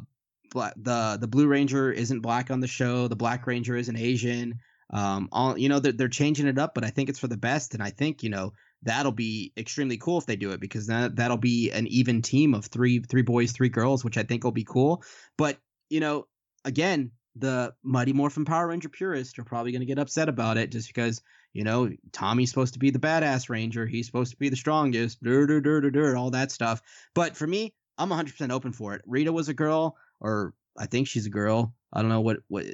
the 0.53 1.17
the 1.19 1.27
Blue 1.27 1.47
Ranger 1.47 1.91
isn't 1.91 2.21
black 2.21 2.51
on 2.51 2.59
the 2.59 2.67
show. 2.67 3.07
The 3.07 3.15
Black 3.15 3.47
Ranger 3.47 3.75
isn't 3.75 3.95
Asian. 3.95 4.59
Um, 4.89 5.29
all 5.31 5.57
you 5.57 5.69
know, 5.69 5.79
they're, 5.79 5.93
they're 5.93 6.09
changing 6.09 6.47
it 6.47 6.57
up, 6.57 6.73
but 6.73 6.83
I 6.83 6.89
think 6.89 7.09
it's 7.09 7.19
for 7.19 7.27
the 7.27 7.37
best. 7.37 7.73
And 7.73 7.81
I 7.81 7.91
think 7.91 8.23
you 8.23 8.29
know 8.29 8.53
that'll 8.83 9.11
be 9.11 9.53
extremely 9.57 9.97
cool 9.97 10.17
if 10.17 10.25
they 10.25 10.35
do 10.35 10.51
it 10.51 10.59
because 10.59 10.87
that 10.87 11.15
that'll 11.15 11.37
be 11.37 11.71
an 11.71 11.87
even 11.87 12.21
team 12.21 12.53
of 12.53 12.65
three 12.65 12.99
three 12.99 13.21
boys 13.21 13.51
three 13.51 13.69
girls 13.69 14.03
which 14.03 14.17
i 14.17 14.23
think 14.23 14.43
will 14.43 14.51
be 14.51 14.63
cool 14.63 15.03
but 15.37 15.57
you 15.89 15.99
know 15.99 16.27
again 16.65 17.11
the 17.35 17.73
mighty 17.83 18.13
morphin 18.13 18.45
power 18.45 18.67
ranger 18.67 18.89
purists 18.89 19.37
are 19.39 19.43
probably 19.43 19.71
going 19.71 19.81
to 19.81 19.85
get 19.85 19.99
upset 19.99 20.27
about 20.29 20.57
it 20.57 20.71
just 20.71 20.87
because 20.87 21.21
you 21.53 21.63
know 21.63 21.89
tommy's 22.11 22.49
supposed 22.49 22.73
to 22.73 22.79
be 22.79 22.89
the 22.89 22.99
badass 22.99 23.49
ranger 23.49 23.85
he's 23.85 24.05
supposed 24.05 24.31
to 24.31 24.37
be 24.37 24.49
the 24.49 24.55
strongest 24.55 25.21
dur, 25.23 25.47
dur, 25.47 25.61
dur, 25.61 25.81
dur, 25.81 25.91
dur, 25.91 26.17
all 26.17 26.31
that 26.31 26.51
stuff 26.51 26.81
but 27.15 27.37
for 27.37 27.47
me 27.47 27.73
i'm 27.97 28.09
100% 28.09 28.51
open 28.51 28.73
for 28.73 28.93
it 28.95 29.01
rita 29.05 29.31
was 29.31 29.47
a 29.47 29.53
girl 29.53 29.95
or 30.19 30.53
i 30.77 30.85
think 30.85 31.07
she's 31.07 31.25
a 31.25 31.29
girl 31.29 31.73
i 31.93 32.01
don't 32.01 32.09
know 32.09 32.21
what 32.21 32.37
what 32.49 32.65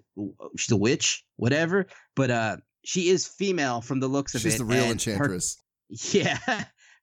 she's 0.57 0.71
a 0.71 0.77
witch 0.77 1.23
whatever 1.35 1.85
but 2.15 2.31
uh 2.31 2.57
she 2.83 3.09
is 3.09 3.27
female 3.27 3.81
from 3.81 3.99
the 3.99 4.07
looks 4.07 4.33
of 4.33 4.41
She's 4.41 4.53
it 4.53 4.57
She's 4.57 4.59
the 4.59 4.65
real 4.65 4.89
and 4.89 5.01
her- 5.03 5.11
enchantress. 5.11 5.57
yeah, 5.89 6.37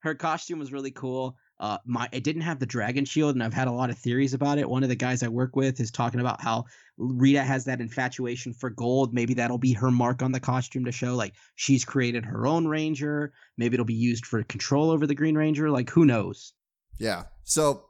her 0.01 0.15
costume 0.15 0.59
was 0.59 0.73
really 0.73 0.91
cool. 0.91 1.37
Uh, 1.61 1.79
my 1.87 2.09
it 2.13 2.25
didn't 2.25 2.43
have 2.43 2.59
the 2.59 2.67
dragon 2.67 3.05
shield, 3.05 3.35
and 3.35 3.43
I've 3.43 3.55
had 3.55 3.69
a 3.69 3.73
lot 3.73 3.91
of 3.91 3.99
theories 3.99 4.35
about 4.35 4.59
it. 4.59 4.69
One 4.69 4.83
of 4.83 4.89
the 4.89 4.97
guys 4.97 5.23
I 5.23 5.29
work 5.29 5.55
with 5.55 5.79
is 5.81 5.91
talking 5.91 6.21
about 6.21 6.41
how 6.41 6.65
Rita 6.97 7.43
has 7.43 7.65
that 7.67 7.81
infatuation 7.81 8.53
for 8.53 8.71
gold. 8.71 9.15
Maybe 9.15 9.35
that'll 9.35 9.59
be 9.59 9.73
her 9.75 9.91
mark 9.91 10.23
on 10.23 10.33
the 10.33 10.41
costume 10.41 10.85
to 10.85 10.93
show 10.93 11.15
like 11.15 11.35
she's 11.55 11.85
created 11.85 12.25
her 12.25 12.47
own 12.47 12.67
ranger. 12.67 13.33
Maybe 13.57 13.75
it'll 13.75 13.87
be 13.87 13.95
used 13.95 14.27
for 14.27 14.43
control 14.43 14.91
over 14.91 15.07
the 15.07 15.15
Green 15.15 15.37
Ranger. 15.37 15.71
Like 15.71 15.91
who 15.91 16.05
knows? 16.05 16.53
Yeah. 16.99 17.25
So, 17.45 17.85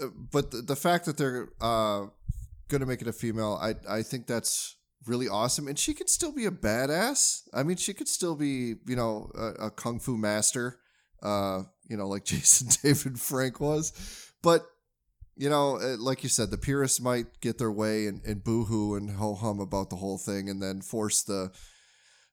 uh, 0.00 0.06
but 0.32 0.50
the, 0.52 0.62
the 0.62 0.76
fact 0.76 1.06
that 1.06 1.16
they're 1.16 1.48
uh, 1.60 2.06
going 2.68 2.80
to 2.80 2.86
make 2.86 3.02
it 3.02 3.08
a 3.08 3.12
female, 3.12 3.58
I 3.60 3.74
I 3.88 4.02
think 4.02 4.26
that's 4.26 4.76
really 5.06 5.28
awesome, 5.28 5.66
and 5.66 5.78
she 5.78 5.94
could 5.94 6.08
still 6.08 6.32
be 6.32 6.46
a 6.46 6.50
badass. 6.50 7.42
I 7.52 7.62
mean, 7.62 7.76
she 7.76 7.94
could 7.94 8.08
still 8.08 8.36
be, 8.36 8.76
you 8.86 8.96
know, 8.96 9.30
a, 9.34 9.66
a 9.66 9.70
kung 9.70 9.98
fu 9.98 10.16
master, 10.16 10.78
uh, 11.22 11.62
you 11.88 11.96
know, 11.96 12.08
like 12.08 12.24
Jason 12.26 12.68
David 12.82 13.20
Frank 13.20 13.60
was. 13.60 13.92
But 14.42 14.66
you 15.36 15.48
know, 15.48 15.76
uh, 15.76 15.96
like 15.98 16.22
you 16.24 16.28
said, 16.28 16.50
the 16.50 16.58
purists 16.58 17.00
might 17.00 17.40
get 17.40 17.58
their 17.58 17.70
way 17.70 18.06
and, 18.06 18.20
and 18.24 18.42
boohoo 18.42 18.96
and 18.96 19.10
ho 19.10 19.34
hum 19.34 19.60
about 19.60 19.88
the 19.88 19.96
whole 19.96 20.18
thing, 20.18 20.50
and 20.50 20.60
then 20.60 20.80
force 20.80 21.22
the 21.22 21.52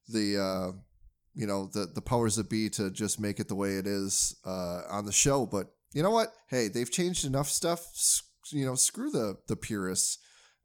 the 0.08 0.38
uh, 0.38 0.72
you 1.34 1.46
know 1.46 1.70
the 1.72 1.86
the 1.94 2.02
powers 2.02 2.36
that 2.36 2.50
be 2.50 2.68
to 2.70 2.90
just 2.90 3.20
make 3.20 3.38
it 3.38 3.48
the 3.48 3.54
way 3.54 3.76
it 3.76 3.86
is 3.86 4.36
uh, 4.44 4.82
on 4.90 5.06
the 5.06 5.12
show. 5.12 5.46
But 5.46 5.68
you 5.92 6.02
know 6.02 6.10
what? 6.10 6.32
Hey, 6.48 6.68
they've 6.68 6.90
changed 6.90 7.24
enough 7.24 7.48
stuff. 7.48 7.86
You 8.50 8.66
know, 8.66 8.74
screw 8.74 9.10
the 9.10 9.36
the 9.46 9.56
purists. 9.56 10.18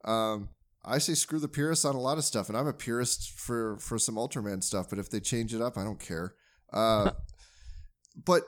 Um, 0.04 0.50
I 0.84 0.98
say 0.98 1.14
screw 1.14 1.40
the 1.40 1.48
purists 1.48 1.86
on 1.86 1.96
a 1.96 2.02
lot 2.02 2.18
of 2.18 2.24
stuff, 2.24 2.50
and 2.50 2.58
I'm 2.58 2.68
a 2.68 2.74
purist 2.74 3.40
for 3.40 3.78
for 3.78 4.00
some 4.00 4.16
Ultraman 4.16 4.64
stuff. 4.64 4.90
But 4.90 4.98
if 4.98 5.10
they 5.10 5.20
change 5.20 5.54
it 5.54 5.62
up, 5.62 5.78
I 5.78 5.84
don't 5.84 6.00
care. 6.00 6.34
Uh, 6.74 7.12
but 8.16 8.43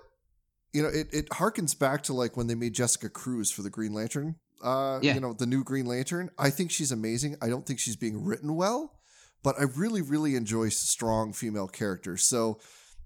you 0.74 0.82
know, 0.82 0.90
it 0.90 1.08
it 1.14 1.30
harkens 1.30 1.78
back 1.78 2.04
to 2.04 2.14
like 2.14 2.36
when 2.36 2.48
they 2.48 2.56
made 2.56 2.74
Jessica 2.74 3.10
Cruz 3.10 3.52
for 3.52 3.62
the 3.62 3.70
Green 3.70 3.94
Lantern. 3.94 4.36
Uh, 4.64 5.00
Yeah. 5.02 5.14
you 5.16 5.20
know, 5.20 5.34
the 5.34 5.46
new 5.46 5.64
Green 5.64 5.86
Lantern. 5.86 6.30
I 6.38 6.50
think 6.50 6.72
she's 6.72 6.92
amazing. 6.92 7.36
I 7.42 7.50
don't 7.50 7.66
think 7.66 7.80
she's 7.80 7.96
being 7.98 8.24
written 8.24 8.56
well, 8.56 9.00
but 9.44 9.56
I 9.60 9.64
really, 9.64 10.02
really 10.02 10.36
enjoy 10.36 10.70
strong 10.70 11.34
female 11.34 11.68
characters. 11.68 12.24
So, 12.24 12.60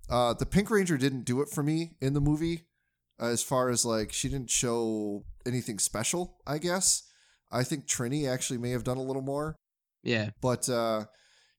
uh, 0.10 0.34
the 0.36 0.46
Pink 0.46 0.70
Ranger 0.70 0.98
didn't 0.98 1.24
do 1.26 1.42
it 1.42 1.50
for 1.50 1.64
me 1.64 1.96
in 2.00 2.14
the 2.14 2.22
movie, 2.22 2.68
as 3.20 3.42
far 3.44 3.70
as 3.70 3.84
like 3.86 4.14
she 4.14 4.30
didn't 4.30 4.52
show 4.52 5.26
anything 5.46 5.80
special. 5.80 6.38
I 6.46 6.60
guess 6.60 7.04
I 7.52 7.64
think 7.64 7.88
Trini 7.88 8.30
actually 8.32 8.60
may 8.60 8.70
have 8.72 8.84
done 8.84 8.98
a 8.98 9.04
little 9.04 9.22
more. 9.24 9.56
Yeah, 10.04 10.30
But 10.42 10.70
uh, 10.70 11.06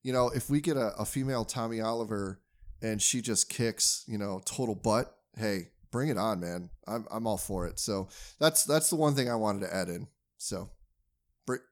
you 0.02 0.12
know, 0.12 0.28
if 0.30 0.48
we 0.48 0.60
get 0.60 0.76
a, 0.76 0.94
a 0.96 1.04
female 1.04 1.44
Tommy 1.44 1.80
Oliver 1.80 2.40
and 2.82 3.00
she 3.00 3.20
just 3.20 3.48
kicks, 3.48 4.04
you 4.06 4.18
know, 4.18 4.40
total 4.44 4.74
butt. 4.74 5.14
Hey, 5.36 5.70
bring 5.90 6.08
it 6.08 6.18
on, 6.18 6.40
man. 6.40 6.70
I'm 6.86 7.06
I'm 7.10 7.26
all 7.26 7.36
for 7.36 7.66
it. 7.66 7.78
So 7.78 8.08
that's 8.38 8.64
that's 8.64 8.90
the 8.90 8.96
one 8.96 9.14
thing 9.14 9.30
I 9.30 9.34
wanted 9.34 9.60
to 9.66 9.74
add 9.74 9.88
in. 9.88 10.08
So, 10.38 10.70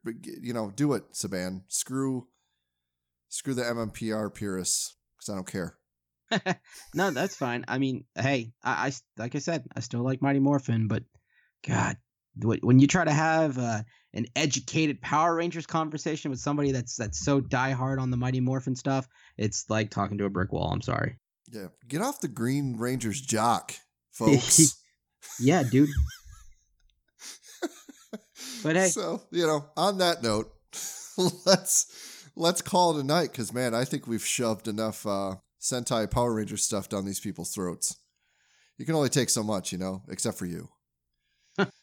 you 0.05 0.53
know, 0.53 0.73
do 0.75 0.95
it, 0.95 1.13
Saban. 1.13 1.63
Screw, 1.69 2.27
screw 3.29 3.55
the 3.55 3.63
MMPR 3.63 4.35
purists 4.35 4.97
because 5.17 5.33
I 5.33 5.35
don't 5.37 5.51
care. 5.51 5.77
no, 6.95 7.11
that's 7.11 7.37
fine. 7.37 7.65
I 7.69 7.79
mean, 7.79 8.05
hey, 8.17 8.53
I, 8.65 8.89
I 8.89 8.93
like 9.17 9.35
I 9.35 9.39
said, 9.39 9.65
I 9.77 9.81
still 9.81 10.03
like 10.03 10.23
Mighty 10.23 10.41
Morphin, 10.41 10.89
but 10.89 11.05
God, 11.67 11.97
when 12.41 12.79
you 12.79 12.87
try 12.87 13.05
to 13.05 13.13
have 13.13 13.59
uh, 13.59 13.83
an 14.17 14.27
educated 14.35 15.01
Power 15.03 15.35
Rangers 15.35 15.67
conversation 15.67 16.31
with 16.31 16.41
somebody 16.41 16.73
that's 16.73 16.97
that's 16.97 17.25
so 17.25 17.41
diehard 17.41 18.01
on 18.01 18.11
the 18.11 18.17
Mighty 18.17 18.41
Morphin 18.41 18.75
stuff, 18.75 19.07
it's 19.37 19.67
like 19.69 19.91
talking 19.91 20.19
to 20.19 20.25
a 20.25 20.31
brick 20.31 20.53
wall. 20.53 20.71
I'm 20.73 20.81
sorry. 20.81 21.19
Yeah, 21.53 21.67
get 21.87 22.01
off 22.01 22.21
the 22.21 22.29
Green 22.29 22.77
Ranger's 22.79 23.21
jock, 23.21 23.75
folks. 24.11 24.83
yeah, 25.39 25.63
dude. 25.63 25.91
but 28.63 28.75
hey, 28.75 28.89
so 28.89 29.23
you 29.31 29.47
know, 29.47 29.67
on 29.77 29.99
that 29.99 30.23
note, 30.23 30.51
let's 31.47 32.27
let's 32.35 32.63
call 32.63 32.97
it 32.97 33.01
a 33.03 33.05
night 33.05 33.33
because 33.33 33.53
man, 33.53 33.75
I 33.75 33.85
think 33.85 34.07
we've 34.07 34.25
shoved 34.25 34.67
enough 34.67 35.07
uh, 35.07 35.37
Sentai 35.61 36.11
Power 36.11 36.35
Ranger 36.35 36.57
stuff 36.57 36.89
down 36.89 37.05
these 37.05 37.21
people's 37.21 37.53
throats. 37.53 37.97
You 38.79 38.87
can 38.87 38.95
only 38.95 39.09
take 39.11 39.31
so 39.31 39.43
much, 39.43 39.73
you 39.73 39.79
know, 39.79 40.03
except 40.09 40.39
for 40.39 40.47
you. 40.47 40.69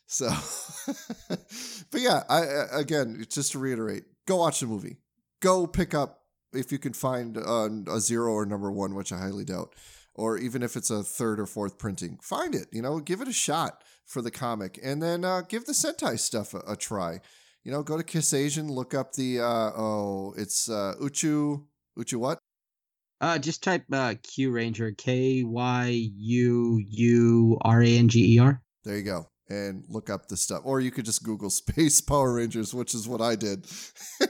So, 0.07 0.29
but 1.29 2.01
yeah, 2.01 2.23
I 2.29 2.65
again, 2.71 3.25
just 3.29 3.53
to 3.53 3.59
reiterate, 3.59 4.03
go 4.27 4.37
watch 4.37 4.59
the 4.59 4.67
movie. 4.67 4.97
Go 5.41 5.67
pick 5.67 5.93
up 5.93 6.19
if 6.53 6.71
you 6.71 6.79
can 6.79 6.93
find 6.93 7.37
a, 7.37 7.69
a 7.87 7.99
zero 7.99 8.31
or 8.31 8.45
number 8.45 8.71
one, 8.71 8.95
which 8.95 9.11
I 9.11 9.17
highly 9.17 9.45
doubt, 9.45 9.73
or 10.13 10.37
even 10.37 10.61
if 10.61 10.75
it's 10.75 10.89
a 10.89 11.03
third 11.03 11.39
or 11.39 11.45
fourth 11.45 11.77
printing, 11.77 12.19
find 12.21 12.53
it. 12.53 12.67
You 12.71 12.81
know, 12.81 12.99
give 12.99 13.21
it 13.21 13.27
a 13.27 13.33
shot 13.33 13.83
for 14.05 14.21
the 14.21 14.31
comic, 14.31 14.79
and 14.83 15.01
then 15.01 15.25
uh, 15.25 15.41
give 15.41 15.65
the 15.65 15.73
Sentai 15.73 16.19
stuff 16.19 16.53
a, 16.53 16.59
a, 16.67 16.75
try. 16.75 17.19
You 17.63 17.71
know, 17.71 17.81
go 17.81 17.97
to 17.97 18.03
Kiss 18.03 18.33
Asian, 18.33 18.71
look 18.71 18.93
up 18.93 19.13
the 19.13 19.39
uh, 19.39 19.71
oh, 19.75 20.33
it's 20.37 20.69
uh, 20.69 20.93
Uchu 21.01 21.63
Uchu 21.97 22.17
what? 22.17 22.37
Uh, 23.21 23.37
just 23.37 23.63
type 23.63 23.85
uh, 23.91 24.15
Kyuranger 24.15 24.97
K 24.97 25.43
Y 25.43 26.09
U 26.17 26.83
U 26.87 27.57
R 27.61 27.81
A 27.81 27.97
N 27.97 28.09
G 28.09 28.35
E 28.35 28.39
R. 28.39 28.61
There 28.83 28.97
you 28.97 29.03
go 29.03 29.29
and 29.49 29.83
look 29.89 30.09
up 30.09 30.27
the 30.27 30.37
stuff. 30.37 30.61
Or 30.63 30.79
you 30.79 30.91
could 30.91 31.05
just 31.05 31.23
Google 31.23 31.49
Space 31.49 32.01
Power 32.01 32.33
Rangers, 32.33 32.73
which 32.73 32.93
is 32.93 33.07
what 33.07 33.21
I 33.21 33.35
did. 33.35 33.67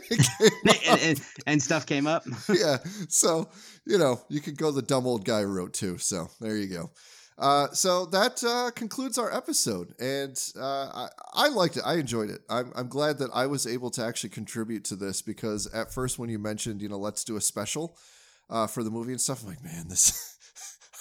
and, 0.86 1.02
and, 1.02 1.22
and, 1.48 1.64
stuff 1.64 1.86
came 1.86 2.08
up. 2.08 2.24
yeah. 2.50 2.78
So, 3.10 3.50
you 3.86 3.98
know, 3.98 4.22
you 4.30 4.42
could 4.42 4.58
go 4.58 4.72
the 4.72 4.82
dumb 4.82 5.06
old 5.06 5.26
guy 5.26 5.44
wrote 5.44 5.74
too. 5.74 5.98
So 5.98 6.28
there 6.40 6.58
you 6.58 6.68
go. 6.68 6.92
Uh, 7.38 7.68
so 7.72 8.06
that 8.06 8.44
uh, 8.44 8.70
concludes 8.76 9.18
our 9.18 9.34
episode, 9.36 9.96
and 10.00 10.40
uh, 10.56 11.08
I, 11.08 11.08
I, 11.34 11.50
liked 11.50 11.78
it. 11.78 11.84
I 11.84 11.96
enjoyed 11.96 12.30
it. 12.30 12.42
I'm, 12.48 12.72
I'm 12.76 12.88
glad 12.88 13.18
that 13.18 13.32
I 13.34 13.48
was 13.48 13.66
able 13.66 13.90
to 13.92 14.06
actually 14.06 14.30
contribute 14.30 14.84
to 14.86 14.96
this 14.96 15.24
because 15.24 15.66
at 15.74 15.92
first, 15.92 16.20
when 16.20 16.30
you 16.30 16.38
mentioned, 16.38 16.82
you 16.82 16.90
know, 16.90 17.00
let's 17.00 17.24
do 17.24 17.36
a 17.36 17.42
special 17.42 17.98
uh, 18.52 18.68
for 18.68 18.84
the 18.84 18.92
movie 18.92 19.14
and 19.14 19.22
stuff, 19.22 19.42
I'm 19.42 19.50
like, 19.50 19.64
man, 19.64 19.88
this 19.88 20.33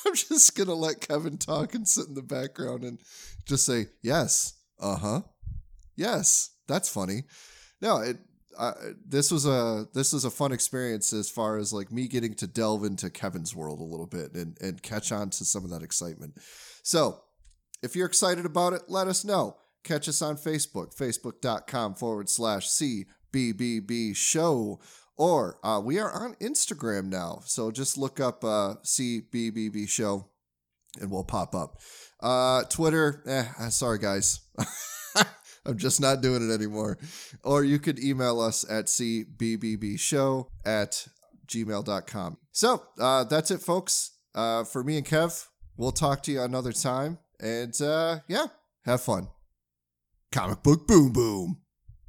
I'm 0.06 0.14
just 0.14 0.56
gonna 0.56 0.74
let 0.74 1.06
Kevin 1.06 1.38
talk 1.38 1.74
and 1.74 1.86
sit 1.86 2.08
in 2.08 2.14
the 2.14 2.22
background 2.22 2.84
and 2.84 2.98
just 3.46 3.66
say 3.66 3.86
yes, 4.02 4.54
uh 4.80 4.96
huh, 4.96 5.20
yes. 5.96 6.50
That's 6.68 6.88
funny. 6.88 7.24
No, 7.80 7.98
it. 7.98 8.18
this 9.06 9.30
was 9.30 9.46
a 9.46 9.86
this 9.94 10.12
was 10.12 10.24
a 10.24 10.30
fun 10.30 10.52
experience 10.52 11.12
as 11.12 11.28
far 11.28 11.58
as 11.58 11.72
like 11.72 11.90
me 11.90 12.08
getting 12.08 12.34
to 12.36 12.46
delve 12.46 12.84
into 12.84 13.10
Kevin's 13.10 13.54
world 13.54 13.80
a 13.80 13.84
little 13.84 14.06
bit 14.06 14.34
and 14.34 14.56
and 14.60 14.82
catch 14.82 15.12
on 15.12 15.30
to 15.30 15.44
some 15.44 15.64
of 15.64 15.70
that 15.70 15.82
excitement. 15.82 16.34
So, 16.82 17.22
if 17.82 17.96
you're 17.96 18.06
excited 18.06 18.46
about 18.46 18.72
it, 18.72 18.82
let 18.88 19.08
us 19.08 19.24
know. 19.24 19.56
Catch 19.84 20.08
us 20.08 20.22
on 20.22 20.36
Facebook, 20.36 20.96
facebook.com 20.96 21.94
forward 21.96 22.28
slash 22.28 22.68
CBBB 22.68 24.14
show 24.14 24.80
or 25.22 25.56
uh, 25.62 25.80
we 25.80 26.00
are 26.00 26.10
on 26.10 26.34
Instagram 26.40 27.04
now. 27.04 27.38
So 27.44 27.70
just 27.70 27.96
look 27.96 28.18
up 28.18 28.42
uh, 28.42 28.74
CBBB 28.82 29.88
Show 29.88 30.26
and 31.00 31.12
we'll 31.12 31.22
pop 31.22 31.54
up. 31.54 31.78
Uh, 32.18 32.64
Twitter, 32.64 33.22
eh, 33.28 33.44
uh, 33.60 33.70
sorry 33.70 34.00
guys. 34.00 34.40
I'm 35.64 35.78
just 35.78 36.00
not 36.00 36.22
doing 36.22 36.50
it 36.50 36.52
anymore. 36.52 36.98
Or 37.44 37.62
you 37.62 37.78
could 37.78 38.00
email 38.00 38.40
us 38.40 38.68
at 38.68 38.86
cbbbshow 38.86 40.46
at 40.66 41.06
gmail.com. 41.46 42.38
So 42.50 42.82
uh, 42.98 43.22
that's 43.22 43.52
it, 43.52 43.60
folks. 43.60 44.10
Uh, 44.34 44.64
for 44.64 44.82
me 44.82 44.96
and 44.96 45.06
Kev, 45.06 45.46
we'll 45.76 45.92
talk 45.92 46.24
to 46.24 46.32
you 46.32 46.42
another 46.42 46.72
time. 46.72 47.18
And 47.38 47.80
uh, 47.80 48.18
yeah, 48.26 48.46
have 48.86 49.02
fun. 49.02 49.28
Comic 50.32 50.64
book 50.64 50.88
boom 50.88 51.12
boom. 51.12 51.61